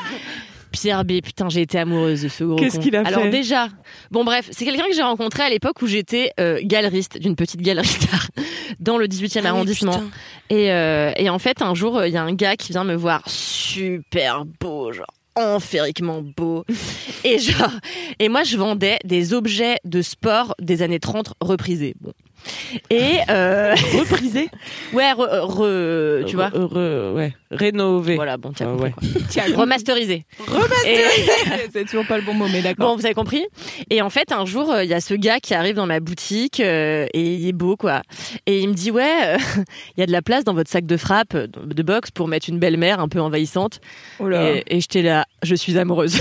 Pierre 0.71 1.05
B, 1.05 1.21
putain, 1.21 1.49
j'ai 1.49 1.61
été 1.61 1.79
amoureuse 1.79 2.23
de 2.23 2.27
ce 2.27 2.43
gros 2.43 2.55
Qu'est-ce 2.55 2.79
qu'il 2.79 2.95
a 2.95 3.01
Alors 3.01 3.23
fait 3.23 3.29
déjà, 3.29 3.69
bon 4.11 4.23
bref, 4.23 4.47
c'est 4.51 4.65
quelqu'un 4.65 4.85
que 4.87 4.95
j'ai 4.95 5.03
rencontré 5.03 5.43
à 5.43 5.49
l'époque 5.49 5.81
où 5.81 5.87
j'étais 5.87 6.31
euh, 6.39 6.59
galeriste 6.63 7.17
d'une 7.19 7.35
petite 7.35 7.61
galerie 7.61 7.97
d'art 8.11 8.27
dans 8.79 8.97
le 8.97 9.07
18e 9.07 9.41
Ah 9.43 9.49
arrondissement. 9.49 10.03
Et, 10.49 10.71
euh, 10.71 11.11
et 11.17 11.29
en 11.29 11.39
fait, 11.39 11.61
un 11.61 11.73
jour, 11.75 12.03
il 12.05 12.13
y 12.13 12.17
a 12.17 12.23
un 12.23 12.33
gars 12.33 12.55
qui 12.55 12.71
vient 12.71 12.83
me 12.83 12.95
voir 12.95 13.23
super 13.27 14.45
beau, 14.59 14.91
genre 14.91 15.07
enfériquement 15.37 16.21
beau. 16.21 16.65
et 17.23 17.39
genre, 17.39 17.71
et 18.19 18.29
moi, 18.29 18.43
je 18.43 18.57
vendais 18.57 18.97
des 19.05 19.33
objets 19.33 19.77
de 19.85 20.01
sport 20.01 20.55
des 20.59 20.81
années 20.81 20.99
30 20.99 21.33
reprisés. 21.41 21.95
Bon. 22.01 22.11
Et 22.89 23.17
euh, 23.29 23.75
Reprisé 23.97 24.49
ouais, 24.93 25.11
re- 25.13 25.39
re- 25.45 26.25
tu 26.25 26.35
vois. 26.35 26.49
Re- 26.49 26.67
re- 26.73 27.13
ouais. 27.13 27.33
Rénové. 27.51 28.15
Voilà, 28.15 28.37
bon, 28.37 28.51
tiens, 28.53 28.73
ouais. 28.73 28.93
Remasterisé. 29.55 30.25
Et- 30.85 31.03
c'est 31.73 31.85
toujours 31.85 32.05
pas 32.05 32.17
le 32.17 32.23
bon 32.23 32.33
mot, 32.33 32.45
mais 32.51 32.57
Bon, 32.61 32.63
d'accord. 32.63 32.97
vous 32.97 33.05
avez 33.05 33.13
compris. 33.15 33.45
Et 33.89 34.01
en 34.01 34.09
fait, 34.09 34.31
un 34.31 34.45
jour, 34.45 34.71
euh, 34.71 34.83
il 34.83 34.89
y 34.89 34.93
a 34.93 35.01
ce 35.01 35.13
gars 35.13 35.39
qui 35.39 35.53
arrive 35.53 35.75
dans 35.75 35.85
ma 35.85 35.99
boutique 35.99 36.59
euh, 36.59 37.07
et 37.13 37.21
il 37.35 37.47
est 37.47 37.53
beau, 37.53 37.75
quoi. 37.77 38.01
Et 38.45 38.59
il 38.59 38.69
me 38.69 38.73
dit 38.73 38.91
ouais, 38.91 39.35
euh, 39.35 39.37
il 39.95 39.99
y 40.01 40.03
a 40.03 40.05
de 40.05 40.11
la 40.11 40.21
place 40.21 40.43
dans 40.43 40.53
votre 40.53 40.69
sac 40.69 40.85
de 40.85 40.97
frappe 40.97 41.35
euh, 41.35 41.47
de 41.47 41.83
boxe 41.83 42.11
pour 42.11 42.27
mettre 42.27 42.49
une 42.49 42.59
belle-mère 42.59 42.99
un 42.99 43.07
peu 43.07 43.21
envahissante. 43.21 43.79
Oh 44.19 44.27
là. 44.27 44.51
Et, 44.51 44.63
et 44.67 44.81
j'étais 44.81 45.01
là, 45.01 45.25
je 45.43 45.55
suis 45.55 45.77
amoureuse. 45.77 46.19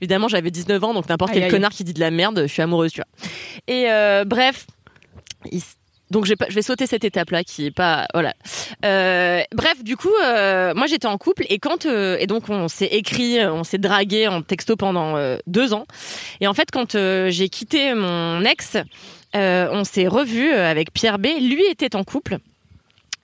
Évidemment, 0.00 0.28
j'avais 0.28 0.50
19 0.50 0.82
ans, 0.84 0.94
donc 0.94 1.08
n'importe 1.08 1.32
quel 1.32 1.44
aïe. 1.44 1.50
connard 1.50 1.70
qui 1.70 1.84
dit 1.84 1.94
de 1.94 2.00
la 2.00 2.10
merde, 2.10 2.42
je 2.42 2.52
suis 2.52 2.62
amoureuse, 2.62 2.92
tu 2.92 3.00
vois. 3.00 3.28
Et 3.74 3.86
euh, 3.90 4.24
bref. 4.24 4.66
Donc 6.10 6.24
je 6.24 6.30
vais, 6.30 6.36
pas- 6.36 6.46
je 6.48 6.54
vais 6.54 6.62
sauter 6.62 6.86
cette 6.86 7.04
étape-là 7.04 7.44
qui 7.44 7.66
est 7.66 7.70
pas 7.70 8.06
voilà. 8.14 8.34
Euh, 8.84 9.42
bref, 9.54 9.84
du 9.84 9.96
coup, 9.96 10.08
euh, 10.24 10.72
moi 10.74 10.86
j'étais 10.86 11.06
en 11.06 11.18
couple 11.18 11.44
et 11.50 11.58
quand 11.58 11.84
euh, 11.84 12.16
et 12.18 12.26
donc 12.26 12.48
on 12.48 12.68
s'est 12.68 12.86
écrit, 12.86 13.44
on 13.46 13.62
s'est 13.62 13.76
dragué 13.78 14.26
en 14.26 14.40
texto 14.42 14.74
pendant 14.76 15.16
euh, 15.16 15.36
deux 15.46 15.74
ans. 15.74 15.84
Et 16.40 16.46
en 16.46 16.54
fait, 16.54 16.70
quand 16.72 16.94
euh, 16.94 17.28
j'ai 17.30 17.48
quitté 17.50 17.92
mon 17.94 18.42
ex, 18.44 18.78
euh, 19.36 19.68
on 19.72 19.84
s'est 19.84 20.08
revu 20.08 20.50
avec 20.52 20.92
Pierre 20.94 21.18
B. 21.18 21.26
Lui 21.40 21.64
était 21.70 21.94
en 21.94 22.04
couple 22.04 22.38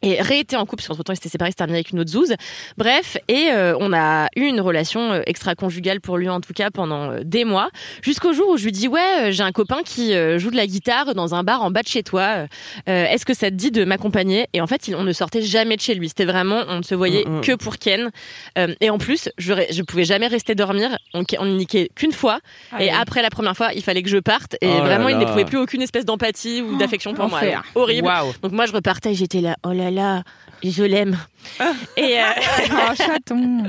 et 0.04 0.20
réétait 0.22 0.56
en 0.56 0.66
couple, 0.66 0.76
parce 0.82 0.88
qu'entre 0.88 1.02
temps 1.04 1.12
il 1.12 1.16
s'était 1.16 1.28
séparé, 1.30 1.48
il 1.48 1.52
s'est 1.52 1.56
terminé 1.56 1.78
avec 1.78 1.90
une 1.90 2.00
autre 2.00 2.10
zouze. 2.10 2.34
Bref, 2.76 3.16
et 3.28 3.48
euh, 3.50 3.76
on 3.80 3.92
a 3.92 4.28
eu 4.36 4.42
une 4.44 4.60
relation 4.60 5.12
euh, 5.12 5.22
extra-conjugale 5.26 6.00
pour 6.00 6.18
lui 6.18 6.28
en 6.28 6.40
tout 6.40 6.52
cas 6.52 6.70
pendant 6.70 7.10
euh, 7.10 7.20
des 7.24 7.44
mois, 7.44 7.70
jusqu'au 8.02 8.32
jour 8.32 8.48
où 8.50 8.56
je 8.56 8.64
lui 8.64 8.72
dis 8.72 8.86
ouais, 8.88 9.00
euh, 9.28 9.32
j'ai 9.32 9.42
un 9.42 9.52
copain 9.52 9.78
qui 9.84 10.14
euh, 10.14 10.38
joue 10.38 10.50
de 10.50 10.56
la 10.56 10.66
guitare 10.66 11.14
dans 11.14 11.34
un 11.34 11.42
bar 11.42 11.62
en 11.62 11.70
bas 11.70 11.82
de 11.82 11.88
chez 11.88 12.02
toi. 12.02 12.46
Est-ce 12.86 13.24
que 13.24 13.34
ça 13.34 13.50
te 13.50 13.54
dit 13.54 13.70
de 13.70 13.84
m'accompagner? 13.84 14.46
Et 14.52 14.60
en 14.60 14.66
fait, 14.66 14.88
il- 14.88 14.94
on 14.96 15.02
ne 15.04 15.12
sortait 15.12 15.42
jamais 15.42 15.76
de 15.76 15.80
chez 15.80 15.94
lui. 15.94 16.08
C'était 16.08 16.24
vraiment, 16.24 16.62
on 16.68 16.78
ne 16.78 16.82
se 16.82 16.94
voyait 16.94 17.24
Mm, 17.24 17.38
mm. 17.38 17.40
que 17.40 17.52
pour 17.54 17.78
Ken. 17.78 18.10
Euh, 18.58 18.74
et 18.80 18.90
en 18.90 18.98
plus, 18.98 19.30
je, 19.38 19.54
je 19.70 19.82
pouvais 19.82 20.04
jamais 20.04 20.26
rester 20.26 20.54
dormir. 20.54 20.98
On, 21.14 21.24
on 21.38 21.46
niquait 21.46 21.88
qu'une 21.94 22.12
fois. 22.12 22.40
Et 22.78 22.90
après 22.90 23.22
la 23.22 23.30
première 23.30 23.56
fois, 23.56 23.72
il 23.74 23.82
fallait 23.82 24.02
que 24.02 24.08
je 24.10 24.18
parte. 24.18 24.54
Et 24.60 24.66
Oh 24.68 24.74
là 24.78 24.80
vraiment, 24.84 25.08
il 25.08 25.12
là. 25.12 25.18
n'éprouvait 25.20 25.44
plus 25.44 25.58
aucune 25.58 25.82
espèce 25.82 26.04
d'empathie 26.04 26.60
ou 26.62 26.76
d'affection 26.76 27.14
pour 27.14 27.28
moi. 27.28 27.40
l'enfer. 27.40 27.62
Alors, 27.74 27.84
Horrible. 27.84 28.08
Donc 28.42 28.52
moi 28.52 28.66
je 28.66 28.72
repartais 28.72 29.12
et 29.12 29.14
j'étais 29.14 29.40
là, 29.40 29.56
oh 29.66 29.72
là 29.72 29.90
là, 29.94 30.22
je 30.62 30.84
l'aime. 30.84 31.16
et 31.96 32.20
euh, 32.20 32.24
Oh, 32.70 32.94
chaton. 32.96 33.64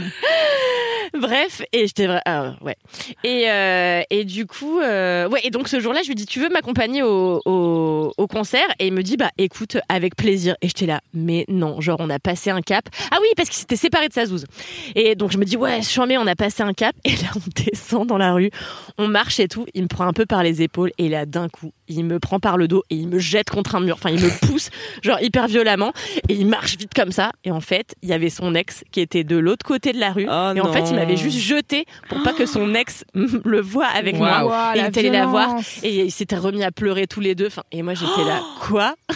bref, 1.19 1.61
et 1.71 1.88
j'étais 1.88 2.07
ah, 2.26 2.55
ouais. 2.61 2.76
Et 3.23 3.49
euh, 3.49 4.01
et 4.09 4.26
du 4.26 4.45
coup 4.45 4.80
euh, 4.80 5.28
ouais 5.30 5.41
et 5.43 5.49
donc 5.49 5.67
ce 5.67 5.80
jour-là 5.80 6.01
je 6.03 6.07
lui 6.07 6.15
dis 6.15 6.26
tu 6.26 6.39
veux 6.39 6.49
m'accompagner 6.49 7.03
au, 7.03 7.41
au 7.45 8.13
au 8.17 8.28
concert? 8.28 8.67
Et 8.80 8.88
il 8.88 8.93
me 8.93 9.03
dit 9.03 9.17
bah 9.17 9.32
écoute 9.38 9.78
avec 9.89 10.15
plaisir. 10.15 10.55
Et 10.61 10.67
j'étais 10.67 10.86
là 10.86 11.01
mais 11.13 11.45
non 11.47 11.82
genre 11.82 11.97
on 11.99 12.09
a 12.09 12.19
passé 12.19 12.49
un 12.49 12.61
cap. 12.61 12.89
Ah 13.11 13.17
oui 13.21 13.28
parce 13.36 13.49
qu'il 13.49 13.59
s'était 13.59 13.76
séparé 13.76 14.07
de 14.07 14.13
sa 14.13 14.26
zouze. 14.26 14.45
Et 14.95 15.15
donc 15.15 15.32
je 15.32 15.38
me 15.38 15.45
dis 15.45 15.57
ouais 15.57 15.80
mais 16.07 16.17
on 16.17 16.28
a 16.28 16.36
passé 16.36 16.63
un 16.63 16.73
cap. 16.73 16.95
Et 17.03 17.11
là 17.11 17.30
on 17.36 17.63
descend 17.63 18.07
dans 18.07 18.17
la 18.17 18.34
rue 18.34 18.51
on 18.97 19.07
marche 19.07 19.39
et 19.39 19.47
tout. 19.47 19.65
Il 19.73 19.84
me 19.84 19.88
prend 19.88 20.05
un 20.05 20.13
peu 20.13 20.26
par 20.26 20.43
les 20.43 20.61
épaules. 20.61 20.91
Et 20.97 21.09
là 21.09 21.26
d'un 21.26 21.49
coup 21.49 21.71
il 21.88 22.03
me 22.03 22.19
prend 22.19 22.39
par 22.39 22.57
le 22.57 22.67
dos 22.67 22.84
et 22.89 22.95
il 22.95 23.07
me 23.07 23.19
jette 23.19 23.49
contre 23.49 23.76
un 23.76 23.80
mur. 23.80 23.95
Enfin 23.95 24.09
il 24.09 24.19
me 24.19 24.47
pousse 24.47 24.69
genre 25.01 25.21
hyper 25.21 25.47
violemment. 25.47 25.93
Et 26.30 26.34
il 26.34 26.47
marche 26.47 26.78
vite 26.78 26.93
comme 26.93 27.11
ça. 27.11 27.32
Et 27.43 27.51
en 27.51 27.61
fait 27.66 27.95
il 28.01 28.09
y 28.09 28.13
avait 28.13 28.30
son 28.30 28.55
ex 28.55 28.84
qui 28.91 29.01
était 29.01 29.24
de 29.24 29.38
l'autre 29.38 29.66
côté 29.66 29.91
de 29.91 29.99
la 29.99 30.11
rue. 30.11 30.28
Oh 30.30 30.51
et 30.55 30.61
en 30.61 30.72
fait 30.72 30.89
il 30.89 30.95
m'avait 30.95 31.18
juste 31.18 31.39
jeté 31.39 31.86
pour 32.09 32.22
pas 32.24 32.34
que 32.34 32.45
son 32.45 32.74
ex 32.74 33.03
le 33.13 33.61
voie 33.61 33.88
avec 33.88 34.16
moi. 34.18 34.74
Et 34.76 34.80
il 34.80 34.86
était 34.86 35.01
allé 35.01 35.09
la 35.09 35.26
voir 35.26 35.55
et 35.84 36.05
il 36.05 36.11
s'était 36.11 36.38
remis 36.38 36.63
à 36.63 36.72
pleurer 36.72 37.07
tous 37.07 37.20
les 37.20 37.36
deux. 37.36 37.47
Enfin, 37.47 37.63
et 37.72 37.82
moi 37.82 37.93
j'étais 37.93 38.24
là 38.24 38.41
quoi? 38.61 38.95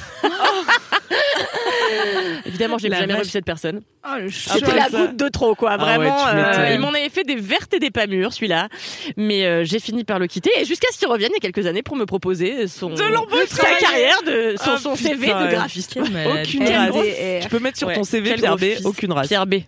évidemment 2.46 2.78
j'ai 2.78 2.90
jamais 2.90 3.14
revu 3.14 3.30
cette 3.30 3.46
personne 3.46 3.82
Oh, 4.06 4.16
le 4.18 4.30
c'était 4.32 4.74
la 4.76 4.90
goutte 4.90 5.18
de 5.18 5.28
trop, 5.28 5.56
quoi. 5.56 5.72
Ah 5.74 5.78
Vraiment, 5.78 6.24
ouais, 6.26 6.32
euh, 6.34 6.50
m'étonnes. 6.50 6.74
il 6.74 6.80
m'en 6.80 6.90
avait 6.90 7.10
fait 7.10 7.26
des 7.26 7.36
vertes 7.36 7.74
et 7.74 7.80
des 7.80 7.92
pas 7.92 8.08
mûres, 8.08 8.32
celui-là. 8.32 8.70
Mais 9.18 9.46
euh, 9.46 9.66
j'ai 9.66 9.80
fini 9.80 10.06
par 10.06 10.20
le 10.20 10.28
quitter 10.28 10.50
et 10.58 10.64
jusqu'à 10.64 10.88
ce 10.94 10.98
qu'il 10.98 11.10
revienne 11.10 11.32
il 11.32 11.44
y 11.44 11.48
a 11.48 11.52
quelques 11.52 11.68
années 11.68 11.84
pour 11.84 11.98
me 11.98 12.06
proposer 12.06 12.68
son 12.68 12.92
De 12.92 12.96
sa 12.96 13.74
carrière 13.76 14.22
de 14.26 14.56
son, 14.58 14.72
Ah, 14.76 14.78
son 14.78 14.94
putain, 14.96 15.10
CV 15.10 15.28
de 15.28 15.52
graphiste. 15.52 15.98
Aucune 16.00 16.64
race. 16.64 16.96
Tu 17.42 17.50
peux 17.50 17.60
mettre 17.60 17.78
sur 17.78 17.88
Ouais, 17.90 17.96
ton 17.96 18.04
CV 18.06 18.30
quel 18.30 18.40
Pierre 18.40 18.56
B, 18.56 18.60
fils. 18.62 18.86
aucune 18.86 19.12
race. 19.12 19.28
Pierre 19.28 19.46
B. 19.46 19.56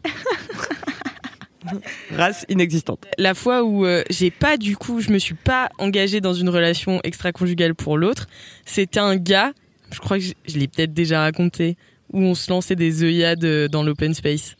Race 2.15 2.45
inexistante. 2.49 3.05
la 3.17 3.33
fois 3.33 3.63
où 3.63 3.85
euh, 3.85 4.03
j'ai 4.09 4.31
pas 4.31 4.57
du 4.57 4.75
coup, 4.75 4.99
je 4.99 5.11
me 5.11 5.19
suis 5.19 5.35
pas 5.35 5.69
engagée 5.77 6.19
dans 6.19 6.33
une 6.33 6.49
relation 6.49 6.99
extra-conjugale 7.03 7.75
pour 7.75 7.97
l'autre, 7.97 8.27
c'était 8.65 8.99
un 8.99 9.15
gars, 9.15 9.51
je 9.93 9.99
crois 9.99 10.17
que 10.17 10.23
je, 10.23 10.33
je 10.47 10.57
l'ai 10.57 10.67
peut-être 10.67 10.93
déjà 10.93 11.21
raconté, 11.21 11.77
où 12.13 12.21
on 12.21 12.35
se 12.35 12.49
lançait 12.51 12.75
des 12.75 13.03
œillades 13.03 13.43
euh, 13.43 13.67
dans 13.67 13.83
l'open 13.83 14.13
space. 14.13 14.55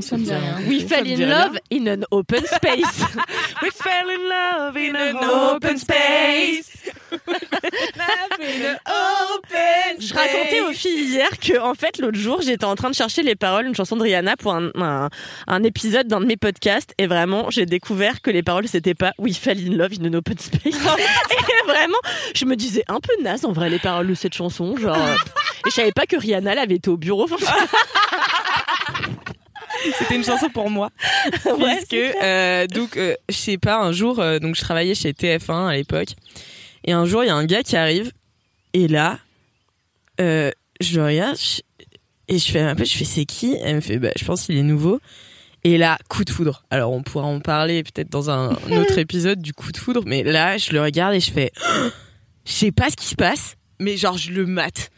Ça 0.00 0.16
me 0.16 0.24
dit 0.24 0.34
rien. 0.34 0.58
We 0.68 0.82
fell 0.82 1.06
in 1.06 1.28
love 1.28 1.58
in 1.70 1.88
an 1.88 2.04
open 2.10 2.44
space. 2.46 3.04
We 3.62 3.70
fell 3.70 4.08
in 4.10 4.28
love 4.28 4.76
in 4.76 4.96
an 4.96 5.16
open 5.24 5.78
space. 5.78 6.72
Je 10.00 10.14
racontais 10.14 10.60
aux 10.68 10.72
filles 10.72 11.04
hier 11.12 11.28
que, 11.40 11.60
en 11.60 11.74
fait, 11.74 11.98
l'autre 11.98 12.18
jour, 12.18 12.40
j'étais 12.42 12.64
en 12.64 12.74
train 12.74 12.90
de 12.90 12.94
chercher 12.94 13.22
les 13.22 13.34
paroles 13.34 13.64
d'une 13.64 13.74
chanson 13.74 13.96
de 13.96 14.02
Rihanna 14.02 14.36
pour 14.36 14.54
un, 14.54 14.70
un, 14.76 15.08
un 15.46 15.62
épisode 15.64 16.06
d'un 16.06 16.20
de 16.20 16.26
mes 16.26 16.36
podcasts. 16.36 16.94
Et 16.98 17.06
vraiment, 17.06 17.50
j'ai 17.50 17.66
découvert 17.66 18.20
que 18.20 18.30
les 18.30 18.42
paroles, 18.42 18.68
c'était 18.68 18.94
pas 18.94 19.12
We 19.18 19.36
fell 19.36 19.58
in 19.58 19.76
love 19.76 19.92
in 20.00 20.06
an 20.08 20.14
open 20.14 20.38
space. 20.38 20.64
et 20.74 21.66
vraiment, 21.66 21.98
je 22.34 22.44
me 22.44 22.56
disais 22.56 22.84
un 22.88 23.00
peu 23.00 23.12
naze, 23.22 23.44
en 23.44 23.52
vrai, 23.52 23.70
les 23.70 23.78
paroles 23.78 24.08
de 24.08 24.14
cette 24.14 24.34
chanson. 24.34 24.76
Genre, 24.76 24.96
et 24.96 25.70
je 25.70 25.74
savais 25.74 25.92
pas 25.92 26.06
que 26.06 26.16
Rihanna 26.16 26.54
l'avait 26.54 26.76
été 26.76 26.90
au 26.90 26.96
bureau. 26.96 27.26
C'était 29.98 30.16
une 30.16 30.24
chanson 30.24 30.48
pour 30.50 30.70
moi. 30.70 30.90
ouais, 31.46 31.76
puisque 31.76 31.94
euh, 32.22 32.66
donc 32.66 32.96
euh, 32.96 33.14
je 33.28 33.34
sais 33.36 33.58
pas 33.58 33.78
un 33.78 33.92
jour 33.92 34.18
euh, 34.20 34.38
donc 34.38 34.54
je 34.56 34.60
travaillais 34.60 34.94
chez 34.94 35.12
TF1 35.12 35.68
à 35.68 35.74
l'époque. 35.74 36.08
Et 36.84 36.92
un 36.92 37.04
jour 37.06 37.22
il 37.24 37.28
y 37.28 37.30
a 37.30 37.34
un 37.34 37.44
gars 37.44 37.62
qui 37.62 37.76
arrive. 37.76 38.12
Et 38.74 38.88
là 38.88 39.18
je 40.18 40.96
le 40.98 41.04
regarde 41.04 41.36
je- 41.36 41.62
et 42.28 42.38
je 42.38 42.50
fais 42.50 42.60
un 42.60 42.74
peu 42.74 42.84
je 42.84 42.96
fais 42.96 43.04
c'est 43.04 43.24
qui? 43.24 43.56
Elle 43.62 43.76
me 43.76 43.80
fait 43.80 43.98
bah, 43.98 44.10
je 44.18 44.24
pense 44.24 44.44
qu'il 44.46 44.56
est 44.56 44.62
nouveau. 44.62 45.00
Et 45.64 45.76
là 45.78 45.98
coup 46.08 46.24
de 46.24 46.30
foudre. 46.30 46.64
Alors 46.70 46.92
on 46.92 47.02
pourra 47.02 47.26
en 47.26 47.40
parler 47.40 47.82
peut-être 47.82 48.10
dans 48.10 48.30
un 48.30 48.50
autre 48.52 48.98
épisode 48.98 49.40
du 49.40 49.52
coup 49.52 49.72
de 49.72 49.76
foudre. 49.78 50.02
Mais 50.06 50.22
là 50.22 50.58
je 50.58 50.72
le 50.72 50.82
regarde 50.82 51.14
et 51.14 51.20
je 51.20 51.32
fais 51.32 51.52
je 52.44 52.52
sais 52.52 52.72
pas 52.72 52.90
ce 52.90 52.96
qui 52.96 53.06
se 53.06 53.14
passe 53.16 53.54
mais 53.80 53.96
genre 53.96 54.16
je 54.18 54.32
le 54.32 54.44
mate. 54.46 54.90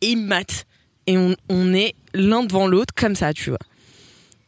Et 0.00 0.08
il 0.08 0.16
mate. 0.18 0.64
Et 1.06 1.18
on, 1.18 1.36
on 1.50 1.74
est 1.74 1.94
l'un 2.14 2.42
devant 2.44 2.66
l'autre 2.66 2.94
comme 2.96 3.14
ça 3.14 3.32
tu 3.34 3.50
vois 3.50 3.58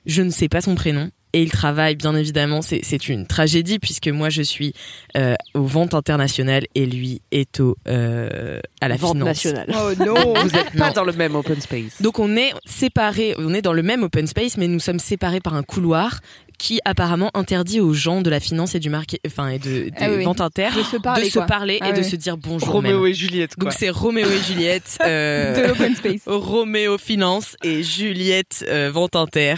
je 0.07 0.23
ne 0.23 0.31
sais 0.31 0.49
pas 0.49 0.61
son 0.61 0.75
prénom. 0.75 1.11
Et 1.33 1.43
il 1.43 1.51
travaille, 1.51 1.97
bien 1.97 2.17
évidemment, 2.17 2.63
c'est 2.63 3.09
une 3.11 3.27
tragédie 3.27 3.79
puisque 3.79 4.09
moi 4.09 4.31
je 4.31 4.41
suis 4.41 4.73
euh, 5.19 5.35
aux 5.53 5.65
ventes 5.67 5.93
internationales 5.93 6.65
et 6.75 6.87
lui 6.87 7.21
est 7.31 7.61
au 7.61 7.77
euh, 7.89 8.59
à 8.81 8.89
la 8.89 8.97
Vente 8.97 9.13
finance. 9.17 9.27
nationale. 9.27 9.67
Oh 9.75 9.91
non. 10.03 10.15
Vous 10.43 10.57
êtes 10.57 10.71
pas 10.79 10.87
Non. 10.89 10.93
dans 10.95 11.05
le 11.05 11.13
même 11.13 11.35
open 11.35 11.61
space. 11.61 12.01
Donc 12.01 12.21
on 12.21 12.37
est 12.39 12.53
séparés, 12.65 13.35
on 13.37 13.53
est 13.53 13.61
dans 13.61 13.75
le 13.75 13.83
même 13.83 14.03
open 14.03 14.27
space, 14.27 14.57
mais 14.57 14.67
nous 14.67 14.81
sommes 14.81 14.99
séparés 15.01 15.41
par 15.41 15.53
un 15.55 15.63
couloir 15.63 16.21
qui 16.59 16.81
apparemment 16.85 17.31
interdit 17.35 17.81
aux 17.81 17.93
gens 17.93 18.23
de 18.23 18.31
la 18.31 18.41
finance 18.41 18.75
et 18.75 18.81
du 18.81 18.89
market, 18.91 19.21
enfin 19.27 19.49
et 19.49 19.59
de 19.59 19.85
des 19.85 19.93
Ah 19.99 20.09
oui, 20.11 20.17
oui. 20.19 20.25
ventes 20.25 20.41
inter 20.41 20.69
De 20.77 20.83
se 20.83 20.97
parler, 20.97 21.25
de 21.25 21.29
se 21.29 21.39
quoi. 21.39 21.47
parler 21.47 21.79
Ah 21.83 21.91
et 21.91 21.93
de 21.93 22.03
se 22.03 22.17
dire 22.17 22.37
bonjour. 22.37 22.69
même. 22.83 22.93
Roméo 22.93 23.07
et 23.07 23.15
Juliette, 23.15 23.55
quoi. 23.57 23.65
Donc 23.71 23.73
c'est 23.79 23.91
Roméo 23.91 24.27
et 24.29 24.43
Juliette. 24.43 24.99
euh, 25.05 25.55
De 25.63 25.69
l'open 25.69 25.95
space. 25.95 26.23
Roméo 26.27 26.97
Finance 26.99 27.57
et 27.63 27.83
Juliette 27.83 28.65
euh, 28.69 28.91
Vente 28.93 29.17
Inter. 29.17 29.55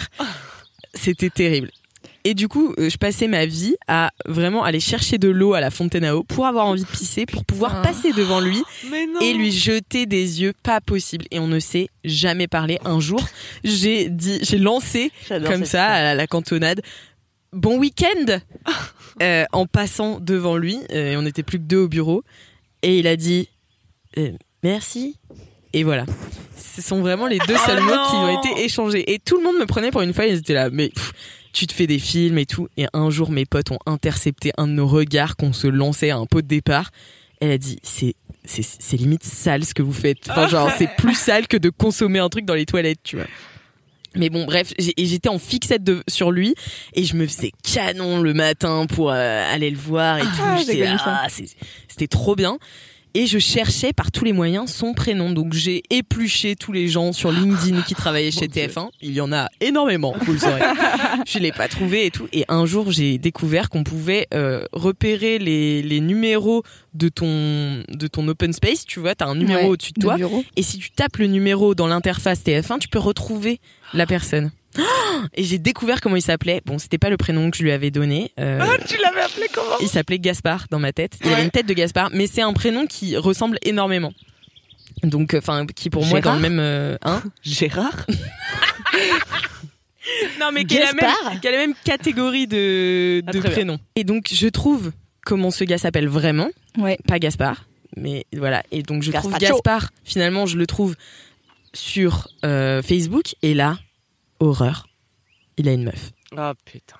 C'était 0.94 1.30
terrible. 1.30 1.70
Et 2.24 2.34
du 2.34 2.48
coup, 2.48 2.74
euh, 2.78 2.90
je 2.90 2.96
passais 2.96 3.28
ma 3.28 3.46
vie 3.46 3.76
à 3.86 4.10
vraiment 4.26 4.64
aller 4.64 4.80
chercher 4.80 5.18
de 5.18 5.28
l'eau 5.28 5.54
à 5.54 5.60
la 5.60 5.70
fontaine 5.70 6.04
à 6.04 6.16
eau 6.16 6.24
pour 6.24 6.46
avoir 6.46 6.66
envie 6.66 6.82
de 6.82 6.86
pisser, 6.86 7.26
pour 7.26 7.44
pouvoir 7.44 7.82
passer 7.82 8.12
devant 8.12 8.40
lui 8.40 8.62
et 9.22 9.32
lui 9.32 9.52
jeter 9.52 10.06
des 10.06 10.42
yeux 10.42 10.52
pas 10.62 10.80
possible. 10.80 11.24
Et 11.30 11.38
on 11.38 11.46
ne 11.46 11.58
s'est 11.58 11.88
jamais 12.04 12.48
parlé. 12.48 12.78
Un 12.84 13.00
jour, 13.00 13.20
j'ai 13.64 14.08
dit, 14.08 14.38
j'ai 14.42 14.58
lancé 14.58 15.10
comme 15.28 15.64
ça 15.64 15.86
à 15.86 16.14
la, 16.14 16.26
cantonade. 16.26 16.82
Bon 17.52 17.78
week-end 17.78 18.40
Euh, 19.20 19.44
en 19.52 19.66
passant 19.66 20.20
devant 20.20 20.56
lui. 20.56 20.78
euh, 20.92 21.16
on 21.16 21.22
n'était 21.22 21.42
plus 21.42 21.58
que 21.58 21.64
deux 21.64 21.78
au 21.78 21.88
bureau. 21.88 22.22
Et 22.82 23.00
il 23.00 23.06
a 23.08 23.16
dit 23.16 23.48
euh, 24.16 24.30
merci. 24.62 25.16
Et 25.72 25.82
voilà. 25.82 26.04
Ce 26.56 26.82
sont 26.82 27.00
vraiment 27.00 27.26
les 27.26 27.38
deux 27.38 27.56
seuls 27.56 27.80
Oh 27.80 27.84
mots 27.84 27.94
non 27.96 28.06
qui 28.08 28.14
ont 28.14 28.40
été 28.40 28.64
échangés. 28.64 29.12
Et 29.12 29.18
tout 29.18 29.36
le 29.38 29.42
monde 29.42 29.58
me 29.58 29.66
prenait 29.66 29.90
pour 29.90 30.02
une 30.02 30.14
fois. 30.14 30.26
Ils 30.26 30.38
étaient 30.38 30.54
là, 30.54 30.70
mais 30.70 30.88
pff, 30.88 31.12
tu 31.58 31.66
te 31.66 31.72
fais 31.72 31.88
des 31.88 31.98
films 31.98 32.38
et 32.38 32.46
tout. 32.46 32.68
Et 32.76 32.86
un 32.92 33.10
jour, 33.10 33.32
mes 33.32 33.44
potes 33.44 33.72
ont 33.72 33.80
intercepté 33.84 34.52
un 34.58 34.68
de 34.68 34.72
nos 34.72 34.86
regards 34.86 35.36
qu'on 35.36 35.52
se 35.52 35.66
lançait 35.66 36.10
à 36.10 36.16
un 36.16 36.24
pot 36.24 36.40
de 36.40 36.46
départ. 36.46 36.92
Elle 37.40 37.50
a 37.50 37.58
dit, 37.58 37.80
c'est 37.82 38.14
c'est 38.44 38.96
limite 38.96 39.24
sale 39.24 39.64
ce 39.64 39.74
que 39.74 39.82
vous 39.82 39.92
faites. 39.92 40.30
Enfin, 40.30 40.46
genre, 40.48 40.70
c'est 40.78 40.88
plus 40.96 41.16
sale 41.16 41.48
que 41.48 41.56
de 41.56 41.68
consommer 41.68 42.20
un 42.20 42.28
truc 42.28 42.44
dans 42.44 42.54
les 42.54 42.64
toilettes, 42.64 43.00
tu 43.02 43.16
vois. 43.16 43.26
Mais 44.14 44.30
bon, 44.30 44.46
bref, 44.46 44.72
j'étais 44.78 45.28
en 45.28 45.38
fixette 45.40 45.82
de, 45.82 46.02
sur 46.08 46.30
lui 46.30 46.54
et 46.94 47.04
je 47.04 47.14
me 47.16 47.26
faisais 47.26 47.50
canon 47.62 48.20
le 48.20 48.34
matin 48.34 48.86
pour 48.86 49.10
euh, 49.10 49.54
aller 49.54 49.70
le 49.70 49.76
voir 49.76 50.18
et 50.18 50.22
tout. 50.22 50.28
Ah, 50.40 50.58
ça. 50.98 51.20
ah, 51.24 51.26
c'était 51.88 52.06
trop 52.06 52.36
bien. 52.36 52.58
Et 53.18 53.26
je 53.26 53.40
cherchais 53.40 53.92
par 53.92 54.12
tous 54.12 54.24
les 54.24 54.32
moyens 54.32 54.70
son 54.70 54.94
prénom. 54.94 55.32
Donc 55.32 55.52
j'ai 55.52 55.82
épluché 55.90 56.54
tous 56.54 56.70
les 56.70 56.86
gens 56.86 57.12
sur 57.12 57.32
LinkedIn 57.32 57.82
qui 57.82 57.96
travaillaient 57.96 58.30
chez 58.30 58.46
TF1. 58.46 58.90
Il 59.00 59.12
y 59.12 59.20
en 59.20 59.32
a 59.32 59.48
énormément, 59.60 60.14
vous 60.20 60.34
le 60.34 60.38
saurez. 60.38 60.60
je 61.26 61.40
l'ai 61.40 61.50
pas 61.50 61.66
trouvé 61.66 62.06
et 62.06 62.10
tout. 62.12 62.28
Et 62.32 62.44
un 62.48 62.64
jour, 62.64 62.92
j'ai 62.92 63.18
découvert 63.18 63.70
qu'on 63.70 63.82
pouvait 63.82 64.28
euh, 64.34 64.64
repérer 64.72 65.40
les, 65.40 65.82
les 65.82 66.00
numéros 66.00 66.62
de 66.94 67.08
ton 67.08 67.82
de 67.88 68.06
ton 68.06 68.28
open 68.28 68.52
space. 68.52 68.84
Tu 68.84 69.00
vois, 69.00 69.16
t'as 69.16 69.26
un 69.26 69.34
numéro 69.34 69.62
Ouais, 69.62 69.68
au-dessus 69.70 69.92
de 69.96 70.00
toi. 70.00 70.14
bureau. 70.14 70.44
Et 70.54 70.62
si 70.62 70.78
tu 70.78 70.92
tapes 70.92 71.16
le 71.16 71.26
numéro 71.26 71.74
dans 71.74 71.88
l'interface 71.88 72.44
TF1, 72.44 72.78
tu 72.78 72.86
peux 72.86 73.00
retrouver 73.00 73.58
la 73.94 74.06
personne. 74.06 74.52
Et 75.34 75.44
j'ai 75.44 75.58
découvert 75.58 76.00
comment 76.00 76.16
il 76.16 76.22
s'appelait. 76.22 76.60
Bon, 76.66 76.78
c'était 76.78 76.98
pas 76.98 77.10
le 77.10 77.16
prénom 77.16 77.50
que 77.50 77.56
je 77.56 77.62
lui 77.62 77.72
avais 77.72 77.90
donné. 77.90 78.32
Euh, 78.38 78.60
Tu 78.86 78.96
l'avais 79.02 79.22
appelé 79.22 79.46
comment? 79.52 79.76
il 79.80 79.88
s'appelait 79.88 80.18
Gaspard 80.18 80.66
dans 80.70 80.78
ma 80.78 80.92
tête. 80.92 81.18
Il 81.24 81.32
avait 81.32 81.42
une 81.44 81.50
tête 81.50 81.66
de 81.66 81.74
Gaspard, 81.74 82.10
mais 82.12 82.26
c'est 82.26 82.42
un 82.42 82.52
prénom 82.52 82.86
qui 82.86 83.16
ressemble 83.16 83.58
énormément. 83.62 84.12
Donc, 85.02 85.34
enfin, 85.34 85.64
qui 85.66 85.90
pour 85.90 86.04
moi 86.04 86.18
est 86.18 86.22
dans 86.22 86.34
le 86.34 86.40
Gérard 86.40 86.50
même. 86.50 86.58
euh, 86.60 86.96
hein 87.02 87.22
Gérard? 87.42 88.06
Non, 90.40 90.50
mais 90.52 90.64
qui 90.64 90.76
a, 90.78 90.86
la 90.86 90.92
Gaspard? 90.92 91.30
même, 91.32 91.40
qui 91.40 91.48
a 91.48 91.50
la 91.50 91.56
même 91.58 91.74
catégorie 91.84 92.46
de, 92.46 93.22
Ah, 93.26 93.32
de 93.32 93.40
bien. 93.40 93.50
prénoms. 93.50 93.78
Et 93.94 94.04
donc, 94.04 94.28
je 94.32 94.48
trouve 94.48 94.92
comment 95.24 95.50
ce 95.50 95.64
gars 95.64 95.76
s'appelle 95.78 96.08
vraiment. 96.08 96.48
Ouais. 96.78 96.98
Pas 97.06 97.18
Gaspard, 97.18 97.64
mais 97.96 98.24
voilà. 98.34 98.62
Et 98.72 98.82
donc, 98.82 99.02
je 99.02 99.12
trouve. 99.12 99.36
Gaspard, 99.38 99.90
finalement, 100.04 100.46
je 100.46 100.56
le 100.56 100.66
trouve 100.66 100.96
sur 101.74 102.28
euh, 102.44 102.80
Facebook. 102.82 103.34
Et 103.42 103.52
là, 103.52 103.78
horreur. 104.40 104.86
Il 105.56 105.68
a 105.68 105.72
une 105.72 105.84
meuf. 105.84 106.12
Ah 106.36 106.54
putain. 106.64 106.96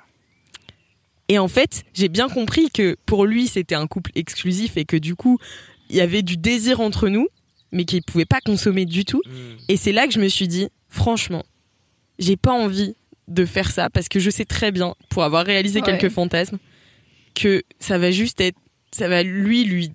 Et 1.29 1.39
en 1.39 1.49
fait, 1.49 1.85
j'ai 1.95 2.09
bien 2.09 2.29
compris 2.29 2.71
que 2.71 2.97
pour 3.07 3.27
lui, 3.27 3.47
c'était 3.49 3.75
un 3.75 3.87
couple 3.87 4.11
exclusif 4.15 4.77
et 4.77 4.85
que 4.85 4.97
du 4.97 5.15
coup, 5.15 5.39
il 5.91 5.97
y 5.97 6.01
avait 6.01 6.23
du 6.23 6.37
désir 6.39 6.81
entre 6.81 7.09
nous, 7.09 7.29
mais 7.71 7.85
qu'il 7.85 8.03
pouvait 8.03 8.25
pas 8.25 8.41
consommer 8.41 8.87
du 8.87 9.05
tout. 9.05 9.21
Et 9.69 9.77
c'est 9.77 9.93
là 9.93 10.07
que 10.07 10.13
je 10.15 10.21
me 10.21 10.29
suis 10.29 10.49
dit, 10.49 10.69
franchement, 10.89 11.45
j'ai 12.19 12.37
pas 12.37 12.53
envie 12.53 12.95
de 13.29 13.45
faire 13.45 13.71
ça 13.71 13.91
parce 13.91 14.09
que 14.09 14.19
je 14.21 14.31
sais 14.31 14.47
très 14.47 14.73
bien, 14.73 14.95
pour 15.11 15.23
avoir 15.23 15.45
réalisé 15.45 15.81
Ouais. 15.83 15.87
quelques 15.99 16.09
fantasmes, 16.13 16.59
que 17.35 17.63
ça 17.79 17.99
va 17.99 18.11
juste 18.11 18.41
être, 18.41 18.57
ça 18.91 19.07
va 19.07 19.23
lui, 19.23 19.65
lui 19.65 19.93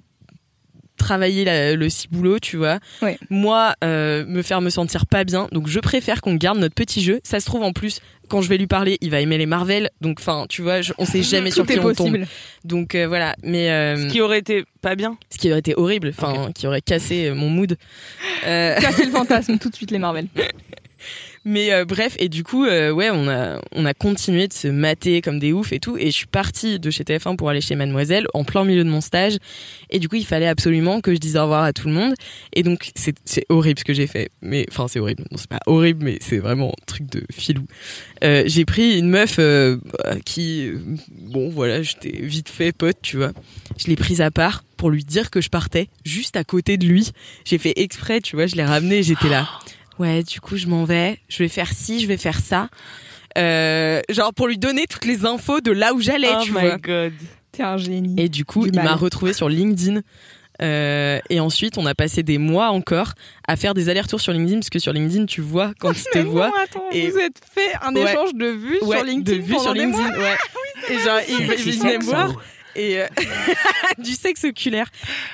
travailler 0.98 1.44
la- 1.46 1.76
le 1.76 1.90
ciboulot, 1.90 2.40
tu 2.40 2.58
vois. 2.58 2.80
Ouais. 3.02 3.18
Moi, 3.30 3.74
euh, 3.84 4.26
me 4.26 4.42
faire 4.42 4.62
me 4.62 4.70
sentir 4.70 5.06
pas 5.06 5.24
bien. 5.24 5.48
Donc, 5.52 5.68
je 5.68 5.80
préfère 5.80 6.22
qu'on 6.22 6.36
garde 6.36 6.58
notre 6.60 6.76
petit 6.76 7.02
jeu. 7.04 7.20
Ça 7.24 7.40
se 7.40 7.46
trouve, 7.46 7.64
en 7.64 7.74
plus, 7.74 8.00
quand 8.30 8.42
je 8.42 8.50
vais 8.50 8.58
lui 8.58 8.68
parler, 8.68 8.98
il 9.02 9.10
va 9.10 9.20
aimer 9.20 9.38
les 9.38 9.46
Marvel. 9.46 9.90
Donc, 10.02 10.20
enfin, 10.20 10.46
tu 10.50 10.62
vois, 10.62 10.82
je- 10.82 10.94
on 10.98 11.06
sait 11.06 11.24
jamais 11.24 11.52
sur 11.52 11.66
qui 11.66 11.74
est 11.74 11.80
on 11.80 11.94
tombe. 11.94 11.96
possible. 11.96 12.28
Donc, 12.64 12.96
euh, 12.96 13.08
voilà. 13.08 13.36
Mais, 13.44 13.70
euh, 13.72 14.08
Ce 14.08 14.12
qui 14.14 14.22
aurait 14.22 14.40
été 14.40 14.64
pas 14.82 14.96
bien. 14.96 15.18
ce 15.30 15.38
qui 15.38 15.50
aurait 15.50 15.60
été 15.60 15.76
horrible, 15.76 16.10
enfin, 16.18 16.52
qui 16.54 16.68
aurait 16.68 16.82
cassé 16.82 17.32
mon 17.32 17.50
mood. 17.50 17.76
Euh, 18.46 18.80
Casser 18.80 19.06
le 19.06 19.12
fantasme 19.12 19.58
tout 19.58 19.70
de 19.70 19.76
suite 19.76 19.92
les 19.92 20.00
Marvel. 20.00 20.28
Mais 21.46 21.74
euh, 21.74 21.86
bref, 21.86 22.16
et 22.20 22.30
du 22.30 22.44
coup, 22.44 22.66
euh, 22.66 22.92
ouais, 22.92 23.10
on 23.12 23.28
a, 23.28 23.60
on 23.74 23.86
a 23.86 23.94
continué 23.94 24.48
de 24.48 24.54
se 24.54 24.68
mater 24.68 25.22
comme 25.22 25.40
des 25.40 25.52
oufs 25.52 25.74
et 25.74 25.80
tout. 25.80 25.98
Et 25.98 26.08
je 26.08 26.16
suis 26.16 26.28
partie 26.28 26.80
de 26.80 26.90
chez 26.90 27.04
TF1 27.04 27.36
pour 27.36 27.50
aller 27.50 27.62
chez 27.62 27.76
Mademoiselle 27.76 28.28
en 28.34 28.44
plein 28.44 28.64
milieu 28.64 28.84
de 28.84 28.90
mon 28.90 29.02
stage. 29.02 29.38
Et 29.90 30.00
du 30.00 30.08
coup, 30.08 30.16
il 30.16 30.26
fallait 30.26 30.48
absolument 30.48 31.02
que 31.02 31.14
je 31.14 31.20
dise 31.20 31.36
au 31.36 31.42
revoir 31.44 31.64
à 31.64 31.74
tout 31.74 31.88
le 31.88 31.94
monde. 31.94 32.14
Et 32.54 32.64
donc, 32.64 32.92
c'est 32.96 33.46
horrible 33.50 33.80
ce 33.80 33.84
que 33.84 33.94
j'ai 33.94 34.08
fait. 34.08 34.30
Mais 34.42 34.66
enfin, 34.70 34.88
c'est 34.88 35.00
horrible. 35.00 35.24
Non, 35.32 35.38
c'est 35.38 35.50
pas 35.50 35.60
horrible, 35.66 36.06
mais 36.06 36.18
c'est 36.22 36.40
vraiment 36.40 36.70
un 36.70 36.86
truc 36.86 37.10
de 37.10 37.24
filou. 37.32 37.66
Euh, 38.24 38.44
j'ai 38.46 38.64
pris 38.66 38.98
une 38.98 39.10
meuf 39.10 39.36
euh, 39.40 39.78
qui, 40.26 40.72
bon, 41.12 41.50
voilà, 41.50 41.82
j'étais 41.82 42.22
vite 42.22 42.50
fait 42.50 42.72
pote, 42.72 42.98
tu 43.02 43.18
vois. 43.18 43.32
Je 43.78 43.88
l'ai 43.88 43.96
prise 43.96 44.22
à 44.22 44.32
part 44.32 44.64
pour 44.78 44.90
lui 44.90 45.04
dire 45.04 45.30
que 45.30 45.42
je 45.42 45.50
partais 45.50 45.90
juste 46.06 46.38
à 46.38 46.44
côté 46.44 46.78
de 46.78 46.86
lui. 46.86 47.12
J'ai 47.46 47.58
fait 47.58 47.74
exprès, 47.76 48.22
tu 48.22 48.36
vois, 48.36 48.48
je 48.48 48.56
l'ai 48.56 48.66
ramené, 48.66 49.04
j'étais 49.04 49.30
là. 49.30 49.48
Ouais, 50.00 50.24
du 50.24 50.42
coup, 50.42 50.58
je 50.58 50.68
m'en 50.68 50.84
vais. 50.86 51.20
Je 51.30 51.40
vais 51.44 51.50
faire 51.50 51.72
ci, 51.72 52.00
je 52.00 52.08
vais 52.08 52.18
faire 52.18 52.40
ça. 52.40 52.70
Euh, 53.38 54.02
genre 54.10 54.34
pour 54.34 54.48
lui 54.48 54.58
donner 54.58 54.86
toutes 54.88 55.06
les 55.06 55.26
infos 55.26 55.60
de 55.62 55.72
là 55.72 55.94
où 55.94 56.02
j'allais, 56.02 56.30
oh 56.32 56.42
tu 56.44 56.52
my 56.52 56.60
vois. 56.62 56.78
god. 56.78 57.14
T'es 57.52 57.64
un 57.64 57.78
génie. 57.78 58.16
Et 58.18 58.30
du 58.30 58.46
coup, 58.46 58.64
Du 58.64 58.70
il 58.78 58.84
m'a 58.84 58.96
retrouvé 58.96 59.34
sur 59.34 59.50
LinkedIn. 59.50 60.02
Euh, 60.62 61.20
et 61.32 61.40
ensuite, 61.40 61.78
on 61.80 61.86
a 61.88 61.96
passé 61.96 62.22
des 62.22 62.38
mois 62.38 62.70
encore 62.70 63.14
à 63.48 63.56
faire 63.56 63.74
des 63.74 63.90
allers-retours 63.90 64.22
sur 64.22 64.34
LinkedIn, 64.34 64.60
parce 64.60 64.70
que 64.70 64.78
sur 64.80 64.94
LinkedIn, 64.94 65.26
tu 65.26 65.42
vois 65.42 65.74
quand 65.80 65.92
il 65.98 66.04
te 66.04 66.18
non, 66.20 66.42
attends, 66.64 66.84
Et- 66.92 67.10
vous 67.10 67.18
êtes 67.18 67.42
fait 67.54 67.72
un 67.82 67.94
Ouais. 67.96 68.04
échange 68.04 68.36
de 68.36 68.46
vues 68.46 68.78
Ouais, 68.84 68.98
sur 68.98 69.06
LinkedIn 69.06 69.38
de 69.40 69.44
vues 69.44 69.60
sur 69.60 69.74
des 69.74 69.80
LinkedIn, 69.80 70.18
ouais. 70.20 70.36
Et 70.92 71.00
genre, 71.00 71.20
il, 71.28 71.36
il 71.66 71.80
venait 71.80 71.98
me 71.98 72.04
voir. 72.04 72.34
Et 72.76 73.00
euh, 73.00 73.08
du 73.98 74.12
sexe 74.12 74.44
oculaire. 74.44 74.90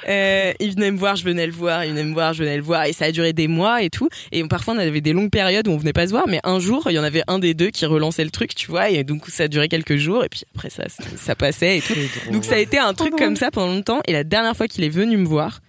Euh, 0.08 0.54
il 0.60 0.74
venait 0.74 0.92
me 0.92 0.98
voir, 0.98 1.16
je 1.16 1.24
venais 1.24 1.46
le 1.46 1.54
voir, 1.54 1.86
il 1.86 1.92
venait 1.92 2.04
me 2.04 2.14
voir, 2.14 2.34
je 2.34 2.44
venais 2.44 2.58
le 2.58 2.64
voir, 2.64 2.86
et 2.86 2.94
ça 2.94 3.06
a 3.06 3.12
duré 3.12 3.34
des 3.34 3.48
mois 3.48 3.82
et 3.82 3.90
tout. 3.90 4.10
Et 4.32 4.44
parfois 4.46 4.74
on 4.74 4.78
avait 4.78 5.02
des 5.02 5.14
longues 5.14 5.32
périodes 5.32 5.68
où 5.68 5.72
on 5.72 5.78
venait 5.78 5.94
pas 5.94 6.08
se 6.08 6.12
voir, 6.12 6.28
mais 6.28 6.40
un 6.44 6.60
jour 6.60 6.88
il 6.90 6.94
y 6.94 7.00
en 7.00 7.04
avait 7.04 7.24
un 7.28 7.40
des 7.40 7.54
deux 7.54 7.70
qui 7.70 7.86
relançait 7.86 8.24
le 8.24 8.32
truc, 8.32 8.56
tu 8.56 8.68
vois, 8.68 8.90
et 8.90 9.04
donc 9.04 9.28
ça 9.28 9.44
a 9.44 9.48
duré 9.48 9.68
quelques 9.68 9.98
jours, 9.98 10.24
et 10.24 10.30
puis 10.30 10.44
après 10.56 10.70
ça, 10.70 10.84
ça 11.18 11.36
passait 11.36 11.78
et 11.78 11.82
tout. 11.82 11.94
Donc 12.32 12.46
ça 12.46 12.56
a 12.56 12.60
été 12.60 12.78
un 12.78 12.94
truc 12.94 13.16
comme 13.16 13.36
ça 13.36 13.52
pendant 13.52 13.74
longtemps. 13.74 14.02
Et 14.08 14.14
la 14.14 14.24
dernière 14.24 14.56
fois 14.56 14.68
qu'il 14.68 14.84
est 14.84 14.90
venu 14.90 15.18
me 15.18 15.26
voir, 15.26 15.62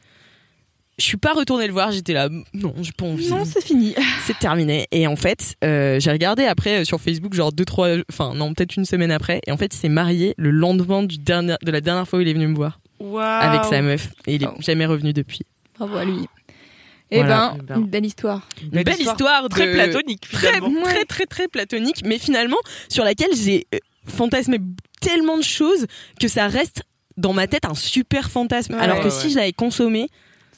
je 1.00 1.04
suis 1.06 1.16
pas 1.16 1.32
retournée 1.32 1.66
le 1.66 1.72
voir, 1.72 1.90
j'étais 1.90 2.12
là, 2.12 2.28
non, 2.54 2.74
j'ai 2.82 2.92
pas 2.92 3.06
envie 3.06 3.28
Non, 3.30 3.44
c'est 3.44 3.64
fini. 3.64 3.94
c'est 4.26 4.38
terminé. 4.38 4.86
Et 4.92 5.06
en 5.06 5.16
fait, 5.16 5.56
euh, 5.64 5.98
j'ai 5.98 6.10
regardé 6.12 6.44
après 6.44 6.80
euh, 6.80 6.84
sur 6.84 7.00
Facebook, 7.00 7.34
genre 7.34 7.52
deux, 7.52 7.64
trois, 7.64 7.88
enfin 8.10 8.34
non, 8.34 8.52
peut-être 8.54 8.76
une 8.76 8.84
semaine 8.84 9.10
après. 9.10 9.40
Et 9.46 9.52
en 9.52 9.56
fait, 9.56 9.74
il 9.74 9.78
s'est 9.78 9.88
marié 9.88 10.34
le 10.36 10.50
lendemain 10.50 11.02
du 11.02 11.18
dernier, 11.18 11.56
de 11.62 11.70
la 11.70 11.80
dernière 11.80 12.06
fois 12.06 12.18
où 12.18 12.22
il 12.22 12.28
est 12.28 12.34
venu 12.34 12.46
me 12.46 12.54
voir 12.54 12.80
Waouh. 13.00 13.18
avec 13.22 13.64
sa 13.64 13.82
meuf. 13.82 14.08
Et 14.26 14.34
il 14.36 14.42
est 14.44 14.48
Oh. 14.48 14.54
jamais 14.60 14.86
revenu 14.86 15.12
depuis. 15.12 15.40
Bravo 15.78 15.96
à 15.96 16.04
lui. 16.04 16.26
Eh 17.10 17.16
Voilà. 17.18 17.54
ben, 17.54 17.58
Eh 17.58 17.62
ben. 17.66 17.80
une 17.80 17.86
belle 17.86 18.06
histoire. 18.06 18.46
Une 18.62 18.82
belle, 18.84 19.00
histoire, 19.00 19.42
de- 19.44 19.48
très 19.48 19.72
platonique 19.72 20.20
très, 20.30 20.60
très, 20.60 21.04
très, 21.06 21.26
très 21.26 21.48
platonique, 21.48 22.02
mais 22.04 22.18
finalement 22.18 22.58
sur 22.88 23.02
laquelle 23.04 23.34
j'ai 23.34 23.66
euh, 23.74 23.78
fantasmé 24.06 24.58
tellement 25.00 25.36
de 25.38 25.42
choses 25.42 25.86
que 26.20 26.28
ça 26.28 26.46
reste 26.46 26.82
dans 27.16 27.32
ma 27.32 27.46
tête 27.48 27.64
un 27.64 27.74
super 27.74 28.30
fantasme. 28.30 28.74
Ouais, 28.74 28.80
Alors 28.80 28.98
que 29.00 29.04
ouais, 29.06 29.10
si 29.10 29.30
je 29.30 29.36
l'avais 29.36 29.52
consommé, 29.52 30.08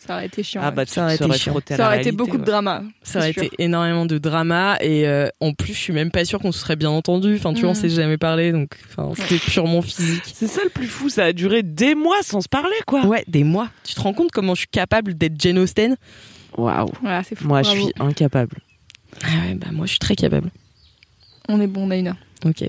Ça 0.04 0.14
aurait 0.14 0.26
été 0.26 0.42
chiant. 0.42 0.60
Ah 0.64 0.70
bah 0.72 0.84
Ça 0.86 1.04
aurait 1.04 1.14
été 1.14 1.24
chiant. 1.32 1.34
ça 1.44 1.50
aurait 1.52 1.60
été 1.60 1.74
réalité, 1.82 2.12
beaucoup 2.12 2.38
de 2.38 2.44
drama. 2.44 2.82
ça 3.02 3.20
aurait 3.20 3.32
sûr. 3.32 3.44
été 3.44 3.54
énormément 3.62 4.04
de 4.04 4.18
drama 4.18 4.76
et 4.80 5.06
euh, 5.06 5.28
en 5.40 5.52
plus 5.54 5.74
je 5.74 5.78
suis 5.78 5.92
même 5.92 6.10
pas 6.10 6.24
sûre 6.24 6.40
qu'on 6.40 6.50
se 6.50 6.58
serait 6.58 6.74
bien 6.76 6.90
entendu. 6.90 7.36
Enfin 7.36 7.52
tu 7.54 7.60
vois, 7.60 7.70
on 7.70 7.74
Mhm. 7.74 7.80
s'est 7.80 7.88
jamais 7.88 8.18
parlé 8.18 8.50
donc 8.52 8.70
enfin 8.88 9.12
c'était 9.16 9.38
purement 9.38 9.80
physique. 9.82 10.22
C'est 10.34 10.48
ça 10.48 10.62
le 10.64 10.70
plus 10.70 10.86
fou, 10.88 11.08
ça 11.08 11.26
a 11.26 11.32
duré 11.32 11.62
des 11.62 11.94
mois 11.94 12.22
sans 12.22 12.40
se 12.40 12.48
parler 12.48 12.74
quoi. 12.86 13.06
Ouais, 13.06 13.24
des 13.28 13.44
mois. 13.44 13.68
Tu 13.84 13.94
te 13.94 14.00
rends 14.00 14.12
compte 14.12 14.32
comment 14.32 14.54
je 14.54 14.60
suis 14.60 14.68
capable 14.68 15.14
d'être 15.14 15.40
Jane 15.40 15.58
Austen? 15.58 15.96
Waouh. 16.56 16.90
Voilà. 17.00 17.22
Moi 17.42 17.62
je 17.62 17.70
suis 17.70 17.92
incapable. 18.00 18.56
Ah 19.22 19.26
ouais, 19.46 19.54
bah 19.54 19.68
moi 19.72 19.86
je 19.86 19.90
suis 19.90 19.98
très 20.00 20.16
capable. 20.16 20.50
On 21.48 21.60
est 21.60 21.66
bon, 21.66 21.86
on 21.86 21.90
a 21.90 21.96
une 21.96 22.08
heure. 22.08 22.16
Ok. 22.44 22.64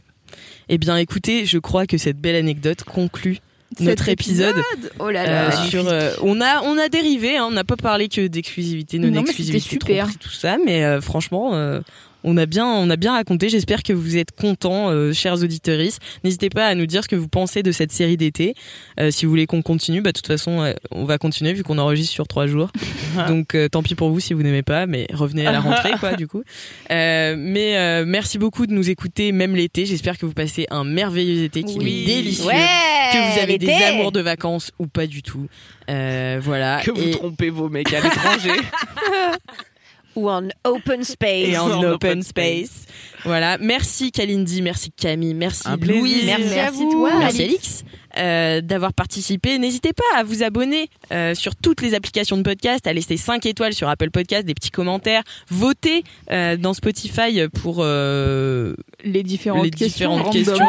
Eh 0.69 0.77
bien 0.77 0.97
écoutez, 0.97 1.45
je 1.45 1.57
crois 1.57 1.85
que 1.87 1.97
cette 1.97 2.19
belle 2.19 2.35
anecdote 2.35 2.83
conclut 2.83 3.39
notre 3.79 4.09
épisode. 4.09 4.55
Oh 4.99 5.09
là 5.09 5.21
euh, 5.21 5.49
là. 5.49 5.65
sur, 5.65 5.87
euh, 5.87 6.13
on 6.21 6.41
a 6.41 6.61
on 6.63 6.77
a 6.77 6.89
dérivé, 6.89 7.37
hein, 7.37 7.45
on 7.47 7.51
n'a 7.51 7.63
pas 7.63 7.75
parlé 7.75 8.07
que 8.07 8.27
d'exclusivité, 8.27 8.99
non, 8.99 9.09
Non, 9.09 9.21
exclusivité, 9.21 9.59
super. 9.59 10.05
tromperie, 10.05 10.17
tout 10.19 10.31
ça, 10.31 10.57
mais 10.63 10.83
euh, 10.83 11.01
franchement, 11.01 11.53
euh, 11.53 11.81
on 12.23 12.37
a 12.37 12.45
bien 12.45 12.65
on 12.65 12.89
a 12.89 12.95
bien 12.95 13.13
raconté. 13.13 13.49
J'espère 13.49 13.83
que 13.83 13.93
vous 13.93 14.17
êtes 14.17 14.31
contents, 14.31 14.89
euh, 14.89 15.13
chers 15.13 15.41
auditeurs. 15.43 15.79
N'hésitez 16.23 16.49
pas 16.49 16.67
à 16.67 16.75
nous 16.75 16.85
dire 16.85 17.03
ce 17.03 17.07
que 17.07 17.15
vous 17.15 17.27
pensez 17.27 17.63
de 17.63 17.71
cette 17.71 17.91
série 17.91 18.17
d'été. 18.17 18.53
Euh, 18.99 19.11
si 19.11 19.25
vous 19.25 19.29
voulez 19.31 19.45
qu'on 19.45 19.61
continue, 19.61 20.01
bah 20.01 20.11
de 20.11 20.17
toute 20.17 20.27
façon, 20.27 20.61
euh, 20.61 20.73
on 20.91 21.05
va 21.05 21.17
continuer 21.17 21.53
vu 21.53 21.63
qu'on 21.63 21.77
enregistre 21.77 22.11
sur 22.13 22.27
trois 22.27 22.47
jours. 22.47 22.69
Donc 23.27 23.55
euh, 23.55 23.69
tant 23.69 23.81
pis 23.83 23.95
pour 23.95 24.09
vous 24.09 24.19
si 24.19 24.33
vous 24.33 24.43
n'aimez 24.43 24.63
pas, 24.63 24.85
mais 24.87 25.07
revenez 25.13 25.45
à 25.47 25.51
la 25.51 25.59
rentrée 25.61 25.91
quoi 25.99 26.13
du 26.15 26.27
coup. 26.27 26.43
Mais 26.89 28.03
merci 28.05 28.37
beaucoup 28.37 28.67
de 28.67 28.73
nous 28.73 28.89
écouter 28.89 29.31
même 29.31 29.55
l'été. 29.55 29.85
J'espère 29.85 30.17
que 30.17 30.25
vous 30.25 30.33
passez 30.33 30.65
un 30.69 30.83
merveilleux 30.83 31.43
été 31.43 31.63
qui 31.63 31.77
Oui. 31.77 32.03
est 32.03 32.15
délicieux. 32.15 32.45
Ouais, 32.47 32.65
que 33.11 33.33
vous 33.33 33.39
avez 33.39 33.57
des 33.57 33.71
amours 33.71 34.11
de 34.11 34.21
vacances 34.21 34.71
ou 34.79 34.87
pas 34.87 35.07
du 35.07 35.21
tout. 35.23 35.47
Voilà. 35.87 36.81
Que 36.83 36.91
vous 36.91 37.01
Et- 37.07 37.11
trompez 37.11 37.49
vos 37.49 37.69
mecs 37.69 37.93
à 37.93 38.01
l'étranger. 38.01 38.51
Ou 40.15 40.29
en 40.29 40.47
open 40.63 41.03
space. 41.03 41.47
et 41.49 41.57
en 41.57 41.65
En 41.71 41.77
open 41.79 41.93
open 41.93 42.23
space. 42.23 42.85
Voilà. 43.23 43.57
Merci 43.59 44.11
Kalindi, 44.11 44.61
merci 44.61 44.91
Camille, 44.91 45.33
merci 45.33 45.63
Un 45.65 45.77
plaisir. 45.77 46.01
Louise, 46.01 46.25
Merci, 46.25 46.43
à 46.53 46.55
merci 46.63 46.83
vous. 46.83 46.91
toi. 46.91 47.11
merci 47.19 47.41
Alix. 47.43 47.83
Euh, 48.17 48.61
d'avoir 48.61 48.93
participé. 48.93 49.57
N'hésitez 49.57 49.91
pas 49.91 50.03
à 50.19 50.23
vous 50.23 50.43
abonner 50.43 50.87
euh, 51.11 51.33
sur 51.33 51.55
toutes 51.55 51.81
les 51.81 51.95
applications 51.95 52.37
de 52.37 52.43
podcast, 52.43 52.85
à 52.85 52.93
laisser 52.93 53.17
5 53.17 53.43
étoiles 53.47 53.73
sur 53.73 53.89
Apple 53.89 54.11
Podcast, 54.11 54.45
des 54.45 54.53
petits 54.53 54.69
commentaires, 54.69 55.23
voter 55.49 56.03
euh, 56.31 56.55
dans 56.55 56.75
Spotify 56.75 57.47
pour 57.61 57.77
euh, 57.79 58.75
Les 59.03 59.23
différentes 59.23 59.63
les 59.63 59.71
questions. 59.71 60.17
différentes 60.19 60.31
questions 60.33 60.67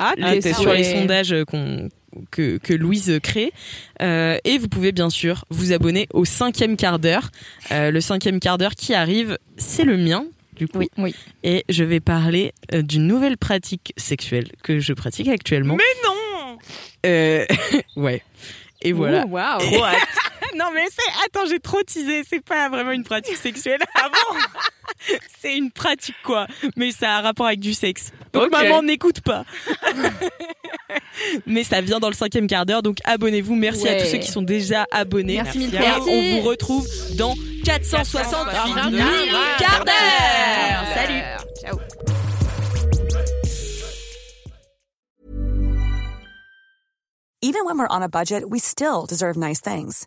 Ah, 0.00 0.14
Ah, 0.20 0.32
t'es 0.40 0.52
sur 0.52 0.72
les 0.72 0.82
sondages 0.82 1.34
qu'on 1.46 1.88
que, 2.30 2.58
que 2.58 2.72
Louise 2.74 3.18
crée. 3.22 3.52
Euh, 4.02 4.36
et 4.44 4.58
vous 4.58 4.68
pouvez 4.68 4.92
bien 4.92 5.10
sûr 5.10 5.44
vous 5.50 5.72
abonner 5.72 6.06
au 6.12 6.24
cinquième 6.24 6.76
quart 6.76 6.98
d'heure. 6.98 7.30
Euh, 7.72 7.90
le 7.90 8.00
cinquième 8.00 8.40
quart 8.40 8.58
d'heure 8.58 8.74
qui 8.74 8.94
arrive, 8.94 9.38
c'est 9.56 9.84
le 9.84 9.96
mien. 9.96 10.24
du 10.56 10.68
coup. 10.68 10.78
Oui, 10.78 10.88
oui. 10.98 11.14
Et 11.42 11.64
je 11.68 11.84
vais 11.84 12.00
parler 12.00 12.52
euh, 12.74 12.82
d'une 12.82 13.06
nouvelle 13.06 13.36
pratique 13.36 13.92
sexuelle 13.96 14.48
que 14.62 14.78
je 14.80 14.92
pratique 14.92 15.28
actuellement. 15.28 15.76
Mais 15.76 15.84
non 16.04 16.58
Euh, 17.06 17.46
ouais. 17.96 18.22
Et 18.82 18.92
voilà. 18.92 19.26
Ouh, 19.26 19.30
waouh. 19.30 19.60
Non 20.56 20.66
mais 20.74 20.86
c'est 20.90 21.24
attends 21.26 21.48
j'ai 21.48 21.60
trop 21.60 21.82
teasé. 21.82 22.22
C'est 22.28 22.44
pas 22.44 22.68
vraiment 22.68 22.92
une 22.92 23.04
pratique 23.04 23.36
sexuelle. 23.36 23.80
Ah 23.94 24.08
bon 24.08 24.38
c'est 25.40 25.56
une 25.56 25.70
pratique 25.70 26.16
quoi. 26.24 26.46
Mais 26.76 26.92
ça 26.92 27.14
a 27.14 27.18
un 27.18 27.22
rapport 27.22 27.46
avec 27.46 27.60
du 27.60 27.74
sexe. 27.74 28.10
Donc 28.32 28.50
maman 28.50 28.82
n'écoute 28.82 29.20
pas. 29.20 29.44
Mais 31.46 31.64
ça 31.64 31.80
vient 31.80 32.00
dans 32.00 32.08
le 32.08 32.14
cinquième 32.14 32.46
quart 32.46 32.66
d'heure. 32.66 32.82
Donc 32.82 32.98
abonnez-vous. 33.04 33.54
Merci 33.54 33.88
à 33.88 34.00
tous 34.00 34.10
ceux 34.10 34.18
qui 34.18 34.30
sont 34.30 34.42
déjà 34.42 34.86
abonnés. 34.90 35.36
Merci 35.36 35.58
mille 35.58 35.70
fois. 35.70 36.00
on 36.06 36.40
vous 36.40 36.40
retrouve 36.40 36.86
dans 37.16 37.34
468 37.64 38.90
000 38.90 39.04
quarts 39.58 39.84
d'heure. 39.84 40.84
Salut. 40.94 41.22
Ciao. 41.60 41.78
Even 47.42 47.64
when 47.64 47.78
we're 47.78 47.88
on 47.88 48.02
a 48.02 48.08
budget, 48.08 48.50
we 48.50 48.58
still 48.58 49.06
deserve 49.06 49.36
nice 49.36 49.60
things. 49.60 50.06